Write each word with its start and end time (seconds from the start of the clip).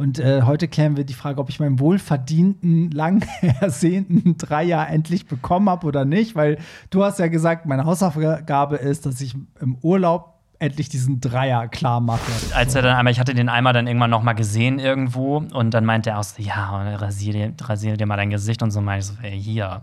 Und 0.00 0.18
äh, 0.18 0.44
heute 0.44 0.66
klären 0.66 0.96
wir 0.96 1.04
die 1.04 1.12
Frage, 1.12 1.38
ob 1.42 1.50
ich 1.50 1.60
meinen 1.60 1.78
wohlverdienten, 1.78 2.90
lang 2.92 3.22
ersehnten 3.60 4.38
Dreier 4.38 4.88
endlich 4.88 5.26
bekommen 5.26 5.68
habe 5.68 5.86
oder 5.86 6.06
nicht. 6.06 6.34
Weil 6.34 6.56
du 6.88 7.04
hast 7.04 7.18
ja 7.18 7.28
gesagt, 7.28 7.66
meine 7.66 7.84
Hausaufgabe 7.84 8.76
ist, 8.76 9.04
dass 9.04 9.20
ich 9.20 9.34
im 9.60 9.76
Urlaub 9.82 10.40
endlich 10.58 10.88
diesen 10.88 11.20
Dreier 11.20 11.68
klar 11.68 12.00
mache. 12.00 12.20
Als 12.54 12.74
er 12.74 12.82
dann 12.82 12.96
einmal, 12.96 13.12
ich 13.12 13.20
hatte 13.20 13.34
den 13.34 13.50
einmal 13.50 13.74
dann 13.74 13.86
irgendwann 13.86 14.10
noch 14.10 14.22
mal 14.22 14.34
gesehen 14.34 14.78
irgendwo 14.78 15.38
und 15.38 15.72
dann 15.72 15.84
meinte 15.84 16.10
er 16.10 16.18
auch 16.18 16.24
so, 16.24 16.42
ja, 16.42 16.94
rasier 16.96 17.32
dir, 17.32 17.52
rasier 17.62 17.96
dir 17.96 18.06
mal 18.06 18.16
dein 18.16 18.30
Gesicht 18.30 18.62
und 18.62 18.70
so 18.70 18.80
meine 18.82 19.00
ich 19.00 19.06
so, 19.06 19.14
ey, 19.22 19.40
hier. 19.40 19.82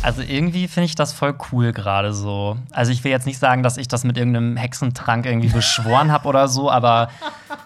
Also 0.00 0.22
irgendwie 0.22 0.68
finde 0.68 0.86
ich 0.86 0.94
das 0.94 1.12
voll 1.12 1.36
cool 1.50 1.72
gerade 1.72 2.12
so. 2.12 2.56
Also 2.70 2.92
ich 2.92 3.02
will 3.02 3.10
jetzt 3.10 3.26
nicht 3.26 3.38
sagen, 3.38 3.64
dass 3.64 3.76
ich 3.76 3.88
das 3.88 4.04
mit 4.04 4.16
irgendeinem 4.16 4.56
Hexentrank 4.56 5.26
irgendwie 5.26 5.48
beschworen 5.48 6.12
habe 6.12 6.28
oder 6.28 6.46
so, 6.46 6.70
aber 6.70 7.08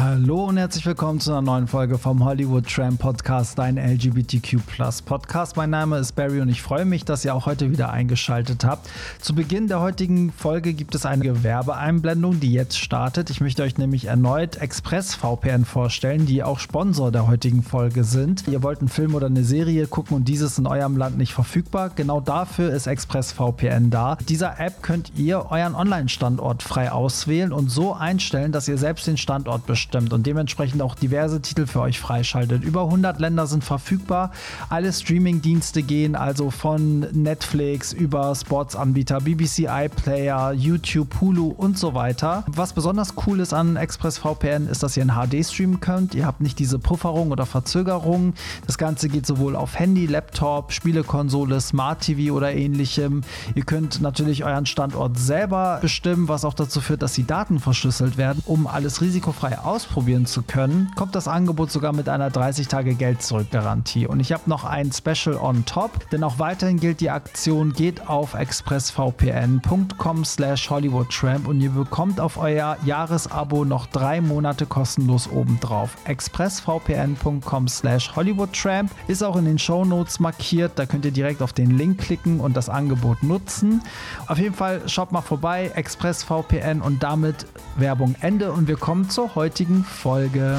Hallo 0.00 0.44
und 0.44 0.58
herzlich 0.58 0.86
willkommen 0.86 1.18
zu 1.18 1.32
einer 1.32 1.42
neuen 1.42 1.66
Folge 1.66 1.98
vom 1.98 2.24
Hollywood 2.24 2.72
Tram 2.72 2.98
Podcast, 2.98 3.58
dein 3.58 3.76
LGBTQ 3.78 4.60
Podcast. 5.04 5.56
Mein 5.56 5.70
Name 5.70 5.98
ist 5.98 6.12
Barry 6.12 6.40
und 6.40 6.48
ich 6.48 6.62
freue 6.62 6.84
mich, 6.84 7.04
dass 7.04 7.24
ihr 7.24 7.34
auch 7.34 7.46
heute 7.46 7.72
wieder 7.72 7.90
eingeschaltet 7.90 8.64
habt. 8.64 8.88
Zu 9.20 9.34
Beginn 9.34 9.66
der 9.66 9.80
heutigen 9.80 10.30
Folge 10.30 10.72
gibt 10.72 10.94
es 10.94 11.04
eine 11.04 11.42
Werbeeinblendung, 11.42 12.38
die 12.38 12.52
jetzt 12.52 12.78
startet. 12.78 13.28
Ich 13.28 13.40
möchte 13.40 13.64
euch 13.64 13.76
nämlich 13.76 14.04
erneut 14.04 14.54
Express 14.58 15.16
VPN 15.16 15.64
vorstellen, 15.64 16.26
die 16.26 16.44
auch 16.44 16.60
Sponsor 16.60 17.10
der 17.10 17.26
heutigen 17.26 17.64
Folge 17.64 18.04
sind. 18.04 18.46
Ihr 18.46 18.62
wollt 18.62 18.78
einen 18.78 18.88
Film 18.88 19.16
oder 19.16 19.26
eine 19.26 19.42
Serie 19.42 19.88
gucken 19.88 20.16
und 20.16 20.28
dieses 20.28 20.58
in 20.58 20.68
eurem 20.68 20.96
Land 20.96 21.18
nicht 21.18 21.34
verfügbar. 21.34 21.90
Genau 21.96 22.20
dafür 22.20 22.70
ist 22.70 22.86
Express 22.86 23.32
VPN 23.32 23.90
da. 23.90 24.16
Dieser 24.28 24.60
App 24.60 24.80
könnt 24.80 25.10
ihr 25.16 25.46
euren 25.50 25.74
Online-Standort 25.74 26.62
frei 26.62 26.92
auswählen 26.92 27.52
und 27.52 27.68
so 27.68 27.94
einstellen, 27.94 28.52
dass 28.52 28.68
ihr 28.68 28.78
selbst 28.78 29.08
den 29.08 29.16
Standort 29.16 29.66
bestimmt 29.66 29.87
abstimmt 29.88 30.12
und 30.12 30.26
dementsprechend 30.26 30.82
auch 30.82 30.94
diverse 30.94 31.40
Titel 31.40 31.66
für 31.66 31.80
euch 31.80 31.98
freischaltet. 31.98 32.62
Über 32.62 32.82
100 32.82 33.18
Länder 33.20 33.46
sind 33.46 33.64
verfügbar. 33.64 34.32
Alle 34.68 34.92
Streaming-Dienste 34.92 35.82
gehen 35.82 36.14
also 36.14 36.50
von 36.50 37.06
Netflix 37.12 37.94
über 37.94 38.34
Sportsanbieter, 38.34 39.22
BBC 39.22 39.66
iPlayer, 39.70 40.52
YouTube, 40.52 41.20
Hulu 41.22 41.48
und 41.48 41.78
so 41.78 41.94
weiter. 41.94 42.44
Was 42.48 42.74
besonders 42.74 43.14
cool 43.26 43.40
ist 43.40 43.54
an 43.54 43.76
ExpressVPN 43.76 44.68
ist, 44.68 44.82
dass 44.82 44.94
ihr 44.96 45.04
in 45.04 45.12
HD 45.12 45.42
streamen 45.44 45.80
könnt. 45.80 46.14
Ihr 46.14 46.26
habt 46.26 46.42
nicht 46.42 46.58
diese 46.58 46.78
Pufferung 46.78 47.30
oder 47.30 47.46
Verzögerung. 47.46 48.34
Das 48.66 48.76
Ganze 48.76 49.08
geht 49.08 49.24
sowohl 49.24 49.56
auf 49.56 49.78
Handy, 49.78 50.04
Laptop, 50.04 50.72
Spielekonsole, 50.72 51.62
Smart 51.62 52.02
TV 52.02 52.34
oder 52.34 52.52
ähnlichem. 52.52 53.22
Ihr 53.54 53.64
könnt 53.64 54.02
natürlich 54.02 54.44
euren 54.44 54.66
Standort 54.66 55.18
selber 55.18 55.78
bestimmen, 55.80 56.28
was 56.28 56.44
auch 56.44 56.54
dazu 56.54 56.82
führt, 56.82 57.00
dass 57.00 57.14
die 57.14 57.26
Daten 57.26 57.58
verschlüsselt 57.58 58.18
werden, 58.18 58.42
um 58.44 58.66
alles 58.66 59.00
risikofrei 59.00 59.58
auszuprobieren 59.58 59.77
ausprobieren 59.78 60.26
zu 60.26 60.42
können, 60.42 60.90
kommt 60.96 61.14
das 61.14 61.28
Angebot 61.28 61.70
sogar 61.70 61.92
mit 61.92 62.08
einer 62.08 62.30
30-Tage-Geld-Zurück-Garantie. 62.30 64.08
Und 64.08 64.18
ich 64.18 64.32
habe 64.32 64.50
noch 64.50 64.64
ein 64.64 64.90
Special 64.90 65.36
on 65.36 65.64
top, 65.66 66.10
denn 66.10 66.24
auch 66.24 66.40
weiterhin 66.40 66.80
gilt 66.80 67.00
die 67.00 67.10
Aktion, 67.10 67.72
geht 67.74 68.08
auf 68.08 68.34
expressvpn.com 68.34 70.24
slash 70.24 70.68
hollywoodtramp 70.68 71.46
und 71.46 71.60
ihr 71.60 71.70
bekommt 71.70 72.18
auf 72.18 72.38
euer 72.38 72.76
Jahresabo 72.84 73.64
noch 73.64 73.86
drei 73.86 74.20
Monate 74.20 74.66
kostenlos 74.66 75.30
obendrauf. 75.30 75.96
expressvpn.com 76.06 77.68
slash 77.68 78.16
hollywoodtramp 78.16 78.90
ist 79.06 79.22
auch 79.22 79.36
in 79.36 79.44
den 79.44 79.60
Show 79.60 79.84
Notes 79.84 80.18
markiert, 80.18 80.72
da 80.74 80.86
könnt 80.86 81.04
ihr 81.04 81.12
direkt 81.12 81.40
auf 81.40 81.52
den 81.52 81.70
Link 81.70 81.98
klicken 81.98 82.40
und 82.40 82.56
das 82.56 82.68
Angebot 82.68 83.22
nutzen. 83.22 83.80
Auf 84.26 84.38
jeden 84.38 84.56
Fall 84.56 84.88
schaut 84.88 85.12
mal 85.12 85.22
vorbei, 85.22 85.70
expressvpn 85.76 86.80
und 86.80 87.04
damit 87.04 87.46
Werbung 87.76 88.16
Ende 88.20 88.50
und 88.50 88.66
wir 88.66 88.76
kommen 88.76 89.08
zur 89.08 89.36
heutigen 89.36 89.67
heutigen 89.68 89.84
Folge. 89.84 90.58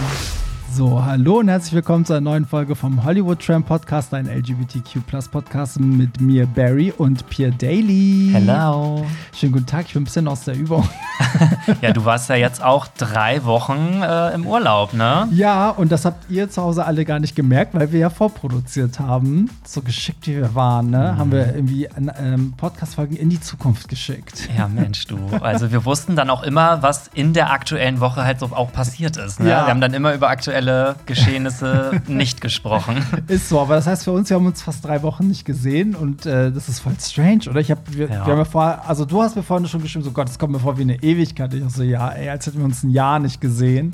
So, 0.71 1.03
hallo 1.03 1.39
und 1.39 1.47
herzlich 1.47 1.73
willkommen 1.73 2.05
zu 2.05 2.13
einer 2.13 2.21
neuen 2.21 2.45
Folge 2.45 2.75
vom 2.75 3.03
Hollywood 3.03 3.43
Tram 3.43 3.63
Podcast, 3.63 4.13
ein 4.13 4.27
LGBTQ 4.27 4.99
Podcast 5.31 5.79
mit 5.79 6.21
mir, 6.21 6.45
Barry 6.45 6.93
und 6.95 7.27
Pierre 7.29 7.51
Daly. 7.51 8.29
Hello. 8.31 9.05
Schönen 9.35 9.53
guten 9.53 9.65
Tag, 9.65 9.87
ich 9.87 9.93
bin 9.93 10.03
ein 10.03 10.05
bisschen 10.05 10.27
aus 10.27 10.43
der 10.43 10.55
Übung. 10.55 10.87
ja, 11.81 11.91
du 11.91 12.05
warst 12.05 12.29
ja 12.29 12.35
jetzt 12.35 12.63
auch 12.63 12.87
drei 12.87 13.43
Wochen 13.43 14.01
äh, 14.03 14.33
im 14.33 14.45
Urlaub, 14.45 14.93
ne? 14.93 15.27
Ja, 15.31 15.71
und 15.71 15.91
das 15.91 16.05
habt 16.05 16.29
ihr 16.29 16.49
zu 16.49 16.61
Hause 16.61 16.85
alle 16.85 17.03
gar 17.03 17.19
nicht 17.19 17.35
gemerkt, 17.35 17.73
weil 17.73 17.91
wir 17.91 17.99
ja 17.99 18.09
vorproduziert 18.09 18.99
haben. 18.99 19.49
So 19.65 19.81
geschickt 19.81 20.27
wie 20.27 20.37
wir 20.37 20.55
waren, 20.55 20.91
ne? 20.91 21.13
Mhm. 21.13 21.17
Haben 21.17 21.31
wir 21.31 21.55
irgendwie 21.55 21.89
ähm, 22.19 22.53
Podcast-Folgen 22.55 23.15
in 23.15 23.29
die 23.29 23.41
Zukunft 23.41 23.89
geschickt. 23.89 24.47
Ja, 24.55 24.67
Mensch, 24.67 25.07
du. 25.07 25.17
Also, 25.41 25.71
wir 25.71 25.83
wussten 25.83 26.15
dann 26.15 26.29
auch 26.29 26.43
immer, 26.43 26.83
was 26.83 27.09
in 27.13 27.33
der 27.33 27.51
aktuellen 27.51 27.99
Woche 27.99 28.23
halt 28.23 28.39
so 28.39 28.47
auch 28.47 28.71
passiert 28.71 29.17
ist. 29.17 29.39
Ne? 29.39 29.49
Ja. 29.49 29.65
Wir 29.65 29.67
haben 29.71 29.81
dann 29.81 29.93
immer 29.93 30.13
über 30.13 30.29
aktuelle 30.29 30.58
aktuelle 30.59 30.95
Geschehnisse 31.05 32.01
nicht 32.07 32.41
gesprochen. 32.41 33.05
Ist 33.27 33.49
so, 33.49 33.59
aber 33.59 33.75
das 33.75 33.87
heißt 33.87 34.03
für 34.03 34.11
uns, 34.11 34.29
wir 34.29 34.35
haben 34.35 34.45
uns 34.45 34.61
fast 34.61 34.85
drei 34.85 35.01
Wochen 35.03 35.27
nicht 35.27 35.45
gesehen 35.45 35.95
und 35.95 36.25
äh, 36.25 36.51
das 36.51 36.69
ist 36.69 36.79
voll 36.79 36.93
strange, 36.99 37.49
oder? 37.49 37.59
Ich 37.59 37.71
hab, 37.71 37.79
wir, 37.91 38.07
ja. 38.07 38.25
wir 38.25 38.33
haben 38.33 38.39
ja 38.39 38.45
vorher, 38.45 38.87
also 38.87 39.05
du 39.05 39.21
hast 39.21 39.35
mir 39.35 39.43
vorhin 39.43 39.67
schon 39.67 39.81
geschrieben, 39.81 40.03
so 40.03 40.11
Gott, 40.11 40.27
das 40.27 40.37
kommt 40.37 40.53
mir 40.53 40.59
vor 40.59 40.77
wie 40.77 40.83
eine 40.83 41.01
Ewigkeit. 41.01 41.53
Ich 41.53 41.63
so, 41.69 41.83
ja, 41.83 42.09
ey, 42.09 42.29
als 42.29 42.45
hätten 42.45 42.57
wir 42.57 42.65
uns 42.65 42.83
ein 42.83 42.89
Jahr 42.89 43.19
nicht 43.19 43.41
gesehen. 43.41 43.93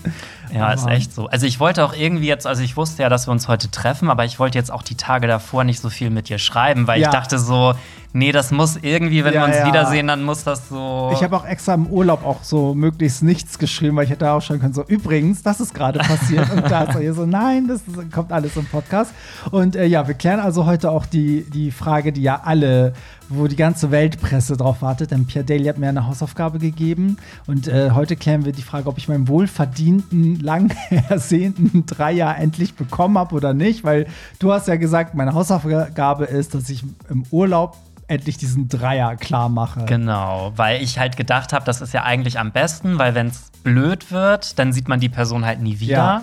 Ja, 0.54 0.66
aber 0.66 0.76
ist 0.76 0.88
echt 0.88 1.14
so. 1.14 1.28
Also 1.28 1.46
ich 1.46 1.60
wollte 1.60 1.84
auch 1.84 1.94
irgendwie 1.94 2.28
jetzt, 2.28 2.48
also 2.48 2.64
ich 2.64 2.78
wusste 2.78 3.04
ja, 3.04 3.10
dass 3.10 3.28
wir 3.28 3.32
uns 3.32 3.48
heute 3.48 3.70
treffen, 3.70 4.10
aber 4.10 4.26
ich 4.26 4.40
wollte 4.40 4.58
jetzt 4.58 4.72
auch 4.72 4.84
die 4.84 4.96
Tage 4.96 5.28
davor 5.28 5.64
nicht 5.64 5.80
so 5.80 5.90
viel 5.90 6.10
mit 6.10 6.30
dir 6.30 6.38
schreiben, 6.38 6.88
weil 6.88 7.00
ja. 7.00 7.08
ich 7.08 7.12
dachte 7.12 7.40
so, 7.40 7.74
nee, 8.16 8.32
das 8.32 8.52
muss 8.52 8.78
irgendwie, 8.82 9.24
wenn 9.24 9.34
ja, 9.34 9.42
wir 9.42 9.46
uns 9.48 9.58
ja. 9.58 9.68
wiedersehen, 9.68 10.08
dann 10.08 10.24
muss 10.24 10.44
das 10.44 10.70
so. 10.70 11.12
Ich 11.14 11.22
habe 11.22 11.36
auch 11.36 11.46
extra 11.46 11.74
im 11.74 11.88
Urlaub 11.88 12.26
auch 12.26 12.44
so 12.44 12.74
möglichst 12.74 13.22
nichts 13.22 13.60
geschrieben, 13.60 13.98
weil 13.98 14.06
ich 14.06 14.10
hätte 14.10 14.32
auch 14.32 14.42
schon 14.42 14.60
können, 14.60 14.74
so 14.74 14.84
übrigens, 14.88 15.44
das 15.44 15.60
ist 15.60 15.74
gerade 15.74 16.00
passiert. 16.00 16.50
und 16.52 16.64
da 16.70 16.84
ist 16.84 16.96
er 16.96 17.02
hier 17.02 17.14
so, 17.14 17.26
nein, 17.26 17.68
das 17.68 17.82
kommt 18.12 18.32
alles 18.32 18.56
im 18.56 18.66
Podcast. 18.66 19.14
Und 19.52 19.76
äh, 19.76 19.86
ja, 19.86 20.08
wir 20.08 20.16
klären 20.16 20.40
also 20.40 20.66
heute 20.66 20.90
auch 20.92 21.06
die, 21.06 21.46
die 21.54 21.72
Frage, 21.72 22.14
die 22.14 22.22
ja 22.22 22.42
alle 22.44 22.94
wo 23.30 23.48
die 23.48 23.56
ganze 23.56 23.92
Weltpresse 23.92 24.58
drauf 24.58 24.82
wartet. 24.82 25.12
Denn 25.12 25.26
Pierre 25.26 25.46
Daly 25.46 25.66
hat 25.66 25.78
mir 25.78 25.90
eine 25.90 26.08
Hausaufgabe 26.08 26.60
gegeben. 26.60 27.18
Und 27.48 27.68
äh, 27.68 27.92
heute 27.92 28.16
klären 28.16 28.46
wir 28.46 28.52
die 28.52 28.62
Frage, 28.62 28.88
ob 28.88 28.98
ich 28.98 29.08
meinen 29.08 29.28
wohlverdienten, 29.28 30.40
lang 30.40 30.74
ersehnten 31.10 31.86
Dreier 31.86 32.38
endlich 32.38 32.76
bekommen 32.76 33.18
habe 33.18 33.36
oder 33.36 33.54
nicht. 33.54 33.84
Weil 33.84 34.08
du 34.40 34.52
hast 34.52 34.68
ja 34.68 34.76
gesagt, 34.76 35.16
meine 35.16 35.34
Hausaufgabe 35.34 36.26
ist, 36.26 36.54
dass 36.56 36.70
ich 36.70 36.84
im 37.10 37.24
Urlaub 37.32 37.78
endlich 38.08 38.38
diesen 38.38 38.68
Dreier 38.70 39.16
klar 39.16 39.50
mache. 39.50 39.86
Genau, 39.86 40.54
weil 40.56 40.82
ich 40.82 41.00
halt 41.00 41.18
gedacht 41.18 41.54
habe, 41.54 41.66
das 41.66 41.82
ist 41.82 41.94
ja 41.94 42.04
eigentlich 42.04 42.40
am 42.40 42.52
besten, 42.52 43.00
weil 43.00 43.16
wenn 43.16 43.28
es 43.28 43.52
blöd 43.64 44.12
wird, 44.12 44.60
dann 44.60 44.74
sieht 44.74 44.88
man 44.88 45.00
die 45.00 45.10
Person 45.10 45.46
halt 45.46 45.62
nie 45.62 45.80
wieder. 45.80 45.94
Ja. 45.94 46.22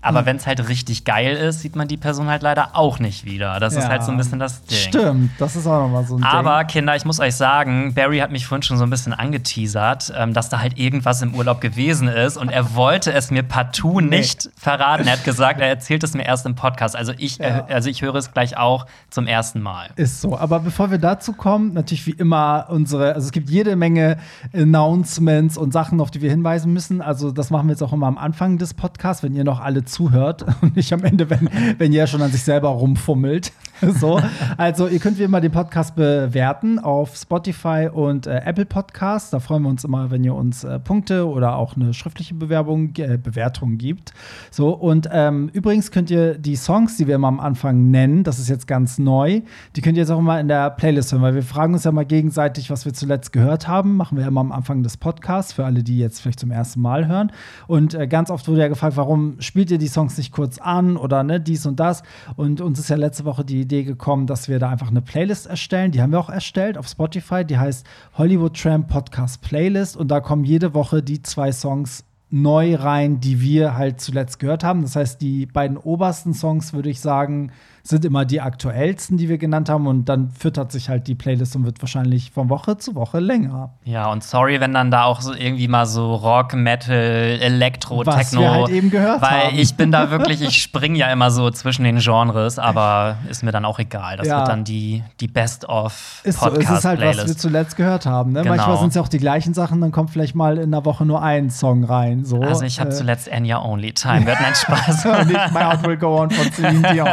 Aber 0.00 0.22
mhm. 0.22 0.26
wenn 0.26 0.36
es 0.36 0.46
halt 0.46 0.68
richtig 0.68 1.04
geil 1.04 1.36
ist, 1.36 1.60
sieht 1.60 1.74
man 1.74 1.88
die 1.88 1.96
Person 1.96 2.28
halt 2.28 2.42
leider 2.42 2.70
auch 2.74 3.00
nicht 3.00 3.24
wieder. 3.24 3.58
Das 3.58 3.74
ja. 3.74 3.80
ist 3.80 3.88
halt 3.88 4.04
so 4.04 4.12
ein 4.12 4.16
bisschen 4.16 4.38
das 4.38 4.62
Ding. 4.64 4.78
Stimmt, 4.78 5.30
das 5.38 5.56
ist 5.56 5.66
auch 5.66 5.82
nochmal 5.82 6.04
so 6.04 6.16
ein 6.16 6.22
Aber 6.22 6.58
Ding. 6.60 6.68
Kinder, 6.68 6.94
ich 6.94 7.04
muss 7.04 7.18
euch 7.18 7.34
sagen, 7.34 7.94
Barry 7.94 8.18
hat 8.18 8.30
mich 8.30 8.46
vorhin 8.46 8.62
schon 8.62 8.78
so 8.78 8.84
ein 8.84 8.90
bisschen 8.90 9.12
angeteasert, 9.12 10.12
ähm, 10.16 10.34
dass 10.34 10.48
da 10.48 10.60
halt 10.60 10.78
irgendwas 10.78 11.20
im 11.22 11.34
Urlaub 11.34 11.60
gewesen 11.60 12.06
ist 12.06 12.36
und 12.36 12.48
er 12.48 12.74
wollte 12.74 13.12
es 13.12 13.30
mir 13.30 13.42
partout 13.42 14.00
nee. 14.00 14.18
nicht 14.18 14.50
verraten. 14.56 15.06
Er 15.06 15.14
hat 15.14 15.24
gesagt, 15.24 15.60
er 15.60 15.68
erzählt 15.68 16.04
es 16.04 16.14
mir 16.14 16.24
erst 16.24 16.46
im 16.46 16.54
Podcast. 16.54 16.94
Also 16.94 17.12
ich, 17.16 17.38
ja. 17.38 17.66
äh, 17.68 17.74
also 17.74 17.90
ich 17.90 18.02
höre 18.02 18.14
es 18.14 18.32
gleich 18.32 18.56
auch 18.56 18.86
zum 19.10 19.26
ersten 19.26 19.60
Mal. 19.60 19.88
Ist 19.96 20.20
so. 20.20 20.38
Aber 20.38 20.60
bevor 20.60 20.90
wir 20.92 20.98
dazu 20.98 21.32
kommen, 21.32 21.72
natürlich 21.72 22.06
wie 22.06 22.12
immer 22.12 22.66
unsere, 22.68 23.14
also 23.14 23.26
es 23.26 23.32
gibt 23.32 23.50
jede 23.50 23.74
Menge 23.74 24.18
Announcements 24.54 25.58
und 25.58 25.72
Sachen, 25.72 26.00
auf 26.00 26.10
die 26.12 26.22
wir 26.22 26.30
hinweisen 26.30 26.72
müssen. 26.72 27.02
Also 27.02 27.32
das 27.32 27.50
machen 27.50 27.66
wir 27.66 27.72
jetzt 27.72 27.82
auch 27.82 27.92
immer 27.92 28.06
am 28.06 28.18
Anfang 28.18 28.58
des 28.58 28.74
Podcasts, 28.74 29.22
wenn 29.22 29.34
ihr 29.34 29.44
noch 29.44 29.60
alle 29.60 29.84
zuhört 29.88 30.44
und 30.60 30.76
nicht 30.76 30.92
am 30.92 31.04
Ende, 31.04 31.28
wenn, 31.30 31.48
wenn 31.78 31.92
ihr 31.92 32.06
schon 32.06 32.22
an 32.22 32.30
sich 32.30 32.42
selber 32.42 32.68
rumfummelt. 32.68 33.52
so. 34.00 34.20
Also, 34.56 34.88
ihr 34.88 34.98
könnt 34.98 35.18
wie 35.18 35.22
immer 35.22 35.40
den 35.40 35.52
Podcast 35.52 35.94
bewerten 35.94 36.78
auf 36.78 37.16
Spotify 37.16 37.88
und 37.92 38.26
äh, 38.26 38.40
Apple 38.44 38.64
Podcasts. 38.64 39.30
Da 39.30 39.38
freuen 39.38 39.62
wir 39.62 39.68
uns 39.68 39.84
immer, 39.84 40.10
wenn 40.10 40.24
ihr 40.24 40.34
uns 40.34 40.64
äh, 40.64 40.78
Punkte 40.80 41.28
oder 41.28 41.56
auch 41.56 41.76
eine 41.76 41.94
schriftliche 41.94 42.34
Bewerbung, 42.34 42.92
äh, 42.96 43.18
Bewertung 43.18 43.78
gibt. 43.78 44.12
So, 44.50 44.70
und 44.70 45.08
ähm, 45.12 45.48
übrigens 45.52 45.90
könnt 45.90 46.10
ihr 46.10 46.38
die 46.38 46.56
Songs, 46.56 46.96
die 46.96 47.06
wir 47.06 47.14
immer 47.14 47.28
am 47.28 47.40
Anfang 47.40 47.90
nennen, 47.90 48.24
das 48.24 48.38
ist 48.38 48.48
jetzt 48.48 48.66
ganz 48.66 48.98
neu, 48.98 49.42
die 49.76 49.80
könnt 49.80 49.96
ihr 49.96 50.02
jetzt 50.02 50.10
auch 50.10 50.18
immer 50.18 50.40
in 50.40 50.48
der 50.48 50.70
Playlist 50.70 51.12
hören, 51.12 51.22
weil 51.22 51.34
wir 51.34 51.42
fragen 51.42 51.74
uns 51.74 51.84
ja 51.84 51.92
mal 51.92 52.04
gegenseitig, 52.04 52.70
was 52.70 52.84
wir 52.84 52.94
zuletzt 52.94 53.32
gehört 53.32 53.68
haben. 53.68 53.96
Machen 53.96 54.18
wir 54.18 54.26
immer 54.26 54.40
am 54.40 54.52
Anfang 54.52 54.82
des 54.82 54.96
Podcasts, 54.96 55.52
für 55.52 55.64
alle, 55.64 55.84
die 55.84 55.98
jetzt 55.98 56.20
vielleicht 56.20 56.40
zum 56.40 56.50
ersten 56.50 56.80
Mal 56.80 57.06
hören. 57.06 57.30
Und 57.68 57.94
äh, 57.94 58.08
ganz 58.08 58.30
oft 58.30 58.48
wurde 58.48 58.60
ja 58.60 58.68
gefragt, 58.68 58.96
warum 58.96 59.40
spielt 59.40 59.70
ihr 59.70 59.78
die 59.78 59.88
Songs 59.88 60.18
nicht 60.18 60.32
kurz 60.32 60.58
an 60.58 60.96
oder 60.96 61.22
ne, 61.22 61.40
dies 61.40 61.64
und 61.66 61.78
das. 61.78 62.02
Und 62.34 62.60
uns 62.60 62.80
ist 62.80 62.90
ja 62.90 62.96
letzte 62.96 63.24
Woche 63.24 63.44
die 63.44 63.67
Idee 63.68 63.84
gekommen, 63.84 64.26
dass 64.26 64.48
wir 64.48 64.58
da 64.58 64.70
einfach 64.70 64.88
eine 64.88 65.02
Playlist 65.02 65.46
erstellen. 65.46 65.92
Die 65.92 66.00
haben 66.00 66.10
wir 66.10 66.18
auch 66.18 66.30
erstellt 66.30 66.78
auf 66.78 66.88
Spotify. 66.88 67.44
Die 67.44 67.58
heißt 67.58 67.86
Hollywood 68.16 68.58
Tramp 68.58 68.88
Podcast 68.88 69.42
Playlist. 69.42 69.94
Und 69.94 70.08
da 70.08 70.20
kommen 70.20 70.44
jede 70.44 70.72
Woche 70.72 71.02
die 71.02 71.22
zwei 71.22 71.52
Songs 71.52 72.04
neu 72.30 72.76
rein, 72.76 73.20
die 73.20 73.42
wir 73.42 73.76
halt 73.76 74.00
zuletzt 74.00 74.38
gehört 74.38 74.64
haben. 74.64 74.80
Das 74.80 74.96
heißt, 74.96 75.20
die 75.20 75.44
beiden 75.44 75.76
obersten 75.76 76.32
Songs, 76.32 76.72
würde 76.72 76.88
ich 76.88 77.00
sagen, 77.00 77.52
sind 77.88 78.04
immer 78.04 78.24
die 78.24 78.40
aktuellsten, 78.40 79.16
die 79.16 79.28
wir 79.28 79.38
genannt 79.38 79.68
haben. 79.68 79.86
Und 79.86 80.06
dann 80.10 80.30
füttert 80.30 80.70
sich 80.72 80.88
halt 80.88 81.06
die 81.06 81.14
Playlist 81.14 81.56
und 81.56 81.64
wird 81.64 81.80
wahrscheinlich 81.80 82.30
von 82.30 82.48
Woche 82.50 82.76
zu 82.76 82.94
Woche 82.94 83.18
länger. 83.18 83.70
Ja, 83.84 84.10
und 84.10 84.22
sorry, 84.22 84.60
wenn 84.60 84.74
dann 84.74 84.90
da 84.90 85.04
auch 85.04 85.20
so 85.22 85.32
irgendwie 85.32 85.68
mal 85.68 85.86
so 85.86 86.14
Rock, 86.14 86.54
Metal, 86.54 86.94
Elektro, 86.94 88.04
Was 88.04 88.30
Techno. 88.30 88.40
wir 88.42 88.50
halt 88.52 88.68
eben 88.70 88.90
gehört 88.90 89.22
weil 89.22 89.48
haben. 89.48 89.58
ich 89.58 89.74
bin 89.74 89.90
da 89.90 90.10
wirklich, 90.10 90.42
ich 90.46 90.60
springe 90.62 90.98
ja 90.98 91.10
immer 91.10 91.30
so 91.30 91.50
zwischen 91.50 91.84
den 91.84 91.98
Genres, 91.98 92.58
aber 92.58 93.16
ist 93.30 93.42
mir 93.42 93.52
dann 93.52 93.64
auch 93.64 93.78
egal. 93.78 94.16
Das 94.18 94.26
Ja. 94.26 94.38
wird 94.38 94.48
dann 94.48 94.64
die, 94.64 95.02
die 95.20 95.28
Best-of 95.28 96.20
Ist 96.24 96.40
so, 96.40 96.50
es 96.50 96.68
ist 96.70 96.84
halt, 96.84 97.00
was 97.00 97.26
wir 97.26 97.36
zuletzt 97.36 97.76
gehört 97.76 98.04
haben. 98.06 98.32
Ne? 98.32 98.42
Genau. 98.42 98.54
Manchmal 98.56 98.76
sind 98.78 98.88
es 98.90 98.94
ja 98.96 99.02
auch 99.02 99.08
die 99.08 99.18
gleichen 99.18 99.54
Sachen, 99.54 99.80
dann 99.80 99.92
kommt 99.92 100.10
vielleicht 100.10 100.34
mal 100.34 100.58
in 100.58 100.70
der 100.72 100.84
Woche 100.84 101.06
nur 101.06 101.22
ein 101.22 101.48
Song 101.50 101.84
rein. 101.84 102.24
So. 102.24 102.40
Also 102.42 102.64
ich 102.64 102.80
habe 102.80 102.90
Äh, 102.90 102.94
zuletzt 102.94 103.28
Enya 103.28 103.62
Only 103.62 103.92
Time. 103.92 104.26
Wird 104.26 104.38
ein 104.40 104.54
Spaß. 104.54 105.04
nicht 105.26 105.52
My 105.52 105.60
Heart 105.60 105.86
Will 105.86 105.96
Go 105.96 106.20
On 106.20 106.30
von 106.30 106.52
Celine 106.52 106.82
Dion. 106.92 107.08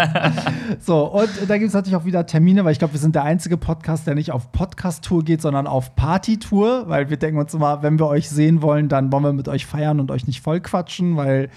So, 0.79 1.06
und 1.06 1.29
da 1.47 1.57
gibt 1.57 1.69
es 1.69 1.73
natürlich 1.73 1.95
auch 1.95 2.06
wieder 2.06 2.25
Termine, 2.25 2.65
weil 2.65 2.71
ich 2.71 2.79
glaube, 2.79 2.94
wir 2.94 3.00
sind 3.00 3.15
der 3.15 3.23
einzige 3.23 3.57
Podcast, 3.57 4.07
der 4.07 4.15
nicht 4.15 4.31
auf 4.31 4.51
Podcast-Tour 4.51 5.23
geht, 5.23 5.41
sondern 5.41 5.67
auf 5.67 5.95
Party-Tour, 5.95 6.88
weil 6.88 7.09
wir 7.09 7.17
denken 7.17 7.39
uns 7.39 7.53
immer, 7.53 7.83
wenn 7.83 8.00
wir 8.00 8.07
euch 8.07 8.29
sehen 8.29 8.62
wollen, 8.62 8.89
dann 8.89 9.12
wollen 9.12 9.23
wir 9.23 9.33
mit 9.33 9.47
euch 9.47 9.65
feiern 9.65 10.00
und 10.00 10.12
euch 10.12 10.27
nicht 10.27 10.41
voll 10.41 10.59
quatschen, 10.59 11.17
weil 11.17 11.50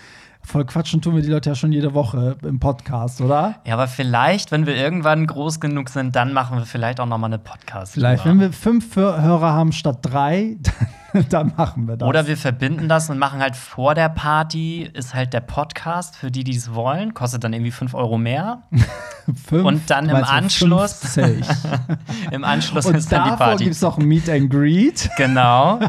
voll 0.43 0.65
quatschen 0.65 1.03
tun 1.03 1.15
wir 1.15 1.23
die 1.23 1.29
Leute 1.29 1.51
ja 1.51 1.55
schon 1.55 1.73
jede 1.73 1.95
Woche 1.95 2.37
im 2.43 2.59
Podcast, 2.59 3.21
oder? 3.21 3.57
Ja, 3.67 3.75
aber 3.75 3.87
vielleicht, 3.87 4.51
wenn 4.51 4.67
wir 4.67 4.75
irgendwann 4.75 5.27
groß 5.27 5.61
genug 5.61 5.91
sind, 5.91 6.17
dann 6.17 6.33
machen 6.33 6.59
wir 6.59 6.65
vielleicht 6.65 7.01
auch 7.01 7.07
noch 7.07 7.19
mal 7.19 7.27
eine 7.27 7.39
podcast 7.39 7.95
Vielleicht, 7.95 8.25
wenn 8.25 8.41
wir 8.41 8.53
fünf 8.53 8.97
Hörer 8.97 9.53
haben 9.53 9.73
statt 9.73 9.99
drei, 10.03 10.57
dann, 10.61 10.89
dann 11.31 11.53
machen 11.57 11.87
wir 11.89 11.97
das. 11.97 12.09
Oder 12.09 12.27
wir 12.27 12.37
verbinden 12.37 12.89
das 12.89 13.09
und 13.11 13.19
machen 13.19 13.41
halt 13.41 13.57
vor 13.57 13.95
der 13.95 14.09
Party, 14.09 14.89
ist 14.93 15.15
halt 15.15 15.33
der 15.33 15.41
Podcast 15.41 16.17
für 16.17 16.31
die, 16.31 16.45
die 16.45 16.57
es 16.57 16.75
wollen. 16.75 17.15
Kostet 17.15 17.45
dann 17.45 17.53
irgendwie 17.53 17.71
5 17.71 17.95
Euro 17.95 18.19
mehr. 18.19 18.63
Fünf, 19.47 19.65
und 19.67 19.91
dann 19.91 20.09
im 20.09 20.17
Anschluss- 20.17 21.01
50. 21.15 21.47
Im 22.31 22.45
Anschluss 22.45 22.87
Und 22.87 22.95
ist 22.97 23.13
dann 23.13 23.31
die 23.31 23.37
Party. 23.37 23.65
gibt 23.65 23.77
es 23.77 23.83
noch 23.83 23.99
ein 23.99 24.05
Meet 24.07 24.29
and 24.31 24.51
Greet. 24.51 25.11
Genau. 25.19 25.81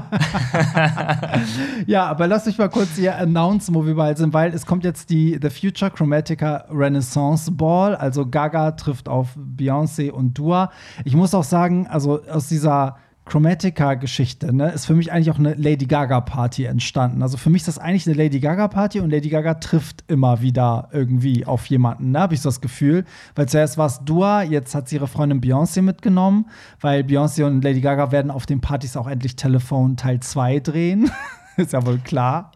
Ja, 1.85 2.05
aber 2.07 2.27
lasst 2.27 2.47
euch 2.47 2.57
mal 2.57 2.69
kurz 2.69 2.95
hier 2.95 3.17
announcen, 3.17 3.73
wo 3.75 3.85
wir 3.85 3.95
bald 3.95 4.17
sind, 4.17 4.33
weil 4.33 4.53
es 4.53 4.65
kommt 4.65 4.83
jetzt 4.83 5.09
die 5.09 5.39
The 5.41 5.49
Future 5.49 5.89
Chromatica 5.91 6.65
Renaissance 6.69 7.51
Ball. 7.51 7.95
Also 7.95 8.25
Gaga 8.27 8.71
trifft 8.71 9.07
auf 9.07 9.37
Beyoncé 9.37 10.11
und 10.11 10.37
Dua. 10.37 10.71
Ich 11.05 11.15
muss 11.15 11.33
auch 11.33 11.43
sagen, 11.43 11.87
also 11.87 12.21
aus 12.29 12.47
dieser 12.47 12.97
Chromatica-Geschichte, 13.29 14.53
ne, 14.53 14.71
ist 14.71 14.85
für 14.85 14.95
mich 14.95 15.11
eigentlich 15.11 15.29
auch 15.31 15.37
eine 15.37 15.53
Lady 15.53 15.85
Gaga-Party 15.85 16.65
entstanden. 16.65 17.21
Also 17.21 17.37
für 17.37 17.49
mich 17.49 17.61
ist 17.61 17.67
das 17.67 17.77
eigentlich 17.77 18.07
eine 18.07 18.15
Lady 18.15 18.39
Gaga-Party 18.39 18.99
und 18.99 19.11
Lady 19.11 19.29
Gaga 19.29 19.53
trifft 19.55 20.03
immer 20.07 20.41
wieder 20.41 20.89
irgendwie 20.91 21.45
auf 21.45 21.67
jemanden, 21.67 22.11
ne, 22.11 22.19
habe 22.19 22.33
ich 22.33 22.41
so 22.41 22.49
das 22.49 22.59
Gefühl. 22.59 23.05
Weil 23.35 23.47
zuerst 23.47 23.77
war 23.77 23.85
es 23.85 23.99
Dua, 24.03 24.41
jetzt 24.41 24.73
hat 24.73 24.89
sie 24.89 24.95
ihre 24.95 25.07
Freundin 25.07 25.41
Beyoncé 25.41 25.81
mitgenommen, 25.81 26.47
weil 26.81 27.03
Beyoncé 27.03 27.45
und 27.45 27.63
Lady 27.63 27.81
Gaga 27.81 28.11
werden 28.11 28.31
auf 28.31 28.45
den 28.45 28.61
Partys 28.61 28.97
auch 28.97 29.07
endlich 29.07 29.35
Telefon 29.35 29.95
Teil 29.95 30.19
2 30.19 30.59
drehen. 30.59 31.11
ist 31.57 31.73
ja 31.73 31.85
wohl 31.85 31.99
klar. 31.99 32.51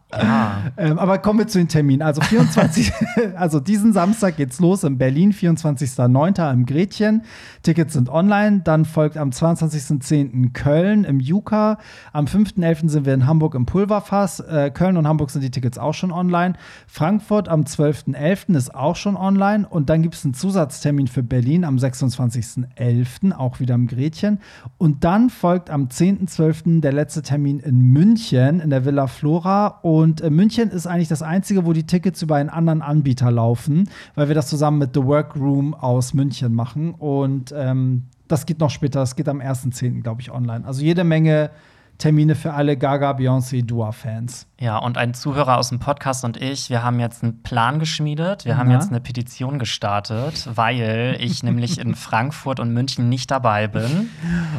Ähm, 0.77 0.99
aber 0.99 1.17
kommen 1.17 1.39
wir 1.39 1.47
zu 1.47 1.57
den 1.57 1.67
Terminen. 1.67 2.01
Also 2.01 2.21
24, 2.21 2.91
also 3.35 3.59
diesen 3.59 3.93
Samstag 3.93 4.37
geht's 4.37 4.59
los 4.59 4.83
in 4.83 4.97
Berlin, 4.97 5.33
24.09. 5.33 6.53
im 6.53 6.65
Gretchen. 6.65 7.23
Tickets 7.61 7.93
sind 7.93 8.09
online. 8.09 8.61
Dann 8.63 8.85
folgt 8.85 9.17
am 9.17 9.29
22.10. 9.29 10.53
Köln 10.53 11.03
im 11.03 11.19
Juka. 11.19 11.77
Am 12.11 12.25
5.11. 12.25 12.89
sind 12.89 13.05
wir 13.05 13.13
in 13.13 13.25
Hamburg 13.25 13.55
im 13.55 13.65
Pulverfass. 13.65 14.39
Äh, 14.41 14.71
Köln 14.73 14.97
und 14.97 15.07
Hamburg 15.07 15.29
sind 15.29 15.41
die 15.41 15.51
Tickets 15.51 15.77
auch 15.77 15.93
schon 15.93 16.11
online. 16.11 16.53
Frankfurt 16.87 17.49
am 17.49 17.61
12.11. 17.61 18.55
ist 18.55 18.75
auch 18.75 18.95
schon 18.95 19.15
online. 19.15 19.67
Und 19.67 19.89
dann 19.89 20.01
gibt 20.01 20.15
es 20.15 20.25
einen 20.25 20.33
Zusatztermin 20.33 21.07
für 21.07 21.23
Berlin 21.23 21.63
am 21.63 21.77
26.11. 21.77 23.33
auch 23.33 23.59
wieder 23.59 23.75
im 23.75 23.87
Gretchen. 23.87 24.39
Und 24.77 25.03
dann 25.03 25.29
folgt 25.29 25.69
am 25.69 25.87
10.12. 25.87 26.81
der 26.81 26.93
letzte 26.93 27.21
Termin 27.21 27.59
in 27.59 27.79
München 27.79 28.59
in 28.59 28.69
der 28.69 28.85
Villa 28.85 29.07
Flora. 29.07 29.79
Und 29.81 30.02
äh, 30.21 30.29
München 30.29 30.69
ist 30.69 30.87
eigentlich 30.87 31.07
das 31.07 31.21
einzige, 31.21 31.65
wo 31.65 31.73
die 31.73 31.83
Tickets 31.83 32.21
über 32.21 32.35
einen 32.35 32.49
anderen 32.49 32.81
Anbieter 32.81 33.31
laufen, 33.31 33.89
weil 34.15 34.27
wir 34.27 34.35
das 34.35 34.47
zusammen 34.47 34.79
mit 34.79 34.91
The 34.93 35.03
Workroom 35.03 35.73
aus 35.73 36.13
München 36.13 36.53
machen. 36.53 36.93
Und 36.93 37.53
ähm, 37.55 38.03
das 38.27 38.45
geht 38.45 38.59
noch 38.59 38.69
später, 38.69 38.99
das 38.99 39.15
geht 39.15 39.29
am 39.29 39.39
1.10., 39.39 40.01
glaube 40.01 40.21
ich, 40.21 40.31
online. 40.31 40.65
Also 40.65 40.81
jede 40.81 41.03
Menge 41.03 41.49
Termine 41.97 42.35
für 42.35 42.53
alle 42.53 42.75
Gaga, 42.75 43.11
Beyoncé, 43.11 43.65
Dua-Fans. 43.65 44.47
Ja, 44.59 44.77
und 44.77 44.97
ein 44.97 45.13
Zuhörer 45.13 45.57
aus 45.57 45.69
dem 45.69 45.79
Podcast 45.79 46.25
und 46.25 46.37
ich, 46.37 46.69
wir 46.69 46.83
haben 46.83 46.99
jetzt 46.99 47.23
einen 47.23 47.43
Plan 47.43 47.79
geschmiedet. 47.79 48.45
Wir 48.45 48.57
haben 48.57 48.69
Na? 48.69 48.75
jetzt 48.75 48.89
eine 48.89 48.99
Petition 48.99 49.59
gestartet, 49.59 50.49
weil 50.55 51.17
ich 51.19 51.43
nämlich 51.43 51.79
in 51.79 51.95
Frankfurt 51.95 52.59
und 52.59 52.73
München 52.73 53.09
nicht 53.09 53.31
dabei 53.31 53.67
bin. 53.67 54.09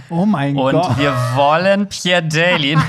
Oh 0.08 0.26
mein 0.26 0.56
Und 0.56 0.72
Gott. 0.72 0.98
wir 0.98 1.12
wollen 1.34 1.88
Pierre 1.88 2.22
Daly. 2.22 2.76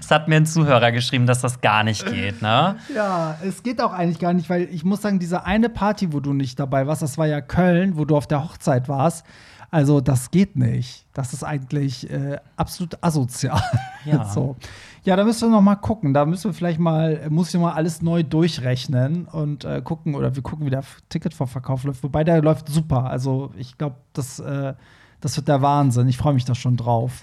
Es 0.00 0.10
hat 0.10 0.28
mir 0.28 0.36
ein 0.36 0.46
Zuhörer 0.46 0.90
geschrieben, 0.92 1.26
dass 1.26 1.40
das 1.40 1.60
gar 1.60 1.82
nicht 1.82 2.06
geht, 2.06 2.40
ne? 2.40 2.76
Ja, 2.94 3.36
es 3.44 3.62
geht 3.62 3.80
auch 3.82 3.92
eigentlich 3.92 4.18
gar 4.18 4.32
nicht, 4.32 4.48
weil 4.48 4.62
ich 4.72 4.84
muss 4.84 5.02
sagen, 5.02 5.18
diese 5.18 5.44
eine 5.44 5.68
Party, 5.68 6.12
wo 6.12 6.20
du 6.20 6.32
nicht 6.32 6.58
dabei 6.58 6.86
warst, 6.86 7.02
das 7.02 7.18
war 7.18 7.26
ja 7.26 7.40
Köln, 7.40 7.96
wo 7.98 8.04
du 8.04 8.16
auf 8.16 8.26
der 8.26 8.42
Hochzeit 8.44 8.88
warst. 8.88 9.26
Also, 9.70 10.00
das 10.00 10.30
geht 10.30 10.56
nicht. 10.56 11.06
Das 11.12 11.32
ist 11.32 11.42
eigentlich 11.42 12.10
äh, 12.10 12.38
absolut 12.56 13.02
asozial. 13.02 13.62
Ja. 14.04 14.24
so. 14.32 14.56
ja, 15.04 15.16
da 15.16 15.24
müssen 15.24 15.48
wir 15.48 15.56
noch 15.56 15.62
mal 15.62 15.76
gucken. 15.76 16.14
Da 16.14 16.24
müssen 16.24 16.50
wir 16.50 16.54
vielleicht 16.54 16.78
mal, 16.78 17.28
muss 17.30 17.52
ich 17.52 17.60
mal 17.60 17.72
alles 17.72 18.02
neu 18.02 18.22
durchrechnen 18.22 19.26
und 19.26 19.64
äh, 19.64 19.82
gucken, 19.82 20.14
oder 20.14 20.34
wir 20.34 20.42
gucken, 20.42 20.66
wie 20.66 20.70
der 20.70 20.84
Ticketvorverkauf 21.08 21.84
läuft. 21.84 22.02
Wobei 22.02 22.24
der 22.24 22.42
läuft 22.42 22.68
super. 22.68 23.10
Also, 23.10 23.52
ich 23.56 23.76
glaube, 23.76 23.96
das, 24.12 24.38
äh, 24.38 24.74
das 25.20 25.36
wird 25.36 25.48
der 25.48 25.62
Wahnsinn. 25.62 26.08
Ich 26.08 26.18
freue 26.18 26.34
mich 26.34 26.44
da 26.44 26.54
schon 26.54 26.76
drauf. 26.76 27.20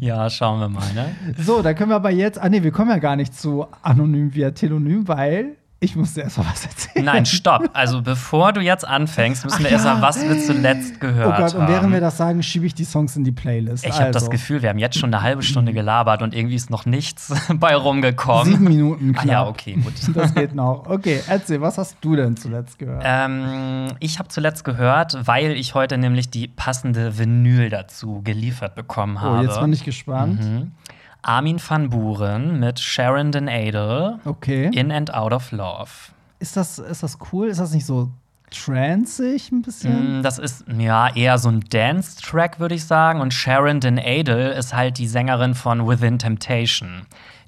Ja, 0.00 0.28
schauen 0.30 0.60
wir 0.60 0.68
mal, 0.68 0.92
ne? 0.94 1.14
So, 1.38 1.62
da 1.62 1.74
können 1.74 1.90
wir 1.90 1.96
aber 1.96 2.10
jetzt, 2.10 2.38
ah 2.38 2.48
nee, 2.48 2.62
wir 2.62 2.72
kommen 2.72 2.90
ja 2.90 2.98
gar 2.98 3.16
nicht 3.16 3.34
zu 3.34 3.66
anonym 3.82 4.34
via 4.34 4.50
Telonym, 4.50 5.06
weil 5.06 5.56
ich 5.80 5.94
muss 5.94 6.14
dir 6.14 6.22
erst 6.22 6.38
mal 6.38 6.46
was 6.50 6.64
erzählen. 6.64 7.04
Nein, 7.04 7.24
stopp. 7.24 7.70
Also, 7.72 8.02
bevor 8.02 8.52
du 8.52 8.60
jetzt 8.60 8.84
anfängst, 8.84 9.44
müssen 9.44 9.60
wir 9.60 9.66
Ach 9.68 9.72
erst 9.72 9.84
mal, 9.84 9.94
ja. 9.96 10.02
was 10.02 10.20
wir 10.28 10.38
zuletzt 10.40 11.00
gehört 11.00 11.38
Oh 11.38 11.40
Gott, 11.42 11.54
und 11.54 11.62
haben. 11.62 11.72
während 11.72 11.92
wir 11.92 12.00
das 12.00 12.16
sagen, 12.16 12.42
schiebe 12.42 12.66
ich 12.66 12.74
die 12.74 12.84
Songs 12.84 13.14
in 13.14 13.22
die 13.22 13.30
Playlist. 13.30 13.86
ich 13.86 13.92
habe 13.92 14.06
also, 14.06 14.18
das 14.18 14.28
Gefühl, 14.30 14.62
wir 14.62 14.70
haben 14.70 14.78
jetzt 14.80 14.98
schon 14.98 15.14
eine 15.14 15.22
halbe 15.22 15.42
Stunde 15.44 15.72
gelabert 15.72 16.22
und 16.22 16.34
irgendwie 16.34 16.56
ist 16.56 16.68
noch 16.70 16.84
nichts 16.84 17.32
bei 17.54 17.76
rumgekommen. 17.76 18.52
Sieben 18.54 18.64
Minuten 18.64 19.14
Ah 19.16 19.22
knapp. 19.22 19.32
ja, 19.32 19.46
okay, 19.46 19.74
gut. 19.74 19.92
Das 20.14 20.34
geht 20.34 20.54
noch. 20.54 20.86
Okay, 20.88 21.20
erzähl, 21.28 21.60
was 21.60 21.78
hast 21.78 21.96
du 22.00 22.16
denn 22.16 22.36
zuletzt 22.36 22.78
gehört? 22.80 23.02
Ähm, 23.06 23.92
ich 24.00 24.18
habe 24.18 24.28
zuletzt 24.30 24.64
gehört, 24.64 25.16
weil 25.28 25.52
ich 25.52 25.74
heute 25.74 25.96
nämlich 25.96 26.28
die 26.28 26.48
passende 26.48 27.18
Vinyl 27.18 27.70
dazu 27.70 28.20
geliefert 28.24 28.74
bekommen 28.74 29.20
habe. 29.20 29.38
oh, 29.38 29.42
jetzt 29.42 29.60
bin 29.60 29.72
ich 29.72 29.84
gespannt. 29.84 30.40
Mhm. 30.42 30.72
Armin 31.22 31.58
van 31.60 31.90
Buren 31.90 32.60
mit 32.60 32.78
Sharon 32.80 33.32
Den 33.32 33.48
Adel, 33.48 34.18
Okay. 34.24 34.70
In 34.72 34.90
and 34.92 35.12
Out 35.12 35.32
of 35.32 35.50
Love. 35.52 35.90
Ist 36.38 36.56
das, 36.56 36.78
ist 36.78 37.02
das 37.02 37.18
cool? 37.32 37.48
Ist 37.48 37.58
das 37.60 37.72
nicht 37.72 37.86
so 37.86 38.10
transig 38.50 39.50
ein 39.52 39.62
bisschen? 39.62 40.20
Mm, 40.20 40.22
Das 40.22 40.38
ist 40.38 40.64
ja 40.78 41.14
eher 41.14 41.38
so 41.38 41.48
ein 41.50 41.60
Dance-Track, 41.68 42.60
würde 42.60 42.74
ich 42.76 42.84
sagen. 42.84 43.20
Und 43.20 43.34
Sharon 43.34 43.80
Den 43.80 43.98
Adel 43.98 44.52
ist 44.52 44.74
halt 44.74 44.98
die 44.98 45.06
Sängerin 45.06 45.54
von 45.54 45.86
Within 45.88 46.18
Temptation. 46.18 47.02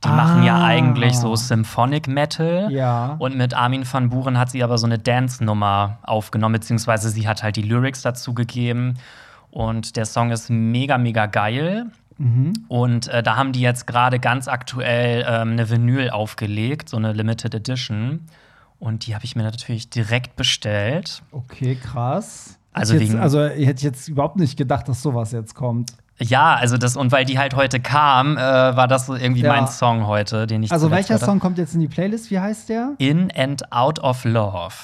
Die 0.04 0.08
Ah. 0.08 0.12
machen 0.12 0.42
ja 0.42 0.62
eigentlich 0.64 1.16
so 1.16 1.36
Symphonic 1.36 2.08
Metal. 2.08 2.70
Ja. 2.72 3.16
Und 3.18 3.36
mit 3.36 3.54
Armin 3.54 3.84
van 3.90 4.08
Buren 4.10 4.38
hat 4.38 4.50
sie 4.50 4.62
aber 4.64 4.78
so 4.78 4.86
eine 4.86 4.98
Dance-Nummer 4.98 5.98
aufgenommen, 6.02 6.54
beziehungsweise 6.54 7.10
sie 7.10 7.28
hat 7.28 7.42
halt 7.42 7.56
die 7.56 7.62
Lyrics 7.62 8.02
dazu 8.02 8.34
gegeben. 8.34 8.98
Und 9.50 9.96
der 9.96 10.06
Song 10.06 10.30
ist 10.30 10.48
mega, 10.50 10.96
mega 10.98 11.26
geil. 11.26 11.86
Mhm. 12.20 12.52
Und 12.68 13.08
äh, 13.08 13.22
da 13.22 13.36
haben 13.36 13.52
die 13.52 13.62
jetzt 13.62 13.86
gerade 13.86 14.18
ganz 14.20 14.46
aktuell 14.46 15.24
ähm, 15.26 15.52
eine 15.52 15.70
Vinyl 15.70 16.10
aufgelegt, 16.10 16.90
so 16.90 16.98
eine 16.98 17.14
Limited 17.14 17.54
Edition. 17.54 18.26
Und 18.78 19.06
die 19.06 19.14
habe 19.14 19.24
ich 19.24 19.36
mir 19.36 19.42
natürlich 19.42 19.88
direkt 19.88 20.36
bestellt. 20.36 21.22
Okay, 21.32 21.76
krass. 21.76 22.58
Also 22.72 22.94
Hätte 22.94 23.04
jetzt, 23.04 23.16
also 23.16 23.46
ich 23.46 23.66
hätte 23.66 23.82
jetzt 23.84 24.06
überhaupt 24.08 24.36
nicht 24.36 24.56
gedacht, 24.58 24.86
dass 24.88 25.02
sowas 25.02 25.32
jetzt 25.32 25.54
kommt. 25.54 25.92
Ja, 26.18 26.54
also 26.54 26.76
das, 26.76 26.96
und 26.96 27.10
weil 27.10 27.24
die 27.24 27.38
halt 27.38 27.56
heute 27.56 27.80
kam, 27.80 28.36
äh, 28.36 28.40
war 28.40 28.86
das 28.86 29.06
so 29.06 29.14
irgendwie 29.14 29.40
Ja. 29.40 29.52
mein 29.54 29.66
Song 29.66 30.06
heute, 30.06 30.46
den 30.46 30.62
ich 30.62 30.70
Also 30.70 30.90
welcher 30.90 31.14
hab. 31.14 31.22
Song 31.22 31.40
kommt 31.40 31.56
jetzt 31.56 31.74
in 31.74 31.80
die 31.80 31.88
Playlist? 31.88 32.30
Wie 32.30 32.38
heißt 32.38 32.68
der? 32.68 32.92
In 32.98 33.32
and 33.34 33.72
Out 33.72 33.98
of 34.00 34.24
Love. 34.26 34.74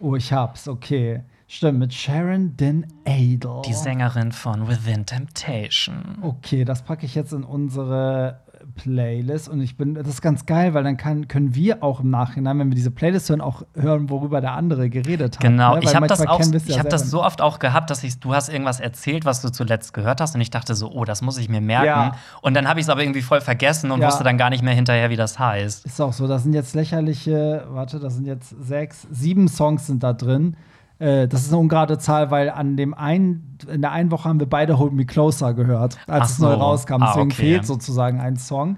Oh, 0.00 0.16
ich 0.16 0.32
hab's, 0.32 0.66
okay. 0.66 1.22
Stimmt, 1.52 1.80
mit 1.80 1.92
Sharon 1.92 2.56
Den 2.56 2.86
Adel. 3.04 3.62
Die 3.66 3.72
Sängerin 3.72 4.30
von 4.30 4.68
Within 4.68 5.04
Temptation. 5.04 6.18
Okay, 6.22 6.64
das 6.64 6.82
packe 6.82 7.04
ich 7.04 7.16
jetzt 7.16 7.32
in 7.32 7.42
unsere 7.42 8.38
Playlist 8.76 9.48
und 9.48 9.60
ich 9.60 9.76
bin, 9.76 9.94
das 9.94 10.06
ist 10.06 10.22
ganz 10.22 10.46
geil, 10.46 10.74
weil 10.74 10.84
dann 10.84 10.96
kann, 10.96 11.26
können 11.26 11.56
wir 11.56 11.82
auch 11.82 11.98
im 11.98 12.10
Nachhinein, 12.10 12.56
wenn 12.60 12.68
wir 12.68 12.76
diese 12.76 12.92
Playlist 12.92 13.30
hören, 13.30 13.40
auch 13.40 13.64
hören, 13.74 14.10
worüber 14.10 14.40
der 14.40 14.52
andere 14.52 14.88
geredet 14.90 15.38
hat. 15.38 15.42
Genau, 15.42 15.74
ne? 15.74 15.80
ich 15.82 15.92
habe 15.92 16.06
das 16.06 16.24
auch, 16.24 16.38
ja 16.40 16.60
ich 16.68 16.78
habe 16.78 16.88
das 16.88 17.10
so 17.10 17.24
oft 17.24 17.40
auch 17.40 17.58
gehabt, 17.58 17.90
dass 17.90 18.04
ich, 18.04 18.20
du 18.20 18.32
hast 18.32 18.48
irgendwas 18.48 18.78
erzählt, 18.78 19.24
was 19.24 19.42
du 19.42 19.50
zuletzt 19.50 19.92
gehört 19.92 20.20
hast, 20.20 20.36
und 20.36 20.40
ich 20.40 20.50
dachte 20.50 20.76
so, 20.76 20.92
oh, 20.92 21.04
das 21.04 21.20
muss 21.20 21.36
ich 21.36 21.48
mir 21.48 21.60
merken. 21.60 21.86
Ja. 21.86 22.12
Und 22.42 22.54
dann 22.54 22.68
habe 22.68 22.78
ich 22.78 22.86
es 22.86 22.90
aber 22.90 23.02
irgendwie 23.02 23.22
voll 23.22 23.40
vergessen 23.40 23.90
und 23.90 24.02
Ja. 24.02 24.06
wusste 24.06 24.22
dann 24.22 24.38
gar 24.38 24.50
nicht 24.50 24.62
mehr 24.62 24.74
hinterher, 24.74 25.10
wie 25.10 25.16
das 25.16 25.40
heißt. 25.40 25.84
Ist 25.84 26.00
auch 26.00 26.12
so, 26.12 26.28
da 26.28 26.38
sind 26.38 26.52
jetzt 26.52 26.76
lächerliche, 26.76 27.66
warte, 27.70 27.98
da 27.98 28.08
sind 28.08 28.26
jetzt 28.28 28.50
sechs, 28.50 29.08
sieben 29.10 29.48
Songs 29.48 29.88
sind 29.88 30.04
da 30.04 30.12
drin. 30.12 30.54
Äh, 31.00 31.26
das 31.26 31.42
ist 31.42 31.48
eine 31.48 31.58
ungerade 31.58 31.98
Zahl, 31.98 32.30
weil 32.30 32.50
an 32.50 32.76
dem 32.76 32.94
einen, 32.94 33.58
in 33.72 33.80
der 33.80 33.90
einen 33.90 34.10
Woche 34.10 34.28
haben 34.28 34.38
wir 34.38 34.48
beide 34.48 34.78
Hold 34.78 34.92
Me 34.92 35.06
Closer 35.06 35.54
gehört, 35.54 35.96
als 36.06 36.24
Ach 36.24 36.30
es 36.30 36.38
neu 36.38 36.52
so. 36.52 36.60
rauskam. 36.60 37.02
Ah, 37.02 37.06
Deswegen 37.08 37.32
okay. 37.32 37.42
fehlt 37.42 37.66
sozusagen 37.66 38.20
ein 38.20 38.36
Song. 38.36 38.76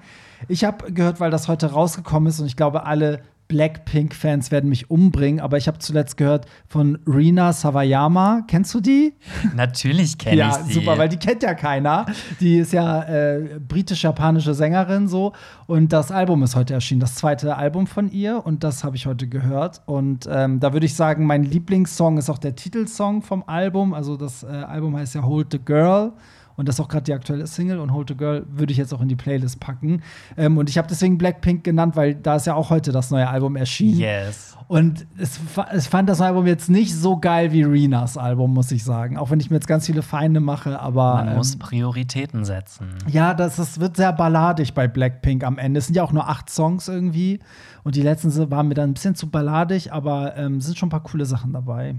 Ich 0.49 0.65
habe 0.65 0.93
gehört, 0.93 1.21
weil 1.21 1.31
das 1.31 1.49
heute 1.49 1.73
rausgekommen 1.73 2.29
ist 2.29 2.41
und 2.41 2.47
ich 2.47 2.57
glaube, 2.57 2.87
alle 2.87 3.23
Blackpink-Fans 3.53 4.51
werden 4.51 4.71
mich 4.71 4.91
umbringen, 4.91 5.39
aber 5.39 5.59
ich 5.59 5.69
habe 5.69 5.79
zuletzt 5.79 6.17
gehört 6.17 6.47
von 6.67 6.99
Rina 7.07 7.53
Sawayama. 7.53 8.45
Kennst 8.49 8.73
du 8.73 8.81
die? 8.81 9.13
Natürlich 9.55 10.17
kenne 10.17 10.39
ja, 10.39 10.49
ich 10.49 10.55
sie. 10.69 10.73
super, 10.73 10.97
weil 10.97 11.11
die 11.11 11.19
kennt 11.19 11.43
ja 11.43 11.53
keiner. 11.53 12.07
Die 12.41 12.57
ist 12.57 12.73
ja 12.73 13.03
äh, 13.03 13.61
britisch-japanische 13.61 14.55
Sängerin 14.55 15.07
so. 15.07 15.35
Und 15.67 15.93
das 15.93 16.11
Album 16.11 16.43
ist 16.43 16.57
heute 16.57 16.73
erschienen, 16.73 17.03
das 17.03 17.15
zweite 17.17 17.57
Album 17.57 17.87
von 17.87 18.11
ihr. 18.11 18.47
Und 18.47 18.65
das 18.65 18.85
habe 18.85 18.97
ich 18.97 19.05
heute 19.05 19.29
gehört. 19.29 19.83
Und 19.85 20.27
ähm, 20.33 20.59
da 20.59 20.73
würde 20.73 20.87
ich 20.87 20.95
sagen, 20.95 21.27
mein 21.27 21.45
Lieblingssong 21.45 22.17
ist 22.17 22.31
auch 22.31 22.39
der 22.39 22.57
Titelsong 22.57 23.21
vom 23.21 23.45
Album. 23.47 23.93
Also 23.93 24.17
das 24.17 24.45
äh, 24.45 24.47
Album 24.47 24.97
heißt 24.97 25.15
ja 25.15 25.25
Hold 25.25 25.49
the 25.53 25.61
Girl. 25.63 26.15
Und 26.57 26.69
das 26.69 26.77
ist 26.77 26.81
auch 26.81 26.89
gerade 26.89 27.05
die 27.05 27.13
aktuelle 27.13 27.47
Single 27.47 27.79
und 27.79 27.93
Hold 27.93 28.09
the 28.09 28.17
Girl 28.17 28.47
würde 28.49 28.73
ich 28.73 28.79
jetzt 28.79 28.93
auch 28.93 29.01
in 29.01 29.09
die 29.09 29.17
Playlist 29.17 29.61
packen. 29.61 30.03
Ähm, 30.37 30.59
und 30.59 30.69
ich 30.69 30.79
habe 30.79 30.89
deswegen 30.89 31.19
Blackpink 31.19 31.65
genannt, 31.65 31.97
weil 31.97 32.15
da 32.15 32.37
ist 32.37 32.47
ja 32.47 32.55
auch 32.55 32.71
heute 32.71 32.93
das 32.93 33.11
neue 33.11 33.29
Album 33.29 33.57
erschienen. 33.57 33.99
Yes. 33.99 34.57
Und 34.69 35.07
es, 35.19 35.39
es 35.73 35.87
fand 35.87 36.09
das 36.09 36.21
Album 36.21 36.47
jetzt 36.47 36.71
nicht 36.71 36.95
so 36.95 37.19
geil 37.19 37.53
wie 37.53 37.63
Rinas 37.63 38.17
Album, 38.17 38.55
muss 38.55 38.71
ich 38.71 38.85
sagen. 38.85 39.19
Auch 39.19 39.31
wenn 39.31 39.41
ich 39.41 39.51
mir 39.51 39.57
jetzt 39.57 39.67
ganz 39.67 39.87
viele 39.87 40.03
Feinde 40.03 40.41
mache, 40.41 40.81
aber. 40.81 41.15
Man 41.17 41.29
ähm, 41.29 41.37
muss 41.37 41.57
Prioritäten 41.57 42.45
setzen. 42.45 42.89
ja, 43.09 43.35
das, 43.35 43.57
das 43.57 43.81
wird 43.81 43.97
sehr 43.97 44.13
balladig 44.13 44.75
bei 44.75 44.89
Blackpink 44.89 45.45
am 45.45 45.59
Ende. 45.59 45.79
Es 45.79 45.87
sind 45.87 45.95
ja 45.95 46.03
auch 46.03 46.13
nur 46.13 46.29
acht 46.29 46.49
Songs 46.49 46.89
irgendwie. 46.89 47.41
Und 47.85 47.97
die 47.97 48.03
letzten 48.03 48.51
waren 48.51 48.69
mir 48.69 48.75
dann 48.75 48.91
ein 48.91 48.95
bisschen 48.95 49.15
zu 49.15 49.29
balladig, 49.29 49.93
aber 49.93 50.37
ähm, 50.37 50.61
sind 50.61 50.79
schon 50.79 50.87
ein 50.87 50.91
paar 50.91 51.03
coole 51.03 51.27
Sachen 51.27 51.53
dabei. 51.53 51.97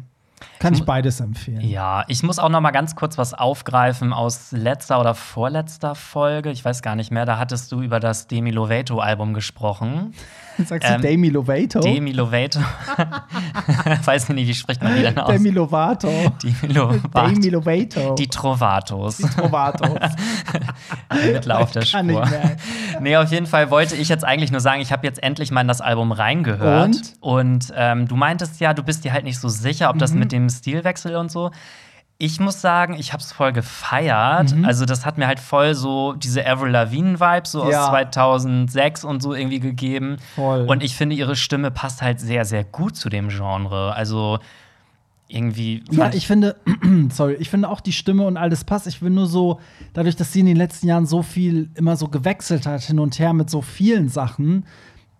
Kann 0.59 0.73
ich 0.73 0.83
beides 0.85 1.19
empfehlen. 1.19 1.61
Ja, 1.61 2.05
ich 2.07 2.23
muss 2.23 2.39
auch 2.39 2.49
noch 2.49 2.61
mal 2.61 2.71
ganz 2.71 2.95
kurz 2.95 3.17
was 3.17 3.33
aufgreifen 3.33 4.13
aus 4.13 4.51
letzter 4.51 4.99
oder 4.99 5.13
vorletzter 5.13 5.93
Folge. 5.95 6.51
Ich 6.51 6.63
weiß 6.63 6.81
gar 6.81 6.95
nicht 6.95 7.11
mehr. 7.11 7.25
Da 7.25 7.37
hattest 7.37 7.71
du 7.71 7.81
über 7.81 7.99
das 7.99 8.27
Demi 8.27 8.51
Lovato-Album 8.51 9.33
gesprochen. 9.33 10.13
Sagst 10.65 10.87
du 10.87 10.93
Ähm, 10.93 11.01
Demi 11.01 11.29
Lovato? 11.29 11.79
Demi 11.79 12.11
Lovato. 12.11 12.59
weiß 14.05 14.29
ich 14.29 14.35
nicht, 14.35 14.47
wie 14.47 14.53
spricht 14.53 14.83
man 14.83 14.95
die 14.95 15.01
denn 15.01 15.17
aus? 15.17 15.31
Demi 15.31 15.49
Lovato. 15.49 16.09
Demi 16.43 16.73
Lovato. 16.73 17.27
Demi 17.27 17.49
Lovato. 17.49 18.15
Die 18.15 18.27
Trovatos. 18.27 19.17
Trovatos. 19.17 19.97
Mittler 21.25 21.59
auf 21.59 21.71
der 21.71 21.83
Kann 21.85 22.05
nicht 22.07 22.15
Spur. 22.17 22.29
mehr. 22.29 22.55
Nee, 23.03 23.17
auf 23.17 23.29
jeden 23.31 23.45
Fall 23.45 23.69
wollte 23.69 23.95
ich 23.95 24.09
jetzt 24.09 24.25
eigentlich 24.25 24.51
nur 24.51 24.61
sagen, 24.61 24.81
ich 24.81 24.91
habe 24.91 25.05
jetzt 25.05 25.21
endlich 25.21 25.51
mal 25.51 25.61
in 25.61 25.67
das 25.67 25.81
Album 25.81 26.11
reingehört. 26.11 26.87
Und? 26.87 27.13
Und 27.21 27.73
ähm, 27.75 28.07
du 28.07 28.15
meintest 28.15 28.59
ja, 28.59 28.73
du 28.73 28.81
bist 28.83 29.03
dir 29.03 29.13
halt 29.13 29.23
nicht 29.25 29.39
so 29.39 29.47
sicher, 29.49 29.89
ob 29.89 29.95
Mhm. 29.95 29.99
das 29.99 30.13
mit 30.13 30.31
dem 30.31 30.49
Stilwechsel 30.49 31.15
und 31.15 31.29
so. 31.31 31.51
Ich 32.19 32.39
muss 32.39 32.61
sagen, 32.61 32.95
ich 32.97 33.11
habe 33.11 33.21
es 33.21 33.31
voll 33.33 33.51
gefeiert. 33.51 34.55
Mhm. 34.55 34.63
Also, 34.65 34.85
das 34.85 35.05
hat 35.05 35.17
mir 35.17 35.27
halt 35.27 35.39
voll 35.39 35.73
so 35.73 36.13
diese 36.13 36.45
Avril 36.47 36.71
Lavigne-Vibes 36.71 37.51
so 37.51 37.69
Ja. 37.69 37.81
aus 37.85 37.89
2006 37.89 39.03
und 39.03 39.21
so 39.21 39.33
irgendwie 39.33 39.59
gegeben. 39.59 40.17
Voll. 40.35 40.65
Und 40.67 40.83
ich 40.83 40.95
finde, 40.95 41.15
ihre 41.15 41.35
Stimme 41.35 41.71
passt 41.71 42.01
halt 42.01 42.19
sehr, 42.19 42.45
sehr 42.45 42.63
gut 42.63 42.95
zu 42.95 43.09
dem 43.09 43.29
Genre. 43.29 43.93
Also, 43.93 44.39
irgendwie. 45.27 45.83
Ja, 45.91 46.11
ich 46.13 46.27
finde, 46.27 46.55
sorry, 47.09 47.35
ich 47.35 47.49
finde 47.49 47.69
auch 47.69 47.81
die 47.81 47.93
Stimme 47.93 48.25
und 48.25 48.37
alles 48.37 48.63
passt. 48.63 48.87
Ich 48.87 48.99
bin 48.99 49.13
nur 49.13 49.27
so, 49.27 49.59
dadurch, 49.93 50.15
dass 50.15 50.31
sie 50.33 50.41
in 50.41 50.45
den 50.45 50.57
letzten 50.57 50.87
Jahren 50.87 51.05
so 51.05 51.21
viel 51.21 51.69
immer 51.75 51.95
so 51.95 52.07
gewechselt 52.07 52.65
hat, 52.65 52.81
hin 52.81 52.99
und 52.99 53.17
her 53.19 53.33
mit 53.33 53.49
so 53.49 53.61
vielen 53.61 54.09
Sachen, 54.09 54.65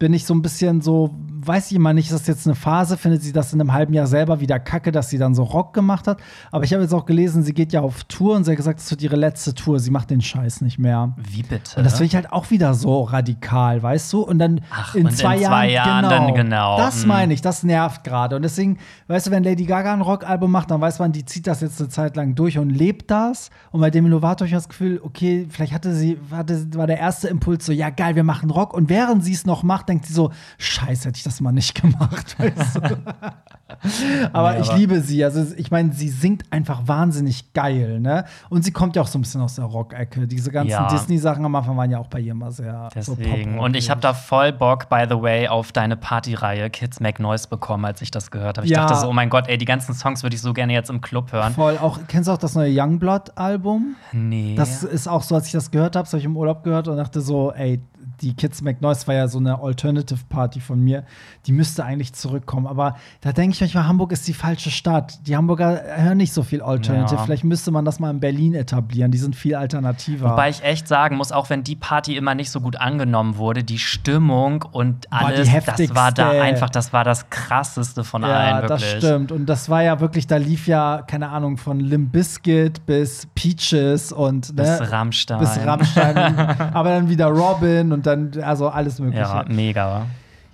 bin 0.03 0.11
ich 0.13 0.25
so 0.25 0.33
ein 0.33 0.41
bisschen 0.41 0.81
so, 0.81 1.11
weiß 1.45 1.71
ich 1.71 1.77
immer 1.77 1.93
nicht, 1.93 2.11
ist 2.11 2.19
das 2.19 2.27
jetzt 2.27 2.45
eine 2.45 2.55
Phase, 2.55 2.97
findet 2.97 3.23
sie 3.23 3.31
das 3.31 3.53
in 3.53 3.61
einem 3.61 3.71
halben 3.71 3.93
Jahr 3.93 4.05
selber 4.05 4.41
wieder 4.41 4.59
kacke, 4.59 4.91
dass 4.91 5.09
sie 5.09 5.17
dann 5.17 5.33
so 5.33 5.43
Rock 5.43 5.73
gemacht 5.73 6.07
hat. 6.09 6.17
Aber 6.51 6.65
ich 6.65 6.73
habe 6.73 6.83
jetzt 6.83 6.93
auch 6.93 7.05
gelesen, 7.05 7.41
sie 7.41 7.53
geht 7.53 7.71
ja 7.71 7.79
auf 7.79 8.03
Tour 8.03 8.35
und 8.35 8.43
sie 8.43 8.51
hat 8.51 8.57
gesagt, 8.57 8.81
es 8.81 8.91
wird 8.91 9.01
ihre 9.01 9.15
letzte 9.15 9.53
Tour, 9.55 9.79
sie 9.79 9.91
macht 9.91 10.09
den 10.09 10.19
Scheiß 10.19 10.59
nicht 10.59 10.77
mehr. 10.77 11.15
Wie 11.15 11.41
bitte? 11.43 11.77
Und 11.77 11.85
das 11.85 11.93
finde 11.93 12.07
ich 12.07 12.15
halt 12.15 12.33
auch 12.33 12.51
wieder 12.51 12.73
so 12.73 13.03
radikal, 13.03 13.81
weißt 13.81 14.11
du? 14.11 14.23
Und 14.23 14.39
dann 14.39 14.59
Ach, 14.71 14.93
in, 14.93 15.05
und 15.05 15.11
in 15.11 15.15
zwei, 15.15 15.37
zwei 15.37 15.69
Jahren, 15.69 15.69
Jahren 15.69 16.09
dann 16.09 16.33
genau. 16.33 16.75
Das 16.77 17.05
Mm. 17.05 17.07
meine 17.07 17.33
ich, 17.33 17.39
das 17.41 17.63
nervt 17.63 18.03
gerade. 18.03 18.35
Und 18.35 18.41
deswegen, 18.41 18.79
weißt 19.07 19.27
du, 19.27 19.31
wenn 19.31 19.45
Lady 19.45 19.63
Gaga 19.63 19.93
ein 19.93 20.01
Rockalbum 20.01 20.51
macht, 20.51 20.69
dann 20.69 20.81
weiß 20.81 20.99
man, 20.99 21.13
die 21.13 21.23
zieht 21.23 21.47
das 21.47 21.61
jetzt 21.61 21.79
eine 21.79 21.87
Zeit 21.87 22.17
lang 22.17 22.35
durch 22.35 22.57
und 22.57 22.71
lebt 22.71 23.09
das. 23.09 23.51
Und 23.71 23.79
bei 23.79 23.89
Demi 23.89 24.09
Lovato 24.09 24.39
habe 24.39 24.47
ich 24.47 24.53
das 24.53 24.67
Gefühl, 24.67 24.99
okay, 25.01 25.47
vielleicht 25.49 25.71
hatte 25.71 25.95
sie, 25.95 26.19
hatte, 26.29 26.75
war 26.75 26.87
der 26.87 26.99
erste 26.99 27.29
Impuls 27.29 27.65
so, 27.65 27.71
ja 27.71 27.89
geil, 27.89 28.17
wir 28.17 28.25
machen 28.25 28.49
Rock. 28.49 28.73
Und 28.73 28.89
während 28.89 29.23
sie 29.23 29.31
es 29.31 29.45
noch 29.45 29.63
macht, 29.63 29.92
denkt 29.93 30.05
sie 30.07 30.13
so, 30.13 30.31
scheiße, 30.57 31.07
hätte 31.09 31.17
ich 31.17 31.23
das 31.23 31.39
mal 31.41 31.51
nicht 31.51 31.73
gemacht. 31.81 32.35
Weißt 32.39 32.75
du? 32.75 32.81
aber 34.33 34.53
Nee, 34.53 34.59
ich 34.61 34.69
aber- 34.69 34.77
liebe 34.77 35.01
sie. 35.01 35.23
Also 35.23 35.45
ich 35.57 35.71
meine, 35.71 35.93
sie 35.93 36.09
singt 36.09 36.43
einfach 36.51 36.87
wahnsinnig 36.87 37.53
geil, 37.53 37.99
ne? 37.99 38.25
Und 38.49 38.63
sie 38.63 38.71
kommt 38.71 38.95
ja 38.95 39.01
auch 39.01 39.07
so 39.07 39.17
ein 39.17 39.21
bisschen 39.21 39.41
aus 39.41 39.55
der 39.55 39.65
Rock-Ecke. 39.65 40.27
Diese 40.27 40.51
ganzen 40.51 40.71
Ja. 40.71 40.87
Disney-Sachen 40.87 41.43
am 41.45 41.55
Anfang 41.55 41.77
waren 41.77 41.89
ja 41.91 41.99
auch 41.99 42.07
bei 42.07 42.19
ihr 42.19 42.31
immer 42.31 42.51
sehr 42.51 42.89
so 42.99 43.15
Deswegen. 43.15 43.51
Pop-Rock. 43.53 43.65
und 43.65 43.75
ich 43.75 43.89
habe 43.89 44.01
da 44.01 44.13
voll 44.13 44.51
Bock, 44.53 44.89
by 44.89 45.05
the 45.09 45.21
way, 45.21 45.47
auf 45.47 45.71
deine 45.71 45.95
Partyreihe 45.97 46.69
Kids 46.69 46.99
Make 46.99 47.21
Noise 47.21 47.47
bekommen, 47.47 47.85
als 47.85 48.01
ich 48.01 48.11
das 48.11 48.31
gehört 48.31 48.57
habe. 48.57 48.65
Ich 48.67 48.71
Ja. 48.73 48.85
dachte 48.85 48.99
so, 48.99 49.07
oh 49.09 49.13
mein 49.13 49.29
Gott, 49.29 49.47
ey, 49.47 49.57
die 49.57 49.65
ganzen 49.65 49.93
Songs 49.93 50.23
würde 50.23 50.35
ich 50.35 50.41
so 50.41 50.53
gerne 50.53 50.73
jetzt 50.73 50.89
im 50.89 51.01
Club 51.01 51.31
hören. 51.31 51.53
voll 51.53 51.77
auch. 51.77 51.99
Kennst 52.07 52.27
du 52.27 52.33
auch 52.33 52.37
das 52.37 52.55
neue 52.55 52.71
Youngblood-Album? 52.75 53.95
Nee. 54.11 54.55
Das 54.55 54.83
ist 54.83 55.07
auch 55.07 55.23
so, 55.23 55.35
als 55.35 55.47
ich 55.47 55.51
das 55.51 55.71
gehört 55.71 55.95
habe, 55.95 56.03
das 56.05 56.13
habe 56.13 56.19
ich 56.19 56.25
im 56.25 56.37
Urlaub 56.37 56.63
gehört 56.63 56.87
und 56.87 56.97
dachte 56.97 57.21
so, 57.21 57.51
ey, 57.53 57.81
die 58.21 58.35
Kids 58.35 58.61
Make 58.61 58.79
Noise 58.81 59.07
war 59.07 59.15
ja 59.15 59.27
so 59.27 59.37
eine 59.39 59.59
Alternative 59.61 60.19
Party 60.29 60.59
von 60.59 60.79
mir. 60.79 61.03
Die 61.45 61.51
müsste 61.51 61.83
eigentlich 61.83 62.13
zurückkommen. 62.13 62.67
Aber 62.67 62.95
da 63.21 63.31
denke 63.31 63.53
ich 63.55 63.61
manchmal, 63.61 63.87
Hamburg 63.87 64.11
ist 64.11 64.27
die 64.27 64.33
falsche 64.33 64.71
Stadt. 64.71 65.19
Die 65.27 65.35
Hamburger 65.35 65.81
hören 65.95 66.17
nicht 66.17 66.33
so 66.33 66.43
viel 66.43 66.61
Alternative. 66.61 67.15
Ja. 67.17 67.23
Vielleicht 67.25 67.43
müsste 67.43 67.71
man 67.71 67.85
das 67.85 67.99
mal 67.99 68.09
in 68.09 68.19
Berlin 68.19 68.53
etablieren. 68.53 69.11
Die 69.11 69.17
sind 69.17 69.35
viel 69.35 69.55
alternativer. 69.55 70.31
Wobei 70.31 70.49
ich 70.49 70.63
echt 70.63 70.87
sagen 70.87 71.17
muss, 71.17 71.31
auch 71.31 71.49
wenn 71.49 71.63
die 71.63 71.75
Party 71.75 72.15
immer 72.15 72.35
nicht 72.35 72.51
so 72.51 72.61
gut 72.61 72.75
angenommen 72.77 73.37
wurde, 73.37 73.63
die 73.63 73.79
Stimmung 73.79 74.63
und 74.71 75.07
War 75.11 75.27
alles, 75.27 75.49
das 75.65 75.95
war 75.95 76.11
da 76.11 76.29
einfach, 76.29 76.69
das 76.69 76.93
war 76.93 77.03
das 77.03 77.29
krasseste 77.29 78.03
von 78.03 78.21
Ja, 78.23 78.27
allen, 78.29 78.67
das 78.67 78.81
wirklich. 78.81 79.03
stimmt. 79.03 79.31
Und 79.31 79.45
das 79.47 79.69
war 79.69 79.83
ja 79.83 79.99
wirklich, 79.99 80.27
da 80.27 80.37
lief 80.37 80.67
ja, 80.67 81.01
keine 81.05 81.29
Ahnung, 81.29 81.57
von 81.57 81.79
Limp 81.79 82.11
Bizkit 82.11 82.85
bis 82.85 83.27
Peaches 83.35 84.11
und 84.11 84.55
Bis 84.55 84.79
ne, 84.79 84.91
Rammstein. 84.91 85.39
bis 85.39 85.57
Rammstein. 85.65 86.35
aber 86.73 86.89
dann 86.89 87.09
wieder 87.09 87.27
Robin 87.27 87.91
und 87.91 88.02
dann, 88.05 88.31
also 88.41 88.69
alles 88.69 88.99
Mögliche. 88.99 89.21
Ja, 89.21 89.45
mega. 89.47 90.05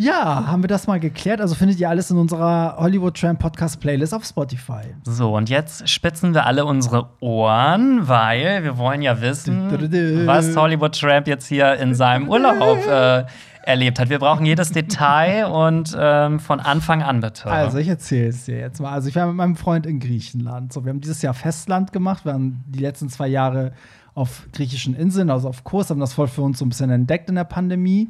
Ja, 0.01 0.47
haben 0.47 0.63
wir 0.63 0.69
das 0.69 0.87
mal 0.87 0.97
geklärt. 0.97 1.41
Also 1.41 1.55
findet 1.55 1.77
ihr 1.77 1.89
alles 1.89 2.09
in 2.09 2.17
unserer 2.17 2.77
Hollywood 2.77 3.19
Tramp 3.19 3.39
Podcast 3.39 3.81
Playlist 3.81 4.13
auf 4.13 4.23
Spotify. 4.23 4.83
So, 5.03 5.35
und 5.35 5.49
jetzt 5.49 5.89
spitzen 5.89 6.33
wir 6.33 6.45
alle 6.45 6.63
unsere 6.63 7.09
Ohren, 7.19 8.07
weil 8.07 8.63
wir 8.63 8.77
wollen 8.77 9.01
ja 9.01 9.19
wissen, 9.19 9.67
du, 9.67 9.77
du, 9.77 9.89
du. 9.89 10.25
was 10.25 10.55
Hollywood 10.55 10.97
Tramp 10.97 11.27
jetzt 11.27 11.47
hier 11.47 11.73
in 11.73 11.93
seinem 11.95 12.29
Urlaub 12.29 12.79
äh, 12.89 13.25
erlebt 13.63 13.99
hat. 13.99 14.09
Wir 14.09 14.19
brauchen 14.19 14.45
jedes 14.45 14.71
Detail 14.71 15.47
und 15.47 15.93
ähm, 15.99 16.39
von 16.39 16.61
Anfang 16.61 17.03
an 17.03 17.19
bitte. 17.19 17.47
Also, 17.47 17.77
ich 17.77 17.89
erzähle 17.89 18.29
es 18.29 18.45
dir 18.45 18.57
jetzt 18.57 18.79
mal. 18.79 18.93
Also, 18.93 19.09
ich 19.09 19.17
war 19.17 19.27
mit 19.27 19.35
meinem 19.35 19.57
Freund 19.57 19.85
in 19.85 19.99
Griechenland. 19.99 20.71
So, 20.71 20.85
wir 20.85 20.91
haben 20.91 21.01
dieses 21.01 21.21
Jahr 21.21 21.33
Festland 21.33 21.91
gemacht. 21.91 22.23
Wir 22.23 22.31
haben 22.31 22.63
die 22.67 22.79
letzten 22.79 23.09
zwei 23.09 23.27
Jahre 23.27 23.73
auf 24.19 24.47
griechischen 24.51 24.95
Inseln, 24.95 25.29
also 25.29 25.47
auf 25.47 25.63
Kurs, 25.63 25.89
haben 25.89 26.01
das 26.01 26.13
voll 26.13 26.27
für 26.27 26.41
uns 26.41 26.59
so 26.59 26.65
ein 26.65 26.69
bisschen 26.69 26.89
entdeckt 26.89 27.29
in 27.29 27.35
der 27.35 27.45
Pandemie. 27.45 28.09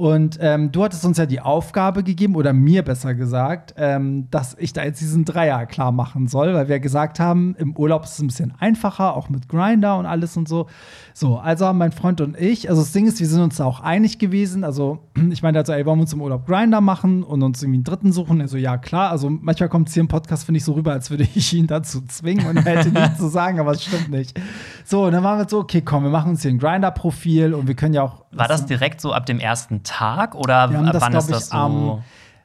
Und 0.00 0.38
ähm, 0.40 0.72
du 0.72 0.82
hattest 0.82 1.04
uns 1.04 1.18
ja 1.18 1.26
die 1.26 1.42
Aufgabe 1.42 2.02
gegeben, 2.02 2.34
oder 2.34 2.54
mir 2.54 2.82
besser 2.82 3.14
gesagt, 3.14 3.74
ähm, 3.76 4.28
dass 4.30 4.56
ich 4.58 4.72
da 4.72 4.82
jetzt 4.82 5.02
diesen 5.02 5.26
Dreier 5.26 5.66
klar 5.66 5.92
machen 5.92 6.26
soll, 6.26 6.54
weil 6.54 6.68
wir 6.68 6.80
gesagt 6.80 7.20
haben, 7.20 7.54
im 7.58 7.76
Urlaub 7.76 8.04
ist 8.04 8.12
es 8.12 8.20
ein 8.20 8.28
bisschen 8.28 8.54
einfacher, 8.58 9.14
auch 9.14 9.28
mit 9.28 9.46
Grinder 9.46 9.98
und 9.98 10.06
alles 10.06 10.38
und 10.38 10.48
so. 10.48 10.68
So, 11.12 11.36
also 11.36 11.66
haben 11.66 11.76
mein 11.76 11.92
Freund 11.92 12.22
und 12.22 12.40
ich, 12.40 12.70
also 12.70 12.80
das 12.80 12.92
Ding 12.92 13.06
ist, 13.06 13.20
wir 13.20 13.26
sind 13.26 13.42
uns 13.42 13.56
da 13.56 13.66
auch 13.66 13.80
einig 13.80 14.18
gewesen. 14.18 14.64
Also, 14.64 15.00
ich 15.30 15.42
meinte 15.42 15.58
also, 15.58 15.74
ey, 15.74 15.84
wollen 15.84 15.98
wir 15.98 16.04
uns 16.04 16.14
im 16.14 16.22
Urlaub 16.22 16.46
Grinder 16.46 16.80
machen 16.80 17.22
und 17.22 17.42
uns 17.42 17.62
irgendwie 17.62 17.76
einen 17.76 17.84
dritten 17.84 18.10
suchen? 18.10 18.40
Er 18.40 18.48
so, 18.48 18.56
ja, 18.56 18.78
klar. 18.78 19.10
Also, 19.10 19.28
manchmal 19.28 19.68
kommt 19.68 19.88
es 19.88 19.94
hier 19.94 20.00
im 20.00 20.08
Podcast, 20.08 20.44
finde 20.44 20.56
ich, 20.56 20.64
so 20.64 20.72
rüber, 20.72 20.92
als 20.92 21.10
würde 21.10 21.24
ich 21.34 21.52
ihn 21.52 21.66
dazu 21.66 22.00
zwingen 22.06 22.46
und 22.46 22.56
er 22.56 22.78
hätte 22.78 22.88
nichts 22.88 23.18
zu 23.18 23.28
sagen, 23.28 23.60
aber 23.60 23.72
es 23.72 23.84
stimmt 23.84 24.10
nicht. 24.10 24.40
So, 24.86 25.04
und 25.04 25.12
dann 25.12 25.22
waren 25.22 25.36
wir 25.36 25.46
so, 25.46 25.58
okay, 25.58 25.82
komm, 25.82 26.04
wir 26.04 26.10
machen 26.10 26.30
uns 26.30 26.40
hier 26.40 26.52
ein 26.52 26.58
Grinder-Profil 26.58 27.52
und 27.52 27.68
wir 27.68 27.74
können 27.74 27.92
ja 27.92 28.02
auch. 28.02 28.24
War 28.32 28.48
das 28.48 28.64
direkt 28.64 29.02
so 29.02 29.12
ab 29.12 29.26
dem 29.26 29.40
ersten 29.40 29.82
Tag 29.82 29.89
oder 30.34 30.70
Wir 30.70 30.78
haben 30.78 30.86
ab 30.86 30.92
das, 30.92 31.02
wann 31.02 31.14
ist 31.14 31.30
das 31.30 31.48
so? 31.48 31.56
am. 31.56 32.02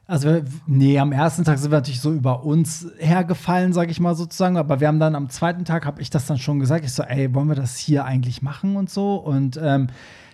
Also, 0.08 0.40
nee, 0.68 1.00
am 1.00 1.10
ersten 1.10 1.42
Tag 1.42 1.58
sind 1.58 1.72
wir 1.72 1.78
natürlich 1.78 2.00
so 2.00 2.12
über 2.12 2.44
uns 2.44 2.86
hergefallen, 2.98 3.72
sage 3.72 3.90
ich 3.90 3.98
mal 3.98 4.14
sozusagen. 4.14 4.56
Aber 4.56 4.78
wir 4.78 4.86
haben 4.86 5.00
dann 5.00 5.16
am 5.16 5.28
zweiten 5.30 5.64
Tag, 5.64 5.84
habe 5.84 6.00
ich 6.00 6.10
das 6.10 6.26
dann 6.26 6.38
schon 6.38 6.60
gesagt. 6.60 6.84
Ich 6.84 6.92
so, 6.92 7.02
ey, 7.02 7.34
wollen 7.34 7.48
wir 7.48 7.56
das 7.56 7.76
hier 7.76 8.04
eigentlich 8.04 8.40
machen 8.40 8.76
und 8.76 8.88
so? 8.88 9.16
Und 9.16 9.58
ähm, 9.60 9.88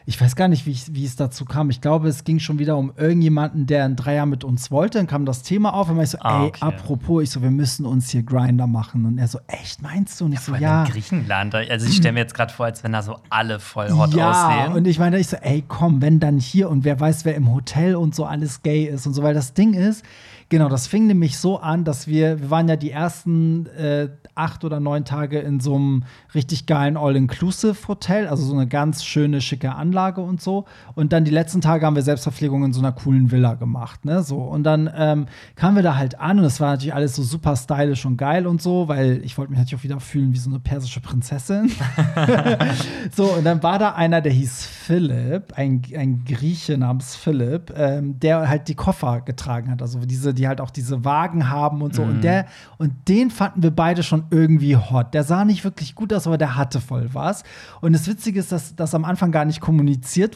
ich 0.06 0.20
weiß 0.20 0.36
gar 0.36 0.48
nicht, 0.48 0.66
wie, 0.66 0.72
ich, 0.72 0.94
wie 0.94 1.04
es 1.04 1.16
dazu 1.16 1.44
kam. 1.44 1.70
Ich 1.70 1.80
glaube, 1.80 2.08
es 2.08 2.24
ging 2.24 2.38
schon 2.38 2.58
wieder 2.58 2.76
um 2.76 2.92
irgendjemanden, 2.96 3.66
der 3.66 3.84
ein 3.84 3.96
Dreier 3.96 4.26
mit 4.26 4.44
uns 4.44 4.70
wollte. 4.70 4.98
Dann 4.98 5.06
kam 5.06 5.24
das 5.24 5.42
Thema 5.42 5.74
auf 5.74 5.88
und 5.90 6.00
ich 6.00 6.10
so, 6.10 6.18
Ah, 6.20 6.42
ey, 6.42 6.48
okay. 6.48 6.58
apropos, 6.60 7.22
ich 7.22 7.30
so, 7.30 7.42
wir 7.42 7.50
müssen 7.50 7.86
uns 7.86 8.10
hier 8.10 8.22
Grinder 8.22 8.66
machen. 8.66 9.06
Und 9.06 9.18
er 9.18 9.28
so, 9.28 9.38
echt, 9.46 9.82
meinst 9.82 10.20
du? 10.20 10.24
Und 10.24 10.32
ich 10.32 10.40
so, 10.40 10.52
Vor 10.52 10.54
allem 10.54 10.62
ja. 10.62 10.84
in 10.84 10.90
Griechenland. 10.90 11.54
Also 11.54 11.86
ich 11.86 11.96
stelle 11.96 12.12
mir 12.14 12.20
jetzt 12.20 12.34
gerade 12.34 12.52
vor, 12.52 12.66
als 12.66 12.82
wenn 12.82 12.92
da 12.92 13.02
so 13.02 13.18
alle 13.30 13.60
voll 13.60 13.90
hot 13.90 14.14
ja, 14.14 14.30
aussehen. 14.30 14.72
und 14.74 14.86
ich 14.86 14.98
meine, 14.98 15.18
ich 15.18 15.28
so, 15.28 15.36
ey, 15.36 15.62
komm, 15.66 16.02
wenn 16.02 16.18
dann 16.20 16.38
hier 16.38 16.68
und 16.68 16.84
wer 16.84 16.98
weiß, 16.98 17.24
wer 17.24 17.34
im 17.34 17.52
Hotel 17.52 17.94
und 17.94 18.14
so 18.14 18.24
alles 18.24 18.62
gay 18.62 18.84
ist 18.84 19.06
und 19.06 19.14
so, 19.14 19.22
weil 19.22 19.34
das 19.34 19.54
Ding 19.54 19.74
ist, 19.74 20.04
Genau, 20.52 20.68
das 20.68 20.86
fing 20.86 21.06
nämlich 21.06 21.38
so 21.38 21.60
an, 21.60 21.84
dass 21.84 22.06
wir, 22.06 22.42
wir 22.42 22.50
waren 22.50 22.68
ja 22.68 22.76
die 22.76 22.90
ersten 22.90 23.64
äh, 23.68 24.10
acht 24.34 24.64
oder 24.64 24.80
neun 24.80 25.06
Tage 25.06 25.38
in 25.38 25.60
so 25.60 25.76
einem 25.76 26.04
richtig 26.34 26.66
geilen 26.66 26.98
All-Inclusive-Hotel, 26.98 28.28
also 28.28 28.44
so 28.44 28.52
eine 28.52 28.66
ganz 28.66 29.02
schöne, 29.02 29.40
schicke 29.40 29.74
Anlage 29.74 29.91
und 29.92 30.40
so. 30.40 30.64
Und 30.94 31.12
dann 31.12 31.24
die 31.24 31.30
letzten 31.30 31.60
Tage 31.60 31.86
haben 31.86 31.96
wir 31.96 32.02
Selbstverpflegung 32.02 32.64
in 32.64 32.72
so 32.72 32.80
einer 32.80 32.92
coolen 32.92 33.30
Villa 33.30 33.54
gemacht, 33.54 34.04
ne? 34.04 34.22
So. 34.22 34.38
Und 34.38 34.64
dann 34.64 34.90
ähm, 34.96 35.26
kamen 35.54 35.76
wir 35.76 35.82
da 35.82 35.96
halt 35.96 36.18
an 36.18 36.38
und 36.38 36.44
es 36.44 36.60
war 36.60 36.72
natürlich 36.72 36.94
alles 36.94 37.14
so 37.14 37.22
super 37.22 37.56
stylisch 37.56 38.04
und 38.06 38.16
geil 38.16 38.46
und 38.46 38.62
so, 38.62 38.88
weil 38.88 39.20
ich 39.24 39.38
wollte 39.38 39.50
mich 39.50 39.58
natürlich 39.58 39.80
auch 39.80 39.84
wieder 39.84 40.00
fühlen 40.00 40.32
wie 40.32 40.38
so 40.38 40.50
eine 40.50 40.58
persische 40.60 41.00
Prinzessin. 41.00 41.70
so, 43.14 43.24
und 43.24 43.44
dann 43.44 43.62
war 43.62 43.78
da 43.78 43.92
einer, 43.92 44.20
der 44.20 44.32
hieß 44.32 44.66
Philipp, 44.66 45.52
ein, 45.56 45.82
ein 45.96 46.24
Grieche 46.24 46.78
namens 46.78 47.16
Philipp, 47.16 47.72
ähm, 47.76 48.18
der 48.18 48.48
halt 48.48 48.68
die 48.68 48.74
Koffer 48.74 49.20
getragen 49.20 49.70
hat, 49.70 49.82
also 49.82 50.00
diese, 50.00 50.34
die 50.34 50.48
halt 50.48 50.60
auch 50.60 50.70
diese 50.70 51.04
Wagen 51.04 51.48
haben 51.48 51.82
und 51.82 51.94
so. 51.94 52.02
Mhm. 52.02 52.10
Und 52.10 52.24
der, 52.24 52.46
und 52.78 52.92
den 53.08 53.30
fanden 53.30 53.62
wir 53.62 53.70
beide 53.70 54.02
schon 54.02 54.24
irgendwie 54.30 54.76
hot. 54.76 55.14
Der 55.14 55.24
sah 55.24 55.44
nicht 55.44 55.64
wirklich 55.64 55.94
gut 55.94 56.12
aus, 56.12 56.26
aber 56.26 56.38
der 56.38 56.56
hatte 56.56 56.80
voll 56.80 57.10
was. 57.12 57.44
Und 57.80 57.92
das 57.92 58.06
Witzige 58.06 58.40
ist, 58.40 58.52
dass 58.52 58.74
das 58.74 58.94
am 58.94 59.04
Anfang 59.04 59.32
gar 59.32 59.44
nicht 59.44 59.60
kommuniziert 59.60 59.81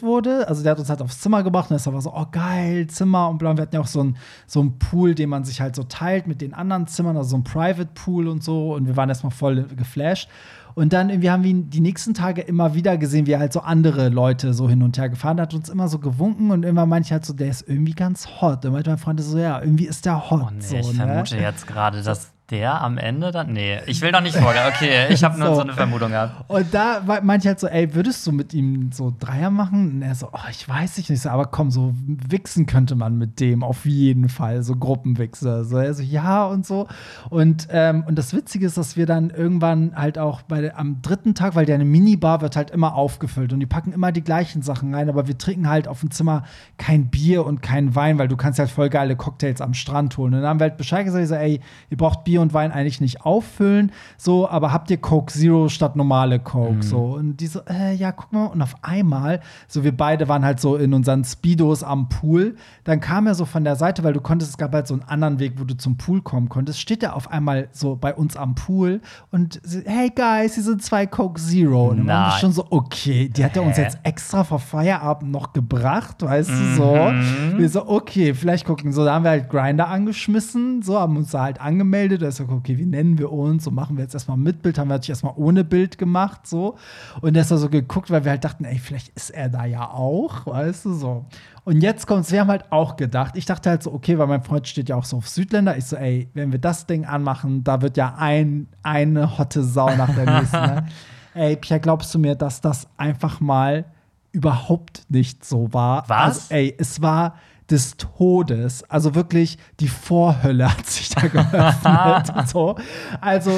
wurde. 0.03 0.47
Also 0.47 0.63
der 0.63 0.71
hat 0.71 0.79
uns 0.79 0.89
halt 0.89 1.01
aufs 1.01 1.19
Zimmer 1.19 1.43
gebracht 1.43 1.69
und 1.69 1.75
das 1.75 1.85
war 1.87 2.01
so, 2.01 2.13
oh 2.13 2.25
geil, 2.31 2.87
Zimmer 2.87 3.29
und 3.29 3.37
bla. 3.37 3.51
Und 3.51 3.57
wir 3.57 3.63
hatten 3.63 3.75
ja 3.75 3.81
auch 3.81 3.87
so 3.87 4.01
einen 4.01 4.17
so 4.45 4.59
einen 4.59 4.79
Pool, 4.79 5.15
den 5.15 5.29
man 5.29 5.43
sich 5.43 5.61
halt 5.61 5.75
so 5.75 5.83
teilt 5.83 6.27
mit 6.27 6.41
den 6.41 6.53
anderen 6.53 6.87
Zimmern, 6.87 7.17
also 7.17 7.29
so 7.29 7.37
ein 7.37 7.43
Private 7.43 7.89
Pool 7.93 8.27
und 8.27 8.43
so. 8.43 8.73
Und 8.73 8.87
wir 8.87 8.95
waren 8.95 9.09
erstmal 9.09 9.31
voll 9.31 9.63
geflasht. 9.75 10.29
Und 10.77 10.93
dann 10.93 11.09
irgendwie 11.09 11.31
haben 11.31 11.41
wir 11.41 11.49
ihn 11.49 11.71
die 11.71 11.79
nächsten 11.79 12.13
Tage 12.13 12.41
immer 12.41 12.75
wieder 12.75 12.99
gesehen, 12.99 13.25
wie 13.25 13.31
er 13.31 13.39
halt 13.39 13.51
so 13.51 13.61
andere 13.61 14.09
Leute 14.09 14.53
so 14.53 14.69
hin 14.69 14.83
und 14.83 14.95
her 14.99 15.09
gefahren 15.09 15.41
hat, 15.41 15.55
uns 15.55 15.69
immer 15.69 15.87
so 15.87 15.97
gewunken 15.97 16.51
und 16.51 16.61
immer 16.63 16.85
meinte 16.85 17.07
ich 17.07 17.11
halt 17.11 17.25
so, 17.25 17.33
der 17.33 17.49
ist 17.49 17.67
irgendwie 17.67 17.93
ganz 17.93 18.27
hot. 18.41 18.63
Und 18.63 18.73
meinte 18.73 18.91
mein 18.91 18.99
Freund 18.99 19.19
so, 19.19 19.39
ja, 19.39 19.59
irgendwie 19.59 19.87
ist 19.87 20.05
der 20.05 20.29
hot. 20.29 20.43
Oh 20.45 20.51
nee, 20.51 20.61
so, 20.61 20.75
ich 20.75 20.93
ne? 20.93 20.93
vermute 20.93 21.37
jetzt 21.37 21.65
gerade, 21.65 22.03
dass 22.03 22.31
der 22.49 22.81
am 22.81 22.97
Ende 22.97 23.31
dann. 23.31 23.51
Nee, 23.51 23.79
ich 23.87 24.01
will 24.01 24.11
doch 24.11 24.21
nicht 24.21 24.37
vorgehen. 24.37 24.63
Okay, 24.67 25.07
ich 25.09 25.23
habe 25.23 25.37
nur 25.37 25.49
So. 25.49 25.55
so 25.55 25.61
eine 25.61 25.73
Vermutung 25.73 26.11
gehabt. 26.11 26.49
Und 26.49 26.73
da 26.73 27.01
meinte 27.21 27.45
ich 27.45 27.47
halt 27.49 27.59
so, 27.59 27.67
ey, 27.67 27.93
würdest 27.93 28.25
du 28.25 28.31
mit 28.31 28.53
ihm 28.53 28.91
so 28.93 29.13
Dreier 29.19 29.49
machen? 29.49 29.95
Und 29.95 30.01
er 30.01 30.15
so, 30.15 30.29
oh, 30.31 30.49
ich 30.49 30.67
weiß 30.67 30.97
nicht, 30.97 31.09
Ich 31.09 31.21
so, 31.21 31.29
aber 31.29 31.47
komm, 31.47 31.71
so 31.71 31.93
wichsen 32.05 32.65
könnte 32.65 32.95
man 32.95 33.17
mit 33.17 33.41
dem 33.41 33.63
auf 33.63 33.85
jeden 33.85 34.29
Fall, 34.29 34.63
so 34.63 34.77
Gruppenwichser. 34.77 35.65
So, 35.65 35.77
er 35.77 35.93
so, 35.93 36.03
ja 36.03 36.45
und 36.45 36.65
so. 36.65 36.87
Und, 37.29 37.67
ähm, 37.71 38.05
und 38.07 38.17
das 38.17 38.33
Witzige 38.33 38.65
ist, 38.65 38.77
dass 38.77 38.95
wir 38.95 39.05
dann 39.05 39.29
irgendwann 39.29 39.93
halt 39.95 40.17
auch 40.17 40.41
bei, 40.43 40.73
am 40.73 41.01
dritten 41.01 41.35
Tag, 41.35 41.55
weil 41.55 41.65
der 41.65 41.75
eine 41.75 41.85
Minibar 41.85 42.39
wird 42.39 42.55
halt 42.55 42.71
immer 42.71 42.95
aufgefüllt 42.95 43.51
und 43.51 43.59
die 43.59 43.65
packen 43.65 43.91
immer 43.91 44.13
die 44.13 44.23
gleichen 44.23 44.61
Sachen 44.61 44.95
rein, 44.95 45.09
aber 45.09 45.27
wir 45.27 45.37
trinken 45.37 45.67
halt 45.67 45.89
auf 45.89 45.99
dem 45.99 46.11
Zimmer 46.11 46.43
kein 46.77 47.09
Bier 47.09 47.45
und 47.45 47.61
kein 47.61 47.93
Wein, 47.95 48.17
weil 48.17 48.29
du 48.29 48.37
kannst 48.37 48.57
halt 48.59 48.69
voll 48.69 48.89
geile 48.89 49.17
Cocktails 49.17 49.59
am 49.59 49.73
Strand 49.73 50.17
holen. 50.17 50.33
Und 50.33 50.41
dann 50.41 50.49
haben 50.49 50.59
wir 50.61 50.65
halt 50.69 50.77
Bescheid 50.77 51.03
gesagt, 51.03 51.23
ich 51.23 51.29
so, 51.29 51.35
ey, 51.35 51.59
ihr 51.89 51.97
braucht 51.97 52.23
Bier 52.23 52.36
und 52.41 52.53
Wein 52.53 52.71
eigentlich 52.71 53.01
nicht 53.01 53.25
auffüllen, 53.25 53.91
so, 54.17 54.47
aber 54.47 54.71
habt 54.71 54.89
ihr 54.91 54.97
Coke 54.97 55.31
Zero 55.31 55.69
statt 55.69 55.95
normale 55.95 56.39
Coke, 56.39 56.83
so. 56.83 56.97
Und 57.17 57.37
die 57.37 57.47
so, 57.47 57.61
äh, 57.69 57.93
ja, 57.95 58.11
guck 58.11 58.31
mal, 58.33 58.45
und 58.45 58.61
auf 58.61 58.75
einmal, 58.81 59.41
so 59.67 59.83
wir 59.83 59.95
beide 59.95 60.27
waren 60.27 60.45
halt 60.45 60.59
so 60.59 60.75
in 60.75 60.93
unseren 60.93 61.23
Speedos 61.23 61.83
am 61.83 62.09
Pool, 62.09 62.55
dann 62.83 62.99
kam 62.99 63.27
er 63.27 63.35
so 63.35 63.45
von 63.45 63.63
der 63.63 63.75
Seite, 63.75 64.03
weil 64.03 64.13
du 64.13 64.21
konntest, 64.21 64.51
es 64.51 64.57
gab 64.57 64.73
halt 64.73 64.87
so 64.87 64.93
einen 64.93 65.03
anderen 65.03 65.39
Weg, 65.39 65.53
wo 65.57 65.63
du 65.63 65.75
zum 65.75 65.97
Pool 65.97 66.21
kommen 66.21 66.49
konntest, 66.49 66.79
steht 66.79 67.03
er 67.03 67.15
auf 67.15 67.31
einmal 67.31 67.69
so 67.71 67.95
bei 67.95 68.13
uns 68.13 68.37
am 68.37 68.55
Pool 68.55 69.01
und 69.31 69.61
hey 69.85 70.09
guys, 70.09 70.55
hier 70.55 70.63
sind 70.63 70.81
zwei 70.81 71.05
Coke 71.05 71.39
Zero. 71.39 71.89
Und 71.89 71.97
dann 71.97 72.07
waren 72.07 72.33
wir 72.33 72.39
schon 72.39 72.51
so, 72.51 72.65
okay, 72.69 73.29
die 73.29 73.43
hat 73.43 73.55
er 73.55 73.63
uns 73.63 73.77
jetzt 73.77 73.99
extra 74.03 74.43
vor 74.43 74.59
Feierabend 74.59 75.31
noch 75.31 75.53
gebracht, 75.53 76.21
weißt 76.21 76.49
du, 76.49 76.75
so. 76.75 77.11
Wir 77.57 77.69
so, 77.69 77.87
okay, 77.87 78.33
vielleicht 78.33 78.65
gucken. 78.65 78.91
So, 78.91 79.05
da 79.05 79.13
haben 79.13 79.23
wir 79.23 79.31
halt 79.31 79.49
Grinder 79.49 79.87
angeschmissen, 79.87 80.81
so, 80.81 80.99
haben 80.99 81.17
uns 81.17 81.31
da 81.31 81.43
halt 81.43 81.61
angemeldet. 81.61 82.21
Ist 82.29 82.37
so, 82.37 82.45
okay, 82.49 82.77
wie 82.77 82.85
nennen 82.85 83.17
wir 83.17 83.31
uns? 83.31 83.63
So 83.63 83.71
machen 83.71 83.97
wir 83.97 84.03
jetzt 84.03 84.13
erstmal 84.13 84.37
mit 84.37 84.61
Bild, 84.61 84.77
haben 84.77 84.87
wir 84.87 84.95
natürlich 84.95 85.09
erstmal 85.09 85.33
ohne 85.35 85.63
Bild 85.63 85.97
gemacht, 85.97 86.47
so. 86.47 86.75
Und 87.21 87.35
ist 87.37 87.51
da 87.51 87.57
so 87.57 87.69
geguckt, 87.69 88.11
weil 88.11 88.23
wir 88.23 88.31
halt 88.31 88.43
dachten, 88.43 88.65
ey, 88.65 88.77
vielleicht 88.77 89.09
ist 89.09 89.29
er 89.29 89.49
da 89.49 89.65
ja 89.65 89.89
auch, 89.89 90.45
weißt 90.45 90.85
du, 90.85 90.93
so. 90.93 91.25
Und 91.63 91.81
jetzt 91.81 92.07
kommt's, 92.07 92.31
wir 92.31 92.41
haben 92.41 92.47
halt 92.47 92.71
auch 92.71 92.95
gedacht, 92.95 93.35
ich 93.35 93.45
dachte 93.45 93.69
halt 93.69 93.83
so, 93.83 93.93
okay, 93.93 94.17
weil 94.17 94.27
mein 94.27 94.43
Freund 94.43 94.67
steht 94.67 94.89
ja 94.89 94.95
auch 94.95 95.03
so 95.03 95.17
auf 95.17 95.27
Südländer. 95.27 95.77
Ich 95.77 95.85
so, 95.85 95.97
ey, 95.97 96.29
wenn 96.33 96.51
wir 96.51 96.59
das 96.59 96.85
Ding 96.85 97.05
anmachen, 97.05 97.63
da 97.63 97.81
wird 97.81 97.97
ja 97.97 98.15
ein, 98.17 98.67
eine 98.83 99.37
hotte 99.37 99.63
Sau 99.63 99.93
nach 99.95 100.13
der 100.15 100.39
nächsten. 100.39 100.61
Ne? 100.61 100.85
Ey, 101.33 101.55
Pierre, 101.55 101.79
glaubst 101.79 102.15
du 102.15 102.19
mir, 102.19 102.33
dass 102.33 102.61
das 102.61 102.87
einfach 102.97 103.39
mal 103.39 103.85
überhaupt 104.31 105.03
nicht 105.09 105.45
so 105.45 105.71
war? 105.71 106.03
Was? 106.07 106.51
Also, 106.51 106.55
ey, 106.55 106.75
es 106.79 106.99
war 107.01 107.35
des 107.69 107.97
Todes. 107.97 108.83
Also 108.89 109.15
wirklich, 109.15 109.57
die 109.79 109.87
Vorhölle 109.89 110.71
hat 110.77 110.85
sich 110.85 111.09
da 111.09 111.21
geöffnet. 111.27 112.47
so. 112.49 112.75
Also 113.21 113.51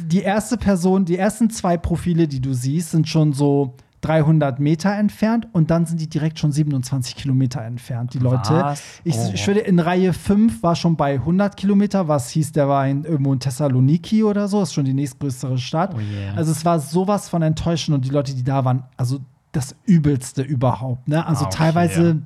die 0.00 0.22
erste 0.22 0.56
Person, 0.56 1.04
die 1.04 1.18
ersten 1.18 1.50
zwei 1.50 1.76
Profile, 1.76 2.28
die 2.28 2.40
du 2.40 2.52
siehst, 2.52 2.90
sind 2.92 3.08
schon 3.08 3.32
so 3.32 3.74
300 4.02 4.60
Meter 4.60 4.92
entfernt 4.94 5.48
und 5.52 5.70
dann 5.70 5.84
sind 5.84 6.00
die 6.00 6.08
direkt 6.08 6.38
schon 6.38 6.52
27 6.52 7.16
Kilometer 7.16 7.62
entfernt, 7.62 8.14
die 8.14 8.18
Leute. 8.20 8.52
Was? 8.54 8.82
Ich, 9.02 9.16
Oh. 9.16 9.30
ich 9.34 9.44
würde 9.48 9.60
in 9.60 9.80
Reihe 9.80 10.12
5 10.12 10.62
war 10.62 10.76
schon 10.76 10.94
bei 10.96 11.14
100 11.14 11.56
Kilometer, 11.56 12.06
was 12.06 12.30
hieß, 12.30 12.52
der 12.52 12.68
war 12.68 12.86
in, 12.86 13.02
irgendwo 13.04 13.32
in 13.32 13.40
Thessaloniki 13.40 14.22
oder 14.22 14.46
so, 14.46 14.62
ist 14.62 14.74
schon 14.74 14.84
die 14.84 14.94
nächstgrößere 14.94 15.58
Stadt. 15.58 15.92
Oh 15.96 15.98
yeah. 15.98 16.34
Also 16.36 16.52
es 16.52 16.64
war 16.64 16.78
sowas 16.78 17.28
von 17.28 17.42
enttäuschend 17.42 17.96
und 17.96 18.04
die 18.04 18.10
Leute, 18.10 18.32
die 18.34 18.44
da 18.44 18.64
waren, 18.64 18.84
also 18.96 19.18
das 19.50 19.74
Übelste 19.86 20.42
überhaupt. 20.42 21.08
Ne? 21.08 21.26
Also 21.26 21.44
Ah, 21.44 21.48
okay. 21.48 21.56
teilweise 21.56 22.22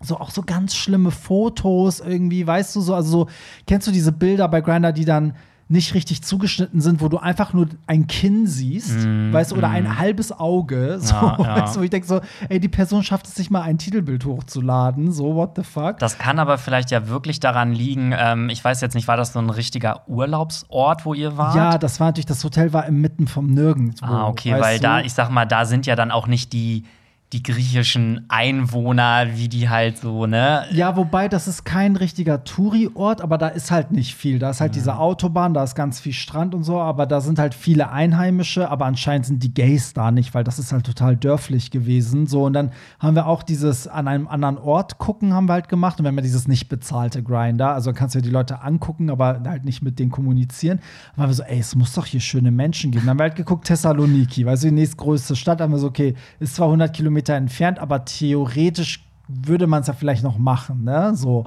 so 0.00 0.18
auch 0.18 0.30
so 0.30 0.42
ganz 0.42 0.74
schlimme 0.74 1.10
Fotos 1.10 2.00
irgendwie, 2.00 2.46
weißt 2.46 2.74
du 2.76 2.80
so, 2.80 2.94
also 2.94 3.10
so, 3.10 3.26
kennst 3.66 3.86
du 3.86 3.92
diese 3.92 4.12
Bilder 4.12 4.48
bei 4.48 4.60
Grinder, 4.62 4.92
die 4.92 5.04
dann 5.04 5.34
nicht 5.72 5.94
richtig 5.94 6.22
zugeschnitten 6.22 6.80
sind, 6.80 7.00
wo 7.00 7.06
du 7.08 7.18
einfach 7.18 7.52
nur 7.52 7.68
ein 7.86 8.08
Kinn 8.08 8.48
siehst, 8.48 9.06
weißt 9.30 9.52
du, 9.52 9.56
oder 9.56 9.68
ein 9.68 9.98
halbes 10.00 10.32
Auge, 10.32 10.98
so, 11.00 11.14
Mm, 11.14 11.18
Ja, 11.20 11.36
ja. 11.38 11.62
weißt 11.62 11.76
du, 11.76 11.80
wo 11.80 11.84
ich 11.84 11.90
denke 11.90 12.08
so, 12.08 12.20
ey, 12.48 12.58
die 12.58 12.68
Person 12.68 13.04
schafft 13.04 13.28
es 13.28 13.38
nicht 13.38 13.52
mal, 13.52 13.60
ein 13.62 13.78
Titelbild 13.78 14.24
hochzuladen, 14.24 15.12
so, 15.12 15.36
what 15.36 15.52
the 15.54 15.62
fuck? 15.62 15.98
Das 16.00 16.18
kann 16.18 16.40
aber 16.40 16.58
vielleicht 16.58 16.90
ja 16.90 17.06
wirklich 17.06 17.38
daran 17.38 17.72
liegen, 17.72 18.12
ähm, 18.18 18.48
ich 18.48 18.64
weiß 18.64 18.80
jetzt 18.80 18.94
nicht, 18.94 19.06
war 19.06 19.16
das 19.16 19.32
so 19.32 19.38
ein 19.38 19.48
richtiger 19.48 20.08
Urlaubsort, 20.08 21.04
wo 21.06 21.14
ihr 21.14 21.36
wart? 21.36 21.54
ja, 21.54 21.78
das 21.78 22.00
war 22.00 22.08
natürlich, 22.08 22.26
das 22.26 22.42
Hotel 22.42 22.72
war 22.72 22.86
inmitten 22.86 23.28
vom 23.28 23.46
Nirgendwo. 23.46 24.04
Ah, 24.06 24.26
okay, 24.26 24.56
weil 24.58 24.78
du? 24.78 24.82
da, 24.82 25.00
ich 25.02 25.12
sag 25.14 25.30
mal, 25.30 25.44
da 25.44 25.66
sind 25.66 25.86
ja 25.86 25.94
dann 25.94 26.10
auch 26.10 26.26
nicht 26.26 26.52
die, 26.52 26.84
die 27.32 27.44
griechischen 27.44 28.24
Einwohner, 28.28 29.36
wie 29.36 29.48
die 29.48 29.68
halt 29.68 29.98
so, 29.98 30.26
ne? 30.26 30.64
Ja, 30.72 30.96
wobei 30.96 31.28
das 31.28 31.46
ist 31.46 31.64
kein 31.64 31.94
richtiger 31.94 32.42
Touri-Ort, 32.42 33.20
aber 33.20 33.38
da 33.38 33.46
ist 33.46 33.70
halt 33.70 33.92
nicht 33.92 34.16
viel. 34.16 34.40
Da 34.40 34.50
ist 34.50 34.60
halt 34.60 34.74
diese 34.74 34.98
Autobahn, 34.98 35.54
da 35.54 35.62
ist 35.62 35.76
ganz 35.76 36.00
viel 36.00 36.12
Strand 36.12 36.56
und 36.56 36.64
so, 36.64 36.80
aber 36.80 37.06
da 37.06 37.20
sind 37.20 37.38
halt 37.38 37.54
viele 37.54 37.90
Einheimische, 37.92 38.68
aber 38.68 38.86
anscheinend 38.86 39.26
sind 39.26 39.44
die 39.44 39.54
Gays 39.54 39.92
da 39.92 40.10
nicht, 40.10 40.34
weil 40.34 40.42
das 40.42 40.58
ist 40.58 40.72
halt 40.72 40.84
total 40.84 41.16
dörflich 41.16 41.70
gewesen. 41.70 42.26
So, 42.26 42.46
und 42.46 42.52
dann 42.52 42.72
haben 42.98 43.14
wir 43.14 43.28
auch 43.28 43.44
dieses 43.44 43.86
an 43.86 44.08
einem 44.08 44.26
anderen 44.26 44.58
Ort 44.58 44.98
gucken, 44.98 45.32
haben 45.32 45.48
wir 45.48 45.52
halt 45.52 45.68
gemacht. 45.68 46.00
Und 46.00 46.04
wir 46.04 46.08
haben 46.08 46.16
ja 46.16 46.22
dieses 46.22 46.48
nicht 46.48 46.68
bezahlte 46.68 47.22
Grinder. 47.22 47.74
Also 47.74 47.92
kannst 47.92 48.16
du 48.16 48.18
ja 48.18 48.24
die 48.24 48.30
Leute 48.30 48.62
angucken, 48.62 49.08
aber 49.08 49.40
halt 49.46 49.64
nicht 49.64 49.82
mit 49.82 50.00
denen 50.00 50.10
kommunizieren. 50.10 50.80
Dann 51.14 51.22
waren 51.22 51.30
wir 51.30 51.34
so, 51.34 51.44
ey, 51.44 51.60
es 51.60 51.76
muss 51.76 51.92
doch 51.92 52.06
hier 52.06 52.20
schöne 52.20 52.50
Menschen 52.50 52.90
geben. 52.90 53.04
Dann 53.04 53.10
haben 53.10 53.18
wir 53.20 53.24
halt 53.24 53.36
geguckt, 53.36 53.68
Thessaloniki, 53.68 54.44
weißt 54.44 54.64
du, 54.64 54.68
die 54.68 54.74
nächstgrößte 54.74 55.36
Stadt, 55.36 55.60
haben 55.60 55.70
wir 55.70 55.78
so, 55.78 55.86
okay, 55.86 56.14
ist 56.40 56.56
zwar 56.56 56.66
100 56.66 56.92
Kilometer 56.92 57.19
entfernt, 57.28 57.78
aber 57.78 58.04
theoretisch 58.04 59.04
würde 59.28 59.66
man 59.66 59.82
es 59.82 59.86
ja 59.86 59.94
vielleicht 59.94 60.22
noch 60.22 60.38
machen, 60.38 60.84
ne? 60.84 61.12
So. 61.14 61.44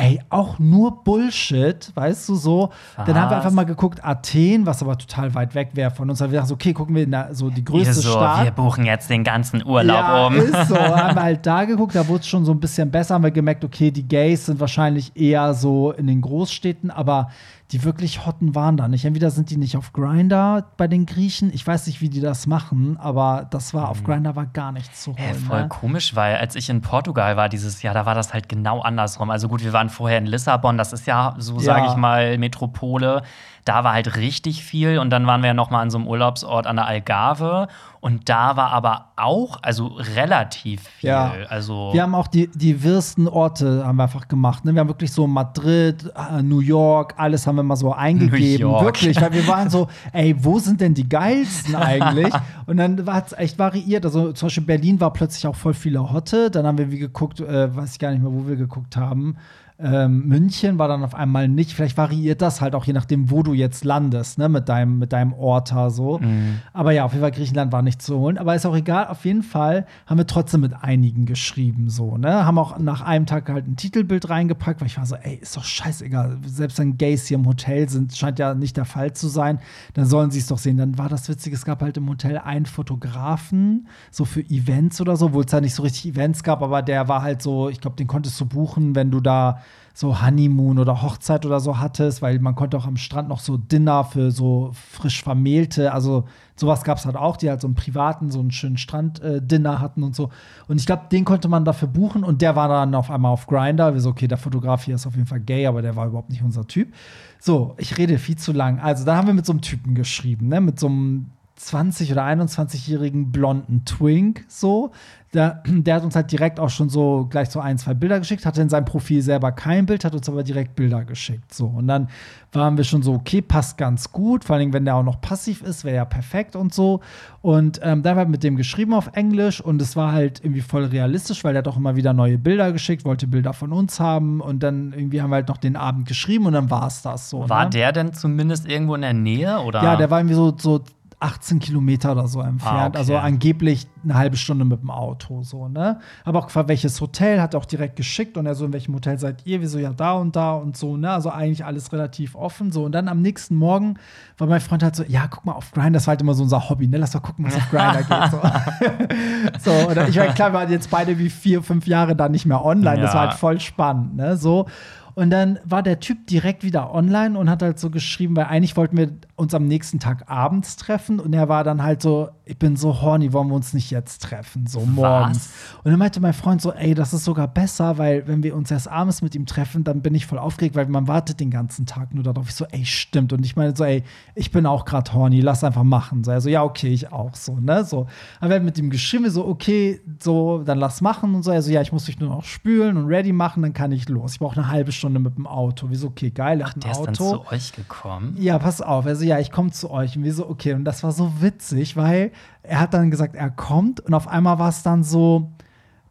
Ey, 0.00 0.20
auch 0.30 0.60
nur 0.60 1.02
Bullshit, 1.02 1.90
weißt 1.92 2.28
du 2.28 2.36
so. 2.36 2.70
Dann 2.96 3.16
haben 3.16 3.30
wir 3.30 3.36
Was? 3.38 3.44
einfach 3.44 3.50
mal 3.50 3.64
geguckt, 3.64 4.04
Athen, 4.04 4.64
was 4.64 4.80
aber 4.80 4.96
total 4.96 5.34
weit 5.34 5.56
weg 5.56 5.70
wäre 5.72 5.90
von 5.90 6.08
uns. 6.08 6.20
Da 6.20 6.24
haben 6.24 6.30
wir 6.30 6.36
gedacht, 6.36 6.48
so, 6.48 6.54
okay, 6.54 6.72
gucken 6.72 6.94
wir 6.94 7.02
in 7.02 7.10
der, 7.10 7.34
so 7.34 7.50
die 7.50 7.64
größte 7.64 7.94
so, 7.94 8.12
Stadt. 8.12 8.44
wir 8.44 8.52
buchen 8.52 8.84
jetzt 8.84 9.10
den 9.10 9.24
ganzen 9.24 9.66
Urlaub 9.66 9.96
ja, 9.96 10.26
um. 10.28 10.36
ist 10.36 10.68
so. 10.68 10.76
haben 10.78 11.16
wir 11.16 11.22
halt 11.22 11.44
da 11.44 11.64
geguckt, 11.64 11.96
da 11.96 12.06
wurde 12.06 12.20
es 12.20 12.28
schon 12.28 12.44
so 12.44 12.52
ein 12.52 12.60
bisschen 12.60 12.92
besser. 12.92 13.16
Haben 13.16 13.24
wir 13.24 13.32
gemerkt, 13.32 13.64
okay, 13.64 13.90
die 13.90 14.06
Gays 14.06 14.46
sind 14.46 14.60
wahrscheinlich 14.60 15.16
eher 15.16 15.52
so 15.52 15.90
in 15.90 16.06
den 16.06 16.20
Großstädten, 16.20 16.92
aber 16.92 17.30
die 17.72 17.84
wirklich 17.84 18.24
Hotten 18.24 18.54
waren 18.54 18.76
da 18.78 18.88
nicht. 18.88 19.04
Entweder 19.04 19.30
sind 19.30 19.50
die 19.50 19.58
nicht 19.58 19.76
auf 19.76 19.92
Grinder 19.92 20.66
bei 20.78 20.88
den 20.88 21.04
Griechen. 21.04 21.52
Ich 21.52 21.66
weiß 21.66 21.86
nicht, 21.86 22.00
wie 22.00 22.08
die 22.08 22.20
das 22.20 22.46
machen, 22.46 22.96
aber 22.98 23.46
das 23.50 23.74
war 23.74 23.90
auf 23.90 24.04
Grinder 24.04 24.36
war 24.36 24.46
gar 24.46 24.72
nichts 24.72 25.02
zu 25.02 25.14
holen. 25.16 25.34
Voll 25.34 25.62
ne? 25.62 25.68
komisch, 25.68 26.16
weil 26.16 26.36
als 26.36 26.54
ich 26.54 26.70
in 26.70 26.80
Portugal 26.80 27.36
war 27.36 27.50
dieses 27.50 27.82
Jahr, 27.82 27.92
da 27.92 28.06
war 28.06 28.14
das 28.14 28.32
halt 28.32 28.48
genau 28.48 28.80
andersrum. 28.80 29.28
Also 29.30 29.48
gut, 29.48 29.62
wir 29.62 29.74
waren 29.74 29.90
vorher 29.90 30.16
in 30.18 30.26
Lissabon, 30.26 30.78
das 30.78 30.94
ist 30.94 31.06
ja 31.06 31.34
so, 31.36 31.58
sage 31.58 31.84
Ja. 31.84 31.90
ich 31.90 31.96
mal, 31.96 32.38
Metropole. 32.38 33.22
Da 33.64 33.84
war 33.84 33.92
halt 33.92 34.16
richtig 34.16 34.64
viel 34.64 34.98
und 34.98 35.10
dann 35.10 35.26
waren 35.26 35.42
wir 35.42 35.48
ja 35.48 35.54
noch 35.54 35.70
mal 35.70 35.82
an 35.82 35.90
so 35.90 35.98
einem 35.98 36.06
Urlaubsort 36.06 36.66
an 36.66 36.76
der 36.76 36.86
Algarve 36.86 37.68
und 38.00 38.28
da 38.28 38.56
war 38.56 38.70
aber 38.70 39.06
auch, 39.16 39.58
also 39.62 39.86
relativ 40.16 40.82
viel. 40.82 41.10
Ja. 41.10 41.32
Also 41.48 41.90
Wir 41.92 42.02
haben 42.02 42.14
auch 42.14 42.28
die, 42.28 42.48
die 42.54 42.84
wirsten 42.84 43.26
Orte 43.26 43.84
haben 43.84 43.96
wir 43.96 44.04
einfach 44.04 44.28
gemacht. 44.28 44.64
Ne? 44.64 44.72
Wir 44.72 44.80
haben 44.80 44.88
wirklich 44.88 45.12
so 45.12 45.26
Madrid, 45.26 46.12
äh, 46.14 46.42
New 46.42 46.60
York, 46.60 47.14
alles 47.16 47.46
haben 47.46 47.56
wir 47.56 47.64
mal 47.64 47.76
so 47.76 47.92
eingegeben. 47.92 48.70
Wirklich, 48.70 49.20
weil 49.20 49.32
wir 49.32 49.46
waren 49.48 49.68
so, 49.68 49.88
ey, 50.12 50.36
wo 50.38 50.60
sind 50.60 50.80
denn 50.80 50.94
die 50.94 51.08
geilsten 51.08 51.74
eigentlich? 51.74 52.32
Und 52.66 52.76
dann 52.76 53.04
war 53.04 53.24
es 53.24 53.32
echt 53.32 53.58
variiert. 53.58 54.04
Also 54.04 54.32
zum 54.32 54.46
Beispiel 54.46 54.64
Berlin 54.64 55.00
war 55.00 55.12
plötzlich 55.12 55.46
auch 55.48 55.56
voll 55.56 55.74
viele 55.74 56.12
Hotte. 56.12 56.50
Dann 56.50 56.66
haben 56.66 56.78
wir 56.78 56.92
wie 56.92 56.98
geguckt, 56.98 57.40
äh, 57.40 57.74
weiß 57.74 57.92
ich 57.92 57.98
gar 57.98 58.12
nicht 58.12 58.22
mehr, 58.22 58.32
wo 58.32 58.46
wir 58.46 58.56
geguckt 58.56 58.96
haben. 58.96 59.36
Ähm, 59.80 60.26
München 60.26 60.78
war 60.78 60.88
dann 60.88 61.04
auf 61.04 61.14
einmal 61.14 61.46
nicht. 61.46 61.72
Vielleicht 61.72 61.96
variiert 61.96 62.42
das 62.42 62.60
halt 62.60 62.74
auch 62.74 62.84
je 62.84 62.92
nachdem, 62.92 63.30
wo 63.30 63.44
du 63.44 63.54
jetzt 63.54 63.84
landest, 63.84 64.36
ne, 64.36 64.48
mit 64.48 64.68
deinem, 64.68 64.98
mit 64.98 65.12
deinem 65.12 65.32
Orta 65.32 65.90
so. 65.90 66.18
Mhm. 66.18 66.58
Aber 66.72 66.90
ja, 66.90 67.04
auf 67.04 67.12
jeden 67.12 67.22
Fall 67.22 67.30
Griechenland 67.30 67.70
war 67.70 67.82
nicht 67.82 68.02
zu 68.02 68.18
holen. 68.18 68.38
Aber 68.38 68.56
ist 68.56 68.66
auch 68.66 68.74
egal, 68.74 69.06
auf 69.06 69.24
jeden 69.24 69.44
Fall 69.44 69.86
haben 70.06 70.18
wir 70.18 70.26
trotzdem 70.26 70.62
mit 70.62 70.74
einigen 70.82 71.26
geschrieben, 71.26 71.90
so, 71.90 72.16
ne? 72.16 72.44
Haben 72.44 72.58
auch 72.58 72.76
nach 72.78 73.02
einem 73.02 73.26
Tag 73.26 73.48
halt 73.48 73.68
ein 73.68 73.76
Titelbild 73.76 74.28
reingepackt, 74.28 74.80
weil 74.80 74.88
ich 74.88 74.98
war 74.98 75.06
so, 75.06 75.14
ey, 75.14 75.36
ist 75.36 75.56
doch 75.56 75.64
scheißegal. 75.64 76.38
Selbst 76.44 76.78
wenn 76.80 76.96
Gays 76.96 77.28
hier 77.28 77.38
im 77.38 77.46
Hotel 77.46 77.88
sind, 77.88 78.16
scheint 78.16 78.40
ja 78.40 78.54
nicht 78.54 78.76
der 78.76 78.84
Fall 78.84 79.12
zu 79.12 79.28
sein, 79.28 79.60
dann 79.94 80.06
sollen 80.06 80.32
sie 80.32 80.40
es 80.40 80.48
doch 80.48 80.58
sehen. 80.58 80.76
Dann 80.76 80.98
war 80.98 81.08
das 81.08 81.28
Witzige, 81.28 81.54
es 81.54 81.64
gab 81.64 81.82
halt 81.82 81.96
im 81.96 82.08
Hotel 82.08 82.38
einen 82.38 82.66
Fotografen, 82.66 83.86
so 84.10 84.24
für 84.24 84.40
Events 84.40 85.00
oder 85.00 85.16
so, 85.16 85.26
obwohl 85.26 85.44
es 85.44 85.50
da 85.52 85.60
nicht 85.60 85.74
so 85.74 85.84
richtig 85.84 86.14
Events 86.14 86.42
gab, 86.42 86.62
aber 86.62 86.82
der 86.82 87.06
war 87.06 87.22
halt 87.22 87.42
so, 87.42 87.68
ich 87.68 87.80
glaube, 87.80 87.96
den 87.96 88.08
konntest 88.08 88.40
du 88.40 88.46
buchen, 88.46 88.96
wenn 88.96 89.12
du 89.12 89.20
da 89.20 89.60
so 89.98 90.22
Honeymoon 90.22 90.78
oder 90.78 91.02
Hochzeit 91.02 91.44
oder 91.44 91.58
so 91.58 91.80
hattest, 91.80 92.22
weil 92.22 92.38
man 92.38 92.54
konnte 92.54 92.76
auch 92.76 92.86
am 92.86 92.96
Strand 92.96 93.28
noch 93.28 93.40
so 93.40 93.56
Dinner 93.56 94.04
für 94.04 94.30
so 94.30 94.70
frisch 94.72 95.24
Vermählte, 95.24 95.92
also 95.92 96.22
sowas 96.54 96.84
gab 96.84 96.98
es 96.98 97.04
halt 97.04 97.16
auch, 97.16 97.36
die 97.36 97.50
halt 97.50 97.60
so 97.60 97.66
einen 97.66 97.74
privaten, 97.74 98.30
so 98.30 98.38
einen 98.38 98.52
schönen 98.52 98.76
Strand-Dinner 98.76 99.72
äh, 99.72 99.78
hatten 99.78 100.04
und 100.04 100.14
so. 100.14 100.30
Und 100.68 100.78
ich 100.78 100.86
glaube, 100.86 101.06
den 101.10 101.24
konnte 101.24 101.48
man 101.48 101.64
dafür 101.64 101.88
buchen 101.88 102.22
und 102.22 102.42
der 102.42 102.54
war 102.54 102.68
dann 102.68 102.94
auf 102.94 103.10
einmal 103.10 103.32
auf 103.32 103.48
Grinder. 103.48 103.92
Wir 103.92 104.00
so, 104.00 104.10
okay, 104.10 104.28
der 104.28 104.38
Fotograf 104.38 104.84
hier 104.84 104.94
ist 104.94 105.04
auf 105.04 105.16
jeden 105.16 105.26
Fall 105.26 105.40
gay, 105.40 105.66
aber 105.66 105.82
der 105.82 105.96
war 105.96 106.06
überhaupt 106.06 106.30
nicht 106.30 106.44
unser 106.44 106.64
Typ. 106.68 106.94
So, 107.40 107.74
ich 107.76 107.98
rede 107.98 108.20
viel 108.20 108.36
zu 108.36 108.52
lang. 108.52 108.78
Also, 108.78 109.04
da 109.04 109.16
haben 109.16 109.26
wir 109.26 109.34
mit 109.34 109.46
so 109.46 109.52
einem 109.52 109.62
Typen 109.62 109.96
geschrieben, 109.96 110.46
ne, 110.46 110.60
mit 110.60 110.78
so 110.78 110.86
einem 110.86 111.32
20- 111.58 112.12
oder 112.12 112.24
21-jährigen 112.24 113.32
blonden 113.32 113.84
Twink 113.84 114.44
so. 114.48 114.92
Der, 115.34 115.62
der 115.66 115.96
hat 115.96 116.04
uns 116.04 116.16
halt 116.16 116.32
direkt 116.32 116.58
auch 116.58 116.70
schon 116.70 116.88
so 116.88 117.26
gleich 117.28 117.50
so 117.50 117.60
ein, 117.60 117.76
zwei 117.76 117.92
Bilder 117.92 118.18
geschickt, 118.18 118.46
hatte 118.46 118.62
in 118.62 118.70
seinem 118.70 118.86
Profil 118.86 119.20
selber 119.20 119.52
kein 119.52 119.84
Bild, 119.84 120.04
hat 120.04 120.14
uns 120.14 120.28
aber 120.28 120.42
direkt 120.42 120.74
Bilder 120.74 121.04
geschickt. 121.04 121.52
So. 121.52 121.66
Und 121.66 121.86
dann 121.86 122.08
waren 122.52 122.78
wir 122.78 122.84
schon 122.84 123.02
so, 123.02 123.12
okay, 123.12 123.42
passt 123.42 123.76
ganz 123.76 124.10
gut. 124.10 124.44
Vor 124.44 124.56
allem, 124.56 124.72
wenn 124.72 124.86
der 124.86 124.96
auch 124.96 125.02
noch 125.02 125.20
passiv 125.20 125.62
ist, 125.62 125.84
wäre 125.84 125.96
ja 125.96 126.04
perfekt 126.06 126.56
und 126.56 126.72
so. 126.72 127.00
Und 127.42 127.78
ähm, 127.82 128.02
da 128.02 128.10
haben 128.10 128.16
wir 128.16 128.24
mit 128.26 128.42
dem 128.42 128.56
geschrieben 128.56 128.94
auf 128.94 129.10
Englisch 129.12 129.60
und 129.60 129.82
es 129.82 129.96
war 129.96 130.12
halt 130.12 130.42
irgendwie 130.42 130.62
voll 130.62 130.84
realistisch, 130.86 131.44
weil 131.44 131.52
der 131.52 131.66
auch 131.66 131.76
immer 131.76 131.94
wieder 131.94 132.14
neue 132.14 132.38
Bilder 132.38 132.72
geschickt, 132.72 133.04
wollte 133.04 133.26
Bilder 133.26 133.52
von 133.52 133.72
uns 133.72 134.00
haben 134.00 134.40
und 134.40 134.62
dann 134.62 134.94
irgendwie 134.94 135.20
haben 135.20 135.30
wir 135.30 135.36
halt 135.36 135.48
noch 135.48 135.58
den 135.58 135.76
Abend 135.76 136.08
geschrieben 136.08 136.46
und 136.46 136.54
dann 136.54 136.70
war 136.70 136.86
es 136.86 137.02
das 137.02 137.28
so. 137.28 137.48
War 137.48 137.64
ne? 137.64 137.70
der 137.70 137.92
denn 137.92 138.14
zumindest 138.14 138.66
irgendwo 138.66 138.94
in 138.94 139.02
der 139.02 139.12
Nähe? 139.12 139.60
Oder? 139.60 139.82
Ja, 139.82 139.96
der 139.96 140.10
war 140.10 140.20
irgendwie 140.20 140.34
so, 140.34 140.54
so 140.56 140.82
18 141.20 141.58
Kilometer 141.58 142.12
oder 142.12 142.28
so 142.28 142.40
entfernt. 142.40 142.78
Ah, 142.78 142.86
okay. 142.86 142.98
Also 142.98 143.16
angeblich 143.16 143.88
eine 144.04 144.14
halbe 144.14 144.36
Stunde 144.36 144.64
mit 144.64 144.80
dem 144.82 144.90
Auto, 144.90 145.42
so, 145.42 145.66
ne? 145.66 145.98
Aber 146.24 146.38
auch 146.38 146.46
gefragt, 146.46 146.68
welches 146.68 147.00
Hotel, 147.00 147.40
hat 147.40 147.54
er 147.54 147.60
auch 147.60 147.64
direkt 147.64 147.96
geschickt 147.96 148.36
und 148.36 148.46
er 148.46 148.54
so, 148.54 148.64
in 148.64 148.72
welchem 148.72 148.94
Hotel 148.94 149.18
seid 149.18 149.44
ihr? 149.44 149.60
Wir 149.60 149.68
so, 149.68 149.78
ja, 149.80 149.92
da 149.92 150.12
und 150.12 150.36
da 150.36 150.52
und 150.54 150.76
so, 150.76 150.96
ne? 150.96 151.10
Also 151.10 151.30
eigentlich 151.30 151.64
alles 151.64 151.92
relativ 151.92 152.36
offen, 152.36 152.70
so. 152.70 152.84
Und 152.84 152.92
dann 152.92 153.08
am 153.08 153.20
nächsten 153.20 153.56
Morgen 153.56 153.94
war 154.36 154.46
mein 154.46 154.60
Freund 154.60 154.82
halt 154.84 154.94
so, 154.94 155.02
ja, 155.02 155.26
guck 155.26 155.44
mal 155.44 155.52
auf 155.52 155.72
Grind, 155.72 155.96
das 155.96 156.06
war 156.06 156.12
halt 156.12 156.20
immer 156.22 156.34
so 156.34 156.44
unser 156.44 156.68
Hobby, 156.70 156.86
ne? 156.86 156.98
Lass 156.98 157.14
mal 157.14 157.20
gucken, 157.20 157.46
was 157.46 157.56
auf 157.56 157.68
Grinder 157.70 158.02
geht, 158.04 158.30
so. 158.30 159.70
so, 159.70 159.88
und 159.88 160.08
ich 160.08 160.16
meine, 160.16 160.34
klar, 160.34 160.52
wir 160.52 160.60
waren 160.60 160.70
jetzt 160.70 160.90
beide 160.90 161.18
wie 161.18 161.30
vier, 161.30 161.62
fünf 161.62 161.86
Jahre 161.88 162.14
da 162.14 162.28
nicht 162.28 162.46
mehr 162.46 162.64
online, 162.64 163.00
das 163.00 163.12
Ja. 163.12 163.20
war 163.20 163.28
halt 163.28 163.38
voll 163.38 163.58
spannend, 163.60 164.14
ne? 164.16 164.36
So. 164.36 164.66
Und 165.14 165.30
dann 165.30 165.58
war 165.64 165.82
der 165.82 165.98
Typ 165.98 166.28
direkt 166.28 166.62
wieder 166.62 166.94
online 166.94 167.36
und 167.36 167.50
hat 167.50 167.60
halt 167.60 167.80
so 167.80 167.90
geschrieben, 167.90 168.36
weil 168.36 168.44
eigentlich 168.44 168.76
wollten 168.76 168.96
wir 168.96 169.10
uns 169.38 169.54
am 169.54 169.66
nächsten 169.66 170.00
Tag 170.00 170.28
abends 170.28 170.76
treffen 170.76 171.20
und 171.20 171.32
er 171.32 171.48
war 171.48 171.62
dann 171.62 171.82
halt 171.82 172.02
so, 172.02 172.28
ich 172.44 172.58
bin 172.58 172.76
so 172.76 173.00
horny, 173.00 173.32
wollen 173.32 173.48
wir 173.48 173.54
uns 173.54 173.72
nicht 173.72 173.90
jetzt 173.90 174.22
treffen, 174.22 174.66
so 174.66 174.80
morgens. 174.80 175.50
Und 175.84 175.92
dann 175.92 175.98
meinte 175.98 176.18
mein 176.18 176.32
Freund 176.32 176.60
so, 176.60 176.72
ey, 176.72 176.94
das 176.94 177.12
ist 177.12 177.24
sogar 177.24 177.46
besser, 177.46 177.98
weil 177.98 178.26
wenn 178.26 178.42
wir 178.42 178.56
uns 178.56 178.70
erst 178.70 178.88
abends 178.88 179.22
mit 179.22 179.36
ihm 179.36 179.46
treffen, 179.46 179.84
dann 179.84 180.02
bin 180.02 180.14
ich 180.14 180.26
voll 180.26 180.38
aufgeregt, 180.38 180.74
weil 180.74 180.86
man 180.88 181.06
wartet 181.06 181.38
den 181.38 181.50
ganzen 181.50 181.86
Tag 181.86 182.14
nur 182.14 182.24
darauf. 182.24 182.48
Ich 182.48 182.54
so, 182.56 182.64
ey, 182.64 182.84
stimmt. 182.84 183.32
Und 183.32 183.44
ich 183.44 183.54
meine 183.54 183.76
so, 183.76 183.84
ey, 183.84 184.02
ich 184.34 184.50
bin 184.50 184.66
auch 184.66 184.84
gerade 184.84 185.12
horny, 185.12 185.40
lass 185.40 185.62
einfach 185.62 185.84
machen. 185.84 186.24
So, 186.24 186.32
er 186.32 186.40
so, 186.40 186.48
ja, 186.48 186.64
okay, 186.64 186.88
ich 186.88 187.12
auch 187.12 187.36
so, 187.36 187.54
ne, 187.60 187.84
so. 187.84 188.06
Wir 188.40 188.56
haben 188.56 188.64
mit 188.64 188.76
ihm 188.76 188.90
geschrieben, 188.90 189.30
so, 189.30 189.46
okay, 189.46 190.00
so, 190.20 190.62
dann 190.64 190.78
lass 190.78 191.00
machen 191.00 191.36
und 191.36 191.44
so. 191.44 191.52
Er 191.52 191.62
so, 191.62 191.70
ja, 191.70 191.80
ich 191.80 191.92
muss 191.92 192.06
dich 192.06 192.18
nur 192.18 192.30
noch 192.30 192.44
spülen 192.44 192.96
und 192.96 193.06
ready 193.06 193.32
machen, 193.32 193.62
dann 193.62 193.72
kann 193.72 193.92
ich 193.92 194.08
los. 194.08 194.32
Ich 194.32 194.38
brauche 194.40 194.56
eine 194.56 194.68
halbe 194.68 194.90
Stunde 194.90 195.20
mit 195.20 195.36
dem 195.36 195.46
Auto. 195.46 195.90
Wir 195.90 195.96
so, 195.96 196.08
okay, 196.08 196.30
geil, 196.30 196.60
Ach, 196.64 196.72
der 196.74 196.90
ist 196.90 197.02
dann 197.02 197.14
Auto. 197.14 197.44
zu 197.44 197.52
euch 197.52 197.72
gekommen. 197.72 198.36
Ja, 198.38 198.58
pass 198.58 198.80
auf. 198.80 199.06
Also 199.06 199.24
ja, 199.28 199.38
ich 199.38 199.50
komme 199.50 199.70
zu 199.70 199.90
euch. 199.90 200.16
Und 200.16 200.24
wir 200.24 200.34
so, 200.34 200.48
okay. 200.48 200.74
Und 200.74 200.84
das 200.84 201.02
war 201.02 201.12
so 201.12 201.40
witzig, 201.40 201.96
weil 201.96 202.32
er 202.62 202.80
hat 202.80 202.94
dann 202.94 203.10
gesagt, 203.10 203.36
er 203.36 203.50
kommt. 203.50 204.00
Und 204.00 204.14
auf 204.14 204.28
einmal 204.28 204.58
war 204.58 204.68
es 204.68 204.82
dann 204.82 205.04
so, 205.04 205.52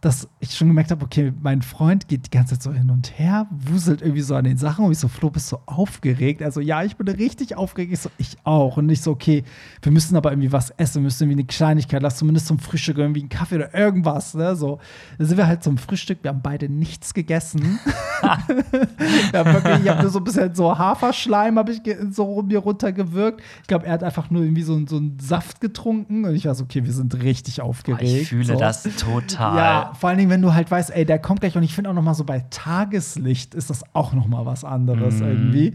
dass 0.07 0.29
ich 0.39 0.55
schon 0.55 0.69
gemerkt 0.69 0.89
habe, 0.91 1.03
okay, 1.03 1.33
mein 1.41 1.61
Freund 1.61 2.07
geht 2.07 2.27
die 2.27 2.29
ganze 2.29 2.53
Zeit 2.53 2.63
so 2.63 2.71
hin 2.71 2.89
und 2.89 3.19
her, 3.19 3.45
wuselt 3.51 4.01
irgendwie 4.01 4.21
so 4.21 4.35
an 4.35 4.45
den 4.45 4.55
Sachen. 4.55 4.85
Und 4.85 4.93
ich 4.93 4.99
so, 4.99 5.09
Flo, 5.09 5.29
bist 5.29 5.51
du 5.51 5.57
aufgeregt? 5.65 6.41
Also 6.41 6.61
ja, 6.61 6.81
ich 6.81 6.95
bin 6.95 7.09
richtig 7.09 7.57
aufgeregt. 7.57 7.91
Ich 7.91 7.99
so, 7.99 8.09
ich 8.17 8.37
auch. 8.45 8.77
Und 8.77 8.87
ich 8.87 9.01
so, 9.01 9.11
okay, 9.11 9.43
wir 9.81 9.91
müssen 9.91 10.15
aber 10.15 10.31
irgendwie 10.31 10.53
was 10.53 10.69
essen. 10.69 11.01
Wir 11.01 11.07
müssen 11.07 11.23
irgendwie 11.23 11.41
eine 11.41 11.47
Kleinigkeit, 11.47 12.01
lass 12.01 12.15
zumindest 12.15 12.47
zum 12.47 12.57
Frühstück 12.57 12.97
irgendwie 12.97 13.19
einen 13.19 13.27
Kaffee 13.27 13.55
oder 13.55 13.75
irgendwas. 13.75 14.33
Ne? 14.33 14.55
So, 14.55 14.79
dann 15.17 15.27
sind 15.27 15.35
wir 15.35 15.45
halt 15.45 15.61
zum 15.61 15.77
Frühstück. 15.77 16.19
Wir 16.21 16.29
haben 16.29 16.41
beide 16.41 16.69
nichts 16.69 17.13
gegessen. 17.13 17.77
ja, 18.23 19.45
wirklich, 19.45 19.83
ich 19.83 19.89
habe 19.89 20.03
nur 20.03 20.09
so 20.09 20.19
ein 20.19 20.23
bisschen 20.23 20.55
so 20.55 20.77
Haferschleim 20.77 21.59
habe 21.59 21.73
ich 21.73 21.81
so 22.11 22.41
mir 22.43 22.59
runtergewirkt. 22.59 23.41
Ich 23.61 23.67
glaube, 23.67 23.85
er 23.85 23.91
hat 23.91 24.03
einfach 24.03 24.29
nur 24.29 24.43
irgendwie 24.43 24.63
so, 24.63 24.79
so 24.87 24.95
einen 24.95 25.19
Saft 25.19 25.59
getrunken 25.59 26.23
und 26.23 26.33
ich 26.33 26.45
war 26.45 26.55
so, 26.55 26.63
okay, 26.63 26.85
wir 26.85 26.93
sind 26.93 27.21
richtig 27.23 27.59
aufgeregt. 27.59 28.03
Ich 28.03 28.29
fühle 28.29 28.45
so. 28.45 28.55
das 28.55 28.83
total. 28.83 29.57
Ja, 29.57 29.96
vor 29.99 30.09
allen 30.09 30.17
Dingen, 30.17 30.29
wenn 30.29 30.41
du 30.41 30.53
halt 30.53 30.69
weißt, 30.71 30.91
ey, 30.95 31.05
der 31.05 31.19
kommt 31.19 31.41
gleich 31.41 31.55
und 31.57 31.63
ich 31.63 31.73
finde 31.73 31.89
auch 31.89 31.93
noch 31.93 32.01
mal 32.03 32.13
so 32.13 32.23
bei 32.23 32.45
Tageslicht 32.49 33.53
ist 33.55 33.69
das 33.69 33.83
auch 33.93 34.13
noch 34.13 34.27
mal 34.27 34.45
was 34.45 34.63
anderes 34.63 35.19
Mhm. 35.21 35.27
irgendwie. 35.27 35.73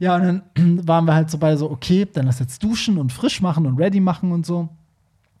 Ja, 0.00 0.16
und 0.16 0.22
dann 0.56 0.80
waren 0.86 1.04
wir 1.04 1.14
halt 1.14 1.30
so 1.30 1.38
bei 1.38 1.56
so, 1.56 1.70
okay, 1.70 2.06
dann 2.12 2.26
lass 2.26 2.38
jetzt 2.38 2.62
duschen 2.62 2.98
und 2.98 3.12
frisch 3.12 3.40
machen 3.40 3.66
und 3.66 3.78
ready 3.78 4.00
machen 4.00 4.32
und 4.32 4.46
so. 4.46 4.68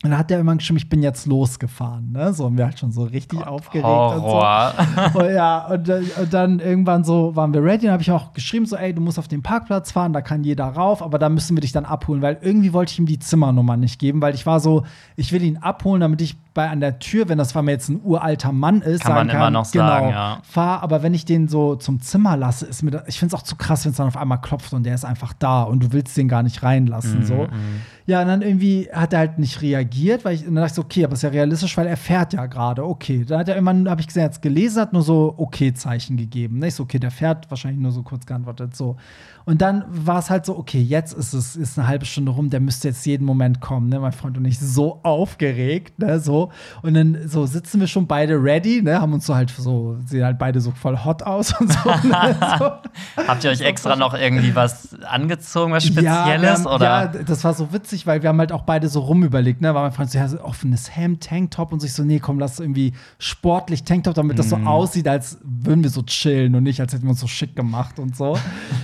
Und 0.04 0.10
dann 0.10 0.18
hat 0.20 0.30
der 0.30 0.38
immer 0.38 0.54
geschrieben, 0.54 0.76
ich 0.76 0.88
bin 0.88 1.02
jetzt 1.02 1.26
losgefahren, 1.26 2.12
ne? 2.12 2.32
So, 2.32 2.46
und 2.46 2.56
wir 2.56 2.66
halt 2.66 2.78
schon 2.78 2.92
so 2.92 3.02
richtig 3.02 3.44
aufgeregt 3.44 3.84
und 3.84 4.20
so. 4.20 4.22
Horror. 4.22 4.72
Und 5.14 5.34
ja, 5.34 5.66
und, 5.66 5.88
dann- 5.88 6.04
und 6.22 6.32
dann 6.32 6.60
irgendwann 6.60 7.02
so 7.02 7.34
waren 7.34 7.52
wir 7.52 7.64
ready 7.64 7.86
und 7.86 7.92
habe 7.92 8.02
ich 8.02 8.12
auch 8.12 8.32
geschrieben, 8.32 8.64
so, 8.64 8.76
ey, 8.76 8.94
du 8.94 9.00
musst 9.00 9.18
auf 9.18 9.26
den 9.26 9.42
Parkplatz 9.42 9.90
fahren, 9.90 10.12
da 10.12 10.20
kann 10.20 10.44
jeder 10.44 10.66
rauf, 10.66 11.02
aber 11.02 11.18
da 11.18 11.28
müssen 11.28 11.56
wir 11.56 11.62
dich 11.62 11.72
dann 11.72 11.84
abholen, 11.84 12.22
weil 12.22 12.38
irgendwie 12.42 12.72
wollte 12.72 12.92
ich 12.92 12.98
ihm 13.00 13.06
die 13.06 13.18
Zimmernummer 13.18 13.76
nicht 13.76 13.98
geben, 13.98 14.22
weil 14.22 14.36
ich 14.36 14.46
war 14.46 14.60
so, 14.60 14.84
ich 15.16 15.32
will 15.32 15.42
ihn 15.42 15.56
abholen, 15.56 16.00
damit 16.00 16.20
ich 16.22 16.36
bei 16.58 16.68
an 16.68 16.80
der 16.80 16.98
Tür, 16.98 17.28
wenn 17.28 17.38
das 17.38 17.52
vor 17.52 17.62
mir 17.62 17.70
jetzt 17.70 17.88
ein 17.88 18.00
uralter 18.02 18.50
Mann 18.50 18.82
ist, 18.82 19.04
Kann 19.04 19.14
man 19.14 19.28
sagen 19.28 19.38
immer 19.38 19.50
noch 19.52 19.64
sagen, 19.64 20.08
genau, 20.08 20.10
ja. 20.10 20.42
fahr, 20.42 20.82
aber 20.82 21.04
wenn 21.04 21.14
ich 21.14 21.24
den 21.24 21.46
so 21.46 21.76
zum 21.76 22.00
Zimmer 22.00 22.36
lasse, 22.36 22.66
ist 22.66 22.82
mir, 22.82 23.04
ich 23.06 23.20
finde 23.20 23.32
es 23.32 23.40
auch 23.40 23.44
zu 23.44 23.54
krass, 23.54 23.84
wenn 23.84 23.92
es 23.92 23.98
dann 23.98 24.08
auf 24.08 24.16
einmal 24.16 24.40
klopft 24.40 24.72
und 24.72 24.82
der 24.82 24.96
ist 24.96 25.04
einfach 25.04 25.32
da 25.34 25.62
und 25.62 25.84
du 25.84 25.92
willst 25.92 26.16
den 26.16 26.26
gar 26.26 26.42
nicht 26.42 26.64
reinlassen, 26.64 27.24
so. 27.24 27.34
Mhm, 27.44 27.48
Ja, 28.06 28.22
und 28.22 28.26
dann 28.26 28.42
irgendwie 28.42 28.88
hat 28.92 29.12
er 29.12 29.20
halt 29.20 29.38
nicht 29.38 29.62
reagiert, 29.62 30.24
weil 30.24 30.34
ich, 30.34 30.44
dann 30.46 30.56
dachte 30.56 30.66
ich 30.66 30.72
so, 30.72 30.82
okay, 30.82 31.04
aber 31.04 31.12
ist 31.12 31.22
ja 31.22 31.28
realistisch, 31.28 31.76
weil 31.76 31.86
er 31.86 31.96
fährt 31.96 32.32
ja 32.32 32.46
gerade, 32.46 32.84
okay. 32.84 33.24
Dann 33.24 33.38
hat 33.38 33.48
er 33.48 33.54
irgendwann, 33.54 33.88
habe 33.88 34.00
ich 34.00 34.08
gesehen, 34.08 34.24
jetzt 34.24 34.42
gelesen, 34.42 34.80
hat 34.80 34.92
nur 34.92 35.02
so 35.02 35.34
Okay-Zeichen 35.36 36.16
gegeben. 36.16 36.58
Ne? 36.58 36.66
Ich 36.66 36.74
so, 36.74 36.82
okay, 36.82 36.98
der 36.98 37.12
fährt 37.12 37.48
wahrscheinlich 37.52 37.80
nur 37.80 37.92
so 37.92 38.02
kurz 38.02 38.26
geantwortet, 38.26 38.74
so. 38.74 38.96
Und 39.48 39.62
dann 39.62 39.82
war 39.88 40.18
es 40.18 40.28
halt 40.28 40.44
so, 40.44 40.58
okay, 40.58 40.78
jetzt 40.78 41.14
ist 41.14 41.32
es 41.32 41.56
ist 41.56 41.78
eine 41.78 41.88
halbe 41.88 42.04
Stunde 42.04 42.32
rum, 42.32 42.50
der 42.50 42.60
müsste 42.60 42.88
jetzt 42.88 43.06
jeden 43.06 43.24
Moment 43.24 43.62
kommen, 43.62 43.88
ne? 43.88 43.98
Mein 43.98 44.12
Freund 44.12 44.36
und 44.36 44.44
ich 44.44 44.58
so 44.58 45.00
aufgeregt, 45.04 45.98
ne? 45.98 46.20
So. 46.20 46.50
Und 46.82 46.92
dann 46.92 47.16
so 47.26 47.46
sitzen 47.46 47.80
wir 47.80 47.86
schon 47.86 48.06
beide 48.06 48.34
ready, 48.34 48.82
ne? 48.82 49.00
Haben 49.00 49.14
uns 49.14 49.24
so 49.24 49.34
halt 49.34 49.48
so, 49.48 49.96
sehen 50.04 50.22
halt 50.22 50.38
beide 50.38 50.60
so 50.60 50.70
voll 50.72 50.98
hot 51.02 51.22
aus 51.22 51.58
und 51.58 51.72
so. 51.72 51.88
ne? 51.88 52.36
so. 52.58 52.70
Habt 53.26 53.42
ihr 53.42 53.50
euch 53.50 53.62
extra 53.62 53.96
noch 53.96 54.12
irgendwie 54.12 54.54
was 54.54 54.94
angezogen, 55.04 55.72
was 55.72 55.86
Spezielles? 55.86 56.04
Ja, 56.42 56.52
haben, 56.52 56.66
oder? 56.66 56.84
ja, 56.84 57.06
das 57.06 57.42
war 57.42 57.54
so 57.54 57.72
witzig, 57.72 58.06
weil 58.06 58.20
wir 58.22 58.28
haben 58.28 58.40
halt 58.40 58.52
auch 58.52 58.64
beide 58.64 58.90
so 58.90 59.00
rumüberlegt, 59.00 59.62
ne? 59.62 59.74
War 59.74 59.80
mein 59.82 59.92
Freund 59.92 60.10
so, 60.10 60.18
ja, 60.18 60.28
so 60.28 60.42
offenes 60.42 60.94
Hemd, 60.94 61.24
Tanktop 61.24 61.72
und 61.72 61.80
sich 61.80 61.94
so, 61.94 62.02
nee, 62.04 62.18
komm, 62.18 62.38
lass 62.38 62.60
irgendwie 62.60 62.92
sportlich 63.18 63.84
Tanktop, 63.84 64.12
damit 64.12 64.38
das 64.38 64.50
so 64.50 64.58
Mhm. 64.58 64.66
aussieht, 64.66 65.08
als 65.08 65.38
würden 65.42 65.82
wir 65.82 65.88
so 65.90 66.02
chillen 66.02 66.54
und 66.54 66.64
nicht, 66.64 66.82
als 66.82 66.92
hätten 66.92 67.04
wir 67.04 67.10
uns 67.12 67.20
so 67.20 67.26
schick 67.26 67.56
gemacht 67.56 67.98
und 67.98 68.14
so. 68.14 68.36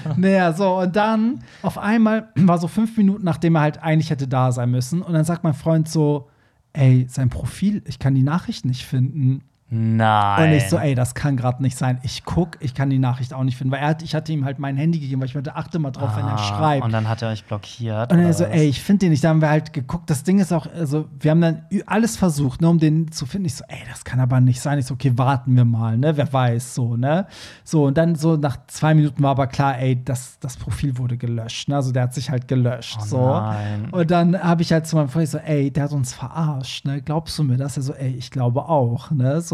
naja, 0.17 0.53
so, 0.53 0.79
und 0.81 0.95
dann 0.97 1.41
auf 1.63 1.79
einmal 1.79 2.29
war 2.37 2.59
so 2.59 2.69
fünf 2.69 2.97
Minuten, 2.97 3.25
nachdem 3.25 3.57
er 3.57 3.63
halt 3.63 3.83
eigentlich 3.83 4.11
hätte 4.11 4.29
da 4.29 4.53
sein 4.53 4.71
müssen. 4.71 5.03
Und 5.03 5.13
dann 5.13 5.25
sagt 5.25 5.45
mein 5.45 5.55
Freund 5.55 5.89
so, 5.89 6.29
ey, 6.73 7.07
sein 7.09 7.31
Profil, 7.31 7.83
ich 7.87 7.99
kann 7.99 8.15
die 8.15 8.23
Nachricht 8.23 8.65
nicht 8.65 8.85
finden. 8.85 9.43
Nein. 9.71 10.51
Und 10.51 10.57
ich 10.57 10.69
so, 10.69 10.77
ey, 10.79 10.95
das 10.95 11.15
kann 11.15 11.37
gerade 11.37 11.61
nicht 11.63 11.77
sein. 11.77 11.99
Ich 12.03 12.25
guck, 12.25 12.59
ich 12.61 12.75
kann 12.75 12.91
die 12.91 12.99
Nachricht 12.99 13.33
auch 13.35 13.43
nicht 13.43 13.57
finden, 13.57 13.73
weil 13.73 13.81
er 13.81 13.89
hat, 13.89 14.03
ich 14.03 14.15
hatte 14.15 14.31
ihm 14.33 14.45
halt 14.45 14.59
mein 14.59 14.77
Handy 14.77 15.01
gegeben, 15.01 15.21
weil 15.21 15.27
ich 15.29 15.35
meinte, 15.35 15.57
achte 15.57 15.79
mal 15.79 15.91
drauf, 15.91 16.17
wenn 16.17 16.27
er 16.27 16.35
Ah, 16.35 16.39
schreibt. 16.39 16.85
Und 16.85 16.93
dann 16.93 17.09
hat 17.09 17.23
er 17.23 17.31
euch 17.31 17.45
blockiert. 17.45 18.13
Und 18.13 18.19
er 18.21 18.33
so, 18.35 18.45
was? 18.45 18.51
ey, 18.51 18.69
ich 18.69 18.81
finde 18.83 19.01
den 19.07 19.11
nicht. 19.11 19.25
Da 19.25 19.31
haben 19.31 19.41
wir 19.41 19.49
halt 19.51 19.73
geguckt. 19.73 20.11
Das 20.11 20.23
Ding 20.23 20.39
ist 20.39 20.53
auch, 20.53 20.67
also, 20.73 21.07
wir 21.19 21.31
haben 21.31 21.41
dann 21.41 21.63
alles 21.87 22.17
versucht, 22.17 22.61
ne, 22.61 22.69
um 22.69 22.79
den 22.79 23.11
zu 23.11 23.27
finden. 23.27 23.47
Ich 23.47 23.55
so, 23.57 23.65
ey, 23.67 23.79
das 23.91 24.05
kann 24.05 24.21
aber 24.21 24.39
nicht 24.41 24.61
sein. 24.61 24.79
Ich 24.79 24.87
so, 24.87 24.95
okay, 24.95 25.13
warten 25.17 25.57
wir 25.57 25.65
mal, 25.65 25.97
ne, 25.97 26.17
wer 26.17 26.31
weiß, 26.33 26.75
so, 26.75 26.97
ne. 26.97 27.27
So, 27.65 27.87
und 27.87 27.97
dann 27.99 28.15
so 28.15 28.37
nach 28.37 28.59
zwei 28.69 28.95
Minuten 28.95 29.23
war 29.23 29.31
aber 29.33 29.47
klar, 29.47 29.79
ey, 29.79 30.05
das, 30.05 30.39
das 30.41 30.57
Profil 30.57 30.99
wurde 30.99 31.17
gelöscht, 31.17 31.69
ne, 31.69 31.77
also 31.77 31.91
der 31.91 32.05
hat 32.05 32.15
sich 32.15 32.31
halt 32.31 32.47
gelöscht, 32.49 32.99
Oh 33.01 33.05
so. 33.07 33.41
nein. 33.41 33.89
Und 33.91 34.11
dann 34.11 34.39
habe 34.41 34.63
ich 34.63 34.73
halt 34.73 34.87
zu 34.87 34.97
meinem 34.97 35.09
Freund 35.09 35.29
so, 35.29 35.39
ey, 35.39 35.71
der 35.71 35.85
hat 35.85 35.93
uns 35.93 36.13
verarscht, 36.13 36.85
ne, 36.85 37.01
glaubst 37.03 37.39
du 37.39 37.43
mir 37.45 37.57
das? 37.57 37.77
Er 37.77 37.83
so, 37.83 37.95
ey, 37.95 38.15
ich 38.15 38.31
glaube 38.31 38.69
auch, 38.69 39.11
ne, 39.11 39.41
so. 39.41 39.54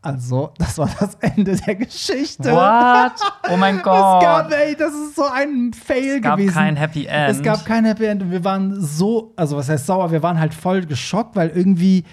Also, 0.00 0.52
das 0.58 0.78
war 0.78 0.88
das 1.00 1.14
Ende 1.20 1.56
der 1.56 1.74
Geschichte. 1.74 2.52
What? 2.52 3.12
Oh 3.50 3.56
mein 3.56 3.82
Gott. 3.82 4.22
Es 4.22 4.24
gab, 4.24 4.52
ey, 4.52 4.76
das 4.76 4.92
ist 4.94 5.16
so 5.16 5.24
ein 5.24 5.72
Fail 5.72 6.16
es 6.16 6.22
gab 6.22 6.36
gewesen. 6.36 6.54
kein 6.54 6.76
Happy 6.76 7.06
End. 7.06 7.30
Es 7.30 7.42
gab 7.42 7.64
kein 7.66 7.84
Happy 7.84 8.04
End 8.04 8.22
und 8.22 8.30
wir 8.30 8.44
waren 8.44 8.80
so, 8.80 9.32
also 9.36 9.56
was 9.56 9.68
heißt 9.68 9.86
sauer, 9.86 10.12
wir 10.12 10.22
waren 10.22 10.38
halt 10.38 10.54
voll 10.54 10.86
geschockt, 10.86 11.34
weil 11.34 11.48
irgendwie 11.48 12.04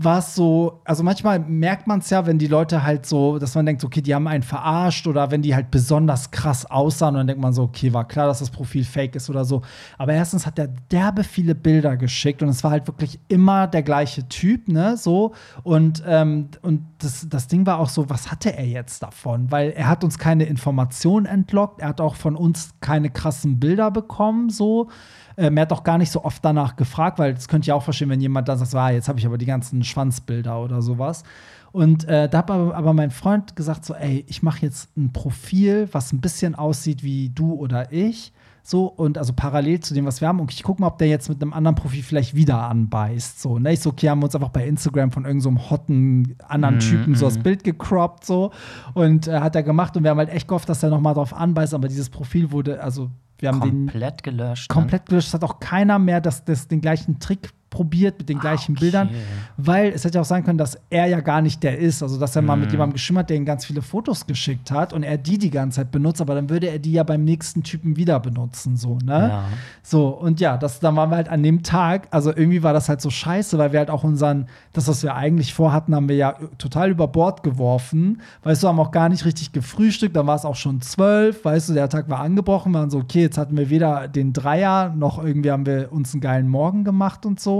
war 0.00 0.20
es 0.20 0.36
so, 0.36 0.80
also 0.84 1.02
manchmal 1.02 1.40
merkt 1.40 1.88
man 1.88 1.98
es 1.98 2.08
ja, 2.08 2.24
wenn 2.24 2.38
die 2.38 2.46
Leute 2.46 2.84
halt 2.84 3.04
so, 3.04 3.40
dass 3.40 3.56
man 3.56 3.66
denkt, 3.66 3.82
okay, 3.82 4.00
die 4.00 4.14
haben 4.14 4.28
einen 4.28 4.44
verarscht 4.44 5.08
oder 5.08 5.32
wenn 5.32 5.42
die 5.42 5.56
halt 5.56 5.72
besonders 5.72 6.30
krass 6.30 6.64
aussahen 6.64 7.16
und 7.16 7.18
dann 7.18 7.26
denkt 7.26 7.42
man 7.42 7.52
so, 7.52 7.64
okay, 7.64 7.92
war 7.92 8.06
klar, 8.06 8.28
dass 8.28 8.38
das 8.38 8.50
Profil 8.50 8.84
fake 8.84 9.16
ist 9.16 9.28
oder 9.28 9.44
so. 9.44 9.62
Aber 9.98 10.12
erstens 10.12 10.46
hat 10.46 10.56
er 10.56 10.68
derbe 10.68 11.24
viele 11.24 11.56
Bilder 11.56 11.96
geschickt 11.96 12.44
und 12.44 12.48
es 12.48 12.62
war 12.62 12.70
halt 12.70 12.86
wirklich 12.86 13.18
immer 13.26 13.66
der 13.66 13.82
gleiche 13.82 14.28
Typ, 14.28 14.68
ne, 14.68 14.96
so. 14.96 15.34
Und, 15.64 16.00
ähm, 16.06 16.48
und 16.62 16.86
das, 16.98 17.28
das 17.28 17.48
Ding 17.48 17.66
war 17.66 17.80
auch 17.80 17.88
so, 17.88 18.08
was 18.08 18.30
hatte 18.30 18.56
er 18.56 18.66
jetzt 18.66 19.02
davon? 19.02 19.50
Weil 19.50 19.70
er 19.70 19.88
hat 19.88 20.04
uns 20.04 20.16
keine 20.16 20.44
Informationen 20.44 21.26
entlockt, 21.26 21.80
er 21.80 21.88
hat 21.88 22.00
auch 22.00 22.14
von 22.14 22.36
uns 22.36 22.70
keine 22.80 23.10
krassen 23.10 23.58
Bilder 23.58 23.90
bekommen, 23.90 24.48
so. 24.48 24.90
Ähm, 25.38 25.56
er 25.56 25.62
hat 25.62 25.72
auch 25.72 25.84
gar 25.84 25.96
nicht 25.98 26.10
so 26.10 26.24
oft 26.24 26.44
danach 26.44 26.76
gefragt, 26.76 27.18
weil 27.18 27.32
das 27.32 27.48
könnte 27.48 27.66
ich 27.66 27.72
auch 27.72 27.82
verstehen, 27.82 28.10
wenn 28.10 28.20
jemand 28.20 28.48
dann 28.48 28.58
sagt, 28.58 28.74
ah, 28.74 28.90
jetzt 28.90 29.08
habe 29.08 29.18
ich 29.18 29.26
aber 29.26 29.38
die 29.38 29.46
ganzen 29.46 29.84
Schwanzbilder 29.84 30.60
oder 30.60 30.82
sowas. 30.82 31.22
Und 31.70 32.04
äh, 32.08 32.28
da 32.28 32.38
hat 32.38 32.50
aber 32.50 32.92
mein 32.92 33.10
Freund 33.10 33.54
gesagt, 33.54 33.84
so, 33.84 33.94
ey, 33.94 34.24
ich 34.26 34.42
mache 34.42 34.62
jetzt 34.62 34.96
ein 34.96 35.12
Profil, 35.12 35.88
was 35.92 36.12
ein 36.12 36.20
bisschen 36.20 36.54
aussieht 36.54 37.02
wie 37.02 37.28
du 37.28 37.52
oder 37.52 37.92
ich. 37.92 38.32
So, 38.70 38.84
und 38.84 39.16
also 39.16 39.32
parallel 39.32 39.80
zu 39.80 39.94
dem, 39.94 40.04
was 40.04 40.20
wir 40.20 40.28
haben. 40.28 40.40
Und 40.40 40.52
ich 40.52 40.62
gucke 40.62 40.82
mal, 40.82 40.88
ob 40.88 40.98
der 40.98 41.08
jetzt 41.08 41.30
mit 41.30 41.40
einem 41.40 41.54
anderen 41.54 41.74
Profil 41.74 42.02
vielleicht 42.02 42.34
wieder 42.34 42.68
anbeißt. 42.68 43.40
So, 43.40 43.58
ne? 43.58 43.72
Ich 43.72 43.80
so, 43.80 43.88
okay, 43.88 44.10
haben 44.10 44.18
wir 44.18 44.26
uns 44.26 44.34
einfach 44.34 44.50
bei 44.50 44.68
Instagram 44.68 45.10
von 45.10 45.24
irgendeinem 45.24 45.56
so 45.56 45.70
hotten 45.70 46.36
anderen 46.46 46.74
Mhm, 46.74 46.80
Typen 46.80 47.14
so 47.14 47.24
das 47.24 47.38
mhm. 47.38 47.44
Bild 47.44 47.64
gecroppt, 47.64 48.26
so. 48.26 48.50
Und 48.92 49.26
äh, 49.26 49.40
hat 49.40 49.56
er 49.56 49.62
gemacht. 49.62 49.96
Und 49.96 50.02
wir 50.02 50.10
haben 50.10 50.18
halt 50.18 50.28
echt 50.28 50.48
gehofft, 50.48 50.68
dass 50.68 50.82
er 50.82 50.90
noch 50.90 51.00
mal 51.00 51.14
drauf 51.14 51.32
anbeißt. 51.32 51.72
Aber 51.72 51.88
dieses 51.88 52.10
Profil 52.10 52.52
wurde, 52.52 52.82
also, 52.82 53.10
wir 53.38 53.48
haben 53.48 53.62
den 53.62 53.86
Komplett 53.86 54.22
gelöscht. 54.22 54.68
ne? 54.68 54.74
komplett 54.74 55.06
gelöscht. 55.06 55.28
Es 55.28 55.34
hat 55.34 55.44
auch 55.44 55.60
keiner 55.60 55.98
mehr 55.98 56.20
das, 56.20 56.44
das, 56.44 56.68
den 56.68 56.82
gleichen 56.82 57.20
Trick 57.20 57.48
probiert 57.70 58.18
mit 58.18 58.28
den 58.28 58.38
gleichen 58.38 58.72
Ah, 58.72 58.76
okay. 58.76 58.80
Bildern, 58.84 59.10
weil 59.56 59.92
es 59.92 60.04
hätte 60.04 60.14
ja 60.16 60.20
auch 60.22 60.26
sein 60.26 60.44
können, 60.44 60.58
dass 60.58 60.78
er 60.90 61.06
ja 61.06 61.20
gar 61.20 61.42
nicht 61.42 61.62
der 61.62 61.78
ist. 61.78 62.02
Also, 62.02 62.18
dass 62.18 62.34
er 62.34 62.42
mal 62.42 62.56
Mhm. 62.56 62.62
mit 62.62 62.72
jemandem 62.72 62.94
geschrieben 62.94 63.18
hat, 63.18 63.30
der 63.30 63.36
ihm 63.36 63.44
ganz 63.44 63.64
viele 63.66 63.82
Fotos 63.82 64.26
geschickt 64.26 64.70
hat 64.70 64.92
und 64.92 65.02
er 65.02 65.18
die 65.18 65.38
die 65.38 65.50
ganze 65.50 65.76
Zeit 65.76 65.90
benutzt, 65.90 66.20
aber 66.20 66.34
dann 66.34 66.48
würde 66.48 66.68
er 66.68 66.78
die 66.78 66.92
ja 66.92 67.02
beim 67.02 67.24
nächsten 67.24 67.62
Typen 67.62 67.96
wieder 67.96 68.20
benutzen, 68.20 68.76
so, 68.76 68.98
ne? 69.04 69.28
Ja. 69.28 69.44
So, 69.82 70.08
und 70.08 70.40
ja, 70.40 70.56
das, 70.56 70.80
dann 70.80 70.96
waren 70.96 71.10
wir 71.10 71.16
halt 71.16 71.28
an 71.28 71.42
dem 71.42 71.62
Tag, 71.62 72.08
also 72.10 72.30
irgendwie 72.34 72.62
war 72.62 72.72
das 72.72 72.88
halt 72.88 73.00
so 73.00 73.10
scheiße, 73.10 73.58
weil 73.58 73.72
wir 73.72 73.80
halt 73.80 73.90
auch 73.90 74.04
unseren, 74.04 74.46
das, 74.72 74.88
was 74.88 75.02
wir 75.02 75.14
eigentlich 75.14 75.52
vorhatten, 75.54 75.94
haben 75.94 76.08
wir 76.08 76.16
ja 76.16 76.34
total 76.58 76.90
über 76.90 77.08
Bord 77.08 77.42
geworfen. 77.42 78.20
Weißt 78.44 78.62
du, 78.62 78.68
haben 78.68 78.80
auch 78.80 78.90
gar 78.92 79.08
nicht 79.08 79.24
richtig 79.24 79.52
gefrühstückt, 79.52 80.16
dann 80.16 80.26
war 80.26 80.36
es 80.36 80.44
auch 80.44 80.56
schon 80.56 80.80
zwölf, 80.80 81.44
weißt 81.44 81.68
du, 81.70 81.74
der 81.74 81.88
Tag 81.88 82.08
war 82.08 82.20
angebrochen, 82.20 82.72
wir 82.72 82.80
waren 82.80 82.90
so, 82.90 82.98
okay, 82.98 83.22
jetzt 83.22 83.38
hatten 83.38 83.56
wir 83.56 83.68
weder 83.70 84.08
den 84.08 84.32
Dreier, 84.32 84.94
noch 84.96 85.22
irgendwie 85.22 85.50
haben 85.50 85.66
wir 85.66 85.92
uns 85.92 86.12
einen 86.14 86.20
geilen 86.20 86.48
Morgen 86.48 86.84
gemacht 86.84 87.26
und 87.26 87.40
so. 87.40 87.57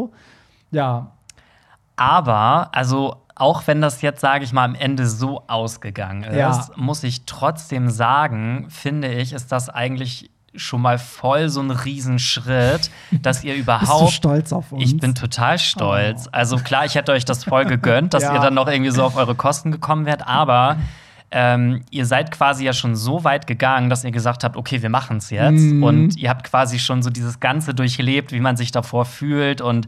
Ja, 0.71 1.09
Aber, 1.97 2.69
also, 2.73 3.17
auch 3.35 3.67
wenn 3.67 3.81
das 3.81 4.03
jetzt, 4.03 4.21
sage 4.21 4.45
ich 4.45 4.53
mal, 4.53 4.65
am 4.65 4.75
Ende 4.75 5.07
so 5.07 5.43
ausgegangen 5.49 6.23
ist, 6.25 6.37
Ja. 6.37 6.65
muss 6.77 7.03
ich 7.05 7.25
trotzdem 7.27 7.89
sagen, 7.91 8.67
finde 8.71 9.09
ich, 9.09 9.33
ist 9.33 9.51
das 9.53 9.69
eigentlich 9.69 10.31
schon 10.55 10.81
mal 10.83 10.99
voll 10.99 11.49
so 11.49 11.61
ein 11.61 11.71
Riesenschritt, 11.71 12.91
dass 13.23 13.45
ihr 13.45 13.55
bist 13.55 13.59
du 13.59 13.63
überhaupt. 13.63 14.13
stolz 14.13 14.53
auf 14.53 14.73
uns? 14.73 14.83
Ich 14.83 14.97
bin 14.99 15.15
total 15.15 15.59
stolz. 15.59 16.29
Also 16.33 16.57
klar, 16.57 16.85
ich 16.85 16.95
hätte 16.95 17.13
euch 17.13 17.25
das 17.25 17.45
voll 17.45 17.65
gegönnt, 17.65 18.15
dass 18.15 18.23
Ja. 18.25 18.35
ihr 18.35 18.41
dann 18.41 18.55
noch 18.55 18.67
irgendwie 18.69 18.91
so 18.91 19.05
auf 19.05 19.17
eure 19.17 19.35
Kosten 19.35 19.71
gekommen 19.73 20.05
wärt, 20.07 20.27
aber 20.27 20.77
ähm, 21.31 21.83
ihr 21.91 22.07
seid 22.07 22.31
quasi 22.31 22.65
ja 22.65 22.73
schon 22.73 22.97
so 22.97 23.25
weit 23.25 23.47
gegangen, 23.47 23.91
dass 23.91 24.05
ihr 24.05 24.11
gesagt 24.11 24.45
habt, 24.45 24.57
okay, 24.57 24.83
wir 24.83 24.89
machen 24.89 25.19
es 25.19 25.31
jetzt. 25.31 25.61
Mhm. 25.61 25.83
Und 25.83 26.17
ihr 26.17 26.31
habt 26.31 26.49
quasi 26.49 26.79
schon 26.79 27.03
so 27.03 27.11
dieses 27.11 27.39
Ganze 27.41 27.75
durchlebt, 27.75 28.33
wie 28.33 28.41
man 28.41 28.57
sich 28.57 28.73
davor 28.73 29.05
fühlt. 29.05 29.61
Und 29.61 29.87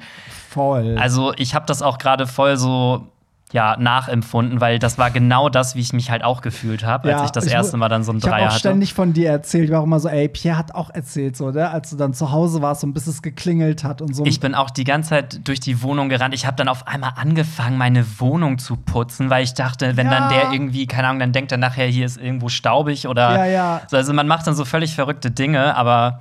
voll. 0.50 0.96
also 0.98 1.32
ich 1.36 1.54
habe 1.54 1.66
das 1.66 1.80
auch 1.80 1.98
gerade 1.98 2.26
voll 2.26 2.56
so 2.56 3.06
ja, 3.52 3.76
nachempfunden, 3.76 4.60
weil 4.60 4.78
das 4.78 4.96
war 4.96 5.10
genau 5.10 5.48
das, 5.48 5.74
wie 5.74 5.80
ich 5.80 5.92
mich 5.92 6.10
halt 6.10 6.22
auch 6.22 6.40
gefühlt 6.40 6.84
habe, 6.84 7.08
als 7.08 7.20
Ja, 7.20 7.24
ich 7.24 7.30
das 7.32 7.46
ich 7.46 7.52
erste 7.52 7.76
Mal 7.76 7.88
dann 7.88 8.04
so 8.04 8.12
ein 8.12 8.18
ich 8.18 8.22
habe 8.24 8.36
Dreier 8.36 8.42
auch 8.46 8.50
hatte. 8.50 8.60
ständig 8.60 8.94
von 8.94 9.12
dir 9.12 9.28
erzählt. 9.28 9.64
Ich 9.64 9.70
war 9.72 9.80
auch 9.80 9.84
immer 9.84 9.98
so, 9.98 10.08
ey, 10.08 10.28
Pierre 10.28 10.56
hat 10.56 10.72
auch 10.74 10.90
erzählt, 10.90 11.36
so, 11.36 11.50
ne? 11.50 11.68
als 11.68 11.90
du 11.90 11.96
dann 11.96 12.14
zu 12.14 12.30
Hause 12.30 12.62
warst 12.62 12.84
und 12.84 12.92
bis 12.94 13.08
es 13.08 13.22
geklingelt 13.22 13.82
hat 13.82 14.02
und 14.02 14.14
so. 14.14 14.24
Ich 14.24 14.38
bin 14.38 14.54
auch 14.54 14.70
die 14.70 14.84
ganze 14.84 15.10
Zeit 15.10 15.48
durch 15.48 15.58
die 15.58 15.82
Wohnung 15.82 16.08
gerannt. 16.08 16.32
Ich 16.32 16.46
habe 16.46 16.56
dann 16.56 16.68
auf 16.68 16.86
einmal 16.86 17.14
angefangen, 17.16 17.76
meine 17.76 18.04
Wohnung 18.20 18.58
zu 18.58 18.76
putzen, 18.76 19.30
weil 19.30 19.42
ich 19.42 19.54
dachte, 19.54 19.96
wenn 19.96 20.06
Ja. 20.10 20.20
dann 20.20 20.28
der 20.28 20.52
irgendwie, 20.52 20.86
keine 20.86 21.08
Ahnung, 21.08 21.18
dann 21.18 21.32
denkt 21.32 21.50
er 21.50 21.58
nachher, 21.58 21.86
hier 21.86 22.06
ist 22.06 22.18
irgendwo 22.18 22.48
staubig 22.48 23.08
oder. 23.08 23.34
Ja, 23.34 23.44
ja. 23.46 23.80
So, 23.88 23.96
also 23.96 24.12
man 24.12 24.28
macht 24.28 24.46
dann 24.46 24.54
so 24.54 24.64
völlig 24.64 24.94
verrückte 24.94 25.30
Dinge, 25.32 25.76
aber 25.76 26.20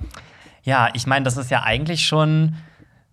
ja, 0.64 0.88
ich 0.94 1.06
meine, 1.06 1.24
das 1.24 1.36
ist 1.36 1.50
ja 1.50 1.62
eigentlich 1.62 2.06
schon. 2.06 2.56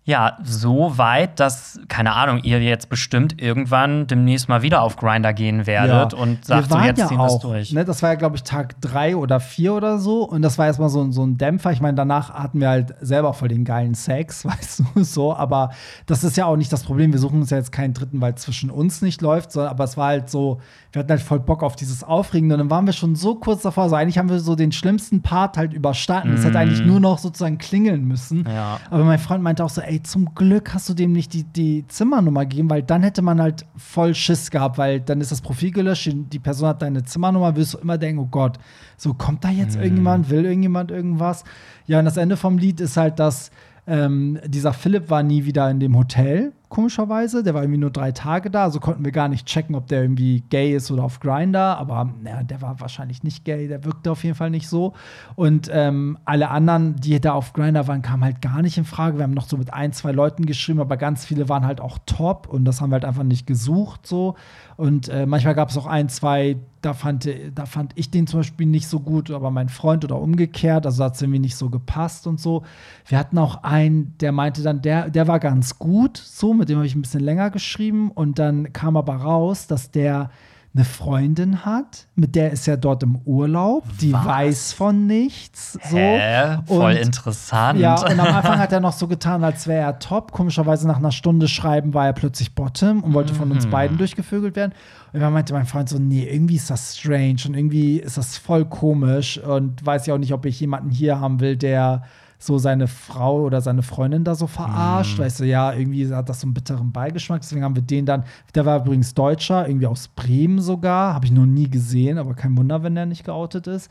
Ja, 0.08 0.38
so 0.42 0.96
weit, 0.96 1.38
dass, 1.38 1.78
keine 1.88 2.14
Ahnung, 2.14 2.40
ihr 2.42 2.62
jetzt 2.62 2.88
bestimmt 2.88 3.42
irgendwann 3.42 4.06
demnächst 4.06 4.48
mal 4.48 4.62
wieder 4.62 4.80
auf 4.80 4.96
Grinder 4.96 5.34
gehen 5.34 5.66
werdet 5.66 6.14
und 6.14 6.46
sagt, 6.46 6.70
so 6.70 6.78
jetzt 6.78 6.98
ja 6.98 7.08
ziehen 7.08 7.18
wir 7.18 7.26
es 7.26 7.38
durch. 7.40 7.72
Ne, 7.74 7.84
das 7.84 8.02
war 8.02 8.08
ja, 8.08 8.14
glaube 8.14 8.36
ich, 8.36 8.42
Tag 8.42 8.80
drei 8.80 9.16
oder 9.16 9.38
vier 9.38 9.74
oder 9.74 9.98
so. 9.98 10.22
Und 10.22 10.40
das 10.40 10.56
war 10.56 10.64
erstmal 10.64 10.88
so, 10.88 11.12
so 11.12 11.26
ein 11.26 11.36
Dämpfer. 11.36 11.72
Ich 11.72 11.82
meine, 11.82 11.94
danach 11.94 12.32
hatten 12.32 12.58
wir 12.58 12.70
halt 12.70 12.94
selber 13.02 13.34
voll 13.34 13.48
den 13.48 13.66
geilen 13.66 13.92
Sex, 13.92 14.44
weißt 14.46 14.82
du, 14.94 15.04
so. 15.04 15.36
Aber 15.36 15.72
das 16.06 16.24
ist 16.24 16.38
ja 16.38 16.46
auch 16.46 16.56
nicht 16.56 16.72
das 16.72 16.84
Problem. 16.84 17.12
Wir 17.12 17.20
suchen 17.20 17.40
uns 17.40 17.50
ja 17.50 17.58
jetzt 17.58 17.72
keinen 17.72 17.92
dritten, 17.92 18.22
weil 18.22 18.32
es 18.32 18.40
zwischen 18.40 18.70
uns 18.70 19.02
nicht 19.02 19.20
läuft. 19.20 19.52
So, 19.52 19.60
aber 19.60 19.84
es 19.84 19.98
war 19.98 20.06
halt 20.06 20.30
so, 20.30 20.62
wir 20.92 21.00
hatten 21.00 21.10
halt 21.10 21.20
voll 21.20 21.40
Bock 21.40 21.62
auf 21.62 21.76
dieses 21.76 22.02
Aufregende. 22.02 22.54
Und 22.54 22.60
dann 22.60 22.70
waren 22.70 22.86
wir 22.86 22.94
schon 22.94 23.14
so 23.14 23.34
kurz 23.34 23.60
davor. 23.60 23.84
Also 23.84 23.96
eigentlich 23.96 24.16
haben 24.16 24.30
wir 24.30 24.40
so 24.40 24.54
den 24.54 24.72
schlimmsten 24.72 25.20
Part 25.20 25.58
halt 25.58 25.74
überstanden. 25.74 26.32
Es 26.32 26.46
hätte 26.46 26.58
eigentlich 26.58 26.80
nur 26.80 26.98
noch 26.98 27.18
sozusagen 27.18 27.58
klingeln 27.58 28.06
müssen. 28.06 28.38
Mhm. 28.38 28.46
Ja. 28.46 28.80
Aber 28.90 29.04
mein 29.04 29.18
Freund 29.18 29.42
meinte 29.42 29.62
auch 29.62 29.68
so, 29.68 29.82
ey, 29.82 29.97
zum 30.02 30.34
Glück 30.34 30.74
hast 30.74 30.88
du 30.88 30.94
dem 30.94 31.12
nicht 31.12 31.32
die, 31.32 31.44
die 31.44 31.86
Zimmernummer 31.88 32.46
gegeben, 32.46 32.70
weil 32.70 32.82
dann 32.82 33.02
hätte 33.02 33.22
man 33.22 33.40
halt 33.40 33.66
voll 33.76 34.14
Schiss 34.14 34.50
gehabt, 34.50 34.78
weil 34.78 35.00
dann 35.00 35.20
ist 35.20 35.32
das 35.32 35.40
Profil 35.40 35.70
gelöscht, 35.70 36.06
die 36.06 36.14
die 36.14 36.38
Person 36.38 36.68
hat 36.68 36.82
deine 36.82 37.02
Zimmernummer, 37.04 37.56
wirst 37.56 37.74
du 37.74 37.78
immer 37.78 37.98
denken, 37.98 38.20
oh 38.20 38.28
Gott, 38.30 38.58
so 38.96 39.14
kommt 39.14 39.44
da 39.44 39.50
jetzt 39.50 39.76
irgendjemand, 39.76 40.30
will 40.30 40.44
irgendjemand 40.44 40.90
irgendwas? 40.90 41.44
Ja, 41.86 41.98
und 41.98 42.04
das 42.04 42.16
Ende 42.16 42.36
vom 42.36 42.58
Lied 42.58 42.80
ist 42.80 42.96
halt, 42.96 43.18
dass 43.18 43.50
ähm, 43.88 44.38
dieser 44.44 44.74
Philipp 44.74 45.08
war 45.08 45.22
nie 45.22 45.46
wieder 45.46 45.70
in 45.70 45.80
dem 45.80 45.96
Hotel, 45.96 46.52
komischerweise. 46.68 47.42
Der 47.42 47.54
war 47.54 47.62
irgendwie 47.62 47.80
nur 47.80 47.90
drei 47.90 48.12
Tage 48.12 48.50
da, 48.50 48.64
also 48.64 48.80
konnten 48.80 49.02
wir 49.02 49.12
gar 49.12 49.28
nicht 49.28 49.46
checken, 49.46 49.74
ob 49.74 49.86
der 49.86 50.02
irgendwie 50.02 50.42
gay 50.42 50.74
ist 50.74 50.90
oder 50.90 51.04
auf 51.04 51.20
Grinder. 51.20 51.78
Aber 51.78 52.12
naja, 52.22 52.42
der 52.42 52.60
war 52.60 52.80
wahrscheinlich 52.80 53.22
nicht 53.22 53.46
gay, 53.46 53.66
der 53.66 53.84
wirkte 53.84 54.10
auf 54.10 54.24
jeden 54.24 54.34
Fall 54.34 54.50
nicht 54.50 54.68
so. 54.68 54.92
Und 55.36 55.70
ähm, 55.72 56.18
alle 56.26 56.50
anderen, 56.50 56.96
die 56.96 57.18
da 57.18 57.32
auf 57.32 57.54
Grinder 57.54 57.88
waren, 57.88 58.02
kamen 58.02 58.24
halt 58.24 58.42
gar 58.42 58.60
nicht 58.60 58.76
in 58.76 58.84
Frage. 58.84 59.16
Wir 59.16 59.22
haben 59.22 59.32
noch 59.32 59.48
so 59.48 59.56
mit 59.56 59.72
ein, 59.72 59.94
zwei 59.94 60.12
Leuten 60.12 60.44
geschrieben, 60.44 60.80
aber 60.80 60.98
ganz 60.98 61.24
viele 61.24 61.48
waren 61.48 61.64
halt 61.64 61.80
auch 61.80 61.98
top 62.04 62.46
und 62.46 62.66
das 62.66 62.82
haben 62.82 62.90
wir 62.90 62.94
halt 62.94 63.06
einfach 63.06 63.22
nicht 63.22 63.46
gesucht 63.46 64.06
so. 64.06 64.34
Und 64.76 65.08
äh, 65.08 65.24
manchmal 65.24 65.54
gab 65.54 65.70
es 65.70 65.78
auch 65.78 65.86
ein, 65.86 66.10
zwei, 66.10 66.56
da 66.88 66.94
fand, 66.94 67.28
da 67.54 67.66
fand 67.66 67.92
ich 67.96 68.10
den 68.10 68.26
zum 68.26 68.40
Beispiel 68.40 68.66
nicht 68.66 68.88
so 68.88 69.00
gut, 69.00 69.30
aber 69.30 69.50
mein 69.50 69.68
Freund 69.68 70.04
oder 70.04 70.18
umgekehrt, 70.18 70.86
also 70.86 71.04
hat 71.04 71.16
es 71.16 71.22
irgendwie 71.22 71.38
nicht 71.40 71.56
so 71.56 71.68
gepasst 71.68 72.26
und 72.26 72.40
so. 72.40 72.62
Wir 73.06 73.18
hatten 73.18 73.36
auch 73.36 73.62
einen, 73.62 74.16
der 74.18 74.32
meinte 74.32 74.62
dann, 74.62 74.80
der, 74.80 75.10
der 75.10 75.28
war 75.28 75.38
ganz 75.38 75.78
gut, 75.78 76.16
so, 76.16 76.54
mit 76.54 76.68
dem 76.70 76.76
habe 76.78 76.86
ich 76.86 76.94
ein 76.94 77.02
bisschen 77.02 77.20
länger 77.20 77.50
geschrieben 77.50 78.10
und 78.10 78.38
dann 78.38 78.72
kam 78.72 78.96
aber 78.96 79.16
raus, 79.16 79.66
dass 79.66 79.90
der 79.90 80.30
eine 80.74 80.84
Freundin 80.84 81.64
hat, 81.64 82.06
mit 82.14 82.36
der 82.36 82.52
ist 82.52 82.68
er 82.68 82.76
dort 82.76 83.02
im 83.02 83.16
Urlaub, 83.24 83.84
die 84.00 84.12
Was? 84.12 84.24
weiß 84.26 84.72
von 84.74 85.06
nichts. 85.06 85.72
So. 85.90 85.96
Hä? 85.96 86.58
Voll 86.66 86.92
Und- 86.92 86.98
interessant. 87.00 87.80
Ja, 87.80 87.94
und 88.00 88.20
am 88.20 88.20
Anfang 88.34 88.58
hat 88.58 88.70
er 88.72 88.78
noch 88.80 88.92
so 88.92 89.08
getan, 89.08 89.42
als 89.42 89.66
wäre 89.66 89.80
er 89.80 89.98
top. 89.98 90.30
Komischerweise 90.30 90.86
nach 90.86 90.98
einer 90.98 91.10
Stunde 91.10 91.48
Schreiben 91.48 91.94
war 91.94 92.06
er 92.06 92.12
plötzlich 92.12 92.54
Bottom 92.54 93.02
und 93.02 93.14
wollte 93.14 93.34
von 93.34 93.50
uns 93.50 93.66
Mhm. 93.66 93.70
beiden 93.70 93.98
durchgevögelt 93.98 94.54
werden. 94.56 94.72
Und 95.12 95.20
dann 95.20 95.32
meinte 95.32 95.52
mein 95.52 95.66
Freund 95.66 95.88
so, 95.88 95.98
nee, 95.98 96.28
irgendwie 96.30 96.56
ist 96.56 96.70
das 96.70 96.98
strange 96.98 97.38
und 97.46 97.54
irgendwie 97.54 97.98
ist 97.98 98.18
das 98.18 98.36
voll 98.36 98.64
komisch 98.64 99.38
und 99.38 99.84
weiß 99.84 100.06
ja 100.06 100.14
auch 100.14 100.18
nicht, 100.18 100.32
ob 100.32 100.44
ich 100.46 100.60
jemanden 100.60 100.90
hier 100.90 101.20
haben 101.20 101.40
will, 101.40 101.56
der 101.56 102.02
so 102.38 102.56
seine 102.58 102.86
Frau 102.86 103.42
oder 103.42 103.60
seine 103.60 103.82
Freundin 103.82 104.22
da 104.22 104.34
so 104.34 104.46
verarscht. 104.46 105.18
Mhm. 105.18 105.22
Weißt 105.22 105.40
du, 105.40 105.44
ja, 105.44 105.72
irgendwie 105.72 106.12
hat 106.14 106.28
das 106.28 106.40
so 106.40 106.46
einen 106.46 106.54
bitteren 106.54 106.92
Beigeschmack. 106.92 107.40
Deswegen 107.40 107.64
haben 107.64 107.74
wir 107.74 107.82
den 107.82 108.06
dann, 108.06 108.24
der 108.54 108.64
war 108.64 108.80
übrigens 108.80 109.14
Deutscher, 109.14 109.68
irgendwie 109.68 109.88
aus 109.88 110.08
Bremen 110.08 110.60
sogar, 110.60 111.14
habe 111.14 111.26
ich 111.26 111.32
noch 111.32 111.46
nie 111.46 111.68
gesehen, 111.68 112.16
aber 112.16 112.34
kein 112.34 112.56
Wunder, 112.56 112.82
wenn 112.82 112.96
er 112.96 113.06
nicht 113.06 113.24
geoutet 113.24 113.66
ist. 113.66 113.90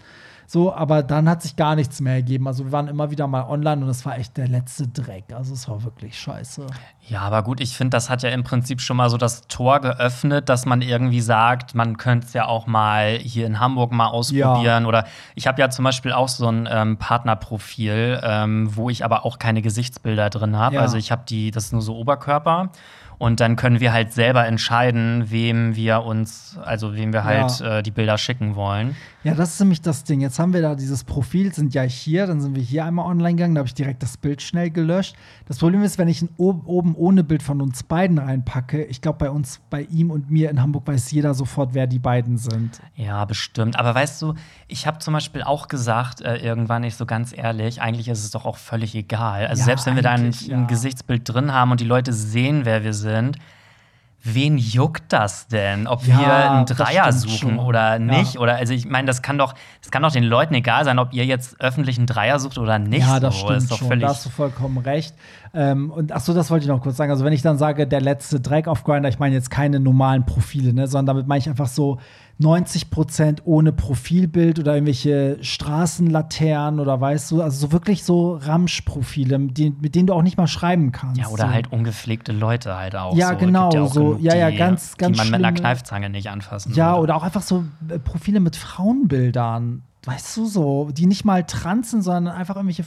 So, 0.50 0.74
aber 0.74 1.04
dann 1.04 1.28
hat 1.28 1.42
sich 1.42 1.58
gar 1.58 1.76
nichts 1.76 2.00
mehr 2.00 2.14
ergeben. 2.14 2.48
Also 2.48 2.64
wir 2.64 2.72
waren 2.72 2.88
immer 2.88 3.12
wieder 3.12 3.28
mal 3.28 3.44
online 3.50 3.84
und 3.84 3.90
es 3.90 4.06
war 4.06 4.18
echt 4.18 4.38
der 4.38 4.48
letzte 4.48 4.88
Dreck. 4.88 5.26
Also 5.36 5.54
es 5.54 5.68
war 5.68 5.84
wirklich 5.84 6.18
scheiße. 6.18 6.66
Ja, 7.10 7.20
aber 7.20 7.44
gut, 7.44 7.60
ich 7.60 7.76
finde, 7.76 7.90
das 7.90 8.10
hat 8.10 8.24
ja 8.24 8.30
im 8.30 8.46
Prinzip 8.46 8.80
schon 8.80 8.96
mal 8.96 9.10
so 9.10 9.18
das 9.18 9.42
Tor 9.50 9.82
geöffnet, 9.82 10.48
dass 10.48 10.66
man 10.66 10.82
irgendwie 10.82 11.20
sagt, 11.20 11.76
man 11.76 11.98
könnte 11.98 12.28
es 12.28 12.34
ja 12.34 12.46
auch 12.46 12.66
mal 12.66 13.18
hier 13.18 13.46
in 13.46 13.60
Hamburg 13.60 13.92
mal 13.92 14.08
ausprobieren. 14.08 14.86
Oder 14.86 15.06
ich 15.36 15.48
habe 15.48 15.60
ja 15.60 15.70
zum 15.70 15.84
Beispiel 15.84 16.14
auch 16.14 16.30
so 16.30 16.48
ein 16.48 16.66
ähm, 16.72 16.96
Partnerprofil, 16.96 18.22
ähm, 18.24 18.74
wo 18.74 18.90
ich 18.90 19.04
aber 19.04 19.26
auch 19.26 19.40
keine 19.40 19.62
Gesichtsbilder 19.62 20.30
drin 20.30 20.56
habe. 20.56 20.76
Ja. 20.76 20.82
Also 20.82 20.96
ich 20.96 21.12
habe 21.12 21.24
die, 21.28 21.52
das 21.52 21.66
ist 21.66 21.74
nur 21.74 21.82
so 21.82 21.98
Oberkörper. 21.98 22.70
Und 23.20 23.40
dann 23.40 23.56
können 23.56 23.80
wir 23.80 23.94
halt 23.94 24.14
selber 24.14 24.46
entscheiden, 24.46 25.26
wem 25.32 25.76
wir 25.76 26.04
uns, 26.04 26.58
also 26.64 26.94
wem 26.96 27.14
wir 27.14 27.24
halt 27.24 27.60
Ja. 27.60 27.78
äh, 27.80 27.84
die 27.84 27.92
Bilder 27.92 28.18
schicken 28.18 28.56
wollen. 28.56 28.96
Ja, 29.24 29.34
das 29.34 29.54
ist 29.54 29.60
nämlich 29.60 29.82
das 29.82 30.04
Ding. 30.04 30.22
Jetzt 30.22 30.40
haben 30.40 30.54
wir 30.54 30.62
da 30.62 30.76
dieses 30.76 31.04
Profil, 31.04 31.52
sind 31.54 31.74
ja 31.74 31.82
hier, 31.82 32.28
dann 32.28 32.40
sind 32.40 32.56
wir 32.56 32.62
hier 32.64 32.86
einmal 32.86 33.06
online 33.06 33.36
gegangen, 33.36 33.56
da 33.56 33.60
habe 33.60 33.68
ich 33.68 33.74
direkt 33.74 34.02
das 34.04 34.16
Bild 34.18 34.42
schnell 34.42 34.70
gelöscht. 34.70 35.16
Das 35.48 35.58
Problem 35.58 35.82
ist, 35.84 35.98
wenn 35.98 36.08
ich 36.08 36.22
ein 36.22 36.30
ob 36.38 36.66
oben 36.68 36.96
ohne 36.96 37.24
Bild 37.24 37.44
von 37.44 37.62
uns 37.62 37.84
beiden 37.84 38.20
reinpacke, 38.20 38.84
ich 38.86 39.02
glaube, 39.02 39.18
bei 39.18 39.30
uns, 39.32 39.60
bei 39.70 39.82
ihm 39.82 40.12
und 40.12 40.30
mir 40.30 40.50
in 40.50 40.62
Hamburg 40.62 40.88
weiß 40.88 41.12
jeder 41.12 41.34
sofort, 41.34 41.74
wer 41.74 41.88
die 41.88 42.00
beiden 42.00 42.38
sind. 42.38 42.80
Ja, 42.96 43.26
bestimmt. 43.26 43.78
Aber 43.78 43.94
weißt 43.96 44.22
du, 44.22 44.36
ich 44.68 44.88
habe 44.88 45.00
zum 45.00 45.14
Beispiel 45.14 45.42
auch 45.44 45.68
gesagt, 45.68 46.22
äh, 46.22 46.38
irgendwann 46.38 46.84
nicht 46.84 46.96
so 46.96 47.06
ganz 47.06 47.36
ehrlich, 47.36 47.82
eigentlich 47.82 48.08
ist 48.08 48.24
es 48.24 48.32
doch 48.32 48.46
auch 48.46 48.58
völlig 48.58 48.96
egal. 48.96 49.48
Also 49.48 49.62
Ja, 49.62 49.66
selbst 49.66 49.88
wenn 49.88 49.96
wir 49.96 50.04
da 50.04 50.12
ein, 50.12 50.32
ja. 50.32 50.56
ein 50.56 50.68
Gesichtsbild 50.68 51.28
drin 51.28 51.52
haben 51.52 51.72
und 51.72 51.82
die 51.82 51.86
Leute 51.86 52.14
sehen, 52.14 52.62
wer 52.64 52.84
wir 52.84 52.94
sind, 52.94 53.07
wen 54.24 54.58
juckt 54.58 55.14
das 55.14 55.48
denn? 55.48 55.88
Ob 55.88 56.06
Ja, 56.06 56.20
wir 56.20 56.52
einen 56.52 56.66
Dreier 56.66 57.14
suchen 57.14 57.38
schon. 57.38 57.60
oder 57.60 57.98
nicht? 57.98 58.34
Ja. 58.34 58.42
Oder 58.42 58.56
also 58.58 58.74
ich 58.74 58.86
meine, 58.86 59.08
das 59.08 59.22
kann 59.22 59.38
doch, 59.38 59.54
das 59.82 59.90
kann 59.92 60.02
doch 60.04 60.12
den 60.12 60.24
Leuten 60.26 60.54
egal 60.54 60.84
sein, 60.84 61.00
ob 61.00 61.14
ihr 61.14 61.26
jetzt 61.26 61.62
öffentlich 61.62 61.98
einen 61.98 62.08
Dreier 62.08 62.38
sucht 62.40 62.58
oder 62.58 62.78
nicht. 62.78 63.08
ja, 63.08 63.20
das 63.22 63.36
so. 63.36 63.46
stimmt 63.46 63.58
ist 63.60 63.72
doch 63.72 63.78
schon. 63.78 63.88
völlig. 63.88 64.04
Da 64.04 64.10
hast 64.10 64.26
du 64.26 64.30
vollkommen 64.30 64.80
recht. 64.80 65.16
Ähm, 65.54 65.92
und 65.92 66.12
ach 66.12 66.20
so, 66.20 66.34
das 66.34 66.52
wollte 66.52 66.64
ich 66.66 66.70
noch 66.70 66.82
kurz 66.82 66.98
sagen. 66.98 67.10
Also, 67.12 67.24
wenn 67.24 67.32
ich 67.34 67.42
dann 67.42 67.58
sage, 67.58 67.88
der 67.88 68.02
letzte 68.02 68.42
Dreck 68.42 68.68
auf 68.68 68.84
Grinder, 68.84 69.08
ich 69.08 69.20
meine 69.20 69.34
jetzt 69.34 69.50
keine 69.50 69.80
normalen 69.80 70.26
Profile, 70.26 70.74
ne, 70.74 70.88
sondern 70.88 71.06
damit 71.16 71.28
meine 71.28 71.40
ich 71.40 71.48
einfach 71.48 71.68
so 71.68 72.00
90% 72.40 73.40
ohne 73.46 73.72
Profilbild 73.72 74.60
oder 74.60 74.74
irgendwelche 74.76 75.38
Straßenlaternen 75.42 76.80
oder 76.80 77.00
weißt 77.02 77.32
du, 77.32 77.42
also 77.42 77.68
so 77.68 77.72
wirklich 77.72 78.04
so 78.04 78.36
Ramsch-Profile, 78.36 79.40
mit 79.40 79.58
denen, 79.58 80.08
du 80.08 80.14
auch 80.14 80.22
nicht 80.22 80.38
mal 80.38 80.48
schreiben 80.48 80.92
kannst. 80.92 81.20
ja, 81.20 81.28
oder 81.30 81.46
so. 81.48 81.50
halt 81.54 81.72
ungepflegte 81.72 82.32
Leute 82.34 82.78
halt 82.78 82.96
auch. 82.96 83.16
Ja, 83.16 83.30
so. 83.32 83.38
genau, 83.38 83.70
auch 83.70 83.94
so. 83.94 84.00
genug, 84.10 84.22
Ja, 84.22 84.36
ja, 84.36 84.52
die, 84.52 84.58
ganz, 84.58 84.98
ganz 84.98 85.14
Die 85.14 85.18
man 85.18 85.28
mit 85.28 85.36
einer 85.36 85.48
schlimme- 85.50 85.60
Kneifzange 85.62 86.10
nicht 86.10 86.30
anfassen 86.30 86.74
Ja, 86.74 86.92
würde. 86.94 87.02
oder 87.04 87.16
auch 87.16 87.24
einfach 87.24 87.42
so 87.42 87.64
äh, 87.90 87.98
Profile 88.00 88.40
mit 88.40 88.56
Frauenbildern. 88.56 89.84
Weißt 90.08 90.38
du 90.38 90.46
so, 90.46 90.90
die 90.94 91.06
nicht 91.06 91.26
mal 91.26 91.44
trans 91.44 91.92
sind, 91.92 92.02
sondern 92.02 92.34
einfach 92.34 92.56
irgendwelche 92.56 92.86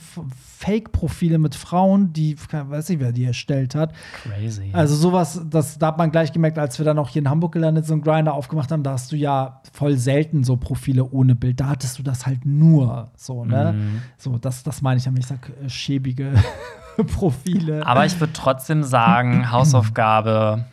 Fake-Profile 0.56 1.36
mit 1.36 1.54
Frauen, 1.54 2.14
die, 2.14 2.34
weiß 2.50 2.88
nicht, 2.88 2.98
wer 2.98 3.12
die 3.12 3.26
erstellt 3.26 3.74
hat. 3.74 3.92
Crazy. 4.22 4.70
Also 4.72 4.94
sowas, 4.94 5.38
das, 5.50 5.78
da 5.78 5.88
hat 5.88 5.98
man 5.98 6.10
gleich 6.12 6.32
gemerkt, 6.32 6.58
als 6.58 6.78
wir 6.78 6.86
dann 6.86 6.98
auch 6.98 7.10
hier 7.10 7.20
in 7.20 7.28
Hamburg 7.28 7.52
gelandet 7.52 7.84
sind, 7.84 8.02
Grinder 8.02 8.32
aufgemacht 8.32 8.72
haben, 8.72 8.82
da 8.82 8.92
hast 8.92 9.12
du 9.12 9.16
ja 9.16 9.60
voll 9.70 9.98
selten 9.98 10.44
so 10.44 10.56
Profile 10.56 11.04
ohne 11.10 11.34
Bild. 11.34 11.60
Da 11.60 11.68
hattest 11.68 11.98
du 11.98 12.02
das 12.02 12.24
halt 12.24 12.46
nur 12.46 13.10
so, 13.16 13.44
ne? 13.44 13.74
Mhm. 13.74 14.02
So, 14.16 14.38
das, 14.38 14.62
das 14.62 14.80
meine 14.80 14.96
ich 14.96 15.04
damit. 15.04 15.20
Ich 15.20 15.26
sag 15.26 15.50
äh, 15.62 15.68
schäbige 15.68 16.32
Profile. 17.18 17.86
Aber 17.86 18.06
ich 18.06 18.18
würde 18.18 18.32
trotzdem 18.32 18.82
sagen, 18.82 19.50
Hausaufgabe 19.52 20.64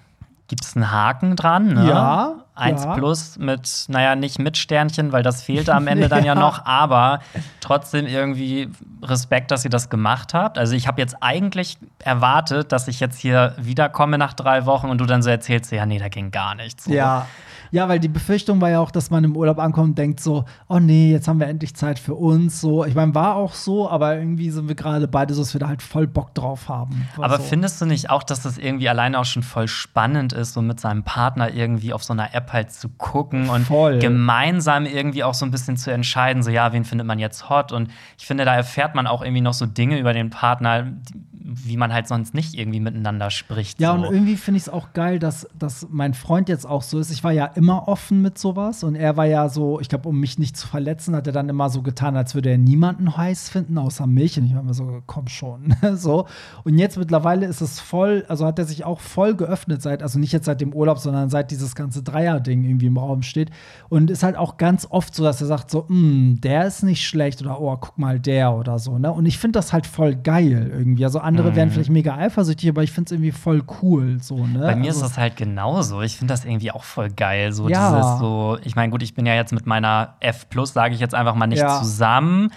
gibt 0.48 0.64
es 0.64 0.78
einen 0.78 0.92
Haken 0.92 1.36
dran. 1.36 1.74
Ne? 1.74 1.90
Ja, 1.90 2.46
Eins 2.58 2.84
ja. 2.84 2.94
plus 2.96 3.38
mit, 3.38 3.86
naja, 3.88 4.16
nicht 4.16 4.40
mit 4.40 4.58
Sternchen, 4.58 5.12
weil 5.12 5.24
das 5.24 5.44
fehlte 5.44 5.74
am 5.76 5.88
Ende 5.88 6.10
dann 6.10 6.26
ja 6.26 6.34
Ja. 6.34 6.36
noch, 6.40 6.66
aber 6.66 7.20
trotzdem 7.62 8.08
irgendwie 8.08 8.70
Respekt, 9.04 9.52
dass 9.52 9.64
ihr 9.64 9.70
das 9.70 9.90
gemacht 9.90 10.34
habt. 10.34 10.58
Also 10.58 10.76
ich 10.76 10.88
habe 10.88 11.00
jetzt 11.00 11.18
eigentlich 11.22 11.78
erwartet, 12.00 12.72
dass 12.72 12.88
ich 12.88 13.00
jetzt 13.00 13.20
hier 13.20 13.54
wiederkomme 13.58 14.18
nach 14.18 14.34
drei 14.34 14.66
Wochen 14.66 14.90
und 14.90 14.98
du 15.00 15.06
dann 15.06 15.22
so 15.22 15.30
erzählst, 15.30 15.72
ja, 15.72 15.86
nee, 15.86 16.00
da 16.00 16.10
ging 16.10 16.32
gar 16.32 16.56
nichts. 16.56 16.86
So. 16.86 16.92
Ja. 16.92 17.28
Ja, 17.72 17.88
weil 17.90 18.00
die 18.00 18.08
Befürchtung 18.08 18.62
war 18.62 18.70
ja 18.70 18.80
auch, 18.80 18.92
dass 18.92 19.10
man 19.10 19.24
im 19.24 19.36
Urlaub 19.36 19.60
ankommt 19.60 19.90
und 19.90 19.98
denkt 19.98 20.20
so, 20.20 20.46
oh 20.68 20.80
nee, 20.80 21.12
jetzt 21.12 21.28
haben 21.28 21.40
wir 21.40 21.48
endlich 21.48 21.76
Zeit 21.76 22.00
für 22.00 22.16
uns. 22.16 22.62
So, 22.62 22.86
ich 22.86 22.96
meine, 22.96 23.14
war 23.16 23.36
auch 23.36 23.54
so, 23.54 23.90
aber 23.90 24.18
irgendwie 24.18 24.50
sind 24.50 24.68
wir 24.68 24.76
gerade 24.76 25.08
beide 25.08 25.34
so, 25.34 25.42
dass 25.42 25.54
wir 25.54 25.60
da 25.60 25.68
halt 25.68 25.82
voll 25.82 26.08
Bock 26.08 26.34
drauf 26.34 26.70
haben. 26.70 27.08
Aber 27.18 27.38
so. 27.38 27.44
findest 27.44 27.82
du 27.82 27.86
nicht 27.86 28.10
auch, 28.10 28.24
dass 28.24 28.42
das 28.42 28.58
irgendwie 28.58 28.90
alleine 28.90 29.20
auch 29.20 29.26
schon 29.26 29.44
voll 29.44 29.68
spannend 29.68 30.34
ist, 30.34 30.54
so 30.54 30.62
mit 30.62 30.80
seinem 30.80 31.04
Partner 31.04 31.54
irgendwie 31.54 31.94
auf 31.94 32.04
so 32.04 32.14
einer 32.14 32.34
App 32.34 32.54
halt 32.54 32.72
zu 32.72 32.90
gucken 32.90 33.50
und 33.50 33.66
Voll. 33.66 34.00
gemeinsam 34.00 34.86
irgendwie 34.86 35.24
auch 35.24 35.34
so 35.34 35.46
ein 35.46 35.52
bisschen 35.52 35.78
zu 35.78 35.92
entscheiden, 35.92 36.44
so 36.44 36.50
ja, 36.50 36.74
wen 36.74 36.84
findet 36.86 37.08
man 37.08 37.20
jetzt 37.20 37.50
hot? 37.50 37.72
Und 37.72 37.90
ich 38.18 38.26
finde, 38.26 38.46
da 38.46 38.56
erfährt 38.56 38.96
man 38.96 39.08
auch 39.08 39.22
irgendwie 39.22 39.42
noch 39.42 39.54
so 39.54 39.66
Dinge 39.66 40.00
über 40.00 40.14
den 40.14 40.30
Partner, 40.30 40.84
die- 40.84 41.28
wie 41.50 41.78
man 41.78 41.94
halt 41.94 42.08
sonst 42.08 42.34
nicht 42.34 42.56
irgendwie 42.56 42.82
miteinander 42.82 43.32
spricht. 43.32 43.80
Ja, 43.80 43.92
so. 43.92 43.98
und 43.98 44.14
irgendwie 44.14 44.36
finde 44.36 44.58
ich 44.58 44.64
es 44.64 44.70
auch 44.70 44.92
geil, 44.94 45.18
dass, 45.18 45.48
dass 45.58 45.88
mein 45.90 46.14
Freund 46.14 46.50
jetzt 46.50 46.66
auch 46.66 46.82
so 46.82 47.00
ist. 47.00 47.10
Ich 47.10 47.24
war 47.24 47.32
ja 47.32 47.46
immer 47.46 47.88
offen 47.88 48.22
mit 48.22 48.38
sowas 48.38 48.84
und 48.84 48.96
er 48.96 49.16
war 49.16 49.26
ja 49.26 49.48
so, 49.48 49.80
ich 49.80 49.88
glaube, 49.88 50.10
um 50.10 50.20
mich 50.20 50.38
nicht 50.38 50.58
zu 50.58 50.68
verletzen, 50.68 51.16
hat 51.16 51.26
er 51.26 51.34
dann 51.34 51.48
immer 51.48 51.70
so 51.70 51.82
getan, 51.82 52.18
als 52.18 52.36
würde 52.36 52.50
er 52.50 52.58
niemanden 52.58 53.16
heiß 53.16 53.50
finden, 53.50 53.78
außer 53.78 54.08
mich. 54.08 54.38
Und 54.38 54.46
ich 54.46 54.54
war 54.54 54.62
immer 54.62 54.74
so, 54.74 55.02
komm 55.06 55.28
schon. 55.28 55.74
so. 55.96 56.26
Und 56.66 56.78
jetzt 56.78 56.98
mittlerweile 56.98 57.46
ist 57.46 57.62
es 57.62 57.80
voll, 57.80 58.26
also 58.28 58.46
hat 58.46 58.60
er 58.60 58.66
sich 58.66 58.84
auch 58.84 59.00
voll 59.00 59.36
geöffnet 59.36 59.82
seit, 59.82 60.04
also 60.04 60.20
nicht 60.20 60.34
jetzt 60.34 60.46
seit 60.46 60.60
dem 60.60 60.74
Urlaub, 60.74 61.00
sondern 61.00 61.30
seit 61.30 61.52
dieses 61.52 61.76
ganze 61.76 62.04
Dreier-Ding 62.04 62.66
irgendwie 62.66 62.88
im 62.88 62.98
Raum 62.98 63.22
steht. 63.24 63.52
Und 63.88 64.12
ist 64.12 64.24
halt 64.24 64.36
auch 64.36 64.58
ganz 64.58 64.86
oft 64.90 65.16
so, 65.16 65.24
dass 65.24 65.40
er 65.40 65.48
sagt 65.48 65.72
so, 65.72 65.86
"Mm, 65.88 66.42
der 66.42 66.68
ist 66.68 66.84
nicht 66.84 67.06
schlecht 67.06 67.42
oder 67.42 67.62
oh, 67.62 67.78
guck 67.80 67.98
mal, 67.98 68.20
der 68.20 68.54
oder 68.54 68.80
so. 68.80 68.98
Ne? 68.98 69.12
Und 69.12 69.26
ich 69.26 69.38
finde 69.38 69.60
das 69.60 69.72
halt 69.74 69.88
voll 69.88 70.16
geil 70.16 70.72
irgendwie. 70.72 71.06
Also 71.06 71.20
andere 71.40 71.56
wären 71.56 71.72
vielleicht 71.72 71.90
mega 71.90 72.16
eifersüchtig, 72.16 72.70
aber 72.70 72.84
ich 72.84 72.92
finde 72.92 73.08
es 73.08 73.12
irgendwie 73.14 73.32
voll 73.32 73.64
cool. 73.82 74.18
So, 74.22 74.46
ne? 74.46 74.60
Bei 74.60 74.76
mir 74.76 74.90
also, 74.90 75.02
ist 75.04 75.12
das 75.12 75.18
halt 75.18 75.36
genauso. 75.36 76.02
Ich 76.02 76.18
finde 76.18 76.34
das 76.34 76.46
irgendwie 76.46 76.72
auch 76.72 76.84
voll 76.84 77.10
geil. 77.10 77.52
So 77.54 77.70
Ja. 77.70 77.90
dieses 77.92 78.20
so, 78.20 78.58
ich 78.64 78.76
meine, 78.76 78.92
gut, 78.92 79.04
ich 79.04 79.14
bin 79.14 79.26
ja 79.26 79.36
jetzt 79.36 79.54
mit 79.54 79.66
meiner 79.66 80.16
F, 80.20 80.48
sage 80.66 80.94
ich 80.94 81.00
jetzt 81.00 81.16
einfach 81.16 81.36
mal 81.36 81.48
nicht 81.48 81.60
Ja. 81.60 81.80
zusammen. 81.80 82.52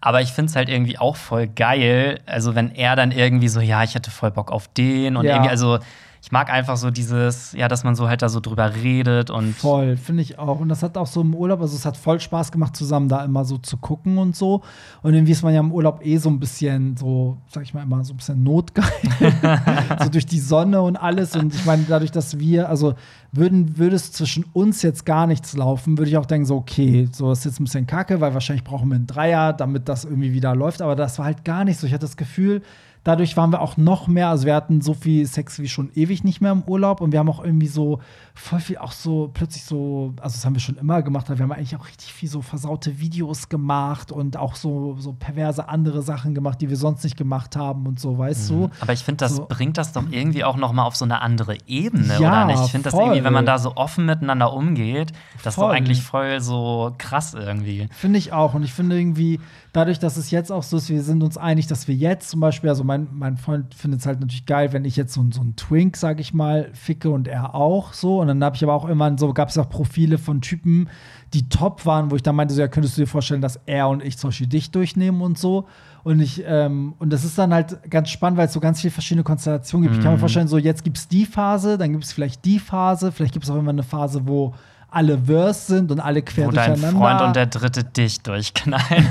Aber 0.00 0.20
ich 0.20 0.32
finde 0.32 0.50
es 0.50 0.56
halt 0.56 0.68
irgendwie 0.68 0.98
auch 0.98 1.14
voll 1.16 1.46
geil. 1.46 2.20
Also, 2.26 2.54
wenn 2.56 2.74
er 2.74 2.96
dann 2.96 3.12
irgendwie 3.12 3.48
so, 3.48 3.60
ja, 3.60 3.84
ich 3.84 3.94
hätte 3.94 4.10
voll 4.10 4.32
Bock 4.32 4.50
auf 4.50 4.66
den 4.68 5.16
und 5.16 5.24
Ja. 5.26 5.34
irgendwie, 5.34 5.50
also 5.50 5.78
ich 6.22 6.30
mag 6.30 6.50
einfach 6.50 6.76
so 6.76 6.92
dieses, 6.92 7.52
ja, 7.52 7.66
dass 7.66 7.82
man 7.82 7.96
so 7.96 8.08
halt 8.08 8.22
da 8.22 8.28
so 8.28 8.38
drüber 8.38 8.76
redet 8.76 9.28
und 9.28 9.56
Voll, 9.56 9.96
finde 9.96 10.22
ich 10.22 10.38
auch. 10.38 10.60
Und 10.60 10.68
das 10.68 10.84
hat 10.84 10.96
auch 10.96 11.08
so 11.08 11.20
im 11.20 11.34
Urlaub, 11.34 11.60
also 11.60 11.74
es 11.74 11.84
hat 11.84 11.96
voll 11.96 12.20
Spaß 12.20 12.52
gemacht, 12.52 12.76
zusammen 12.76 13.08
da 13.08 13.24
immer 13.24 13.44
so 13.44 13.58
zu 13.58 13.76
gucken 13.76 14.18
und 14.18 14.36
so. 14.36 14.62
Und 15.02 15.14
irgendwie 15.14 15.32
ist 15.32 15.42
man 15.42 15.52
ja 15.52 15.58
im 15.58 15.72
Urlaub 15.72 16.06
eh 16.06 16.18
so 16.18 16.30
ein 16.30 16.38
bisschen 16.38 16.96
so, 16.96 17.38
sag 17.48 17.64
ich 17.64 17.74
mal 17.74 17.82
immer, 17.82 18.04
so 18.04 18.14
ein 18.14 18.18
bisschen 18.18 18.40
notgeil. 18.44 18.84
so 20.00 20.10
durch 20.10 20.24
die 20.24 20.38
Sonne 20.38 20.80
und 20.80 20.96
alles. 20.96 21.34
Und 21.34 21.52
ich 21.52 21.64
meine, 21.64 21.82
dadurch, 21.88 22.12
dass 22.12 22.38
wir, 22.38 22.68
also 22.68 22.94
würden, 23.32 23.76
würde 23.76 23.96
es 23.96 24.12
zwischen 24.12 24.44
uns 24.52 24.82
jetzt 24.82 25.04
gar 25.04 25.26
nichts 25.26 25.56
laufen, 25.56 25.98
würde 25.98 26.08
ich 26.08 26.18
auch 26.18 26.26
denken, 26.26 26.46
so, 26.46 26.54
okay, 26.54 27.08
so 27.10 27.32
ist 27.32 27.44
jetzt 27.44 27.58
ein 27.58 27.64
bisschen 27.64 27.88
kacke, 27.88 28.20
weil 28.20 28.32
wahrscheinlich 28.32 28.62
brauchen 28.62 28.88
wir 28.90 28.94
einen 28.94 29.08
Dreier, 29.08 29.52
damit 29.52 29.88
das 29.88 30.04
irgendwie 30.04 30.32
wieder 30.32 30.54
läuft. 30.54 30.82
Aber 30.82 30.94
das 30.94 31.18
war 31.18 31.26
halt 31.26 31.44
gar 31.44 31.64
nicht 31.64 31.80
so. 31.80 31.86
Ich 31.88 31.92
hatte 31.92 32.06
das 32.06 32.16
Gefühl, 32.16 32.62
Dadurch 33.04 33.36
waren 33.36 33.50
wir 33.50 33.60
auch 33.60 33.76
noch 33.76 34.06
mehr, 34.06 34.28
also 34.28 34.46
wir 34.46 34.54
hatten 34.54 34.80
so 34.80 34.94
viel 34.94 35.26
Sex 35.26 35.58
wie 35.58 35.68
schon 35.68 35.90
ewig 35.94 36.22
nicht 36.22 36.40
mehr 36.40 36.52
im 36.52 36.62
Urlaub 36.62 37.00
und 37.00 37.10
wir 37.10 37.18
haben 37.18 37.28
auch 37.28 37.42
irgendwie 37.44 37.66
so 37.66 37.98
voll 38.34 38.60
viel 38.60 38.78
auch 38.78 38.92
so 38.92 39.28
plötzlich 39.34 39.64
so, 39.64 40.14
also 40.20 40.34
das 40.36 40.46
haben 40.46 40.54
wir 40.54 40.60
schon 40.60 40.76
immer 40.76 41.02
gemacht, 41.02 41.28
aber 41.28 41.38
wir 41.38 41.42
haben 41.42 41.52
eigentlich 41.52 41.74
auch 41.76 41.86
richtig 41.88 42.12
viel 42.12 42.28
so 42.28 42.42
versaute 42.42 43.00
Videos 43.00 43.48
gemacht 43.48 44.12
und 44.12 44.36
auch 44.36 44.54
so, 44.54 44.94
so 44.98 45.12
perverse 45.14 45.68
andere 45.68 46.02
Sachen 46.02 46.32
gemacht, 46.34 46.60
die 46.60 46.70
wir 46.70 46.76
sonst 46.76 47.02
nicht 47.02 47.16
gemacht 47.16 47.56
haben 47.56 47.86
und 47.88 47.98
so, 47.98 48.16
weißt 48.18 48.48
du? 48.50 48.70
Aber 48.80 48.92
ich 48.92 49.02
finde, 49.02 49.18
das 49.24 49.34
So. 49.36 49.46
bringt 49.48 49.78
das 49.78 49.92
doch 49.92 50.04
irgendwie 50.10 50.44
auch 50.44 50.56
noch 50.56 50.72
mal 50.72 50.84
auf 50.84 50.94
so 50.94 51.04
eine 51.04 51.20
andere 51.22 51.56
Ebene, 51.66 52.18
Ja, 52.20 52.44
oder 52.44 52.44
nicht? 52.46 52.64
Ich 52.66 52.70
finde 52.70 52.84
das 52.84 52.94
voll. 52.94 53.02
irgendwie, 53.06 53.24
wenn 53.24 53.32
man 53.32 53.46
da 53.46 53.58
so 53.58 53.74
offen 53.76 54.06
miteinander 54.06 54.52
umgeht, 54.52 55.10
das 55.42 55.54
ist 55.54 55.58
doch 55.58 55.64
Voll. 55.64 55.74
eigentlich 55.74 56.02
voll 56.02 56.40
so 56.40 56.94
krass 56.98 57.34
irgendwie. 57.34 57.88
Finde 57.92 58.18
ich 58.18 58.32
auch. 58.32 58.54
Und 58.54 58.62
ich 58.62 58.72
finde 58.72 58.96
irgendwie, 58.98 59.40
dadurch, 59.72 59.98
dass 59.98 60.18
es 60.18 60.30
jetzt 60.30 60.52
auch 60.52 60.62
so 60.62 60.76
ist, 60.76 60.90
wir 60.90 61.02
sind 61.02 61.22
uns 61.22 61.38
einig, 61.38 61.66
dass 61.66 61.88
wir 61.88 61.94
jetzt 61.94 62.28
zum 62.28 62.40
Beispiel, 62.40 62.68
also 62.68 62.84
mein, 62.84 63.08
mein 63.12 63.38
Freund 63.38 63.74
findet 63.74 64.00
es 64.00 64.06
halt 64.06 64.20
natürlich 64.20 64.44
geil, 64.44 64.72
wenn 64.72 64.84
ich 64.84 64.96
jetzt 64.96 65.14
so, 65.14 65.24
so 65.32 65.40
einen 65.40 65.56
Twink, 65.56 65.96
sag 65.96 66.20
ich 66.20 66.34
mal, 66.34 66.68
ficke 66.74 67.08
und 67.08 67.26
er 67.26 67.54
auch 67.54 67.94
so. 67.94 68.20
Und 68.20 68.28
dann 68.28 68.44
habe 68.44 68.54
ich 68.54 68.62
aber 68.62 68.74
auch 68.74 68.84
irgendwann 68.84 69.16
so, 69.16 69.32
gab 69.32 69.48
es 69.48 69.56
auch 69.56 69.70
Profile 69.70 70.18
von 70.18 70.42
Typen, 70.42 70.90
die 71.32 71.48
top 71.48 71.86
waren, 71.86 72.10
wo 72.10 72.16
ich 72.16 72.22
dann 72.22 72.36
meinte, 72.36 72.52
so, 72.52 72.60
ja, 72.60 72.68
könntest 72.68 72.98
du 72.98 73.02
dir 73.02 73.06
vorstellen, 73.06 73.40
dass 73.40 73.60
er 73.64 73.88
und 73.88 74.04
ich 74.04 74.18
zum 74.18 74.28
Beispiel 74.28 74.46
dich 74.46 74.70
durchnehmen 74.70 75.22
und 75.22 75.38
so. 75.38 75.66
Und 76.04 76.20
ich, 76.20 76.42
ähm, 76.46 76.94
und 76.98 77.10
das 77.10 77.24
ist 77.24 77.38
dann 77.38 77.54
halt 77.54 77.90
ganz 77.90 78.10
spannend, 78.10 78.36
weil 78.36 78.48
es 78.48 78.52
so 78.52 78.60
ganz 78.60 78.80
viele 78.80 78.90
verschiedene 78.90 79.24
Konstellationen 79.24 79.84
gibt. 79.84 79.96
Ich 79.96 80.02
kann 80.02 80.12
mir 80.12 80.18
vorstellen, 80.18 80.48
so 80.48 80.58
jetzt 80.58 80.84
gibt 80.84 80.98
es 80.98 81.08
die 81.08 81.24
Phase, 81.24 81.78
dann 81.78 81.92
gibt 81.92 82.04
es 82.04 82.12
vielleicht 82.12 82.44
die 82.44 82.58
Phase, 82.58 83.12
vielleicht 83.12 83.32
gibt 83.32 83.44
es 83.44 83.50
auch 83.50 83.56
immer 83.56 83.70
eine 83.70 83.84
Phase, 83.84 84.26
wo 84.26 84.52
alle 84.92 85.18
Verse 85.18 85.74
sind 85.74 85.90
und 85.90 86.00
alle 86.00 86.22
quer 86.22 86.46
Wo 86.46 86.50
dein 86.50 86.72
durcheinander. 86.72 87.00
Freund 87.00 87.20
und 87.22 87.36
der 87.36 87.46
dritte 87.46 87.82
dich 87.84 88.20
durchknallen. 88.22 89.08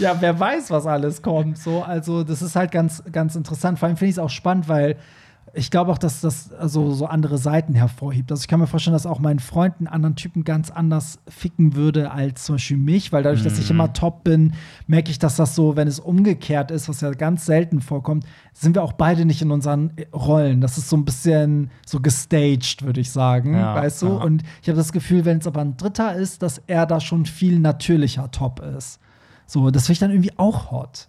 ja, 0.00 0.16
wer 0.18 0.40
weiß, 0.40 0.70
was 0.70 0.86
alles 0.86 1.20
kommt. 1.20 1.58
So, 1.58 1.82
also 1.82 2.24
das 2.24 2.40
ist 2.42 2.56
halt 2.56 2.70
ganz, 2.72 3.02
ganz 3.12 3.36
interessant. 3.36 3.78
Vor 3.78 3.88
allem 3.88 3.96
finde 3.98 4.10
ich 4.10 4.16
es 4.16 4.18
auch 4.18 4.30
spannend, 4.30 4.68
weil 4.68 4.96
ich 5.56 5.70
glaube 5.70 5.90
auch, 5.90 5.98
dass 5.98 6.20
das 6.20 6.52
also 6.52 6.92
so 6.92 7.06
andere 7.06 7.38
Seiten 7.38 7.74
hervorhebt. 7.74 8.30
Also 8.30 8.42
ich 8.42 8.48
kann 8.48 8.60
mir 8.60 8.66
vorstellen, 8.66 8.92
dass 8.92 9.06
auch 9.06 9.20
mein 9.20 9.38
Freund 9.38 9.74
einen 9.78 9.86
anderen 9.86 10.14
Typen 10.14 10.44
ganz 10.44 10.70
anders 10.70 11.18
ficken 11.28 11.74
würde 11.74 12.10
als 12.10 12.44
zum 12.44 12.56
Beispiel 12.56 12.76
mich, 12.76 13.10
weil 13.12 13.22
dadurch, 13.22 13.42
dass 13.42 13.58
ich 13.58 13.70
immer 13.70 13.92
top 13.94 14.22
bin, 14.22 14.52
merke 14.86 15.10
ich, 15.10 15.18
dass 15.18 15.36
das 15.36 15.54
so, 15.54 15.74
wenn 15.74 15.88
es 15.88 15.98
umgekehrt 15.98 16.70
ist, 16.70 16.88
was 16.88 17.00
ja 17.00 17.10
ganz 17.10 17.46
selten 17.46 17.80
vorkommt, 17.80 18.24
sind 18.52 18.76
wir 18.76 18.82
auch 18.82 18.92
beide 18.92 19.24
nicht 19.24 19.40
in 19.40 19.50
unseren 19.50 19.92
Rollen. 20.14 20.60
Das 20.60 20.76
ist 20.76 20.90
so 20.90 20.96
ein 20.96 21.04
bisschen 21.06 21.70
so 21.86 22.00
gestaged, 22.00 22.82
würde 22.84 23.00
ich 23.00 23.10
sagen, 23.10 23.54
Ja, 23.54 23.74
weißt 23.74 24.02
du? 24.02 24.08
ja. 24.08 24.12
Und 24.14 24.42
ich 24.62 24.68
habe 24.68 24.76
das 24.76 24.92
Gefühl, 24.92 25.24
wenn 25.24 25.38
es 25.38 25.46
aber 25.46 25.62
ein 25.62 25.76
Dritter 25.76 26.14
ist, 26.14 26.42
dass 26.42 26.58
er 26.66 26.84
da 26.86 27.00
schon 27.00 27.24
viel 27.24 27.58
natürlicher 27.58 28.30
top 28.30 28.60
ist. 28.60 29.00
So, 29.46 29.70
das 29.70 29.86
finde 29.86 29.92
ich 29.94 29.98
dann 30.00 30.10
irgendwie 30.10 30.38
auch 30.38 30.70
hot. 30.70 31.08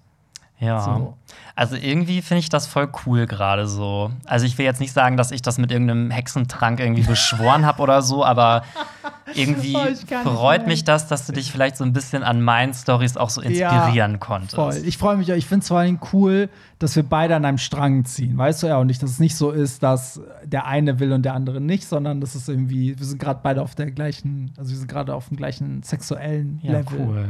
Ja. 0.60 0.82
So. 0.82 1.18
Also 1.55 1.76
irgendwie 1.76 2.22
finde 2.22 2.39
ich 2.39 2.49
das 2.49 2.68
voll 2.68 2.89
cool 3.05 3.28
gerade 3.28 3.68
so. 3.68 4.12
Also 4.26 4.45
ich 4.45 4.58
will 4.58 4.66
jetzt 4.66 4.80
nicht 4.80 4.91
sagen, 4.93 5.18
dass 5.18 5.32
ich 5.32 5.41
das 5.41 5.58
mit 5.58 5.72
irgendeinem 5.72 6.10
Hexentrank 6.10 6.80
irgendwie 6.80 7.01
beschworen 7.08 7.66
habe 7.66 7.82
oder 7.82 8.01
so, 8.01 8.24
aber 8.26 8.64
irgendwie 9.36 9.76
freut 10.24 10.66
mich 10.68 10.84
das, 10.84 11.08
dass 11.08 11.28
du 11.28 11.34
dich 11.34 11.51
vielleicht 11.51 11.78
so 11.78 11.84
ein 11.84 11.93
bisschen 11.93 12.24
an 12.24 12.41
meinen 12.41 12.74
Stories 12.74 13.18
auch 13.18 13.30
so 13.30 13.41
inspirieren 13.41 14.20
konntest. 14.20 14.55
Voll. 14.55 14.76
Ich 14.86 14.97
freue 14.97 15.18
mich, 15.18 15.30
ich 15.30 15.45
finde 15.45 15.64
es 15.64 15.68
vor 15.68 15.80
allem 15.80 15.99
cool, 16.14 16.49
dass 16.80 16.95
wir 16.95 17.03
beide 17.03 17.36
an 17.36 17.45
einem 17.45 17.58
Strang 17.58 18.05
ziehen. 18.05 18.38
Weißt 18.38 18.64
du 18.64 18.68
ja, 18.68 18.78
und 18.78 18.88
nicht, 18.88 19.01
dass 19.03 19.12
es 19.12 19.20
nicht 19.20 19.36
so 19.36 19.51
ist, 19.51 19.84
dass 19.84 20.22
der 20.43 20.66
eine 20.66 20.99
will 20.99 21.12
und 21.12 21.24
der 21.24 21.34
andere 21.34 21.62
nicht, 21.62 21.88
sondern 21.88 22.22
dass 22.22 22.36
es 22.36 22.47
irgendwie, 22.47 22.97
wir 22.97 23.05
sind 23.05 23.20
gerade 23.20 23.41
beide 23.43 23.62
auf 23.62 23.76
der 23.76 23.91
gleichen, 23.91 24.53
also 24.58 24.72
wir 24.72 24.78
sind 24.78 24.88
gerade 24.88 25.14
auf 25.14 25.28
dem 25.28 25.38
gleichen 25.38 25.84
sexuellen 25.84 26.60
Ja, 26.64 26.74
Level. 26.74 26.99
cool. 26.99 27.26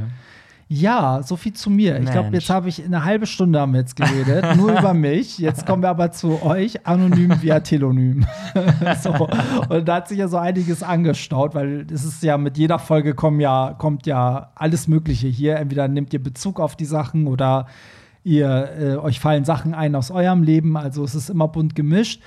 Ja, 0.69 1.21
so 1.23 1.37
viel 1.37 1.53
zu 1.53 1.69
mir. 1.69 1.97
Ich 1.99 2.11
glaube, 2.11 2.29
Mensch. 2.29 2.43
jetzt 2.43 2.49
habe 2.49 2.67
ich 2.67 2.83
eine 2.83 3.05
halbe 3.05 3.25
Stunde 3.25 3.59
haben 3.59 3.71
wir 3.71 3.79
jetzt 3.79 3.95
geredet, 3.95 4.57
nur 4.57 4.77
über 4.77 4.93
mich. 4.95 5.37
Jetzt 5.37 5.65
kommen 5.65 5.81
wir 5.81 5.89
aber 5.89 6.11
zu 6.11 6.43
euch, 6.43 6.85
anonym 6.85 7.41
via 7.41 7.61
Telonym. 7.61 8.25
so. 9.01 9.29
Und 9.69 9.87
da 9.87 9.95
hat 9.95 10.09
sich 10.09 10.17
ja 10.17 10.27
so 10.27 10.35
einiges 10.35 10.83
angestaut, 10.83 11.55
weil 11.55 11.87
es 11.89 12.03
ist 12.03 12.21
ja 12.21 12.37
mit 12.37 12.57
jeder 12.57 12.79
Folge 12.79 13.15
kommen 13.15 13.39
ja, 13.39 13.75
kommt 13.77 14.05
ja 14.07 14.51
alles 14.55 14.89
Mögliche 14.89 15.27
hier. 15.27 15.55
Entweder 15.55 15.87
nehmt 15.87 16.13
ihr 16.13 16.21
Bezug 16.21 16.59
auf 16.59 16.75
die 16.75 16.85
Sachen 16.85 17.27
oder 17.27 17.67
ihr 18.25 18.69
äh, 18.77 18.95
euch 18.97 19.21
fallen 19.21 19.45
Sachen 19.45 19.73
ein 19.73 19.95
aus 19.95 20.11
eurem 20.11 20.43
Leben. 20.43 20.75
Also 20.75 21.05
es 21.05 21.15
ist 21.15 21.29
immer 21.29 21.47
bunt 21.47 21.75
gemischt. 21.75 22.21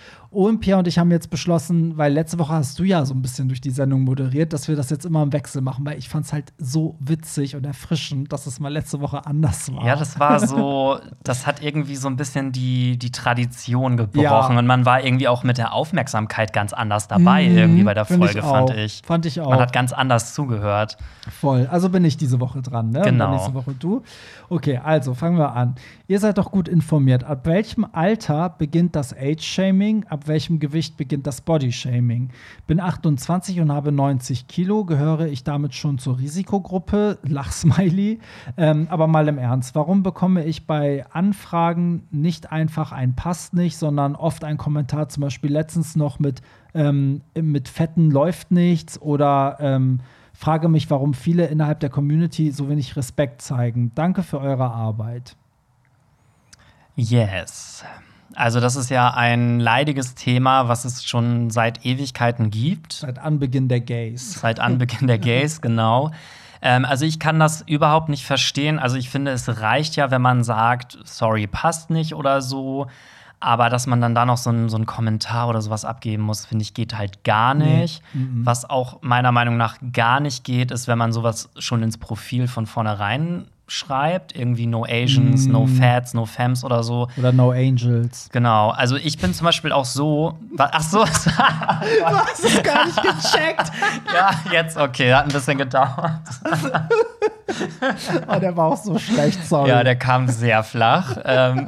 Pierre 0.61 0.79
und 0.79 0.87
ich 0.87 0.99
haben 0.99 1.11
jetzt 1.11 1.29
beschlossen, 1.31 1.97
weil 1.97 2.13
letzte 2.13 2.39
Woche 2.39 2.53
hast 2.53 2.79
du 2.79 2.85
ja 2.85 3.05
so 3.05 3.15
ein 3.15 3.23
bisschen 3.23 3.49
durch 3.49 3.61
die 3.61 3.71
Sendung 3.71 4.03
moderiert, 4.03 4.53
dass 4.53 4.69
wir 4.69 4.77
das 4.77 4.89
jetzt 4.91 5.05
immer 5.05 5.23
im 5.23 5.33
Wechsel 5.33 5.61
machen, 5.61 5.85
weil 5.85 5.99
ich 5.99 6.09
fand 6.09 6.27
es 6.27 6.33
halt 6.33 6.53
so 6.59 6.97
witzig 7.01 7.57
und 7.57 7.67
erfrischend, 7.67 8.33
dass 8.33 8.47
es 8.47 8.61
mal 8.61 8.73
letzte 8.73 9.01
Woche 9.01 9.27
anders 9.27 9.73
war. 9.75 9.85
Ja, 9.85 9.97
das 9.97 10.21
war 10.21 10.39
so, 10.39 10.99
das 11.25 11.47
hat 11.47 11.63
irgendwie 11.65 11.97
so 11.97 12.09
ein 12.09 12.17
bisschen 12.17 12.53
die, 12.53 12.97
die 12.99 13.11
Tradition 13.11 13.97
gebrochen 13.97 14.23
Ja. 14.23 14.59
und 14.59 14.67
man 14.67 14.85
war 14.87 15.05
irgendwie 15.05 15.27
auch 15.27 15.43
mit 15.43 15.59
der 15.59 15.73
Aufmerksamkeit 15.73 16.53
ganz 16.53 16.73
anders 16.73 17.09
dabei, 17.09 17.49
Mhm, 17.49 17.57
irgendwie 17.59 17.83
bei 17.83 17.95
der 17.95 18.05
Folge, 18.05 18.39
ich 18.39 18.45
fand 18.45 18.71
ich. 18.71 19.03
Fand 19.05 19.27
ich 19.27 19.41
auch. 19.41 19.51
Man 19.51 19.59
hat 19.61 19.73
ganz 19.73 19.93
anders 19.93 20.35
zugehört. 20.35 20.97
Voll. 21.41 21.67
Also 21.71 21.89
bin 21.89 22.05
ich 22.05 22.17
diese 22.17 22.39
Woche 22.41 22.63
dran, 22.63 22.91
ne? 22.91 23.03
Genau. 23.03 23.33
nächste 23.33 23.55
Woche 23.55 23.75
du. 23.79 24.03
Okay, 24.49 24.81
also 24.83 25.15
fangen 25.15 25.39
wir 25.39 25.55
an. 25.55 25.75
Ihr 26.11 26.19
seid 26.19 26.39
doch 26.39 26.51
gut 26.51 26.67
informiert. 26.67 27.23
Ab 27.23 27.47
welchem 27.47 27.87
Alter 27.93 28.49
beginnt 28.59 28.97
das 28.97 29.17
Age-Shaming? 29.17 30.07
Ab 30.09 30.27
welchem 30.27 30.59
Gewicht 30.59 30.97
beginnt 30.97 31.25
das 31.25 31.41
Body-Shaming? 31.41 32.31
Bin 32.67 32.81
28 32.81 33.61
und 33.61 33.71
habe 33.71 33.93
90 33.93 34.49
Kilo. 34.49 34.85
Gehöre 34.85 35.29
ich 35.29 35.45
damit 35.45 35.73
schon 35.73 35.99
zur 35.99 36.19
Risikogruppe? 36.19 37.21
Lachsmiley. 37.23 38.19
Ähm, 38.57 38.89
aber 38.91 39.07
mal 39.07 39.29
im 39.29 39.39
Ernst. 39.39 39.77
Warum 39.77 40.03
bekomme 40.03 40.45
ich 40.45 40.67
bei 40.67 41.07
Anfragen 41.13 42.09
nicht 42.11 42.51
einfach 42.51 42.91
ein 42.91 43.15
Passt 43.15 43.55
nicht, 43.55 43.77
sondern 43.77 44.17
oft 44.17 44.43
ein 44.43 44.57
Kommentar, 44.57 45.11
zum 45.11 45.21
Beispiel 45.21 45.53
letztens 45.53 45.95
noch 45.95 46.19
mit, 46.19 46.43
ähm, 46.75 47.21
mit 47.41 47.69
Fetten 47.69 48.11
läuft 48.11 48.51
nichts 48.51 49.01
oder 49.01 49.59
ähm, 49.61 50.01
frage 50.33 50.69
mich, 50.69 50.91
warum 50.91 51.15
viele 51.15 51.47
innerhalb 51.47 51.79
der 51.79 51.91
Community 51.91 52.51
so 52.51 52.69
wenig 52.69 52.97
Respekt 52.97 53.43
zeigen. 53.43 53.93
Danke 53.95 54.25
für 54.25 54.41
eure 54.41 54.73
Arbeit. 54.73 55.37
Yes. 57.01 57.85
Also, 58.35 58.61
das 58.61 58.77
ist 58.77 58.91
ja 58.91 59.13
ein 59.15 59.59
leidiges 59.59 60.15
Thema, 60.15 60.69
was 60.69 60.85
es 60.85 61.05
schon 61.05 61.51
seit 61.51 61.85
Ewigkeiten 61.85 62.51
gibt. 62.51 62.93
Seit 62.93 63.19
Anbeginn 63.19 63.69
der 63.69 63.81
Gays. 63.81 64.35
Seit 64.35 64.61
Anbeginn 64.61 65.07
der 65.09 65.19
Gays, 65.19 65.61
genau. 65.63 66.11
Ähm, 66.63 66.85
also 66.85 67.07
ich 67.07 67.19
kann 67.19 67.39
das 67.41 67.63
überhaupt 67.67 68.09
nicht 68.11 68.25
verstehen. 68.25 68.79
Also 68.79 68.97
ich 68.97 69.09
finde, 69.09 69.31
es 69.33 69.61
reicht 69.61 69.97
ja, 69.97 70.11
wenn 70.11 70.21
man 70.23 70.45
sagt, 70.45 70.99
sorry, 71.05 71.47
passt 71.47 71.91
nicht 71.91 72.15
oder 72.15 72.43
so. 72.43 72.87
Aber 73.43 73.71
dass 73.71 73.87
man 73.87 74.03
dann 74.03 74.15
da 74.15 74.27
noch 74.27 74.37
so 74.37 74.51
einen 74.51 74.69
so 74.69 74.79
Kommentar 74.81 75.49
oder 75.49 75.63
sowas 75.63 75.87
abgeben 75.87 76.23
muss, 76.23 76.45
finde 76.45 76.63
ich, 76.63 76.75
geht 76.75 76.97
halt 76.99 77.25
gar 77.25 77.55
Nee. 77.55 77.81
nicht. 77.81 78.03
Was 78.13 78.69
auch 78.69 78.99
meiner 79.01 79.33
Meinung 79.33 79.57
nach 79.57 79.77
gar 79.95 80.21
nicht 80.21 80.45
geht, 80.45 80.71
ist, 80.71 80.87
wenn 80.87 80.99
man 80.99 81.13
sowas 81.15 81.49
schon 81.59 81.83
ins 81.83 81.97
Profil 81.97 82.47
von 82.47 82.67
vornherein 82.67 83.47
schreibt. 83.71 84.37
Irgendwie 84.37 84.67
No 84.67 84.85
Asians, 84.85 85.47
No 85.47 85.65
Mm. 85.65 85.69
Fats, 85.79 86.15
No 86.15 86.27
Femmes 86.27 86.65
oder 86.65 86.83
so. 86.83 87.09
Oder 87.17 87.33
No 87.33 87.51
Angels. 87.53 88.29
Genau. 88.33 88.71
Also 88.71 88.97
ich 88.97 89.17
bin 89.19 89.33
zum 89.33 89.45
Beispiel 89.45 89.73
auch 89.73 89.85
so. 89.85 90.39
Ach 90.59 90.83
so. 90.83 91.05
Du 92.01 92.17
hast 92.17 92.45
es 92.45 92.63
gar 92.63 92.87
nicht 92.87 92.97
gecheckt. 93.03 93.71
ja, 94.15 94.31
jetzt 94.53 94.77
okay. 94.77 95.13
Hat 95.15 95.25
ein 95.25 95.33
bisschen 95.33 95.59
gedauert. 95.59 96.21
Oh, 98.29 98.39
der 98.39 98.57
war 98.57 98.67
auch 98.67 98.77
so 98.77 98.99
schlecht, 98.99 99.45
sorry. 99.47 99.71
Ja, 99.71 99.83
der 99.85 99.97
kam 99.97 100.29
sehr 100.29 100.63
flach. 100.63 101.17
ähm. 101.25 101.67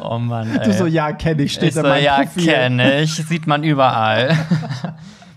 oh 0.00 0.18
Mann, 0.18 0.56
ey. 0.56 0.64
du 0.64 0.72
so, 0.72 0.86
ja, 0.86 1.12
kenne 1.12 1.42
ich, 1.42 1.54
steht 1.54 1.70
ich 1.70 1.74
so, 1.74 1.86
ja, 1.86 2.24
kenne 2.24 3.02
ich. 3.02 3.14
Sieht 3.14 3.46
man 3.46 3.62
überall. 3.64 4.36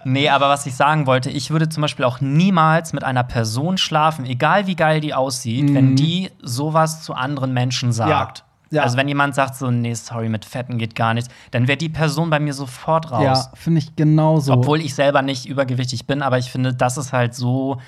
Nee, 0.03 0.29
aber 0.29 0.49
was 0.49 0.65
ich 0.65 0.75
sagen 0.75 1.07
wollte, 1.07 1.29
ich 1.29 1.51
würde 1.51 1.69
zum 1.69 1.81
Beispiel 1.81 2.05
auch 2.05 2.21
niemals 2.21 2.93
mit 2.93 3.03
einer 3.03 3.23
Person 3.23 3.77
schlafen, 3.77 4.25
egal 4.25 4.67
wie 4.67 4.75
geil 4.75 5.01
die 5.01 5.13
aussieht, 5.13 5.73
wenn 5.73 5.95
die 5.95 6.31
sowas 6.41 7.03
zu 7.03 7.13
anderen 7.13 7.53
Menschen 7.53 7.91
sagt. 7.91 8.43
Mhm. 8.43 8.49
Ja. 8.71 8.83
Also 8.83 8.97
wenn 8.97 9.07
jemand 9.07 9.33
sagt 9.33 9.55
so, 9.55 9.71
nee, 9.71 9.93
sorry, 9.95 10.29
mit 10.29 10.45
Fetten 10.45 10.77
geht 10.77 10.95
gar 10.95 11.13
nichts, 11.15 11.33
dann 11.51 11.67
wäre 11.67 11.77
die 11.77 11.89
Person 11.89 12.29
bei 12.29 12.39
mir 12.39 12.53
sofort 12.53 13.11
raus. 13.11 13.23
Ja, 13.23 13.51
finde 13.55 13.79
ich 13.79 13.95
genauso. 13.95 14.53
Obwohl 14.53 14.79
ich 14.79 14.93
selber 14.93 15.23
nicht 15.23 15.47
übergewichtig 15.47 16.05
bin, 16.05 16.21
aber 16.21 16.37
ich 16.37 16.51
finde, 16.51 16.73
das 16.73 16.97
ist 16.97 17.11
halt 17.11 17.33
so 17.33 17.79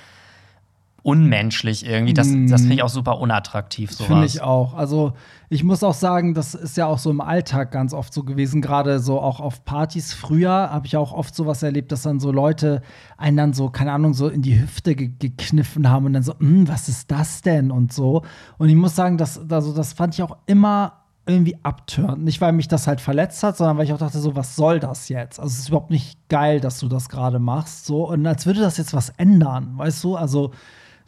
unmenschlich 1.03 1.85
irgendwie. 1.85 2.13
Das, 2.13 2.27
das 2.27 2.61
finde 2.61 2.75
ich 2.75 2.83
auch 2.83 2.89
super 2.89 3.19
unattraktiv. 3.19 3.91
Finde 3.95 4.25
ich 4.25 4.41
auch. 4.41 4.73
Also 4.75 5.13
ich 5.49 5.63
muss 5.63 5.83
auch 5.83 5.93
sagen, 5.93 6.33
das 6.33 6.53
ist 6.53 6.77
ja 6.77 6.85
auch 6.85 6.99
so 6.99 7.09
im 7.09 7.21
Alltag 7.21 7.71
ganz 7.71 7.93
oft 7.93 8.13
so 8.13 8.23
gewesen, 8.23 8.61
gerade 8.61 8.99
so 8.99 9.19
auch 9.19 9.39
auf 9.39 9.65
Partys. 9.65 10.13
Früher 10.13 10.51
habe 10.51 10.85
ich 10.85 10.95
auch 10.97 11.11
oft 11.11 11.35
sowas 11.35 11.63
erlebt, 11.63 11.91
dass 11.91 12.03
dann 12.03 12.19
so 12.19 12.31
Leute 12.31 12.81
einen 13.17 13.37
dann 13.37 13.53
so, 13.53 13.69
keine 13.69 13.91
Ahnung, 13.91 14.13
so 14.13 14.27
in 14.27 14.41
die 14.41 14.59
Hüfte 14.59 14.95
ge 14.95 15.11
gekniffen 15.19 15.89
haben 15.89 16.05
und 16.05 16.13
dann 16.13 16.23
so, 16.23 16.33
"Hm, 16.39 16.67
was 16.67 16.87
ist 16.87 17.09
das 17.11 17.41
denn 17.41 17.71
und 17.71 17.91
so. 17.91 18.21
Und 18.57 18.69
ich 18.69 18.75
muss 18.75 18.95
sagen, 18.95 19.17
das, 19.17 19.39
also, 19.49 19.73
das 19.73 19.93
fand 19.93 20.13
ich 20.13 20.23
auch 20.23 20.37
immer 20.45 20.93
irgendwie 21.27 21.57
abtörend. 21.63 22.23
Nicht, 22.23 22.41
weil 22.41 22.51
mich 22.51 22.67
das 22.67 22.87
halt 22.87 22.99
verletzt 22.99 23.43
hat, 23.43 23.55
sondern 23.57 23.77
weil 23.77 23.85
ich 23.85 23.93
auch 23.93 23.97
dachte, 23.99 24.19
so, 24.19 24.35
was 24.35 24.55
soll 24.55 24.79
das 24.79 25.07
jetzt? 25.09 25.39
Also, 25.39 25.51
es 25.51 25.59
ist 25.59 25.69
überhaupt 25.69 25.91
nicht 25.91 26.17
geil, 26.29 26.59
dass 26.59 26.79
du 26.79 26.87
das 26.87 27.09
gerade 27.09 27.39
machst. 27.39 27.85
So, 27.85 28.07
und 28.09 28.25
als 28.25 28.45
würde 28.45 28.59
das 28.61 28.77
jetzt 28.77 28.93
was 28.93 29.09
ändern, 29.09 29.73
weißt 29.77 30.03
du? 30.03 30.15
Also, 30.15 30.51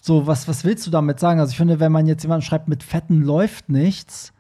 so, 0.06 0.28
was, 0.28 0.50
was 0.50 0.66
willst 0.66 0.86
du 0.86 0.92
damit 0.92 1.22
sagen? 1.22 1.40
Also, 1.40 1.52
ich 1.52 1.58
finde, 1.58 1.80
wenn 1.80 1.94
man 1.94 2.08
jetzt 2.08 2.24
jemanden 2.24 2.46
schreibt, 2.46 2.68
mit 2.68 2.84
Fetten 2.84 3.22
läuft 3.22 3.70
nichts, 3.70 4.34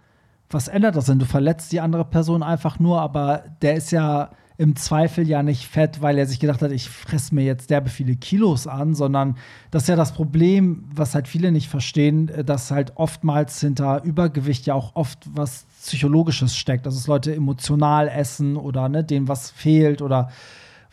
was 0.49 0.68
ändert 0.68 0.97
das 0.97 1.05
denn? 1.05 1.20
Du 1.20 1.26
verletzt 1.26 1.72
die 1.72 1.80
andere 1.80 2.03
Person 2.03 2.43
einfach 2.43 2.80
nur, 2.80 2.99
aber 2.99 3.45
der 3.61 3.76
ist 3.76 3.91
ja 3.91 4.32
im 4.57 4.76
Zweifel 4.76 5.26
ja 5.26 5.41
nicht 5.41 5.66
fett, 5.66 6.01
weil 6.01 6.18
er 6.18 6.26
sich 6.26 6.41
gedacht 6.41 6.61
hat, 6.61 6.72
ich 6.72 6.89
fresse 6.89 7.34
mir 7.34 7.45
jetzt 7.45 7.70
derbe 7.70 7.89
viele 7.89 8.18
Kilos 8.18 8.68
an, 8.68 8.93
sondern 8.93 9.38
das 9.72 9.84
ist 9.84 9.88
ja 9.88 9.95
das 9.95 10.11
Problem, 10.11 10.84
was 10.93 11.16
halt 11.16 11.30
viele 11.30 11.53
nicht 11.53 11.70
verstehen, 11.70 12.30
dass 12.45 12.70
halt 12.70 12.91
oftmals 12.95 13.61
hinter 13.61 14.03
Übergewicht 14.03 14.66
ja 14.66 14.74
auch 14.74 14.97
oft 14.97 15.20
was 15.34 15.66
Psychologisches 15.82 16.57
steckt. 16.57 16.86
Also 16.86 16.97
dass 16.97 17.07
Leute 17.07 17.34
emotional 17.34 18.09
essen 18.09 18.57
oder 18.57 18.89
ne, 18.89 19.05
denen 19.05 19.30
was 19.30 19.49
fehlt 19.49 20.01
oder 20.01 20.30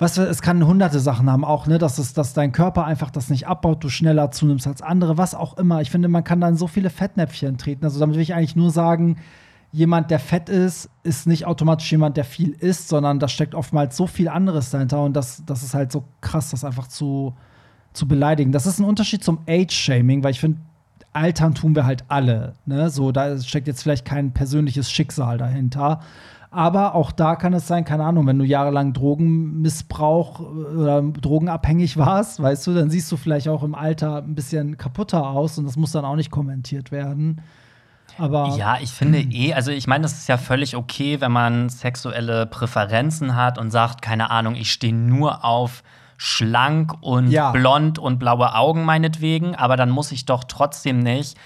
was 0.01 0.17
es 0.17 0.41
kann 0.41 0.67
hunderte 0.67 0.99
Sachen 0.99 1.31
haben, 1.31 1.45
auch, 1.45 1.67
ne, 1.67 1.77
dass 1.77 1.99
es, 1.99 2.15
dass 2.15 2.33
dein 2.33 2.53
Körper 2.53 2.87
einfach 2.87 3.11
das 3.11 3.29
nicht 3.29 3.47
abbaut, 3.47 3.85
du 3.85 3.91
schneller 3.91 4.31
zunimmst 4.31 4.67
als 4.67 4.81
andere, 4.81 5.19
was 5.19 5.35
auch 5.35 5.59
immer. 5.59 5.83
Ich 5.83 5.91
finde, 5.91 6.09
man 6.09 6.25
kann 6.25 6.41
da 6.41 6.49
in 6.49 6.57
so 6.57 6.67
viele 6.67 6.89
Fettnäpfchen 6.89 7.59
treten. 7.59 7.85
Also 7.85 8.01
damit 8.01 8.17
will 8.17 8.23
ich 8.23 8.35
eigentlich 8.35 8.57
nur 8.57 8.71
sagen, 8.71 9.19
jemand, 9.73 10.11
der 10.11 10.19
fett 10.19 10.49
ist, 10.49 10.89
ist 11.03 11.27
nicht 11.27 11.47
automatisch 11.47 11.93
jemand, 11.93 12.17
der 12.17 12.25
viel 12.25 12.53
isst, 12.53 12.89
sondern 12.89 13.19
da 13.19 13.29
steckt 13.29 13.55
oftmals 13.55 13.95
so 13.95 14.07
viel 14.07 14.29
anderes 14.29 14.71
dahinter 14.71 15.05
und 15.05 15.15
das, 15.15 15.45
das 15.45 15.63
ist 15.63 15.75
halt 15.75 15.93
so 15.93 16.05
krass, 16.23 16.51
das 16.51 16.65
einfach 16.65 16.89
zu, 16.89 17.35
zu 17.93 18.09
beleidigen. 18.09 18.53
Das 18.53 18.67
ist 18.67 18.79
ein 18.79 18.85
Unterschied 18.85 19.23
zum 19.23 19.41
Age-Shaming, 19.47 20.25
weil 20.25 20.31
ich 20.31 20.41
finde, 20.41 20.61
altern 21.13 21.55
tun 21.55 21.75
wir 21.75 21.85
halt 21.85 22.05
alle. 22.09 22.55
Ne? 22.65 22.89
So, 22.89 23.13
da 23.13 23.39
steckt 23.39 23.67
jetzt 23.67 23.83
vielleicht 23.83 24.05
kein 24.07 24.33
persönliches 24.33 24.91
Schicksal 24.91 25.39
dahinter. 25.39 26.01
Aber 26.53 26.97
auch 26.97 27.13
da 27.13 27.37
kann 27.37 27.53
es 27.53 27.69
sein, 27.69 27.85
keine 27.85 28.05
Ahnung, 28.05 28.27
wenn 28.27 28.39
du 28.39 28.45
jahrelang 28.45 28.93
Drogenmissbrauch 28.93 30.41
oder 30.41 31.01
drogenabhängig 31.03 31.97
warst, 31.97 32.43
weißt 32.43 32.67
du, 32.67 32.75
dann 32.75 32.91
siehst 32.91 33.11
du 33.13 33.17
vielleicht 33.17 33.49
auch 33.49 33.63
im 33.63 33.75
Alter 33.77 34.17
ein 34.17 34.35
bisschen 34.35 34.77
kaputter 34.77 35.29
aus 35.29 35.59
und 35.59 35.65
das 35.65 35.77
muss 35.77 35.93
dann 35.93 36.05
auch 36.05 36.17
nicht 36.17 36.31
kommentiert 36.33 36.91
werden. 36.91 37.41
Aber 38.19 38.57
Ja, 38.59 38.79
ich 38.83 38.91
finde 38.91 39.21
eh, 39.21 39.55
also 39.55 39.71
ich 39.71 39.87
meine, 39.87 40.03
das 40.03 40.15
ist 40.15 40.29
ja 40.29 40.39
völlig 40.39 40.75
okay, 40.77 41.21
wenn 41.21 41.31
man 41.33 41.69
sexuelle 41.69 42.47
Präferenzen 42.47 43.37
hat 43.37 43.57
und 43.57 43.71
sagt, 43.71 44.03
keine 44.03 44.31
Ahnung, 44.31 44.57
ich 44.57 44.73
stehe 44.73 44.93
nur 44.95 45.45
auf 45.45 45.85
schlank 46.17 46.95
und 47.01 47.31
Ja. 47.31 47.53
blond 47.53 47.99
und 47.99 48.19
blaue 48.19 48.55
Augen 48.55 48.85
meinetwegen, 48.85 49.55
aber 49.55 49.77
dann 49.77 49.89
muss 49.89 50.11
ich 50.13 50.27
doch 50.27 50.45
trotzdem 50.45 50.99
nicht 50.99 51.39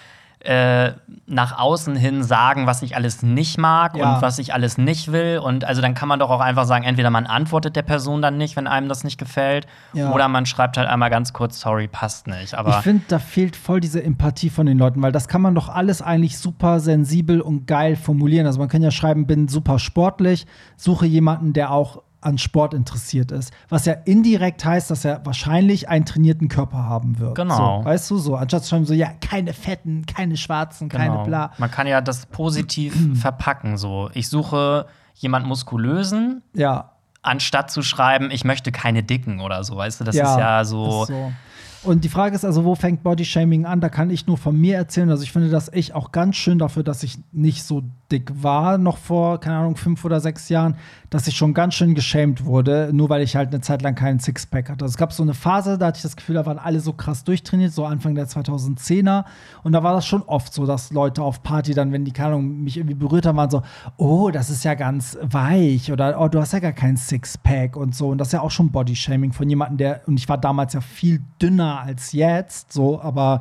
äh, 0.44 0.92
nach 1.26 1.58
außen 1.58 1.96
hin 1.96 2.22
sagen, 2.22 2.66
was 2.66 2.82
ich 2.82 2.94
alles 2.96 3.22
nicht 3.22 3.58
mag 3.58 3.96
Ja. 3.96 4.16
und 4.16 4.22
was 4.22 4.38
ich 4.38 4.52
alles 4.54 4.76
nicht 4.78 5.10
will. 5.10 5.38
Und 5.42 5.64
also 5.64 5.80
dann 5.82 5.94
kann 5.94 6.08
man 6.08 6.18
doch 6.18 6.30
auch 6.30 6.40
einfach 6.40 6.66
sagen, 6.66 6.84
entweder 6.84 7.10
man 7.10 7.26
antwortet 7.26 7.76
der 7.76 7.82
Person 7.82 8.22
dann 8.22 8.36
nicht, 8.36 8.54
wenn 8.56 8.66
einem 8.66 8.88
das 8.88 9.04
nicht 9.04 9.18
gefällt, 9.18 9.66
Ja. 9.94 10.12
oder 10.12 10.28
man 10.28 10.46
schreibt 10.46 10.76
halt 10.76 10.88
einmal 10.88 11.10
ganz 11.10 11.32
kurz, 11.32 11.58
sorry, 11.60 11.88
passt 11.88 12.26
nicht. 12.26 12.52
Ich 12.52 12.58
Aber 12.58 12.74
finde, 12.82 13.04
da 13.08 13.18
fehlt 13.18 13.56
voll 13.56 13.80
diese 13.80 14.02
Empathie 14.04 14.50
von 14.50 14.66
den 14.66 14.78
Leuten, 14.78 15.02
weil 15.02 15.12
das 15.12 15.26
kann 15.28 15.40
man 15.40 15.54
doch 15.54 15.68
alles 15.68 16.02
eigentlich 16.02 16.38
super 16.38 16.78
sensibel 16.78 17.40
und 17.40 17.66
geil 17.66 17.96
formulieren. 17.96 18.46
Also 18.46 18.58
man 18.60 18.68
kann 18.68 18.82
ja 18.82 18.90
schreiben, 18.90 19.26
bin 19.26 19.48
super 19.48 19.78
sportlich, 19.78 20.46
suche 20.76 21.06
jemanden, 21.06 21.52
der 21.54 21.70
auch 21.72 22.02
an 22.24 22.38
Sport 22.38 22.74
interessiert 22.74 23.30
ist. 23.32 23.52
Was 23.68 23.84
ja 23.84 23.92
indirekt 23.92 24.64
heißt, 24.64 24.90
dass 24.90 25.04
er 25.04 25.24
wahrscheinlich 25.26 25.88
einen 25.88 26.04
trainierten 26.04 26.48
Körper 26.48 26.78
haben 26.84 27.18
wird. 27.18 27.34
Genau. 27.34 27.80
So, 27.80 27.84
weißt 27.84 28.10
du, 28.10 28.18
so. 28.18 28.36
Anstatt 28.36 28.62
zu 28.64 28.70
schreiben, 28.70 28.86
so, 28.86 28.94
ja, 28.94 29.08
keine 29.20 29.52
Fetten, 29.52 30.06
keine 30.06 30.36
Schwarzen, 30.36 30.88
keine 30.88 31.10
Genau. 31.12 31.24
bla. 31.24 31.52
Man 31.58 31.70
kann 31.70 31.86
ja 31.86 32.00
das 32.00 32.26
positiv 32.26 32.96
verpacken. 33.20 33.76
So, 33.76 34.10
ich 34.14 34.28
suche 34.28 34.86
jemand 35.14 35.46
muskulösen, 35.46 36.42
Ja. 36.54 36.90
anstatt 37.22 37.70
zu 37.70 37.82
schreiben, 37.82 38.30
ich 38.30 38.44
möchte 38.44 38.72
keine 38.72 39.02
Dicken 39.02 39.40
oder 39.40 39.62
so. 39.64 39.76
Weißt 39.76 40.00
du, 40.00 40.04
das 40.04 40.16
ja, 40.16 40.32
ist 40.32 40.38
ja 40.38 40.64
so. 40.64 41.02
ist 41.02 41.08
so. 41.08 41.32
Und 41.84 42.02
die 42.02 42.08
Frage 42.08 42.34
ist 42.34 42.46
also, 42.46 42.64
wo 42.64 42.74
fängt 42.74 43.02
Bodyshaming 43.02 43.66
an? 43.66 43.82
Da 43.82 43.90
kann 43.90 44.08
ich 44.08 44.26
nur 44.26 44.38
von 44.38 44.58
mir 44.58 44.74
erzählen. 44.76 45.10
Also 45.10 45.22
ich 45.22 45.32
finde 45.32 45.50
das 45.50 45.70
ich 45.72 45.94
auch 45.94 46.12
ganz 46.12 46.36
schön 46.36 46.58
dafür, 46.58 46.82
dass 46.82 47.02
ich 47.02 47.18
nicht 47.30 47.62
so 47.62 47.82
dick 48.14 48.30
war, 48.42 48.78
noch 48.78 48.96
vor, 48.96 49.40
keine 49.40 49.56
Ahnung, 49.56 49.76
fünf 49.76 50.04
oder 50.04 50.20
sechs 50.20 50.48
Jahren, 50.48 50.76
dass 51.10 51.26
ich 51.26 51.36
schon 51.36 51.52
ganz 51.52 51.74
schön 51.74 51.94
geschämt 51.94 52.44
wurde, 52.44 52.90
nur 52.92 53.08
weil 53.08 53.22
ich 53.22 53.34
halt 53.34 53.48
eine 53.48 53.60
Zeit 53.60 53.82
lang 53.82 53.94
keinen 53.96 54.20
Sixpack 54.20 54.70
hatte. 54.70 54.84
Es 54.84 54.96
gab 54.96 55.12
so 55.12 55.22
eine 55.22 55.34
Phase, 55.34 55.78
da 55.78 55.86
hatte 55.86 55.96
ich 55.96 56.02
das 56.02 56.16
Gefühl, 56.16 56.36
da 56.36 56.46
waren 56.46 56.58
alle 56.58 56.80
so 56.80 56.92
krass 56.92 57.24
durchtrainiert, 57.24 57.72
so 57.72 57.84
Anfang 57.84 58.14
der 58.14 58.28
2010er. 58.28 59.24
Und 59.64 59.72
da 59.72 59.82
war 59.82 59.94
das 59.94 60.06
schon 60.06 60.22
oft 60.22 60.54
so, 60.54 60.64
dass 60.64 60.92
Leute 60.92 61.22
auf 61.22 61.42
Party 61.42 61.74
dann, 61.74 61.92
wenn 61.92 62.04
die, 62.04 62.12
keine 62.12 62.28
Ahnung, 62.28 62.62
mich 62.62 62.76
irgendwie 62.76 62.94
berührt 62.94 63.26
haben, 63.26 63.36
waren 63.36 63.50
so, 63.50 63.62
oh, 63.96 64.30
das 64.30 64.48
ist 64.48 64.64
ja 64.64 64.74
ganz 64.74 65.18
weich 65.20 65.90
oder 65.90 66.20
oh, 66.20 66.28
du 66.28 66.40
hast 66.40 66.52
ja 66.52 66.60
gar 66.60 66.72
keinen 66.72 66.96
Sixpack 66.96 67.76
und 67.76 67.94
so. 67.94 68.08
Und 68.08 68.18
das 68.18 68.28
ist 68.28 68.32
ja 68.32 68.40
auch 68.40 68.50
schon 68.50 68.70
Bodyshaming 68.70 69.32
von 69.32 69.48
jemandem, 69.48 69.78
der, 69.78 70.00
und 70.06 70.18
ich 70.18 70.28
war 70.28 70.38
damals 70.38 70.72
ja 70.72 70.80
viel 70.80 71.20
dünner 71.42 71.80
als 71.80 72.12
jetzt, 72.12 72.72
so, 72.72 73.00
aber 73.00 73.40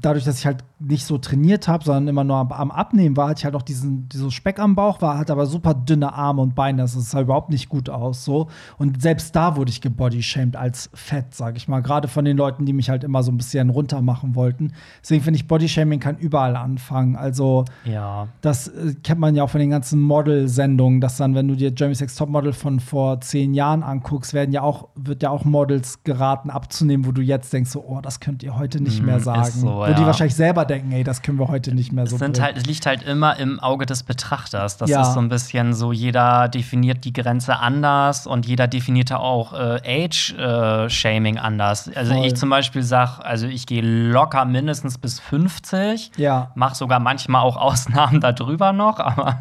dadurch, 0.00 0.24
dass 0.24 0.38
ich 0.38 0.46
halt 0.46 0.64
nicht 0.80 1.04
so 1.04 1.18
trainiert 1.18 1.66
habe, 1.68 1.84
sondern 1.84 2.08
immer 2.08 2.22
nur 2.24 2.36
am, 2.36 2.52
am 2.52 2.70
Abnehmen 2.70 3.16
war, 3.16 3.28
hatte 3.30 3.40
ich 3.40 3.44
halt 3.44 3.54
auch 3.56 3.62
diesen, 3.62 4.08
diesen 4.08 4.30
Speck 4.30 4.58
am 4.60 4.74
Bauch, 4.76 5.00
war, 5.02 5.18
hatte 5.18 5.32
aber 5.32 5.46
super 5.46 5.74
dünne 5.74 6.12
Arme 6.12 6.40
und 6.42 6.54
Beine. 6.54 6.82
Das 6.82 6.92
sah 6.92 7.20
überhaupt 7.20 7.50
nicht 7.50 7.68
gut 7.68 7.90
aus. 7.90 8.24
So. 8.24 8.46
Und 8.78 9.02
selbst 9.02 9.34
da 9.34 9.56
wurde 9.56 9.70
ich 9.70 9.80
gebodyshamed 9.80 10.56
als 10.56 10.90
fett, 10.94 11.34
sag 11.34 11.56
ich 11.56 11.66
mal. 11.68 11.80
Gerade 11.82 12.06
von 12.08 12.24
den 12.24 12.36
Leuten, 12.36 12.64
die 12.64 12.72
mich 12.72 12.90
halt 12.90 13.02
immer 13.04 13.22
so 13.22 13.32
ein 13.32 13.36
bisschen 13.36 13.70
runter 13.70 14.00
machen 14.02 14.34
wollten. 14.34 14.72
Deswegen 15.02 15.22
finde 15.22 15.38
ich, 15.38 15.48
Bodyshaming 15.48 15.98
kann 16.00 16.16
überall 16.18 16.54
anfangen. 16.56 17.16
Also, 17.16 17.64
Ja. 17.84 18.28
das 18.40 18.68
äh, 18.68 18.94
kennt 19.02 19.20
man 19.20 19.34
ja 19.34 19.42
auch 19.42 19.50
von 19.50 19.60
den 19.60 19.70
ganzen 19.70 20.00
Model-Sendungen, 20.00 21.00
dass 21.00 21.16
dann, 21.16 21.34
wenn 21.34 21.48
du 21.48 21.56
dir 21.56 21.72
Jeremy 21.76 21.94
Sex 21.94 22.14
Topmodel 22.14 22.52
von 22.52 22.78
vor 22.80 23.20
zehn 23.20 23.54
Jahren 23.54 23.82
anguckst, 23.82 24.32
werden 24.34 24.52
ja 24.52 24.62
auch, 24.62 24.88
wird 24.94 25.22
ja 25.22 25.30
auch 25.30 25.44
Models 25.44 26.04
geraten 26.04 26.50
abzunehmen, 26.50 27.06
wo 27.06 27.12
du 27.12 27.22
jetzt 27.22 27.52
denkst, 27.52 27.70
so, 27.70 27.84
oh, 27.84 28.00
das 28.00 28.20
könnt 28.20 28.42
ihr 28.42 28.56
heute 28.56 28.80
nicht 28.82 29.02
Mm, 29.02 29.06
mehr 29.06 29.16
ist 29.16 29.24
sagen. 29.24 29.50
so, 29.50 29.84
wo 29.88 29.92
ja. 29.92 29.98
die 29.98 30.06
wahrscheinlich 30.06 30.34
selber 30.36 30.64
denken, 30.64 30.92
ey, 30.92 31.02
das 31.04 31.22
können 31.22 31.38
wir 31.38 31.48
heute 31.48 31.74
nicht 31.74 31.92
mehr 31.92 32.06
so 32.06 32.16
Es, 32.16 32.20
sind 32.20 32.40
halt, 32.40 32.56
es 32.56 32.66
liegt 32.66 32.86
halt 32.86 33.02
immer 33.02 33.36
im 33.38 33.58
Auge 33.60 33.86
des 33.86 34.02
Betrachters. 34.02 34.76
Das 34.76 34.88
Ja. 34.90 35.02
ist 35.02 35.14
so 35.14 35.20
ein 35.20 35.28
bisschen 35.28 35.72
so, 35.74 35.92
jeder 35.92 36.48
definiert 36.48 37.04
die 37.04 37.12
Grenze 37.12 37.58
anders 37.58 38.26
und 38.26 38.46
jeder 38.46 38.66
definiert 38.68 39.12
auch 39.12 39.52
äh, 39.54 40.04
Age-Shaming 40.04 41.38
anders. 41.38 41.90
Also 41.94 42.14
Voll. 42.14 42.26
ich 42.26 42.34
zum 42.36 42.50
Beispiel 42.50 42.82
sage, 42.82 43.24
also 43.24 43.46
ich 43.46 43.66
gehe 43.66 43.82
locker 43.82 44.44
mindestens 44.44 44.98
bis 44.98 45.20
50. 45.20 46.12
Ja. 46.16 46.50
Mach 46.54 46.74
sogar 46.74 47.00
manchmal 47.00 47.42
auch 47.42 47.56
Ausnahmen 47.56 48.20
darüber 48.20 48.72
noch, 48.72 48.98
aber 49.00 49.38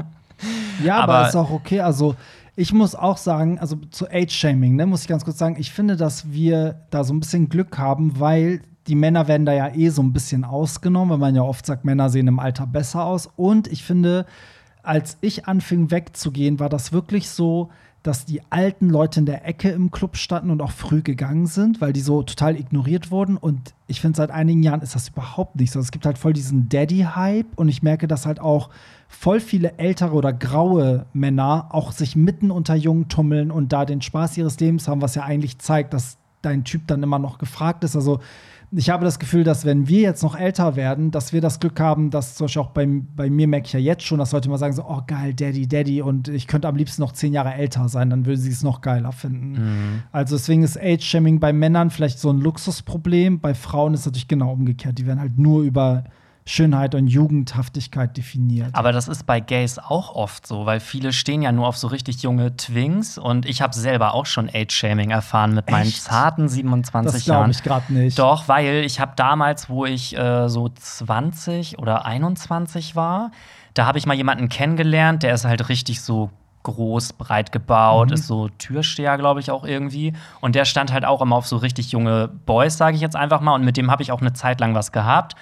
Ja, 0.84 0.98
aber, 1.00 1.14
Aber- 1.20 1.28
ist 1.28 1.36
auch 1.36 1.50
okay. 1.52 1.82
Also, 1.82 2.16
ich 2.56 2.74
muss 2.74 2.96
auch 2.96 3.18
sagen, 3.18 3.60
also 3.60 3.76
zu 3.92 4.08
Age-Shaming, 4.10 4.76
ne, 4.76 4.86
muss 4.88 5.02
ich 5.02 5.08
ganz 5.08 5.24
kurz 5.24 5.38
sagen, 5.38 5.58
ich 5.60 5.72
finde, 5.72 5.96
dass 5.96 6.32
wir 6.32 6.82
da 6.90 7.04
so 7.04 7.14
ein 7.14 7.20
bisschen 7.20 7.50
Glück 7.50 7.78
haben, 7.78 8.20
weil 8.20 8.62
die 8.88 8.96
Männer 8.96 9.28
werden 9.28 9.46
da 9.46 9.54
ja 9.54 9.74
eh 9.74 9.90
so 9.90 10.02
ein 10.02 10.14
bisschen 10.14 10.44
ausgenommen, 10.44 11.12
weil 11.12 11.18
man 11.18 11.36
ja 11.36 11.42
oft 11.42 11.66
sagt, 11.66 11.86
Männer 11.86 12.10
sehen 12.10 12.28
im 12.28 12.40
Alter 12.40 12.66
besser 12.66 13.06
aus. 13.06 13.30
Und 13.36 13.68
ich 13.68 13.84
finde, 13.84 14.26
als 14.84 15.18
ich 15.22 15.48
anfing 15.48 15.92
wegzugehen, 15.92 16.60
war 16.60 16.70
das 16.70 16.94
wirklich 16.94 17.30
so, 17.30 17.70
dass 18.04 18.24
die 18.24 18.42
alten 18.50 18.90
Leute 18.90 19.20
in 19.20 19.26
der 19.26 19.46
Ecke 19.46 19.70
im 19.70 19.92
Club 19.92 20.16
standen 20.16 20.50
und 20.50 20.62
auch 20.62 20.72
früh 20.72 21.02
gegangen 21.02 21.46
sind, 21.46 21.82
weil 21.82 21.92
die 21.92 22.00
so 22.00 22.24
total 22.24 22.56
ignoriert 22.56 23.12
wurden. 23.12 23.36
Und 23.36 23.74
ich 23.88 24.00
finde, 24.00 24.16
seit 24.16 24.32
einigen 24.32 24.64
Jahren 24.64 24.80
ist 24.80 24.96
das 24.96 25.10
überhaupt 25.10 25.58
nicht 25.58 25.72
so. 25.72 25.80
Es 25.82 25.92
gibt 25.92 26.06
halt 26.06 26.18
voll 26.18 26.32
diesen 26.32 26.70
Daddy-Hype 26.70 27.48
und 27.58 27.68
ich 27.68 27.84
merke, 27.84 28.08
dass 28.08 28.26
halt 28.26 28.40
auch 28.40 28.70
voll 29.10 29.42
viele 29.42 29.78
ältere 29.78 30.14
oder 30.14 30.32
graue 30.32 31.06
Männer 31.12 31.68
auch 31.72 31.92
sich 31.92 32.16
mitten 32.16 32.50
unter 32.50 32.76
Jungen 32.76 33.10
tummeln 33.10 33.52
und 33.52 33.74
da 33.74 33.84
den 33.84 34.02
Spaß 34.02 34.38
ihres 34.38 34.58
Lebens 34.60 34.88
haben, 34.88 35.02
was 35.02 35.16
ja 35.16 35.24
eigentlich 35.24 35.60
zeigt, 35.60 35.94
dass 35.94 36.18
dein 36.42 36.64
Typ 36.64 36.88
dann 36.88 37.04
immer 37.04 37.20
noch 37.20 37.40
gefragt 37.40 37.84
ist. 37.84 37.96
Also 37.96 38.20
ich 38.72 38.90
habe 38.90 39.06
das 39.06 39.18
Gefühl, 39.18 39.46
dass 39.46 39.64
wenn 39.66 39.88
wir 39.88 40.02
jetzt 40.02 40.24
noch 40.24 40.38
älter 40.38 40.76
werden, 40.76 41.12
dass 41.12 41.32
wir 41.32 41.40
das 41.40 41.60
Glück 41.60 41.80
haben, 41.80 42.10
dass 42.10 42.36
zum 42.36 42.46
Beispiel 42.46 42.62
auch 42.62 42.72
bei, 42.72 42.86
bei 43.16 43.30
mir 43.30 43.48
merke 43.48 43.68
ich 43.68 43.74
ja 43.74 43.80
jetzt 43.80 44.04
schon, 44.04 44.20
dass 44.20 44.34
Leute 44.34 44.50
immer 44.50 44.58
sagen 44.58 44.74
so, 44.74 44.84
oh 44.86 45.02
geil, 45.08 45.34
Daddy, 45.34 45.68
Daddy 45.68 46.02
und 46.02 46.28
ich 46.28 46.48
könnte 46.48 46.68
am 46.68 46.76
liebsten 46.76 47.02
noch 47.02 47.14
zehn 47.14 47.32
Jahre 47.32 47.54
älter 47.54 47.88
sein, 47.88 48.10
dann 48.10 48.26
würden 48.26 48.42
sie 48.42 48.52
es 48.52 48.64
noch 48.64 48.82
geiler 48.82 49.14
finden. 49.14 50.04
Also 50.12 50.36
deswegen 50.36 50.64
ist 50.64 50.78
Age-Shaming 50.78 51.40
bei 51.40 51.54
Männern 51.54 51.92
vielleicht 51.92 52.20
so 52.20 52.30
ein 52.30 52.40
Luxusproblem, 52.42 53.40
bei 53.40 53.54
Frauen 53.54 53.94
ist 53.94 54.02
es 54.02 54.06
natürlich 54.08 54.28
genau 54.28 54.52
umgekehrt. 54.52 54.98
Die 54.98 55.06
werden 55.06 55.22
halt 55.22 55.40
nur 55.40 55.62
über 55.62 56.04
Schönheit 56.48 56.96
und 56.96 57.08
Jugendhaftigkeit 57.08 58.16
definiert. 58.16 58.70
Aber 58.74 58.94
das 58.94 59.10
ist 59.10 59.26
bei 59.26 59.42
Gays 59.42 59.80
auch 59.80 60.16
oft 60.16 60.48
so, 60.48 60.66
weil 60.66 60.80
viele 60.80 61.12
stehen 61.12 61.42
ja 61.42 61.52
nur 61.52 61.68
auf 61.68 61.78
so 61.78 61.88
richtig 61.88 62.24
junge 62.24 62.56
Twinks 62.56 63.18
und 63.18 63.46
ich 63.46 63.62
habe 63.62 63.76
selber 63.76 64.14
auch 64.14 64.26
schon 64.26 64.50
Age-Shaming 64.50 65.12
erfahren 65.12 65.54
mit 65.54 65.70
meinen 65.70 65.90
Echt? 65.90 66.04
zarten 66.04 66.48
27 66.48 67.14
das 67.14 67.26
glaube 67.26 67.40
Jahren. 67.40 67.52
ich 67.52 67.64
gerade 67.64 67.94
nicht. 67.94 68.18
Doch, 68.18 68.48
weil 68.48 68.84
ich 68.86 69.02
habe 69.02 69.12
damals, 69.18 69.70
wo 69.70 69.86
ich 69.86 70.18
äh, 70.18 70.48
so 70.48 70.70
20 70.70 71.80
oder 71.80 72.06
21 72.06 72.96
war, 72.96 73.32
da 73.74 73.86
habe 73.86 73.98
ich 73.98 74.06
mal 74.06 74.16
jemanden 74.16 74.48
kennengelernt, 74.48 75.24
der 75.24 75.34
ist 75.34 75.44
halt 75.44 75.68
richtig 75.68 76.02
so 76.02 76.30
groß, 76.64 77.14
breit 77.14 77.52
gebaut, 77.52 78.12
ist 78.12 78.28
so 78.28 78.50
Türsteher, 78.58 79.18
glaube 79.18 79.40
ich, 79.40 79.52
auch 79.52 79.66
irgendwie. 79.66 80.14
Und 80.42 80.56
der 80.56 80.66
stand 80.66 80.92
halt 80.92 81.06
auch 81.06 81.22
immer 81.22 81.36
auf 81.36 81.48
so 81.48 81.58
richtig 81.58 81.92
junge 81.92 82.30
Boys, 82.46 82.78
sage 82.78 82.96
ich 82.96 83.02
jetzt 83.02 83.16
einfach 83.16 83.42
mal. 83.42 83.54
Und 83.54 83.64
mit 83.64 83.78
dem 83.78 83.92
habe 83.92 84.02
ich 84.04 84.12
auch 84.12 84.22
eine 84.22 84.34
Zeit 84.34 84.60
lang 84.60 84.76
was 84.76 84.92
gehabt. 84.92 85.36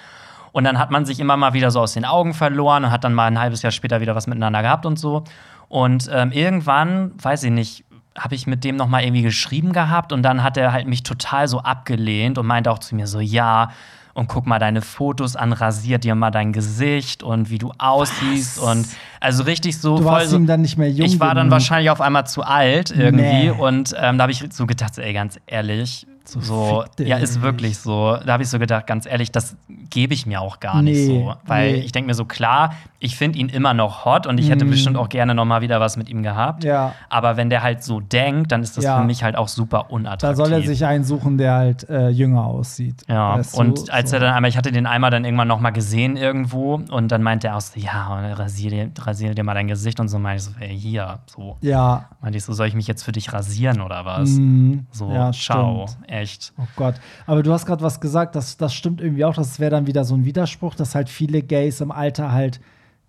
Und 0.56 0.64
dann 0.64 0.78
hat 0.78 0.90
man 0.90 1.04
sich 1.04 1.20
immer 1.20 1.36
mal 1.36 1.52
wieder 1.52 1.70
so 1.70 1.80
aus 1.80 1.92
den 1.92 2.06
Augen 2.06 2.32
verloren 2.32 2.86
und 2.86 2.90
hat 2.90 3.04
dann 3.04 3.12
mal 3.12 3.26
ein 3.26 3.38
halbes 3.38 3.60
Jahr 3.60 3.72
später 3.72 4.00
wieder 4.00 4.14
was 4.14 4.26
miteinander 4.26 4.62
gehabt 4.62 4.86
und 4.86 4.98
so. 4.98 5.22
Und 5.68 6.08
ähm, 6.10 6.32
irgendwann, 6.32 7.12
weiß 7.22 7.42
ich 7.42 7.50
nicht, 7.50 7.84
habe 8.16 8.34
ich 8.34 8.46
mit 8.46 8.64
dem 8.64 8.76
noch 8.76 8.88
mal 8.88 9.02
irgendwie 9.04 9.20
geschrieben 9.20 9.74
gehabt 9.74 10.14
und 10.14 10.22
dann 10.22 10.42
hat 10.42 10.56
er 10.56 10.72
halt 10.72 10.86
mich 10.86 11.02
total 11.02 11.46
so 11.46 11.60
abgelehnt 11.60 12.38
und 12.38 12.46
meinte 12.46 12.70
auch 12.70 12.78
zu 12.78 12.94
mir 12.94 13.06
so, 13.06 13.20
ja, 13.20 13.68
und 14.14 14.28
guck 14.28 14.46
mal 14.46 14.58
deine 14.58 14.80
Fotos 14.80 15.36
an, 15.36 15.52
rasier 15.52 15.98
dir 15.98 16.14
mal 16.14 16.30
dein 16.30 16.54
Gesicht 16.54 17.22
und 17.22 17.50
wie 17.50 17.58
du 17.58 17.72
aussiehst 17.76 18.58
und 18.58 18.86
also 19.20 19.42
richtig 19.42 19.78
so 19.78 19.98
du 19.98 20.06
warst 20.06 20.30
so, 20.30 20.36
ihm 20.36 20.46
dann 20.46 20.62
nicht 20.62 20.78
mehr 20.78 20.90
jung. 20.90 21.04
ich 21.06 21.20
war 21.20 21.34
dann 21.34 21.50
wahrscheinlich 21.50 21.90
auf 21.90 22.00
einmal 22.00 22.26
zu 22.26 22.42
alt 22.42 22.90
irgendwie 22.92 23.50
Nee. 23.50 23.50
und 23.50 23.94
ähm, 24.00 24.16
da 24.16 24.22
habe 24.22 24.32
ich 24.32 24.42
so 24.52 24.66
gedacht, 24.66 24.96
ey, 24.96 25.12
ganz 25.12 25.38
ehrlich, 25.44 26.06
So, 26.28 26.40
so, 26.40 26.84
ja, 26.98 27.18
ist 27.18 27.40
wirklich 27.42 27.78
so. 27.78 28.16
Da 28.24 28.32
habe 28.34 28.42
ich 28.42 28.48
so 28.48 28.58
gedacht, 28.58 28.86
ganz 28.86 29.06
ehrlich, 29.06 29.30
das 29.32 29.56
gebe 29.90 30.12
ich 30.14 30.26
mir 30.26 30.40
auch 30.40 30.58
gar 30.60 30.82
nicht 30.82 30.96
Nee, 30.96 31.06
so. 31.24 31.34
Weil 31.46 31.72
nee. 31.72 31.78
ich 31.78 31.92
denke 31.92 32.08
mir 32.08 32.14
so, 32.14 32.24
klar, 32.24 32.74
ich 32.98 33.16
finde 33.16 33.38
ihn 33.38 33.48
immer 33.48 33.74
noch 33.74 34.04
hot 34.04 34.26
und 34.26 34.38
ich 34.38 34.50
hätte 34.50 34.64
Mm. 34.64 34.70
bestimmt 34.70 34.96
auch 34.96 35.08
gerne 35.08 35.34
noch 35.34 35.44
mal 35.44 35.60
wieder 35.60 35.78
was 35.80 35.96
mit 35.96 36.08
ihm 36.08 36.22
gehabt. 36.22 36.64
Ja. 36.64 36.92
Aber 37.08 37.36
wenn 37.36 37.50
der 37.50 37.62
halt 37.62 37.84
so 37.84 38.00
denkt, 38.00 38.50
dann 38.52 38.62
ist 38.62 38.76
das 38.76 38.84
Ja. 38.84 38.98
für 38.98 39.04
mich 39.04 39.22
halt 39.22 39.36
auch 39.36 39.48
super 39.48 39.84
Da 39.88 39.94
unattraktiv. 39.94 40.36
soll 40.36 40.52
er 40.52 40.62
sich 40.62 40.84
einen 40.84 41.04
suchen, 41.04 41.38
der 41.38 41.52
halt 41.54 41.88
äh, 41.88 42.08
jünger 42.08 42.44
aussieht. 42.44 43.04
Ja, 43.08 43.36
du, 43.38 43.56
und 43.58 43.90
als 43.90 44.10
so. 44.10 44.16
er 44.16 44.20
dann 44.20 44.34
einmal, 44.34 44.48
ich 44.48 44.56
hatte 44.56 44.72
den 44.72 44.86
einmal 44.86 45.10
dann 45.10 45.24
irgendwann 45.24 45.48
noch 45.48 45.60
mal 45.60 45.70
gesehen 45.70 46.16
irgendwo 46.16 46.80
und 46.90 47.12
dann 47.12 47.22
meinte 47.22 47.48
er 47.48 47.56
auch 47.56 47.60
so, 47.60 47.78
ja, 47.78 48.32
rasier 48.32 48.70
dir, 48.70 48.90
rasier 49.00 49.34
dir 49.34 49.44
mal 49.44 49.54
dein 49.54 49.68
Gesicht 49.68 50.00
und 50.00 50.08
so 50.08 50.18
meinte 50.18 50.38
ich 50.38 50.42
so, 50.44 50.50
ey, 50.60 50.76
hier, 50.76 51.18
so. 51.26 51.56
Ja. 51.60 52.06
Meinte 52.20 52.38
ich 52.38 52.44
so, 52.44 52.52
soll 52.52 52.66
ich 52.66 52.74
mich 52.74 52.86
jetzt 52.88 53.02
für 53.04 53.12
dich 53.12 53.32
rasieren 53.32 53.80
oder 53.80 54.04
was? 54.04 54.30
Mhm. 54.30 54.86
So, 54.90 55.10
ja, 55.12 55.30
ciao, 55.32 55.86
stimmt. 55.86 56.10
Echt. 56.16 56.52
Oh 56.58 56.66
Gott. 56.76 56.96
Aber 57.26 57.42
du 57.42 57.52
hast 57.52 57.66
gerade 57.66 57.82
was 57.82 58.00
gesagt, 58.00 58.34
das, 58.34 58.56
das 58.56 58.74
stimmt 58.74 59.00
irgendwie 59.00 59.24
auch. 59.24 59.34
Das 59.34 59.60
wäre 59.60 59.70
dann 59.70 59.86
wieder 59.86 60.04
so 60.04 60.14
ein 60.14 60.24
Widerspruch, 60.24 60.74
dass 60.74 60.94
halt 60.94 61.08
viele 61.08 61.42
Gays 61.42 61.80
im 61.80 61.90
Alter 61.90 62.32
halt 62.32 62.60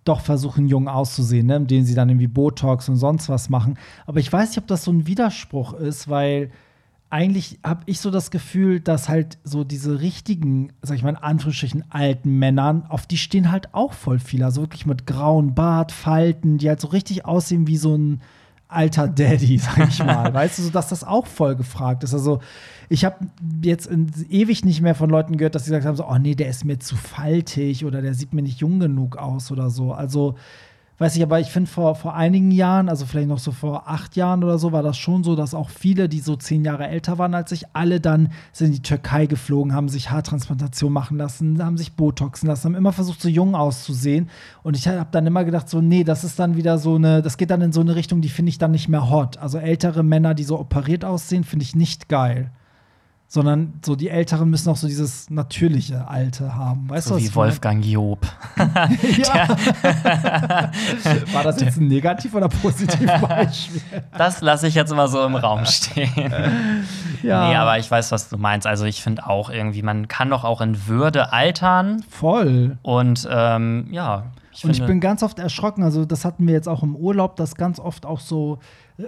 doch 0.04 0.20
versuchen, 0.20 0.68
jung 0.68 0.88
auszusehen, 0.88 1.46
ne? 1.46 1.56
indem 1.56 1.84
sie 1.84 1.94
dann 1.94 2.08
irgendwie 2.08 2.28
Botox 2.28 2.88
und 2.88 2.96
sonst 2.96 3.28
was 3.28 3.50
machen. 3.50 3.78
Aber 4.06 4.20
ich 4.20 4.32
weiß 4.32 4.50
nicht, 4.50 4.58
ob 4.58 4.66
das 4.66 4.84
so 4.84 4.90
ein 4.90 5.06
Widerspruch 5.06 5.74
ist, 5.74 6.08
weil 6.08 6.50
eigentlich 7.10 7.58
habe 7.64 7.82
ich 7.86 8.00
so 8.00 8.10
das 8.10 8.30
Gefühl, 8.30 8.80
dass 8.80 9.08
halt 9.08 9.38
so 9.44 9.64
diese 9.64 10.00
richtigen, 10.00 10.72
sag 10.82 10.96
ich 10.96 11.02
mal 11.02 11.10
in 11.10 11.16
Anführungsstrichen, 11.16 11.84
alten 11.90 12.38
Männern, 12.38 12.84
auf 12.88 13.06
die 13.06 13.16
stehen 13.16 13.50
halt 13.50 13.74
auch 13.74 13.92
voll 13.92 14.18
viele. 14.18 14.44
Also 14.44 14.62
wirklich 14.62 14.86
mit 14.86 15.06
grauen 15.06 15.54
Bart, 15.54 15.92
Falten, 15.92 16.58
die 16.58 16.68
halt 16.68 16.80
so 16.80 16.88
richtig 16.88 17.24
aussehen 17.24 17.66
wie 17.66 17.78
so 17.78 17.96
ein 17.96 18.20
alter 18.68 19.08
Daddy, 19.08 19.58
sag 19.58 19.88
ich 19.88 20.04
mal. 20.04 20.32
weißt 20.34 20.58
du, 20.58 20.62
so 20.62 20.70
dass 20.70 20.88
das 20.88 21.02
auch 21.02 21.26
voll 21.26 21.56
gefragt 21.56 22.04
ist. 22.04 22.12
Also, 22.12 22.40
ich 22.88 23.04
habe 23.04 23.26
jetzt 23.62 23.90
ewig 24.30 24.64
nicht 24.64 24.80
mehr 24.80 24.94
von 24.94 25.10
Leuten 25.10 25.36
gehört, 25.36 25.54
dass 25.54 25.64
sie 25.64 25.70
gesagt 25.70 25.86
haben: 25.86 25.96
so, 25.96 26.06
oh 26.08 26.18
nee, 26.18 26.34
der 26.34 26.48
ist 26.48 26.64
mir 26.64 26.78
zu 26.78 26.96
faltig 26.96 27.84
oder 27.84 28.02
der 28.02 28.14
sieht 28.14 28.32
mir 28.32 28.42
nicht 28.42 28.60
jung 28.60 28.80
genug 28.80 29.16
aus 29.16 29.50
oder 29.52 29.68
so. 29.70 29.92
Also, 29.92 30.36
weiß 30.96 31.14
ich, 31.16 31.22
aber 31.22 31.38
ich 31.38 31.48
finde 31.48 31.70
vor, 31.70 31.94
vor 31.94 32.14
einigen 32.14 32.50
Jahren, 32.50 32.88
also 32.88 33.06
vielleicht 33.06 33.28
noch 33.28 33.38
so 33.38 33.52
vor 33.52 33.88
acht 33.88 34.16
Jahren 34.16 34.42
oder 34.42 34.58
so, 34.58 34.72
war 34.72 34.82
das 34.82 34.96
schon 34.96 35.22
so, 35.22 35.36
dass 35.36 35.54
auch 35.54 35.68
viele, 35.68 36.08
die 36.08 36.20
so 36.20 36.34
zehn 36.34 36.64
Jahre 36.64 36.88
älter 36.88 37.18
waren 37.18 37.34
als 37.34 37.52
ich, 37.52 37.66
alle 37.72 38.00
dann 38.00 38.30
sind 38.52 38.68
in 38.68 38.72
die 38.74 38.82
Türkei 38.82 39.26
geflogen, 39.26 39.74
haben 39.74 39.88
sich 39.88 40.10
Haartransplantation 40.10 40.92
machen 40.92 41.18
lassen, 41.18 41.62
haben 41.62 41.78
sich 41.78 41.92
Botoxen 41.92 42.48
lassen, 42.48 42.64
haben 42.64 42.74
immer 42.74 42.92
versucht, 42.92 43.20
so 43.20 43.28
jung 43.28 43.54
auszusehen. 43.54 44.28
Und 44.62 44.76
ich 44.76 44.88
habe 44.88 45.08
dann 45.12 45.26
immer 45.26 45.44
gedacht, 45.44 45.68
so, 45.68 45.80
nee, 45.80 46.04
das 46.04 46.24
ist 46.24 46.38
dann 46.38 46.56
wieder 46.56 46.78
so 46.78 46.96
eine, 46.96 47.22
das 47.22 47.36
geht 47.36 47.50
dann 47.50 47.62
in 47.62 47.72
so 47.72 47.80
eine 47.80 47.94
Richtung, 47.94 48.20
die 48.20 48.28
finde 48.28 48.50
ich 48.50 48.58
dann 48.58 48.72
nicht 48.72 48.88
mehr 48.88 49.08
hot. 49.08 49.36
Also 49.38 49.58
ältere 49.58 50.02
Männer, 50.02 50.34
die 50.34 50.44
so 50.44 50.58
operiert 50.58 51.04
aussehen, 51.04 51.44
finde 51.44 51.64
ich 51.64 51.76
nicht 51.76 52.08
geil 52.08 52.50
sondern 53.30 53.74
so 53.84 53.94
die 53.94 54.08
Älteren 54.08 54.48
müssen 54.48 54.70
auch 54.70 54.76
so 54.76 54.88
dieses 54.88 55.28
natürliche 55.28 56.08
Alte 56.08 56.54
haben. 56.54 56.88
Weißt 56.88 57.08
so 57.08 57.16
du, 57.16 57.22
wie 57.22 57.34
Wolfgang 57.34 57.84
Job. 57.84 58.26
War 58.56 58.88
das 61.44 61.60
jetzt 61.60 61.76
ein 61.76 61.88
negativ 61.88 62.34
oder 62.34 62.48
positiv 62.48 63.10
Beispiel? 63.20 63.82
Das 64.16 64.40
lasse 64.40 64.66
ich 64.66 64.74
jetzt 64.74 64.94
mal 64.94 65.08
so 65.08 65.22
im 65.24 65.36
Raum 65.36 65.66
stehen. 65.66 66.32
ja. 67.22 67.48
Nee, 67.48 67.56
aber 67.56 67.78
ich 67.78 67.90
weiß, 67.90 68.10
was 68.12 68.30
du 68.30 68.38
meinst. 68.38 68.66
Also 68.66 68.86
ich 68.86 69.02
finde 69.02 69.26
auch 69.26 69.50
irgendwie, 69.50 69.82
man 69.82 70.08
kann 70.08 70.30
doch 70.30 70.44
auch 70.44 70.62
in 70.62 70.86
Würde 70.86 71.30
altern. 71.30 72.02
Voll. 72.08 72.78
Und 72.80 73.28
ähm, 73.30 73.88
ja. 73.90 74.24
Ich 74.52 74.64
und 74.64 74.70
ich 74.70 74.82
bin 74.84 75.00
ganz 75.00 75.22
oft 75.22 75.38
erschrocken, 75.38 75.82
also 75.82 76.06
das 76.06 76.24
hatten 76.24 76.46
wir 76.46 76.54
jetzt 76.54 76.68
auch 76.68 76.82
im 76.82 76.96
Urlaub, 76.96 77.36
dass 77.36 77.56
ganz 77.56 77.78
oft 77.78 78.06
auch 78.06 78.20
so 78.20 78.58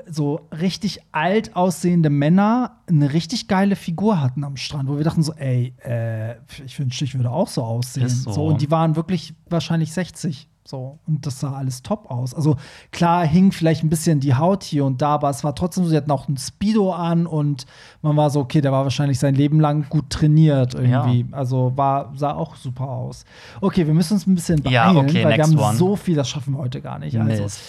so 0.08 0.48
richtig 0.52 1.00
alt 1.10 1.56
aussehende 1.56 2.10
Männer 2.10 2.76
eine 2.86 3.12
richtig 3.12 3.48
geile 3.48 3.74
Figur 3.74 4.20
hatten 4.20 4.44
am 4.44 4.56
Strand, 4.56 4.88
wo 4.88 4.96
wir 4.96 5.04
dachten 5.04 5.22
so, 5.22 5.32
ey, 5.34 5.74
äh, 5.84 6.36
ich 6.64 6.78
wünschte, 6.78 7.04
ich 7.04 7.14
würde 7.16 7.30
auch 7.30 7.48
so 7.48 7.62
aussehen. 7.62 8.08
So. 8.08 8.32
so. 8.32 8.46
und 8.46 8.60
die 8.60 8.70
waren 8.70 8.94
wirklich 8.94 9.34
wahrscheinlich 9.48 9.92
60. 9.92 10.48
So, 10.64 11.00
und 11.08 11.26
das 11.26 11.40
sah 11.40 11.54
alles 11.54 11.82
top 11.82 12.08
aus. 12.12 12.32
Also 12.32 12.56
klar 12.92 13.26
hing 13.26 13.50
vielleicht 13.50 13.82
ein 13.82 13.88
bisschen 13.88 14.20
die 14.20 14.36
Haut 14.36 14.62
hier 14.62 14.84
und 14.84 15.02
da, 15.02 15.14
aber 15.14 15.28
es 15.30 15.42
war 15.42 15.56
trotzdem 15.56 15.82
so, 15.82 15.90
sie 15.90 15.96
hatten 15.96 16.12
auch 16.12 16.28
ein 16.28 16.36
Speedo 16.36 16.92
an 16.92 17.26
und 17.26 17.66
man 18.02 18.16
war 18.16 18.30
so, 18.30 18.38
okay, 18.38 18.60
der 18.60 18.70
war 18.70 18.84
wahrscheinlich 18.84 19.18
sein 19.18 19.34
Leben 19.34 19.58
lang 19.58 19.86
gut 19.88 20.10
trainiert 20.10 20.74
irgendwie. 20.74 21.22
Ja. 21.22 21.36
Also 21.36 21.72
war, 21.74 22.12
sah 22.14 22.34
auch 22.34 22.54
super 22.54 22.88
aus. 22.88 23.24
Okay, 23.60 23.84
wir 23.84 23.94
müssen 23.94 24.14
uns 24.14 24.28
ein 24.28 24.36
bisschen 24.36 24.62
beeilen, 24.62 24.94
ja, 24.96 25.02
okay, 25.02 25.24
weil 25.24 25.38
wir 25.38 25.42
haben 25.42 25.58
one. 25.58 25.76
so 25.76 25.96
viel, 25.96 26.14
das 26.14 26.28
schaffen 26.28 26.54
wir 26.54 26.58
heute 26.58 26.80
gar 26.80 27.00
nicht. 27.00 27.18
Also, 27.18 27.42
Mist. 27.42 27.60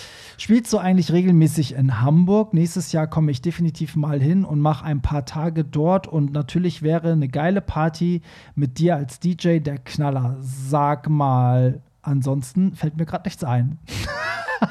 Spielst 0.42 0.74
du 0.74 0.80
eigentlich 0.80 1.12
regelmäßig 1.12 1.76
in 1.76 2.02
Hamburg? 2.02 2.56
Nächstes 2.56 2.94
Jahr 2.94 3.06
komme 3.06 3.30
ich 3.30 3.44
definitiv 3.44 3.96
mal 3.96 4.20
hin 4.20 4.44
und 4.44 4.60
mache 4.60 4.84
ein 4.84 5.04
paar 5.04 5.24
Tage 5.24 5.64
dort. 5.64 6.08
Und 6.08 6.34
natürlich 6.34 6.82
wäre 6.82 7.12
eine 7.12 7.30
geile 7.30 7.62
Party 7.62 8.24
mit 8.56 8.80
dir 8.80 8.96
als 8.96 9.20
DJ 9.20 9.60
der 9.60 9.78
Knaller. 9.78 10.38
Sag 10.39 11.08
mal, 11.12 11.84
ansonsten 12.02 12.76
fällt 12.76 12.97
mir 12.97 13.06
gerade 13.06 13.28
nichts 13.28 13.43
ein. 13.43 13.80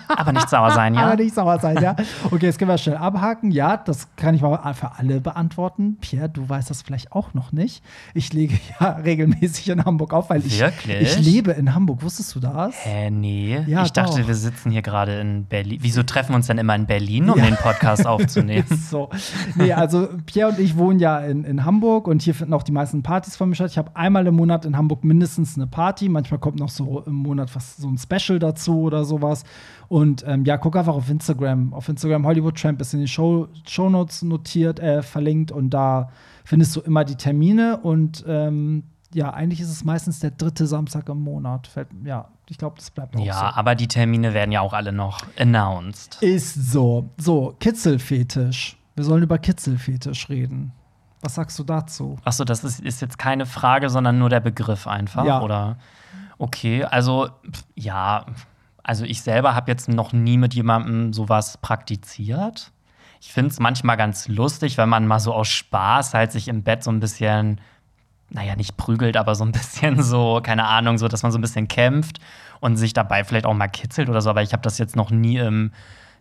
Aber 0.09 0.33
nicht 0.33 0.49
sauer 0.49 0.71
sein, 0.73 0.95
ja? 0.95 1.01
Aber 1.07 1.17
nicht 1.17 1.35
sauer 1.35 1.59
sein, 1.59 1.79
ja. 1.83 1.97
Okay, 2.31 2.47
jetzt 2.47 2.59
können 2.59 2.71
wir 2.71 2.79
schnell 2.79 2.97
abhaken. 2.97 3.51
Ja, 3.51 3.77
das 3.77 4.09
kann 4.17 4.35
ich 4.35 4.43
mal 4.43 4.75
für 4.75 4.93
alle 4.99 5.21
beantworten. 5.21 5.97
Pierre, 6.01 6.29
du 6.29 6.49
weißt 6.49 6.71
das 6.71 6.83
vielleicht 6.83 7.13
auch 7.13 7.35
noch 7.35 7.53
nicht. 7.53 7.83
Ich 8.15 8.33
lege 8.33 8.59
ja 8.81 8.91
regelmäßig 8.91 9.69
in 9.69 9.85
Hamburg 9.85 10.13
auf, 10.13 10.31
weil 10.31 10.45
ich, 10.45 10.61
Wirklich? 10.61 11.03
ich 11.03 11.19
lebe 11.19 11.53
in 11.53 11.75
Hamburg. 11.75 12.03
Wusstest 12.03 12.35
du 12.35 12.41
das? 12.41 12.75
Hä, 12.85 13.11
nee. 13.11 13.63
Ja, 13.67 13.85
ich 13.85 13.93
dachte, 13.93 14.21
doch. 14.21 14.29
wir 14.29 14.35
sitzen 14.35 14.71
hier 14.71 14.83
gerade 14.83 15.21
in 15.21 15.47
Berlin. 15.47 15.79
Wieso 15.83 16.03
treffen 16.03 16.31
wir 16.31 16.37
uns 16.37 16.47
denn 16.47 16.59
immer 16.59 16.75
in 16.75 16.87
Berlin, 16.87 17.29
um 17.31 17.39
ja. 17.39 17.45
den 17.45 17.57
Podcast 17.57 18.07
aufzunehmen? 18.07 18.67
so. 18.91 19.11
Nee, 19.57 19.73
also 19.73 20.09
Pierre 20.27 20.51
und 20.51 20.59
ich 20.59 20.77
wohnen 20.77 21.01
ja 21.01 21.19
in, 21.19 21.45
in 21.45 21.65
Hamburg 21.65 22.07
und 22.07 22.23
hier 22.23 22.35
finden 22.35 22.55
auch 22.55 22.63
die 22.63 22.73
meisten 22.73 23.03
Partys 23.03 23.37
von 23.37 23.49
mir 23.49 23.55
statt. 23.55 23.71
Ich 23.71 23.79
habe 23.79 23.91
einmal 23.95 24.27
im 24.27 24.37
Monat 24.37 24.65
in 24.65 24.77
Hamburg 24.77 25.05
mindestens 25.05 25.57
eine 25.57 25.67
Party. 25.67 26.09
Manchmal 26.09 26.39
kommt 26.39 26.59
noch 26.59 26.69
so 26.69 27.01
im 27.07 27.15
Monat 27.23 27.55
was, 27.55 27.77
so 27.77 27.89
ein 27.89 27.99
Special 27.99 28.39
dazu 28.39 28.81
oder 28.81 29.05
sowas. 29.05 29.45
Und 29.89 30.25
ähm, 30.27 30.45
ja, 30.45 30.57
guck 30.57 30.77
einfach 30.77 30.95
auf 30.95 31.09
Instagram. 31.09 31.73
Auf 31.73 31.89
Instagram 31.89 32.27
Hollywood 32.27 32.59
Tramp 32.59 32.81
ist 32.81 32.95
in 32.95 33.01
den 33.01 33.09
Show, 33.09 33.49
Shownotes 33.67 34.23
notiert, 34.23 34.81
äh, 34.81 35.03
verlinkt 35.03 35.53
und 35.53 35.71
da 35.71 36.11
findest 36.45 36.77
du 36.77 36.81
immer 36.81 37.05
die 37.05 37.17
Termine 37.17 37.79
und 37.79 38.25
ähm, 38.27 38.85
ja, 39.13 39.31
eigentlich 39.33 39.61
ist 39.61 39.71
es 39.71 39.85
meistens 39.85 40.21
der 40.21 40.31
dritte 40.31 40.67
Samstag 40.67 41.09
im 41.09 41.23
Monat. 41.23 41.67
Fällt, 41.67 41.89
ja, 42.05 42.29
ich 42.49 42.59
glaube, 42.59 42.77
das 42.77 42.91
bleibt 42.91 43.17
auch 43.17 43.21
ja, 43.21 43.35
so. 43.35 43.41
Ja, 43.41 43.57
aber 43.57 43.75
die 43.75 43.89
Termine 43.89 44.35
werden 44.35 44.53
ja 44.53 44.61
auch 44.61 44.73
alle 44.73 44.93
noch 44.93 45.21
announced. 45.39 46.23
Ist 46.23 46.55
so. 46.55 47.11
So, 47.17 47.55
Kitzelfetisch. 47.59 48.77
Wir 48.95 49.05
sollen 49.05 49.23
über 49.23 49.39
Kitzelfetisch 49.39 50.29
reden. 50.29 50.73
Was 51.23 51.35
sagst 51.35 51.59
du 51.59 51.65
dazu? 51.65 52.17
Achso, 52.25 52.45
das 52.45 52.65
ist, 52.65 52.81
ist 52.81 53.01
jetzt 53.03 53.19
keine 53.19 53.47
Frage, 53.47 53.91
sondern 53.91 54.19
nur 54.19 54.31
der 54.31 54.41
Begriff 54.41 54.87
einfach, 54.87 55.25
ja. 55.25 55.43
oder? 55.43 55.77
Okay, 56.41 56.85
also 56.85 57.29
ja, 57.75 58.25
also 58.83 59.05
ich 59.05 59.21
selber 59.21 59.55
habe 59.55 59.71
jetzt 59.71 59.91
noch 59.91 60.15
nie 60.15 60.39
mit 60.39 60.55
jemandem 60.55 61.13
sowas 61.13 61.59
praktiziert. 61.59 62.73
Ich 63.21 63.31
finde 63.31 63.51
es 63.51 63.61
manchmal 63.61 63.99
ganz 63.99 64.27
lustig, 64.27 64.79
wenn 64.79 64.89
man 64.89 65.07
mal 65.07 65.21
so 65.21 65.35
aus 65.35 65.49
Spaß 65.49 66.15
halt 66.15 66.33
sich 66.33 66.49
im 66.49 66.63
Bett 66.63 66.83
so 66.83 66.91
ein 66.91 66.99
bisschen, 66.99 67.61
naja, 68.31 68.57
nicht 68.57 68.79
prügelt, 68.79 69.19
aber 69.19 69.35
so 69.35 69.45
ein 69.45 69.53
bisschen 69.53 70.03
so, 70.03 70.41
keine 70.43 70.65
Ahnung, 70.65 70.97
so, 70.97 71.09
dass 71.09 71.23
man 71.23 71.31
so 71.31 71.37
ein 71.37 71.43
bisschen 71.43 71.69
kämpft 71.69 72.21
und 72.61 72.79
sich 72.79 72.95
dabei 72.95 73.23
vielleicht 73.25 73.45
auch 73.45 73.53
mal 73.53 73.69
kitzelt 73.69 74.09
oder 74.09 74.23
so. 74.23 74.31
Aber 74.31 74.41
ich 74.41 74.55
habe 74.55 74.63
das 74.63 74.79
jetzt 74.79 74.97
noch 74.97 75.11
nie 75.11 75.37
im 75.37 75.73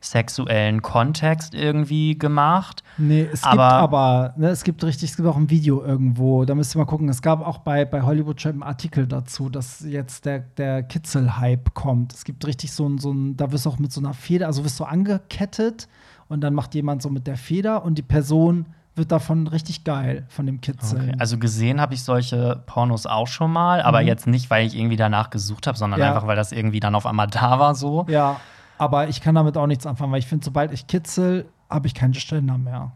sexuellen 0.01 0.81
Kontext 0.81 1.53
irgendwie 1.53 2.17
gemacht. 2.17 2.83
Nee, 2.97 3.27
es 3.31 3.43
aber, 3.43 3.51
gibt 3.51 3.61
aber, 3.61 4.33
ne, 4.37 4.49
es 4.49 4.63
gibt 4.63 4.83
richtig, 4.83 5.11
es 5.11 5.17
gibt 5.17 5.27
auch 5.27 5.37
ein 5.37 5.49
Video 5.49 5.83
irgendwo, 5.83 6.45
da 6.45 6.55
müsst 6.55 6.75
ihr 6.75 6.79
mal 6.79 6.85
gucken. 6.85 7.09
Es 7.09 7.21
gab 7.21 7.45
auch 7.45 7.59
bei, 7.59 7.85
bei 7.85 8.01
Hollywood 8.01 8.41
Trap 8.41 8.53
einen 8.53 8.63
Artikel 8.63 9.07
dazu, 9.07 9.49
dass 9.49 9.81
jetzt 9.81 10.25
der, 10.25 10.39
der 10.39 10.83
Kitzel-Hype 10.83 11.73
kommt. 11.73 12.13
Es 12.13 12.23
gibt 12.23 12.45
richtig 12.45 12.71
so 12.71 12.87
ein, 12.87 12.97
so 12.97 13.11
ein, 13.11 13.35
da 13.37 13.51
wirst 13.51 13.65
du 13.65 13.69
auch 13.69 13.79
mit 13.79 13.91
so 13.91 14.01
einer 14.01 14.13
Feder, 14.13 14.47
also 14.47 14.63
wirst 14.63 14.79
du 14.79 14.85
angekettet 14.85 15.87
und 16.27 16.41
dann 16.41 16.53
macht 16.53 16.75
jemand 16.75 17.01
so 17.01 17.09
mit 17.09 17.27
der 17.27 17.37
Feder 17.37 17.83
und 17.83 17.97
die 17.97 18.03
Person 18.03 18.67
wird 18.95 19.11
davon 19.11 19.47
richtig 19.47 19.83
geil, 19.83 20.25
von 20.27 20.45
dem 20.45 20.61
Kitzeln. 20.61 21.09
Okay. 21.09 21.15
Also 21.19 21.37
gesehen 21.37 21.81
habe 21.81 21.93
ich 21.93 22.03
solche 22.03 22.61
Pornos 22.65 23.05
auch 23.05 23.27
schon 23.27 23.51
mal, 23.51 23.81
aber 23.81 24.01
mhm. 24.01 24.07
jetzt 24.07 24.27
nicht, 24.27 24.49
weil 24.49 24.67
ich 24.67 24.77
irgendwie 24.77 24.97
danach 24.97 25.29
gesucht 25.29 25.67
habe, 25.67 25.77
sondern 25.77 25.99
ja. 25.99 26.09
einfach, 26.09 26.27
weil 26.27 26.35
das 26.35 26.51
irgendwie 26.51 26.79
dann 26.79 26.95
auf 26.95 27.05
einmal 27.05 27.27
da 27.27 27.59
war 27.59 27.75
so. 27.75 28.05
Ja. 28.09 28.39
Aber 28.79 29.09
ich 29.09 29.19
kann 29.19 29.35
damit 29.35 29.57
auch 29.57 29.67
nichts 29.67 29.85
anfangen, 29.85 30.11
weil 30.13 30.19
ich 30.19 30.25
finde, 30.25 30.45
sobald 30.45 30.71
ich 30.71 30.87
kitzel, 30.87 31.45
habe 31.69 31.85
ich 31.85 31.93
keinen 31.93 32.13
Ständer 32.13 32.57
mehr. 32.57 32.93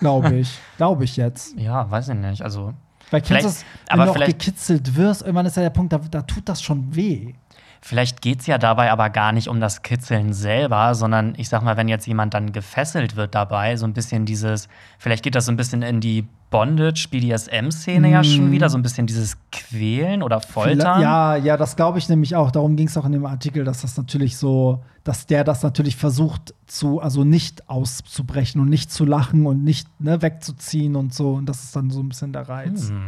Glaube 0.00 0.34
ich. 0.34 0.58
Glaube 0.76 1.04
ich 1.04 1.16
jetzt. 1.16 1.56
Ja, 1.56 1.88
weiß 1.88 2.10
ich 2.10 2.16
nicht. 2.16 2.42
Also. 2.42 2.74
Weil 3.12 3.22
kennst 3.22 3.44
du 3.44 3.48
es, 3.48 3.64
wenn 3.88 4.00
aber 4.00 4.12
du 4.12 4.20
auch 4.20 4.26
gekitzelt 4.26 4.96
wirst, 4.96 5.22
irgendwann 5.22 5.46
ist 5.46 5.56
ja 5.56 5.62
der 5.62 5.70
Punkt, 5.70 5.92
da, 5.92 5.98
da 5.98 6.22
tut 6.22 6.48
das 6.48 6.60
schon 6.60 6.94
weh. 6.94 7.34
Vielleicht 7.82 8.20
geht 8.20 8.40
es 8.40 8.46
ja 8.46 8.58
dabei 8.58 8.90
aber 8.90 9.08
gar 9.08 9.32
nicht 9.32 9.48
um 9.48 9.58
das 9.58 9.82
Kitzeln 9.82 10.32
selber, 10.34 10.94
sondern 10.94 11.34
ich 11.38 11.48
sag 11.48 11.62
mal, 11.62 11.76
wenn 11.78 11.88
jetzt 11.88 12.06
jemand 12.06 12.34
dann 12.34 12.52
gefesselt 12.52 13.16
wird 13.16 13.34
dabei, 13.34 13.76
so 13.76 13.86
ein 13.86 13.94
bisschen 13.94 14.26
dieses, 14.26 14.68
vielleicht 14.98 15.22
geht 15.22 15.34
das 15.34 15.46
so 15.46 15.52
ein 15.52 15.56
bisschen 15.56 15.82
in 15.82 16.00
die 16.00 16.26
Bondage, 16.50 17.08
BDSM-Szene 17.10 18.08
mm. 18.08 18.12
ja 18.12 18.24
schon 18.24 18.48
mhm. 18.48 18.52
wieder, 18.52 18.68
so 18.68 18.76
ein 18.76 18.82
bisschen 18.82 19.06
dieses 19.06 19.38
Quälen 19.50 20.22
oder 20.22 20.40
Foltern. 20.40 21.00
Ja, 21.00 21.36
ja, 21.36 21.56
das 21.56 21.76
glaube 21.76 21.98
ich 21.98 22.08
nämlich 22.08 22.36
auch. 22.36 22.50
Darum 22.50 22.76
ging 22.76 22.88
es 22.88 22.98
auch 22.98 23.06
in 23.06 23.12
dem 23.12 23.24
Artikel, 23.24 23.64
dass 23.64 23.82
das 23.82 23.96
natürlich 23.96 24.36
so, 24.36 24.82
dass 25.04 25.26
der 25.26 25.44
das 25.44 25.62
natürlich 25.62 25.96
versucht 25.96 26.54
zu, 26.66 27.00
also 27.00 27.24
nicht 27.24 27.68
auszubrechen 27.70 28.60
und 28.60 28.68
nicht 28.68 28.92
zu 28.92 29.04
lachen 29.04 29.46
und 29.46 29.64
nicht 29.64 29.88
ne, 30.00 30.20
wegzuziehen 30.20 30.96
und 30.96 31.14
so. 31.14 31.34
Und 31.34 31.46
das 31.46 31.64
ist 31.64 31.76
dann 31.76 31.90
so 31.90 32.00
ein 32.00 32.08
bisschen 32.08 32.32
der 32.32 32.48
Reiz. 32.48 32.90
Mm. 32.90 33.06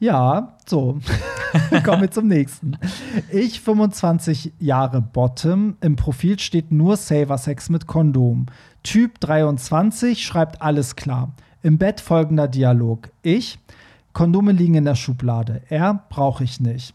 Ja, 0.00 0.56
so. 0.66 0.98
Kommen 1.84 2.00
wir 2.00 2.10
zum 2.10 2.26
nächsten. 2.26 2.78
Ich, 3.30 3.60
25 3.60 4.54
Jahre 4.58 5.02
Bottom. 5.02 5.76
Im 5.82 5.96
Profil 5.96 6.38
steht 6.38 6.72
nur 6.72 6.96
Saver 6.96 7.36
Sex 7.36 7.68
mit 7.68 7.86
Kondom. 7.86 8.46
Typ 8.82 9.20
23 9.20 10.24
schreibt 10.24 10.62
alles 10.62 10.96
klar. 10.96 11.32
Im 11.62 11.76
Bett 11.76 12.00
folgender 12.00 12.48
Dialog. 12.48 13.10
Ich, 13.20 13.58
Kondome 14.14 14.52
liegen 14.52 14.76
in 14.76 14.86
der 14.86 14.94
Schublade. 14.94 15.60
Er, 15.68 16.02
brauche 16.08 16.44
ich 16.44 16.60
nicht. 16.60 16.94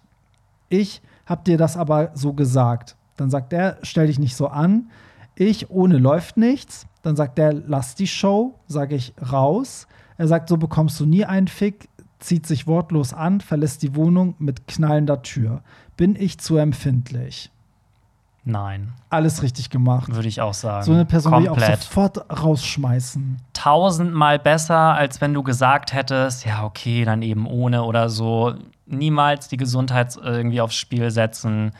Ich, 0.69 1.03
hab 1.27 1.45
dir 1.45 1.59
das 1.59 1.77
aber 1.77 2.09
so 2.15 2.33
gesagt. 2.33 2.95
Dann 3.17 3.29
sagt 3.29 3.53
er, 3.53 3.77
stell 3.83 4.07
dich 4.07 4.17
nicht 4.17 4.35
so 4.35 4.47
an. 4.47 4.89
Ich, 5.35 5.69
ohne 5.69 5.99
läuft 5.99 6.37
nichts. 6.37 6.87
Dann 7.03 7.15
sagt 7.15 7.37
er, 7.37 7.53
lass 7.53 7.93
die 7.93 8.07
Show. 8.07 8.55
Sage 8.67 8.95
ich, 8.95 9.13
raus. 9.31 9.85
Er 10.17 10.27
sagt, 10.27 10.49
so 10.49 10.57
bekommst 10.57 10.99
du 10.99 11.05
nie 11.05 11.23
einen 11.23 11.47
Fick 11.47 11.87
zieht 12.25 12.45
sich 12.47 12.67
wortlos 12.67 13.13
an, 13.13 13.41
verlässt 13.41 13.83
die 13.83 13.95
Wohnung 13.95 14.35
mit 14.39 14.67
knallender 14.67 15.21
Tür. 15.21 15.61
Bin 15.97 16.15
ich 16.15 16.39
zu 16.39 16.57
empfindlich? 16.57 17.51
Nein. 18.43 18.93
Alles 19.09 19.41
richtig 19.41 19.71
gemacht. 19.71 20.13
Würde 20.13 20.27
ich 20.27 20.39
auch 20.39 20.53
sagen. 20.53 20.85
So 20.85 20.93
eine 20.93 21.05
Person 21.05 21.33
würde 21.33 21.43
ich 21.45 21.49
auch 21.49 21.79
sofort 21.81 22.43
rausschmeißen. 22.43 23.37
Tausendmal 23.53 24.37
besser, 24.37 24.93
als 24.93 25.19
wenn 25.19 25.33
du 25.33 25.41
gesagt 25.41 25.93
hättest, 25.93 26.45
ja, 26.45 26.63
okay, 26.63 27.05
dann 27.05 27.23
eben 27.23 27.47
ohne 27.47 27.83
oder 27.83 28.09
so. 28.09 28.53
Niemals 28.85 29.47
die 29.47 29.57
Gesundheit 29.57 30.15
irgendwie 30.21 30.61
aufs 30.61 30.75
Spiel 30.75 31.09
setzen. 31.09 31.71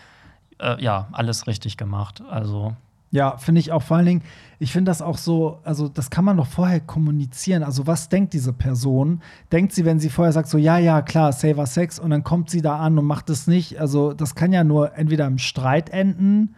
Äh, 0.57 0.81
ja, 0.83 1.07
alles 1.11 1.45
richtig 1.45 1.77
gemacht. 1.77 2.23
Also 2.31 2.75
Ja, 3.11 3.37
finde 3.37 3.61
ich 3.61 3.71
auch 3.71 3.81
vor 3.81 3.97
allen 3.97 4.05
Dingen, 4.05 4.21
ich 4.59 4.71
finde 4.71 4.89
das 4.89 5.01
auch 5.01 5.17
so, 5.17 5.59
also 5.63 5.87
das 5.87 6.09
kann 6.09 6.25
man 6.25 6.37
doch 6.37 6.47
vorher 6.47 6.79
kommunizieren. 6.79 7.63
Also, 7.63 7.87
was 7.87 8.09
denkt 8.09 8.33
diese 8.33 8.51
Person? 8.51 9.21
Denkt 9.51 9.73
sie, 9.73 9.85
wenn 9.85 9.99
sie 9.99 10.09
vorher 10.09 10.31
sagt, 10.33 10.49
so, 10.49 10.57
ja, 10.57 10.77
ja, 10.77 11.01
klar, 11.01 11.31
Saver 11.31 11.65
Sex, 11.65 11.99
und 11.99 12.09
dann 12.09 12.23
kommt 12.23 12.49
sie 12.49 12.61
da 12.61 12.77
an 12.77 12.97
und 12.97 13.05
macht 13.05 13.29
es 13.29 13.47
nicht? 13.47 13.79
Also, 13.79 14.13
das 14.13 14.35
kann 14.35 14.51
ja 14.51 14.63
nur 14.63 14.97
entweder 14.97 15.27
im 15.27 15.37
Streit 15.37 15.89
enden, 15.89 16.55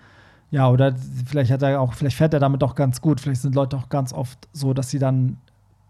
ja, 0.50 0.70
oder 0.70 0.96
vielleicht 1.26 1.52
hat 1.52 1.62
er 1.62 1.82
auch, 1.82 1.94
vielleicht 1.94 2.16
fährt 2.16 2.34
er 2.34 2.40
damit 2.40 2.62
doch 2.62 2.76
ganz 2.76 3.02
gut. 3.02 3.20
Vielleicht 3.20 3.42
sind 3.42 3.56
Leute 3.56 3.76
auch 3.76 3.90
ganz 3.90 4.14
oft 4.14 4.48
so, 4.54 4.74
dass 4.74 4.90
sie 4.90 5.00
dann 5.00 5.38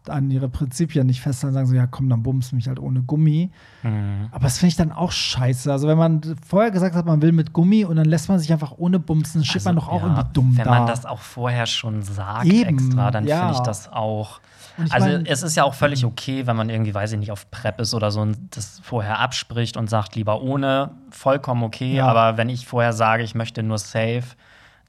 an 0.10 0.30
ihre 0.32 0.50
Prinzipien 0.50 1.06
nicht 1.08 1.22
festhalten, 1.22 1.54
sagen 1.54 1.68
so, 1.68 1.76
ja 1.76 1.88
komm, 1.88 2.10
dann 2.10 2.24
bums 2.24 2.52
mich 2.52 2.68
halt 2.68 2.80
ohne 2.80 3.02
Gummi. 3.02 3.52
Mhm. 3.84 4.28
Aber 4.32 4.44
das 4.44 4.58
finde 4.60 4.70
ich 4.70 4.76
dann 4.76 4.92
auch 4.92 5.12
scheiße. 5.12 5.72
Also 5.72 5.88
wenn 5.88 5.98
man 5.98 6.22
vorher 6.48 6.72
gesagt 6.72 6.96
hat, 6.96 7.06
man 7.06 7.22
will 7.22 7.32
mit 7.32 7.54
Gummi 7.54 7.86
und 7.86 7.96
dann 7.98 8.06
lässt 8.06 8.30
man 8.30 8.40
sich 8.40 8.52
einfach 8.54 8.74
ohne 8.78 9.00
Bumsen, 9.00 9.44
steht 9.44 9.56
Also, 9.58 9.70
man 9.70 9.76
doch 9.76 9.88
auch 9.88 10.02
ja, 10.02 10.08
irgendwie 10.08 10.34
dumm 10.34 10.58
Wenn 10.58 10.66
da. 10.66 10.72
man 10.72 10.88
das 10.88 11.06
auch 11.06 11.20
vorher 11.20 11.66
schon 11.66 12.02
sagt 12.02 12.46
Eben, 12.46 12.70
extra, 12.78 13.12
dann 13.12 13.26
ja. 13.26 13.40
finde 13.40 13.54
ich 13.56 13.60
das 13.62 13.92
auch. 13.92 14.40
Ich 14.84 14.92
Also 14.94 15.08
mein- 15.08 15.26
es 15.26 15.42
ist 15.42 15.56
ja 15.56 15.64
auch 15.64 15.74
völlig 15.74 16.06
okay, 16.06 16.46
wenn 16.46 16.56
man 16.56 16.70
irgendwie, 16.70 16.94
weiß 16.94 17.12
ich 17.14 17.18
nicht, 17.20 17.32
auf 17.32 17.50
Prep 17.50 17.80
ist 17.80 17.94
oder 17.96 18.12
so 18.12 18.22
und 18.22 18.38
das 18.56 18.80
vorher 18.84 19.20
abspricht 19.20 19.76
und 19.76 19.90
sagt, 19.90 20.16
lieber 20.16 20.42
ohne, 20.42 20.92
vollkommen 21.10 21.64
okay. 21.64 21.96
Ja. 21.96 22.08
Aber 22.08 22.38
wenn 22.38 22.50
ich 22.50 22.68
vorher 22.68 22.94
sage, 22.94 23.24
ich 23.24 23.34
möchte 23.34 23.64
nur 23.64 23.80
safe, 23.80 24.24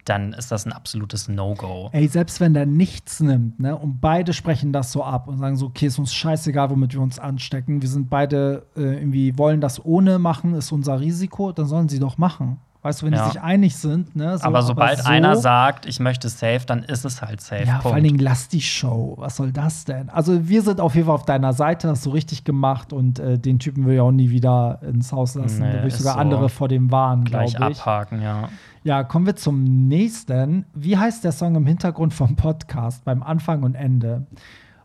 dann 0.08 0.32
ist 0.32 0.50
das 0.50 0.66
ein 0.66 0.72
absolutes 0.72 1.28
No-Go. 1.28 1.90
Ey, 1.92 2.08
selbst 2.08 2.40
wenn 2.40 2.54
der 2.54 2.66
nichts 2.66 3.20
nimmt, 3.20 3.60
ne, 3.60 3.76
und 3.76 4.00
beide 4.00 4.32
sprechen 4.32 4.72
das 4.72 4.92
so 4.92 5.04
ab 5.04 5.28
und 5.28 5.38
sagen 5.38 5.56
so, 5.56 5.66
okay, 5.66 5.86
ist 5.86 5.98
uns 5.98 6.14
scheißegal, 6.14 6.70
womit 6.70 6.94
wir 6.94 7.00
uns 7.00 7.18
anstecken. 7.18 7.82
Wir 7.82 7.88
sind 7.88 8.08
beide 8.08 8.66
äh, 8.76 8.80
irgendwie, 8.80 9.36
wollen 9.36 9.60
das 9.60 9.84
ohne 9.84 10.18
machen, 10.18 10.54
ist 10.54 10.72
unser 10.72 11.00
Risiko, 11.00 11.52
dann 11.52 11.66
sollen 11.66 11.88
sie 11.88 11.98
doch 11.98 12.18
machen. 12.18 12.58
Weißt 12.80 13.02
du, 13.02 13.06
wenn 13.06 13.12
Ja. 13.12 13.24
die 13.26 13.32
sich 13.32 13.40
einig 13.40 13.76
sind, 13.76 14.14
ne? 14.14 14.38
So, 14.38 14.44
aber 14.44 14.62
sobald 14.62 14.98
so, 14.98 15.08
einer 15.08 15.34
sagt, 15.34 15.84
ich 15.86 15.98
möchte 15.98 16.28
safe, 16.28 16.60
dann 16.64 16.84
ist 16.84 17.04
es 17.04 17.20
halt 17.20 17.40
safe. 17.40 17.64
Ja, 17.64 17.70
Punkt. 17.72 17.82
vor 17.82 17.94
allen 17.94 18.04
Dingen 18.04 18.20
lass 18.20 18.46
die 18.48 18.60
Show. 18.60 19.14
Was 19.18 19.34
soll 19.36 19.50
das 19.50 19.84
denn? 19.84 20.08
Also, 20.10 20.48
wir 20.48 20.62
sind 20.62 20.80
auf 20.80 20.94
jeden 20.94 21.06
Fall 21.08 21.16
auf 21.16 21.24
deiner 21.24 21.52
Seite, 21.52 21.88
hast 21.88 22.06
du 22.06 22.10
richtig 22.10 22.44
gemacht 22.44 22.92
und 22.92 23.18
äh, 23.18 23.36
den 23.36 23.58
Typen 23.58 23.84
will 23.84 23.94
ich 23.94 24.00
auch 24.00 24.12
nie 24.12 24.30
wieder 24.30 24.78
ins 24.82 25.10
Haus 25.12 25.34
lassen. 25.34 25.58
Nee, 25.60 25.68
da 25.72 25.74
würde 25.78 25.88
ich 25.88 25.96
sogar 25.96 26.14
so. 26.14 26.20
andere 26.20 26.48
vor 26.48 26.68
dem 26.68 26.90
warnen, 26.92 27.24
glaube 27.24 27.46
Gleich 27.50 27.70
ich. 27.70 27.78
abhaken, 27.80 28.22
ja. 28.22 28.48
Ja, 28.84 29.02
kommen 29.02 29.26
wir 29.26 29.34
zum 29.34 29.64
nächsten. 29.88 30.64
Wie 30.72 30.96
heißt 30.96 31.24
der 31.24 31.32
Song 31.32 31.56
im 31.56 31.66
Hintergrund 31.66 32.14
vom 32.14 32.36
Podcast 32.36 33.04
beim 33.04 33.24
Anfang 33.24 33.64
und 33.64 33.74
Ende? 33.74 34.24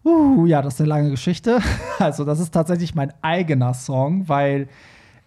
Uh, 0.03 0.45
ja, 0.47 0.61
das 0.63 0.73
ist 0.73 0.79
eine 0.81 0.89
lange 0.89 1.09
Geschichte. 1.11 1.59
Also, 1.99 2.25
das 2.25 2.39
ist 2.39 2.51
tatsächlich 2.51 2.95
mein 2.95 3.13
eigener 3.21 3.73
Song, 3.75 4.27
weil 4.27 4.67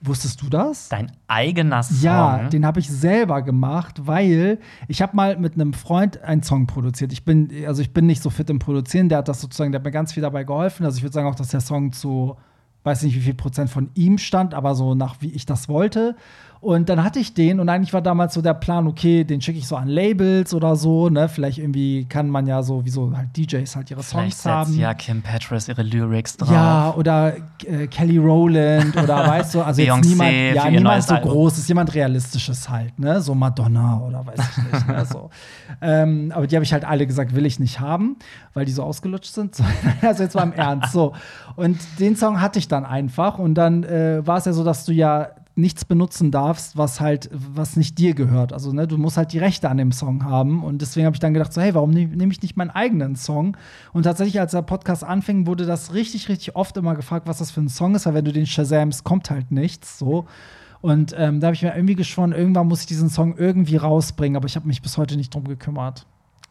wusstest 0.00 0.42
du 0.42 0.48
das? 0.48 0.88
Dein 0.88 1.12
eigener 1.28 1.82
Song. 1.82 1.98
Ja, 2.02 2.48
den 2.48 2.66
habe 2.66 2.80
ich 2.80 2.88
selber 2.88 3.42
gemacht, 3.42 4.06
weil 4.06 4.58
ich 4.88 5.02
habe 5.02 5.16
mal 5.16 5.36
mit 5.38 5.54
einem 5.54 5.72
Freund 5.72 6.22
einen 6.22 6.42
Song 6.42 6.66
produziert. 6.66 7.12
Ich 7.12 7.24
bin, 7.24 7.50
also 7.66 7.82
ich 7.82 7.92
bin 7.92 8.06
nicht 8.06 8.22
so 8.22 8.30
fit 8.30 8.50
im 8.50 8.58
Produzieren, 8.58 9.08
der 9.08 9.18
hat 9.18 9.28
das 9.28 9.40
sozusagen, 9.40 9.72
der 9.72 9.80
hat 9.80 9.84
mir 9.84 9.92
ganz 9.92 10.12
viel 10.12 10.22
dabei 10.22 10.44
geholfen. 10.44 10.84
Also 10.84 10.98
ich 10.98 11.02
würde 11.02 11.14
sagen 11.14 11.28
auch, 11.28 11.34
dass 11.34 11.48
der 11.48 11.60
Song 11.60 11.92
zu, 11.92 12.36
weiß 12.84 13.02
nicht 13.02 13.16
wie 13.16 13.20
viel 13.20 13.34
Prozent 13.34 13.70
von 13.70 13.90
ihm 13.94 14.18
stand, 14.18 14.54
aber 14.54 14.74
so 14.74 14.94
nach 14.94 15.16
wie 15.20 15.30
ich 15.30 15.46
das 15.46 15.68
wollte. 15.68 16.16
Und 16.60 16.88
dann 16.88 17.04
hatte 17.04 17.18
ich 17.18 17.34
den 17.34 17.60
und 17.60 17.68
eigentlich 17.68 17.92
war 17.92 18.00
damals 18.00 18.34
so 18.34 18.40
der 18.40 18.54
Plan, 18.54 18.86
okay, 18.86 19.24
den 19.24 19.40
schicke 19.40 19.58
ich 19.58 19.68
so 19.68 19.76
an 19.76 19.88
Labels 19.88 20.54
oder 20.54 20.74
so, 20.74 21.08
ne? 21.10 21.28
Vielleicht 21.28 21.58
irgendwie 21.58 22.06
kann 22.06 22.30
man 22.30 22.46
ja 22.46 22.62
so, 22.62 22.84
wie 22.84 22.90
so 22.90 23.12
halt 23.14 23.36
DJs 23.36 23.76
halt 23.76 23.90
ihre 23.90 24.02
Vielleicht 24.02 24.38
Songs 24.38 24.54
haben. 24.54 24.78
ja 24.78 24.94
Kim 24.94 25.22
Petras 25.22 25.68
ihre 25.68 25.82
Lyrics 25.82 26.36
drauf. 26.38 26.50
Ja, 26.50 26.94
oder 26.96 27.34
äh, 27.64 27.86
Kelly 27.88 28.18
Rowland 28.18 28.96
oder 28.96 29.16
weißt 29.28 29.54
du, 29.54 29.62
also 29.62 29.82
jetzt 29.82 30.04
niemand, 30.04 30.32
ja, 30.54 30.70
niemand 30.70 31.04
so 31.04 31.14
Album. 31.14 31.30
großes, 31.30 31.68
jemand 31.68 31.94
realistisches 31.94 32.68
halt, 32.68 32.98
ne? 32.98 33.20
So 33.20 33.34
Madonna 33.34 34.00
oder 34.00 34.26
weiß 34.26 34.40
ich 34.40 34.72
nicht, 34.72 34.88
ne? 34.88 35.04
So. 35.04 35.30
Ähm, 35.82 36.32
aber 36.34 36.46
die 36.46 36.56
habe 36.56 36.64
ich 36.64 36.72
halt 36.72 36.84
alle 36.84 37.06
gesagt, 37.06 37.34
will 37.34 37.44
ich 37.44 37.60
nicht 37.60 37.80
haben, 37.80 38.16
weil 38.54 38.64
die 38.64 38.72
so 38.72 38.82
ausgelutscht 38.82 39.32
sind. 39.32 39.54
So, 39.54 39.64
also 40.00 40.22
jetzt 40.22 40.34
mal 40.34 40.44
im 40.44 40.52
Ernst. 40.52 40.92
So. 40.92 41.12
Und 41.54 41.78
den 42.00 42.16
Song 42.16 42.40
hatte 42.40 42.58
ich 42.58 42.68
dann 42.68 42.84
einfach 42.86 43.38
und 43.38 43.54
dann 43.54 43.84
äh, 43.84 44.26
war 44.26 44.38
es 44.38 44.46
ja 44.46 44.52
so, 44.52 44.64
dass 44.64 44.84
du 44.84 44.92
ja 44.92 45.28
nichts 45.56 45.86
benutzen 45.86 46.30
darfst, 46.30 46.76
was 46.76 47.00
halt, 47.00 47.30
was 47.32 47.76
nicht 47.76 47.98
dir 47.98 48.14
gehört. 48.14 48.52
Also, 48.52 48.72
ne, 48.72 48.86
du 48.86 48.98
musst 48.98 49.16
halt 49.16 49.32
die 49.32 49.38
Rechte 49.38 49.70
an 49.70 49.78
dem 49.78 49.90
Song 49.90 50.24
haben. 50.24 50.62
Und 50.62 50.82
deswegen 50.82 51.06
habe 51.06 51.16
ich 51.16 51.20
dann 51.20 51.32
gedacht, 51.32 51.52
so, 51.52 51.60
hey, 51.60 51.74
warum 51.74 51.90
ne- 51.90 52.06
nehme 52.06 52.30
ich 52.30 52.42
nicht 52.42 52.56
meinen 52.56 52.70
eigenen 52.70 53.16
Song? 53.16 53.56
Und 53.92 54.02
tatsächlich, 54.02 54.38
als 54.38 54.52
der 54.52 54.62
Podcast 54.62 55.02
anfing, 55.02 55.46
wurde 55.46 55.64
das 55.64 55.94
richtig, 55.94 56.28
richtig 56.28 56.54
oft 56.56 56.76
immer 56.76 56.94
gefragt, 56.94 57.26
was 57.26 57.38
das 57.38 57.50
für 57.50 57.62
ein 57.62 57.70
Song 57.70 57.94
ist, 57.94 58.06
weil 58.06 58.14
wenn 58.14 58.24
du 58.26 58.32
den 58.32 58.46
Shazams, 58.46 59.02
kommt 59.02 59.30
halt 59.30 59.50
nichts. 59.50 59.98
So. 59.98 60.26
Und 60.82 61.14
ähm, 61.16 61.40
da 61.40 61.48
habe 61.48 61.54
ich 61.54 61.62
mir 61.62 61.74
irgendwie 61.74 61.94
geschworen, 61.94 62.32
irgendwann 62.32 62.68
muss 62.68 62.80
ich 62.82 62.86
diesen 62.86 63.08
Song 63.08 63.36
irgendwie 63.36 63.76
rausbringen, 63.76 64.36
aber 64.36 64.46
ich 64.46 64.56
habe 64.56 64.66
mich 64.68 64.82
bis 64.82 64.98
heute 64.98 65.16
nicht 65.16 65.34
drum 65.34 65.44
gekümmert. 65.44 66.06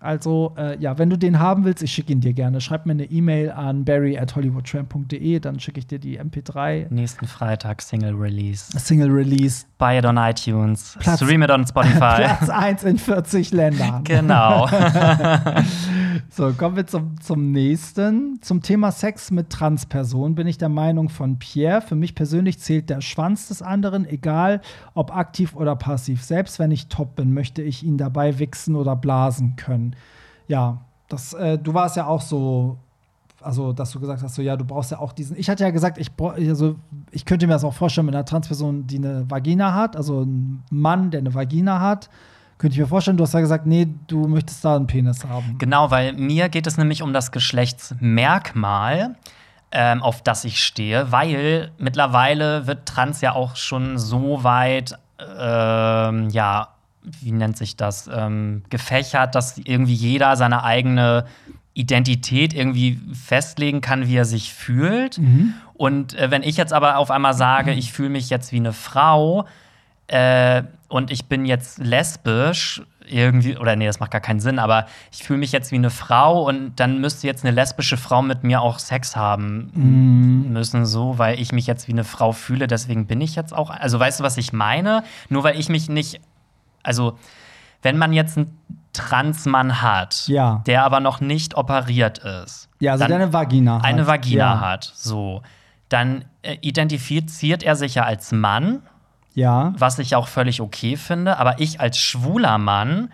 Also, 0.05 0.53
äh, 0.57 0.77
ja, 0.79 0.97
wenn 0.97 1.09
du 1.09 1.17
den 1.17 1.39
haben 1.39 1.65
willst, 1.65 1.83
ich 1.83 1.91
schicke 1.91 2.13
ihn 2.13 2.21
dir 2.21 2.33
gerne. 2.33 2.61
Schreib 2.61 2.85
mir 2.85 2.91
eine 2.93 3.05
E-Mail 3.05 3.51
an 3.51 3.83
barry 3.85 4.17
at 4.17 4.35
hollywoodtramp.de, 4.35 5.39
dann 5.39 5.59
schicke 5.59 5.79
ich 5.79 5.87
dir 5.87 5.99
die 5.99 6.19
MP3. 6.19 6.87
Nächsten 6.93 7.27
Freitag 7.27 7.81
Single 7.81 8.13
Release. 8.13 8.71
Single 8.79 9.09
Release. 9.11 9.65
Buy 9.77 9.97
it 9.97 10.05
on 10.05 10.17
iTunes. 10.17 10.95
Platz- 10.99 11.17
Stream 11.21 11.41
it 11.43 11.51
on 11.51 11.65
Spotify. 11.65 12.15
Platz 12.37 12.49
1 12.49 12.83
in 12.83 12.97
40 12.97 13.51
Ländern. 13.51 14.03
genau. 14.03 14.67
So, 16.29 16.51
kommen 16.53 16.75
wir 16.75 16.87
zum, 16.87 17.19
zum 17.21 17.51
nächsten. 17.51 18.41
Zum 18.41 18.61
Thema 18.61 18.91
Sex 18.91 19.31
mit 19.31 19.49
Transpersonen 19.49 20.35
bin 20.35 20.47
ich 20.47 20.57
der 20.57 20.69
Meinung 20.69 21.09
von 21.09 21.39
Pierre. 21.39 21.81
Für 21.81 21.95
mich 21.95 22.15
persönlich 22.15 22.59
zählt 22.59 22.89
der 22.89 23.01
Schwanz 23.01 23.47
des 23.47 23.61
anderen, 23.61 24.07
egal 24.07 24.61
ob 24.93 25.15
aktiv 25.15 25.55
oder 25.55 25.75
passiv. 25.75 26.23
Selbst 26.23 26.59
wenn 26.59 26.71
ich 26.71 26.87
top 26.87 27.15
bin, 27.15 27.33
möchte 27.33 27.61
ich 27.61 27.83
ihn 27.83 27.97
dabei 27.97 28.39
wichsen 28.39 28.75
oder 28.75 28.95
blasen 28.95 29.55
können. 29.55 29.95
Ja, 30.47 30.81
das, 31.09 31.33
äh, 31.33 31.57
du 31.57 31.73
warst 31.73 31.95
ja 31.95 32.07
auch 32.07 32.21
so, 32.21 32.77
also 33.41 33.73
dass 33.73 33.91
du 33.91 33.99
gesagt 33.99 34.23
hast, 34.23 34.35
so 34.35 34.41
ja, 34.41 34.57
du 34.57 34.65
brauchst 34.65 34.91
ja 34.91 34.99
auch 34.99 35.13
diesen. 35.13 35.37
Ich 35.37 35.49
hatte 35.49 35.63
ja 35.63 35.69
gesagt, 35.69 35.97
ich, 35.97 36.11
also, 36.19 36.75
ich 37.11 37.25
könnte 37.25 37.47
mir 37.47 37.53
das 37.53 37.63
auch 37.63 37.73
vorstellen 37.73 38.05
mit 38.05 38.15
einer 38.15 38.25
Transperson, 38.25 38.87
die 38.87 38.97
eine 38.97 39.29
Vagina 39.29 39.73
hat, 39.73 39.95
also 39.95 40.21
ein 40.21 40.63
Mann, 40.69 41.11
der 41.11 41.19
eine 41.19 41.33
Vagina 41.33 41.79
hat. 41.79 42.09
Könnte 42.57 42.75
ich 42.75 42.79
mir 42.79 42.87
vorstellen, 42.87 43.17
du 43.17 43.23
hast 43.23 43.33
ja 43.33 43.41
gesagt, 43.41 43.65
nee, 43.65 43.87
du 44.07 44.27
möchtest 44.27 44.63
da 44.63 44.75
einen 44.75 44.87
Penis 44.87 45.25
haben. 45.25 45.57
Genau, 45.57 45.91
weil 45.91 46.13
mir 46.13 46.47
geht 46.47 46.67
es 46.67 46.77
nämlich 46.77 47.01
um 47.01 47.11
das 47.11 47.31
Geschlechtsmerkmal, 47.31 49.15
ähm, 49.71 50.01
auf 50.01 50.21
das 50.21 50.45
ich 50.45 50.63
stehe, 50.63 51.11
weil 51.11 51.71
mittlerweile 51.77 52.65
wird 52.65 52.85
Trans 52.85 53.19
ja 53.19 53.33
auch 53.33 53.57
schon 53.57 53.97
so 53.97 54.43
weit, 54.45 54.97
ähm, 55.37 56.29
ja, 56.29 56.69
wie 57.03 57.33
nennt 57.33 57.57
sich 57.57 57.75
das, 57.75 58.09
ähm, 58.11 58.63
gefächert, 58.69 59.35
dass 59.35 59.57
irgendwie 59.57 59.93
jeder 59.93 60.37
seine 60.37 60.63
eigene 60.63 61.25
Identität 61.73 62.53
irgendwie 62.53 63.01
festlegen 63.13 63.81
kann, 63.81 64.07
wie 64.07 64.15
er 64.15 64.25
sich 64.25 64.53
fühlt. 64.53 65.17
Und 65.73 66.17
äh, 66.17 66.31
wenn 66.31 66.41
ich 66.41 66.55
jetzt 66.55 66.71
aber 66.71 66.97
auf 66.97 67.11
einmal 67.11 67.33
sage, 67.33 67.73
ich 67.73 67.91
fühle 67.91 68.09
mich 68.09 68.29
jetzt 68.29 68.53
wie 68.53 68.57
eine 68.57 68.71
Frau, 68.71 69.45
äh, 70.07 70.63
und 70.87 71.11
ich 71.11 71.25
bin 71.25 71.45
jetzt 71.45 71.79
lesbisch, 71.79 72.81
irgendwie, 73.07 73.57
oder 73.57 73.75
nee, 73.75 73.85
das 73.85 73.99
macht 73.99 74.11
gar 74.11 74.21
keinen 74.21 74.39
Sinn, 74.39 74.57
aber 74.59 74.85
ich 75.11 75.23
fühle 75.23 75.39
mich 75.39 75.51
jetzt 75.51 75.71
wie 75.71 75.75
eine 75.75 75.89
Frau 75.91 76.43
und 76.47 76.75
dann 76.79 76.99
müsste 77.01 77.27
jetzt 77.27 77.43
eine 77.45 77.53
lesbische 77.53 77.97
Frau 77.97 78.21
mit 78.23 78.43
mir 78.43 78.61
auch 78.61 78.79
Sex 78.79 79.15
haben 79.15 79.71
müssen, 80.51 80.85
so, 80.85 81.17
weil 81.19 81.39
ich 81.39 81.51
mich 81.51 81.67
jetzt 81.67 81.87
wie 81.87 81.91
eine 81.91 82.03
Frau 82.03 82.31
fühle, 82.31 82.65
deswegen 82.67 83.05
bin 83.05 83.21
ich 83.21 83.35
jetzt 83.35 83.53
auch. 83.53 83.69
Also, 83.69 83.99
weißt 83.99 84.19
du, 84.19 84.23
was 84.23 84.37
ich 84.37 84.53
meine? 84.53 85.03
Nur 85.29 85.43
weil 85.43 85.59
ich 85.59 85.69
mich 85.69 85.87
nicht, 85.89 86.19
also, 86.83 87.17
wenn 87.83 87.97
man 87.97 88.11
jetzt 88.13 88.37
einen 88.37 88.57
Transmann 88.93 89.81
hat, 89.83 90.27
Ja. 90.27 90.63
der 90.65 90.83
aber 90.83 90.99
noch 90.99 91.19
nicht 91.21 91.55
operiert 91.55 92.19
ist, 92.19 92.69
Ja, 92.79 92.93
also 92.93 93.05
der 93.05 93.15
eine 93.17 93.33
Vagina 93.33 93.75
hat. 93.77 93.83
eine 93.85 94.07
Vagina 94.07 94.55
ja. 94.55 94.59
hat, 94.61 94.91
so, 94.95 95.43
dann 95.89 96.25
äh, 96.41 96.57
identifiziert 96.61 97.61
er 97.61 97.75
sich 97.75 97.95
ja 97.95 98.03
als 98.03 98.31
Mann 98.31 98.81
Ja. 99.35 99.73
was 99.77 99.99
ich 99.99 100.15
auch 100.15 100.27
völlig 100.27 100.61
okay 100.61 100.97
finde. 100.97 101.37
Aber 101.37 101.59
ich 101.59 101.79
als 101.79 101.97
schwuler 101.99 102.57
Mann 102.57 103.11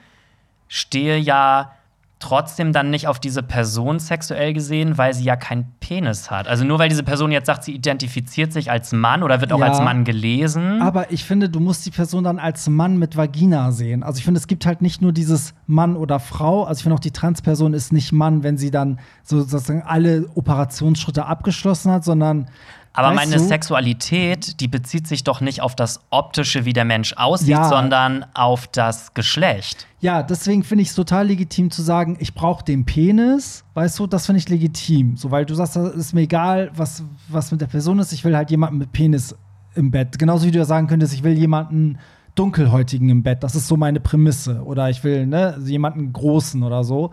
stehe 0.67 1.17
ja 1.17 1.71
trotzdem 2.19 2.71
dann 2.71 2.91
nicht 2.91 3.07
auf 3.07 3.19
diese 3.19 3.41
Person 3.41 3.97
sexuell 3.99 4.53
gesehen, 4.53 4.99
weil 4.99 5.11
sie 5.15 5.23
ja 5.23 5.35
keinen 5.35 5.73
Penis 5.79 6.29
hat. 6.29 6.47
Also 6.47 6.63
nur 6.63 6.77
weil 6.77 6.87
diese 6.87 7.01
Person 7.01 7.31
jetzt 7.31 7.47
sagt, 7.47 7.63
sie 7.63 7.73
identifiziert 7.73 8.53
sich 8.53 8.69
als 8.69 8.91
Mann 8.91 9.23
oder 9.23 9.41
wird 9.41 9.51
auch 9.51 9.59
Ja. 9.59 9.65
als 9.65 9.79
Mann 9.79 10.03
gelesen. 10.05 10.83
Aber 10.83 11.11
ich 11.11 11.23
finde, 11.25 11.49
du 11.49 11.59
musst 11.59 11.83
die 11.87 11.89
Person 11.89 12.23
dann 12.23 12.37
als 12.37 12.69
Mann 12.69 12.97
mit 12.97 13.17
Vagina 13.17 13.71
sehen. 13.71 14.03
Also 14.03 14.19
ich 14.19 14.23
finde, 14.23 14.37
es 14.39 14.45
gibt 14.45 14.67
halt 14.67 14.83
nicht 14.83 15.01
nur 15.01 15.13
dieses 15.13 15.55
Mann 15.65 15.97
oder 15.97 16.19
Frau. 16.19 16.63
Also 16.65 16.77
ich 16.79 16.83
finde 16.83 16.95
auch, 16.97 16.99
die 16.99 17.09
Transperson 17.09 17.73
ist 17.73 17.91
nicht 17.91 18.11
Mann, 18.11 18.43
wenn 18.43 18.55
sie 18.59 18.69
dann 18.69 18.99
so 19.23 19.39
sozusagen 19.41 19.81
alle 19.81 20.27
Operationsschritte 20.35 21.25
abgeschlossen 21.25 21.91
hat, 21.91 22.03
sondern 22.03 22.47
Aber 22.93 23.07
weißt 23.09 23.15
meine 23.15 23.35
du, 23.37 23.39
Sexualität, 23.47 24.59
die 24.59 24.67
bezieht 24.67 25.07
sich 25.07 25.23
doch 25.23 25.39
nicht 25.41 25.61
auf 25.61 25.75
das 25.75 26.01
Optische, 26.09 26.65
wie 26.65 26.73
der 26.73 26.85
Mensch 26.85 27.13
aussieht, 27.13 27.49
Ja. 27.49 27.69
sondern 27.69 28.25
auf 28.33 28.67
das 28.67 29.13
Geschlecht. 29.13 29.87
Ja, 30.01 30.23
deswegen 30.23 30.63
finde 30.63 30.81
ich 30.81 30.89
es 30.89 30.95
total 30.95 31.27
legitim 31.27 31.71
zu 31.71 31.81
sagen, 31.81 32.17
ich 32.19 32.33
brauche 32.33 32.65
den 32.65 32.85
Penis. 32.85 33.63
Weißt 33.75 33.97
du, 33.99 34.07
das 34.07 34.25
finde 34.25 34.39
ich 34.39 34.49
legitim. 34.49 35.15
So, 35.15 35.31
weil 35.31 35.45
du 35.45 35.53
sagst, 35.55 35.77
es 35.77 35.95
ist 35.95 36.13
mir 36.13 36.21
egal, 36.21 36.71
was, 36.75 37.03
was 37.29 37.51
mit 37.51 37.61
der 37.61 37.67
Person 37.67 37.99
ist. 37.99 38.11
Ich 38.11 38.25
will 38.25 38.35
halt 38.35 38.51
jemanden 38.51 38.77
mit 38.77 38.91
Penis 38.91 39.35
im 39.75 39.91
Bett. 39.91 40.19
Genauso 40.19 40.45
wie 40.45 40.51
du 40.51 40.59
ja 40.59 40.65
sagen 40.65 40.87
könntest, 40.87 41.13
ich 41.13 41.23
will 41.23 41.37
jemanden, 41.37 41.97
Dunkelhäutigen 42.35 43.09
im 43.09 43.23
Bett. 43.23 43.43
Das 43.43 43.55
ist 43.55 43.67
so 43.67 43.77
meine 43.77 43.99
Prämisse. 43.99 44.63
Oder 44.63 44.89
ich 44.89 45.03
will 45.03 45.25
ne, 45.27 45.57
jemanden 45.65 46.13
Großen 46.13 46.63
oder 46.63 46.83
so. 46.83 47.11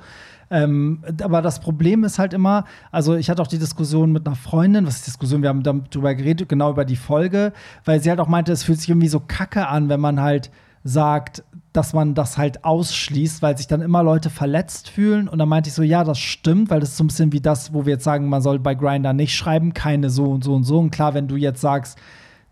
Ähm, 0.51 1.03
aber 1.23 1.43
das 1.43 1.61
Problem 1.61 2.05
ist 2.05 2.19
halt 2.19 2.33
immer, 2.33 2.65
also 2.91 3.17
ich 3.17 3.29
hatte 3.29 3.43
auch 3.43 3.47
die 3.47 3.59
Diskussion 3.59 4.13
mit 4.13 4.27
einer 4.27 4.37
Freundin, 4.37 4.87
was 4.87 4.97
ist 4.97 5.07
Diskussion, 5.07 5.43
wir 5.43 5.51
haben 5.51 5.63
darüber 5.63 6.15
geredet, 6.15 6.49
genau 6.49 6.71
über 6.71 6.85
die 6.85 6.97
Folge, 6.97 7.53
weil 7.85 8.01
sie 8.01 8.11
halt 8.11 8.21
auch 8.21 8.29
meinte, 8.29 8.53
es 8.53 8.63
fühlt 8.63 8.81
sich 8.81 8.89
irgendwie 8.89 9.09
so 9.09 9.21
kacke 9.21 9.69
an, 9.69 9.89
wenn 9.89 10.01
man 10.01 10.21
halt 10.21 10.51
sagt, 10.85 11.43
dass 11.73 11.93
man 11.93 12.15
das 12.15 12.39
halt 12.39 12.65
ausschließt, 12.65 13.43
weil 13.43 13.57
sich 13.57 13.67
dann 13.67 13.83
immer 13.83 14.03
Leute 14.03 14.31
verletzt 14.31 14.89
fühlen. 14.89 15.29
Und 15.29 15.39
dann 15.39 15.49
meinte 15.49 15.69
ich 15.69 15.75
so, 15.75 15.83
ja, 15.83 16.03
das 16.03 16.19
stimmt, 16.19 16.71
weil 16.71 16.81
das 16.81 16.91
ist 16.91 16.97
so 16.97 17.05
ein 17.05 17.09
bisschen 17.09 17.33
wie 17.33 17.41
das, 17.41 17.75
wo 17.75 17.85
wir 17.85 17.95
jetzt 17.95 18.05
sagen, 18.05 18.29
man 18.29 18.43
soll 18.43 18.59
bei 18.59 18.75
Grinder 18.75 19.13
nicht 19.13 19.37
schreiben, 19.37 19.75
keine 19.75 20.09
so 20.11 20.25
und 20.25 20.43
so 20.43 20.55
und 20.55 20.65
so. 20.65 20.79
Und 20.79 20.91
klar, 20.91 21.15
wenn 21.15 21.29
du 21.29 21.37
jetzt 21.37 21.61
sagst, 21.61 21.99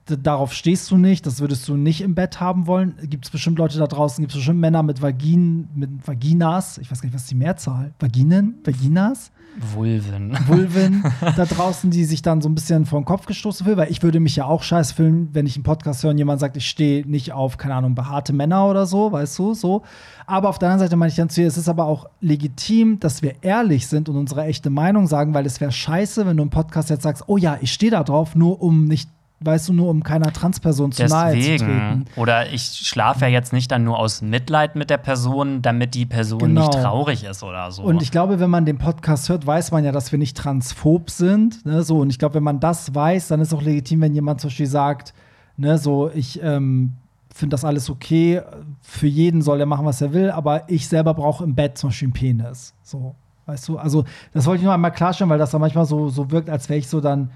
darauf 0.06 0.52
stehst 0.52 0.90
du 0.90 0.96
nicht, 0.96 1.26
das 1.26 1.40
würdest 1.40 1.66
du 1.68 1.76
nicht 1.76 2.00
im 2.00 2.14
Bett 2.14 2.40
haben 2.40 2.66
wollen. 2.66 2.96
Gibt 3.02 3.24
es 3.24 3.30
bestimmt 3.30 3.58
Leute 3.58 3.78
da 3.78 3.86
draußen, 3.86 4.22
gibt 4.22 4.32
es 4.32 4.38
bestimmt 4.38 4.60
Männer 4.60 4.82
mit 4.82 5.02
Vaginen, 5.02 5.68
mit 5.74 6.06
Vaginas, 6.06 6.78
ich 6.78 6.90
weiß 6.90 7.00
gar 7.00 7.08
nicht, 7.08 7.14
was 7.14 7.22
ist 7.22 7.30
die 7.30 7.36
Mehrzahl? 7.36 7.92
Vaginen? 7.98 8.56
Vaginas? 8.64 9.32
Vulven. 9.74 10.36
Vulven 10.46 11.02
da 11.36 11.44
draußen, 11.44 11.90
die 11.90 12.04
sich 12.04 12.22
dann 12.22 12.42
so 12.42 12.48
ein 12.48 12.54
bisschen 12.54 12.84
vor 12.84 13.00
den 13.00 13.04
Kopf 13.06 13.26
gestoßen 13.26 13.64
fühlen, 13.64 13.78
weil 13.78 13.90
ich 13.90 14.02
würde 14.02 14.20
mich 14.20 14.36
ja 14.36 14.44
auch 14.44 14.62
scheiß 14.62 14.92
fühlen, 14.92 15.30
wenn 15.32 15.46
ich 15.46 15.56
einen 15.56 15.64
Podcast 15.64 16.02
höre 16.02 16.10
und 16.10 16.18
jemand 16.18 16.40
sagt, 16.40 16.56
ich 16.56 16.68
stehe 16.68 17.06
nicht 17.06 17.32
auf, 17.32 17.56
keine 17.56 17.74
Ahnung, 17.74 17.94
behaarte 17.94 18.32
Männer 18.32 18.68
oder 18.68 18.86
so, 18.86 19.12
weißt 19.12 19.38
du, 19.38 19.54
so. 19.54 19.82
Aber 20.26 20.48
auf 20.48 20.58
der 20.58 20.68
anderen 20.68 20.86
Seite 20.86 20.96
meine 20.96 21.10
ich 21.10 21.16
dann 21.16 21.30
zu 21.30 21.40
ihr, 21.40 21.46
es 21.46 21.56
ist 21.56 21.68
aber 21.68 21.86
auch 21.86 22.06
legitim, 22.20 23.00
dass 23.00 23.22
wir 23.22 23.42
ehrlich 23.42 23.86
sind 23.86 24.08
und 24.08 24.16
unsere 24.16 24.44
echte 24.44 24.70
Meinung 24.70 25.06
sagen, 25.06 25.34
weil 25.34 25.46
es 25.46 25.60
wäre 25.60 25.72
scheiße, 25.72 26.26
wenn 26.26 26.36
du 26.36 26.42
im 26.42 26.50
Podcast 26.50 26.90
jetzt 26.90 27.02
sagst, 27.02 27.24
oh 27.26 27.36
ja, 27.36 27.58
ich 27.60 27.72
stehe 27.72 27.92
da 27.92 28.04
drauf, 28.04 28.34
nur 28.34 28.60
um 28.60 28.84
nicht 28.84 29.08
weißt 29.40 29.68
du, 29.68 29.72
nur 29.74 29.90
um 29.90 30.02
keiner 30.02 30.32
Transperson 30.32 30.92
zu 30.92 31.04
nahe 31.04 31.38
zu 31.38 31.56
treten. 31.56 32.06
Oder 32.16 32.50
ich 32.52 32.62
schlafe 32.62 33.26
ja 33.26 33.28
jetzt 33.28 33.52
nicht 33.52 33.70
dann 33.70 33.84
nur 33.84 33.98
aus 33.98 34.22
Mitleid 34.22 34.76
mit 34.76 34.88
der 34.88 34.96
Person, 34.96 35.60
damit 35.60 35.94
die 35.94 36.06
Person 36.06 36.38
genau. 36.38 36.66
nicht 36.66 36.72
traurig 36.72 37.24
ist 37.24 37.42
oder 37.42 37.70
so. 37.70 37.82
Und 37.82 38.00
ich 38.00 38.10
glaube, 38.10 38.40
wenn 38.40 38.50
man 38.50 38.64
den 38.64 38.78
Podcast 38.78 39.28
hört, 39.28 39.46
weiß 39.46 39.72
man 39.72 39.84
ja, 39.84 39.92
dass 39.92 40.10
wir 40.10 40.18
nicht 40.18 40.36
transphob 40.36 41.10
sind. 41.10 41.66
Ne? 41.66 41.82
So, 41.82 41.98
und 41.98 42.10
ich 42.10 42.18
glaube, 42.18 42.36
wenn 42.36 42.44
man 42.44 42.60
das 42.60 42.94
weiß, 42.94 43.28
dann 43.28 43.40
ist 43.40 43.52
auch 43.52 43.62
legitim, 43.62 44.00
wenn 44.00 44.14
jemand 44.14 44.40
zum 44.40 44.48
Beispiel 44.48 44.66
sagt, 44.66 45.12
ne, 45.56 45.76
so, 45.76 46.10
ich 46.14 46.42
ähm, 46.42 46.94
finde 47.34 47.54
das 47.54 47.64
alles 47.64 47.90
okay, 47.90 48.40
für 48.80 49.06
jeden 49.06 49.42
soll 49.42 49.60
er 49.60 49.66
machen, 49.66 49.84
was 49.84 50.00
er 50.00 50.12
will, 50.12 50.30
aber 50.30 50.64
ich 50.68 50.88
selber 50.88 51.12
brauche 51.12 51.44
im 51.44 51.54
Bett 51.54 51.76
zum 51.76 51.90
Beispiel 51.90 52.06
einen 52.06 52.12
Penis. 52.14 52.74
So, 52.82 53.14
weißt 53.44 53.68
du? 53.68 53.78
Also, 53.78 54.04
das 54.32 54.46
wollte 54.46 54.60
ich 54.60 54.64
nur 54.64 54.72
einmal 54.72 54.92
klarstellen, 54.92 55.28
weil 55.28 55.38
das 55.38 55.50
dann 55.50 55.60
manchmal 55.60 55.84
so, 55.84 56.08
so 56.08 56.30
wirkt, 56.30 56.48
als 56.48 56.68
wäre 56.70 56.78
ich 56.78 56.88
so 56.88 57.00
dann 57.00 57.30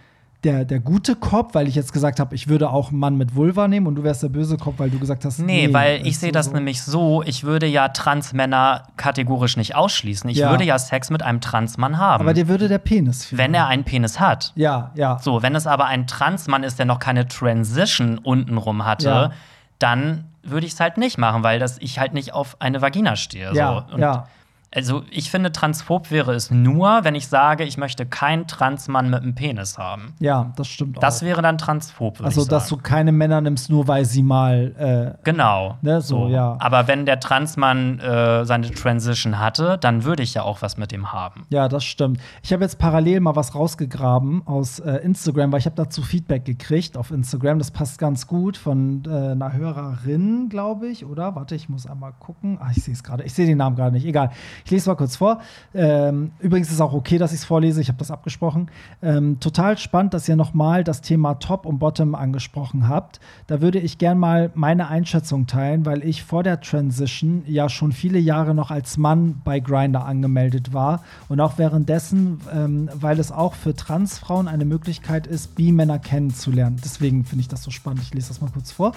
der, 0.44 0.64
der 0.64 0.80
gute 0.80 1.16
Cop, 1.16 1.54
weil 1.54 1.68
ich 1.68 1.74
jetzt 1.74 1.92
gesagt 1.92 2.18
habe, 2.18 2.34
ich 2.34 2.48
würde 2.48 2.70
auch 2.70 2.90
einen 2.90 2.98
Mann 2.98 3.16
mit 3.16 3.34
Vulva 3.34 3.68
nehmen 3.68 3.86
und 3.86 3.96
du 3.96 4.02
wärst 4.02 4.22
der 4.22 4.30
böse 4.30 4.56
Cop, 4.56 4.78
weil 4.78 4.88
du 4.88 4.98
gesagt 4.98 5.24
hast, 5.24 5.38
nee. 5.38 5.66
Nee, 5.66 5.74
weil 5.74 6.06
ich 6.06 6.18
sehe 6.18 6.32
das 6.32 6.46
so. 6.46 6.52
nämlich 6.52 6.82
so, 6.82 7.22
ich 7.22 7.44
würde 7.44 7.66
ja 7.66 7.88
Transmänner 7.88 8.84
kategorisch 8.96 9.58
nicht 9.58 9.74
ausschließen. 9.74 10.30
Ich 10.30 10.38
ja. 10.38 10.50
würde 10.50 10.64
ja 10.64 10.78
Sex 10.78 11.10
mit 11.10 11.22
einem 11.22 11.42
Transmann 11.42 11.98
haben. 11.98 12.22
Aber 12.22 12.32
dir 12.32 12.48
würde 12.48 12.68
der 12.68 12.78
Penis 12.78 13.26
fehlen. 13.26 13.38
Wenn 13.38 13.54
er 13.54 13.66
einen 13.66 13.84
Penis 13.84 14.18
hat. 14.18 14.52
Ja, 14.56 14.92
ja. 14.94 15.18
So, 15.20 15.42
wenn 15.42 15.54
es 15.54 15.66
aber 15.66 15.86
ein 15.86 16.06
Transmann 16.06 16.62
ist, 16.62 16.78
der 16.78 16.86
noch 16.86 17.00
keine 17.00 17.28
Transition 17.28 18.16
untenrum 18.16 18.86
hatte, 18.86 19.08
ja. 19.08 19.30
dann 19.78 20.24
würde 20.42 20.66
ich 20.66 20.72
es 20.72 20.80
halt 20.80 20.96
nicht 20.96 21.18
machen, 21.18 21.42
weil 21.42 21.58
das 21.58 21.76
ich 21.78 21.98
halt 21.98 22.14
nicht 22.14 22.32
auf 22.32 22.56
eine 22.60 22.80
Vagina 22.80 23.16
stehe. 23.16 23.52
Ja, 23.52 23.86
so. 23.90 23.98
ja. 23.98 24.26
Also, 24.72 25.02
ich 25.10 25.32
finde, 25.32 25.50
transphob 25.50 26.12
wäre 26.12 26.32
es 26.32 26.52
nur, 26.52 27.00
wenn 27.02 27.16
ich 27.16 27.26
sage, 27.26 27.64
ich 27.64 27.76
möchte 27.76 28.06
keinen 28.06 28.46
Transmann 28.46 29.10
mit 29.10 29.22
einem 29.22 29.34
Penis 29.34 29.78
haben. 29.78 30.14
Ja, 30.20 30.52
das 30.54 30.68
stimmt 30.68 30.96
auch. 30.96 31.00
Das 31.00 31.22
wäre 31.22 31.42
dann 31.42 31.58
transphob. 31.58 32.20
Also, 32.22 32.44
dass 32.44 32.68
du 32.68 32.76
keine 32.76 33.10
Männer 33.10 33.40
nimmst, 33.40 33.68
nur 33.68 33.88
weil 33.88 34.04
sie 34.04 34.22
mal. 34.22 35.16
Äh, 35.18 35.18
genau. 35.24 35.76
Ne, 35.82 36.00
so, 36.00 36.26
so, 36.26 36.28
ja. 36.28 36.56
Aber 36.60 36.86
wenn 36.86 37.04
der 37.04 37.18
Transmann 37.18 37.98
äh, 37.98 38.44
seine 38.44 38.70
Transition 38.70 39.40
hatte, 39.40 39.76
dann 39.80 40.04
würde 40.04 40.22
ich 40.22 40.34
ja 40.34 40.42
auch 40.42 40.62
was 40.62 40.76
mit 40.76 40.92
ihm 40.92 41.12
haben. 41.12 41.46
Ja, 41.48 41.68
das 41.68 41.84
stimmt. 41.84 42.20
Ich 42.44 42.52
habe 42.52 42.62
jetzt 42.62 42.78
parallel 42.78 43.18
mal 43.18 43.34
was 43.34 43.56
rausgegraben 43.56 44.46
aus 44.46 44.78
äh, 44.78 44.98
Instagram, 44.98 45.50
weil 45.50 45.58
ich 45.58 45.66
habe 45.66 45.76
dazu 45.76 46.02
Feedback 46.02 46.44
gekriegt 46.44 46.96
auf 46.96 47.10
Instagram. 47.10 47.58
Das 47.58 47.72
passt 47.72 47.98
ganz 47.98 48.28
gut 48.28 48.56
von 48.56 49.02
äh, 49.04 49.32
einer 49.32 49.52
Hörerin, 49.52 50.48
glaube 50.48 50.86
ich, 50.86 51.04
oder? 51.04 51.34
Warte, 51.34 51.56
ich 51.56 51.68
muss 51.68 51.86
einmal 51.86 52.12
gucken. 52.20 52.58
Ah, 52.60 52.70
ich 52.70 52.84
sehe 52.84 52.94
es 52.94 53.02
gerade. 53.02 53.24
Ich 53.24 53.34
sehe 53.34 53.46
den 53.46 53.58
Namen 53.58 53.74
gerade 53.74 53.92
nicht. 53.92 54.06
Egal. 54.06 54.30
Ich 54.64 54.70
lese 54.70 54.88
mal 54.88 54.96
kurz 54.96 55.16
vor. 55.16 55.40
Ähm, 55.74 56.32
übrigens 56.40 56.70
ist 56.70 56.80
auch 56.80 56.92
okay, 56.92 57.18
dass 57.18 57.32
ich 57.32 57.40
es 57.40 57.44
vorlese. 57.44 57.80
Ich 57.80 57.88
habe 57.88 57.98
das 57.98 58.10
abgesprochen. 58.10 58.70
Ähm, 59.02 59.40
total 59.40 59.78
spannend, 59.78 60.14
dass 60.14 60.28
ihr 60.28 60.36
nochmal 60.36 60.84
das 60.84 61.00
Thema 61.00 61.34
Top 61.34 61.66
und 61.66 61.78
Bottom 61.78 62.14
angesprochen 62.14 62.88
habt. 62.88 63.20
Da 63.46 63.60
würde 63.60 63.78
ich 63.78 63.98
gern 63.98 64.18
mal 64.18 64.50
meine 64.54 64.88
Einschätzung 64.88 65.46
teilen, 65.46 65.86
weil 65.86 66.04
ich 66.04 66.22
vor 66.22 66.42
der 66.42 66.60
Transition 66.60 67.42
ja 67.46 67.68
schon 67.68 67.92
viele 67.92 68.18
Jahre 68.18 68.54
noch 68.54 68.70
als 68.70 68.96
Mann 68.96 69.40
bei 69.44 69.60
Grinder 69.60 70.04
angemeldet 70.04 70.72
war 70.72 71.02
und 71.28 71.40
auch 71.40 71.58
währenddessen, 71.58 72.40
ähm, 72.52 72.88
weil 72.94 73.18
es 73.18 73.32
auch 73.32 73.54
für 73.54 73.74
Transfrauen 73.74 74.48
eine 74.48 74.64
Möglichkeit 74.64 75.26
ist, 75.26 75.54
Bi-Männer 75.54 75.98
kennenzulernen. 75.98 76.80
Deswegen 76.84 77.24
finde 77.24 77.42
ich 77.42 77.48
das 77.48 77.62
so 77.62 77.70
spannend. 77.70 78.02
Ich 78.02 78.14
lese 78.14 78.28
das 78.28 78.40
mal 78.40 78.50
kurz 78.50 78.72
vor. 78.72 78.92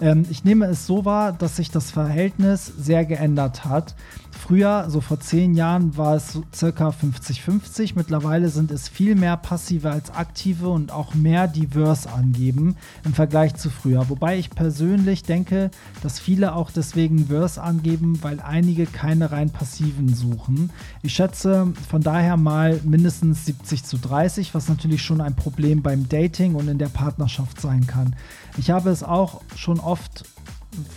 Ähm, 0.00 0.26
ich 0.30 0.44
nehme 0.44 0.66
es 0.66 0.86
so 0.86 1.04
wahr, 1.04 1.32
dass 1.32 1.56
sich 1.56 1.70
das 1.70 1.90
Verhältnis 1.90 2.66
sehr 2.66 3.04
geändert 3.04 3.64
hat. 3.64 3.94
Früher, 4.30 4.86
so 4.88 5.00
vor 5.06 5.20
zehn 5.20 5.54
Jahren, 5.54 5.96
war 5.96 6.16
es 6.16 6.32
so 6.32 6.42
circa 6.52 6.88
50-50. 6.88 7.92
Mittlerweile 7.94 8.48
sind 8.48 8.70
es 8.72 8.88
viel 8.88 9.14
mehr 9.14 9.36
passive 9.36 9.90
als 9.90 10.10
aktive 10.10 10.68
und 10.68 10.90
auch 10.90 11.14
mehr 11.14 11.46
divers 11.46 12.06
angeben 12.06 12.76
im 13.04 13.14
Vergleich 13.14 13.54
zu 13.54 13.70
früher. 13.70 14.08
Wobei 14.08 14.36
ich 14.36 14.50
persönlich 14.50 15.22
denke, 15.22 15.70
dass 16.02 16.18
viele 16.18 16.54
auch 16.54 16.72
deswegen 16.72 17.28
Verse 17.28 17.62
angeben, 17.62 18.18
weil 18.22 18.40
einige 18.40 18.86
keine 18.86 19.30
rein 19.30 19.50
passiven 19.50 20.12
suchen. 20.12 20.70
Ich 21.02 21.14
schätze 21.14 21.72
von 21.88 22.02
daher 22.02 22.36
mal 22.36 22.80
mindestens 22.84 23.46
70 23.46 23.84
zu 23.84 23.98
30, 23.98 24.54
was 24.54 24.68
natürlich 24.68 25.02
schon 25.02 25.20
ein 25.20 25.36
Problem 25.36 25.82
beim 25.82 26.08
Dating 26.08 26.56
und 26.56 26.66
in 26.66 26.78
der 26.78 26.88
Partnerschaft 26.88 27.60
sein 27.60 27.86
kann. 27.86 28.16
Ich 28.58 28.70
habe 28.70 28.90
es 28.90 29.04
auch 29.04 29.40
schon 29.54 29.78
oft 29.78 30.24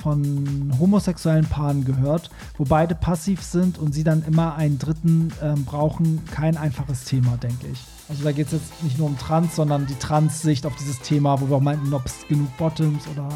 von 0.02 0.74
homosexuellen 0.80 1.46
Paaren 1.46 1.86
gehört, 1.86 2.30
wo 2.58 2.66
beide 2.66 2.96
passiv 2.96 3.42
sind 3.42 3.78
und 3.78 3.94
sie 3.94 4.04
dann 4.04 4.24
immer 4.24 4.56
einen 4.56 4.80
Dritten 4.80 5.32
ähm, 5.42 5.66
brauchen. 5.66 6.24
Kein 6.32 6.58
einfaches 6.58 7.06
Thema, 7.06 7.38
denke 7.38 7.68
ich. 7.68 7.80
Also 8.10 8.24
da 8.24 8.32
geht 8.32 8.48
es 8.48 8.54
jetzt 8.54 8.84
nicht 8.84 8.98
nur 8.98 9.08
um 9.08 9.18
Trans, 9.18 9.56
sondern 9.56 9.86
die 9.86 9.96
Trans-Sicht 9.96 10.66
auf 10.66 10.76
dieses 10.76 11.00
Thema, 11.00 11.40
wo 11.40 11.50
wir 11.50 11.58
auch 11.58 11.62
meinten, 11.62 11.94
ob 11.94 12.06
es 12.06 12.28
genug 12.28 12.56
Bottoms 12.58 13.08
oder 13.08 13.30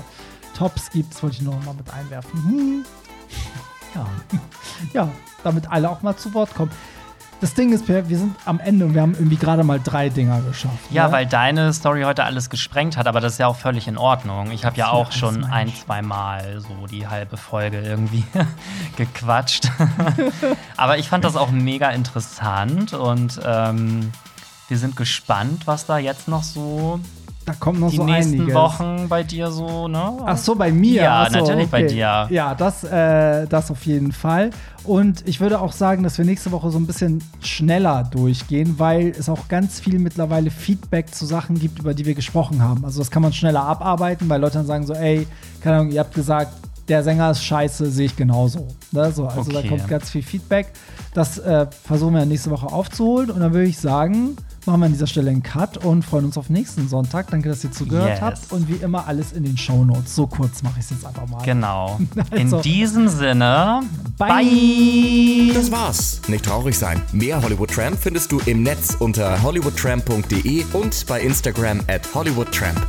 Tops 0.55 0.89
gibt. 0.89 1.13
Das 1.13 1.23
wollte 1.23 1.37
ich 1.37 1.41
noch 1.43 1.63
mal 1.65 1.75
mit 1.75 1.89
einwerfen. 1.93 2.43
Hm. 2.43 2.85
Ja. 3.95 4.07
ja, 4.91 5.11
damit 5.43 5.69
alle 5.69 5.87
auch 5.87 6.01
mal 6.01 6.17
zu 6.17 6.33
Wort 6.33 6.55
kommen 6.55 6.71
das 7.43 7.55
Ding 7.55 7.73
ist, 7.73 7.89
wir 7.89 8.05
sind 8.05 8.37
am 8.45 8.61
Ende 8.61 8.85
und 8.85 8.93
wir 8.93 9.01
haben 9.01 9.15
irgendwie 9.15 9.35
gerade 9.35 9.65
mal 9.65 9.77
drei 9.77 10.07
Dinger 10.07 10.39
geschafft. 10.39 10.79
Ja, 10.91 11.07
ne? 11.07 11.11
weil 11.11 11.25
deine 11.25 11.73
Story 11.73 12.03
heute 12.03 12.23
alles 12.23 12.49
gesprengt 12.49 12.95
hat, 12.95 13.05
aber 13.05 13.19
das 13.19 13.33
ist 13.33 13.39
ja 13.39 13.47
auch 13.47 13.57
völlig 13.57 13.89
in 13.89 13.97
Ordnung. 13.97 14.49
Ich 14.51 14.63
habe 14.63 14.77
ja 14.77 14.87
auch 14.89 15.11
schon 15.11 15.43
ein, 15.43 15.69
zwei 15.75 16.01
Mal 16.01 16.61
so 16.61 16.87
die 16.87 17.05
halbe 17.05 17.35
Folge 17.35 17.81
irgendwie 17.81 18.23
gequatscht. 18.95 19.69
aber 20.77 20.97
ich 20.99 21.09
fand 21.09 21.25
das 21.25 21.35
auch 21.35 21.51
mega 21.51 21.89
interessant 21.89 22.93
und 22.93 23.41
ähm, 23.45 24.13
wir 24.69 24.77
sind 24.77 24.95
gespannt, 24.95 25.67
was 25.67 25.85
da 25.85 25.97
jetzt 25.97 26.29
noch 26.29 26.43
so 26.43 27.01
da 27.45 27.53
kommt 27.53 27.79
noch 27.79 27.89
die 27.89 27.97
so 27.97 28.03
nächsten 28.05 28.35
einiges. 28.35 28.55
Wochen 28.55 29.07
bei 29.09 29.23
dir 29.23 29.51
so, 29.51 29.87
ne? 29.87 30.17
Ach 30.25 30.37
so, 30.37 30.55
bei 30.55 30.71
mir? 30.71 31.01
Ja, 31.01 31.27
so, 31.29 31.39
natürlich 31.39 31.67
okay. 31.67 31.71
bei 31.71 31.83
dir. 31.83 32.27
Ja, 32.29 32.55
das, 32.55 32.83
äh, 32.83 33.47
das 33.47 33.69
auf 33.69 33.85
jeden 33.85 34.11
Fall. 34.11 34.51
Und 34.85 35.27
ich 35.27 35.39
würde 35.39 35.59
auch 35.61 35.71
sagen, 35.71 36.03
dass 36.03 36.17
wir 36.17 36.25
nächste 36.25 36.51
Woche 36.51 36.69
so 36.69 36.77
ein 36.77 36.87
bisschen 36.87 37.23
schneller 37.41 38.03
durchgehen, 38.11 38.75
weil 38.77 39.09
es 39.09 39.29
auch 39.29 39.47
ganz 39.47 39.79
viel 39.79 39.99
mittlerweile 39.99 40.51
Feedback 40.51 41.13
zu 41.13 41.25
Sachen 41.25 41.59
gibt, 41.59 41.79
über 41.79 41.93
die 41.93 42.05
wir 42.05 42.15
gesprochen 42.15 42.61
haben. 42.61 42.83
Also 42.85 42.99
das 42.99 43.11
kann 43.11 43.21
man 43.21 43.33
schneller 43.33 43.63
abarbeiten, 43.63 44.29
weil 44.29 44.39
Leute 44.39 44.55
dann 44.55 44.65
sagen 44.65 44.85
so, 44.85 44.93
ey, 44.93 45.27
keine 45.61 45.77
Ahnung, 45.77 45.91
ihr 45.91 45.99
habt 45.99 46.13
gesagt, 46.13 46.53
der 46.87 47.03
Sänger 47.03 47.31
ist 47.31 47.43
scheiße, 47.43 47.89
sehe 47.89 48.07
ich 48.07 48.15
genauso. 48.15 48.67
Ne? 48.91 49.11
So, 49.11 49.25
also 49.25 49.51
okay. 49.51 49.61
da 49.63 49.69
kommt 49.69 49.87
ganz 49.87 50.09
viel 50.09 50.23
Feedback. 50.23 50.67
Das 51.13 51.37
äh, 51.37 51.67
versuchen 51.83 52.13
wir 52.15 52.25
nächste 52.25 52.51
Woche 52.51 52.67
aufzuholen. 52.67 53.31
Und 53.31 53.39
dann 53.39 53.53
würde 53.53 53.67
ich 53.67 53.77
sagen, 53.77 54.35
machen 54.65 54.81
wir 54.81 54.85
an 54.87 54.91
dieser 54.93 55.07
Stelle 55.07 55.31
einen 55.31 55.43
Cut 55.43 55.77
und 55.77 56.03
freuen 56.03 56.25
uns 56.25 56.37
auf 56.37 56.49
nächsten 56.49 56.87
Sonntag. 56.87 57.29
Danke, 57.31 57.49
dass 57.49 57.63
ihr 57.63 57.71
zugehört 57.71 58.09
yes. 58.09 58.21
habt. 58.21 58.51
Und 58.51 58.67
wie 58.67 58.83
immer 58.83 59.07
alles 59.07 59.33
in 59.33 59.43
den 59.43 59.57
Show 59.57 59.83
Notes. 59.83 60.15
So 60.15 60.27
kurz 60.27 60.63
mache 60.63 60.79
ich 60.79 60.85
es 60.85 60.91
jetzt 60.91 61.05
einfach 61.05 61.27
mal. 61.27 61.43
Genau. 61.43 61.99
also, 62.31 62.57
in 62.57 62.61
diesem 62.61 63.07
Sinne, 63.07 63.81
bye. 64.17 64.29
bye. 64.29 65.53
Das 65.53 65.71
war's. 65.71 66.21
Nicht 66.27 66.45
traurig 66.45 66.77
sein. 66.77 67.01
Mehr 67.11 67.41
Hollywood 67.41 67.71
Tramp 67.71 67.97
findest 67.99 68.31
du 68.31 68.39
im 68.45 68.63
Netz 68.63 68.95
unter 68.99 69.41
hollywoodtramp.de 69.41 70.65
und 70.73 71.05
bei 71.07 71.21
Instagram 71.21 71.81
at 71.87 72.13
hollywoodtramp. 72.13 72.81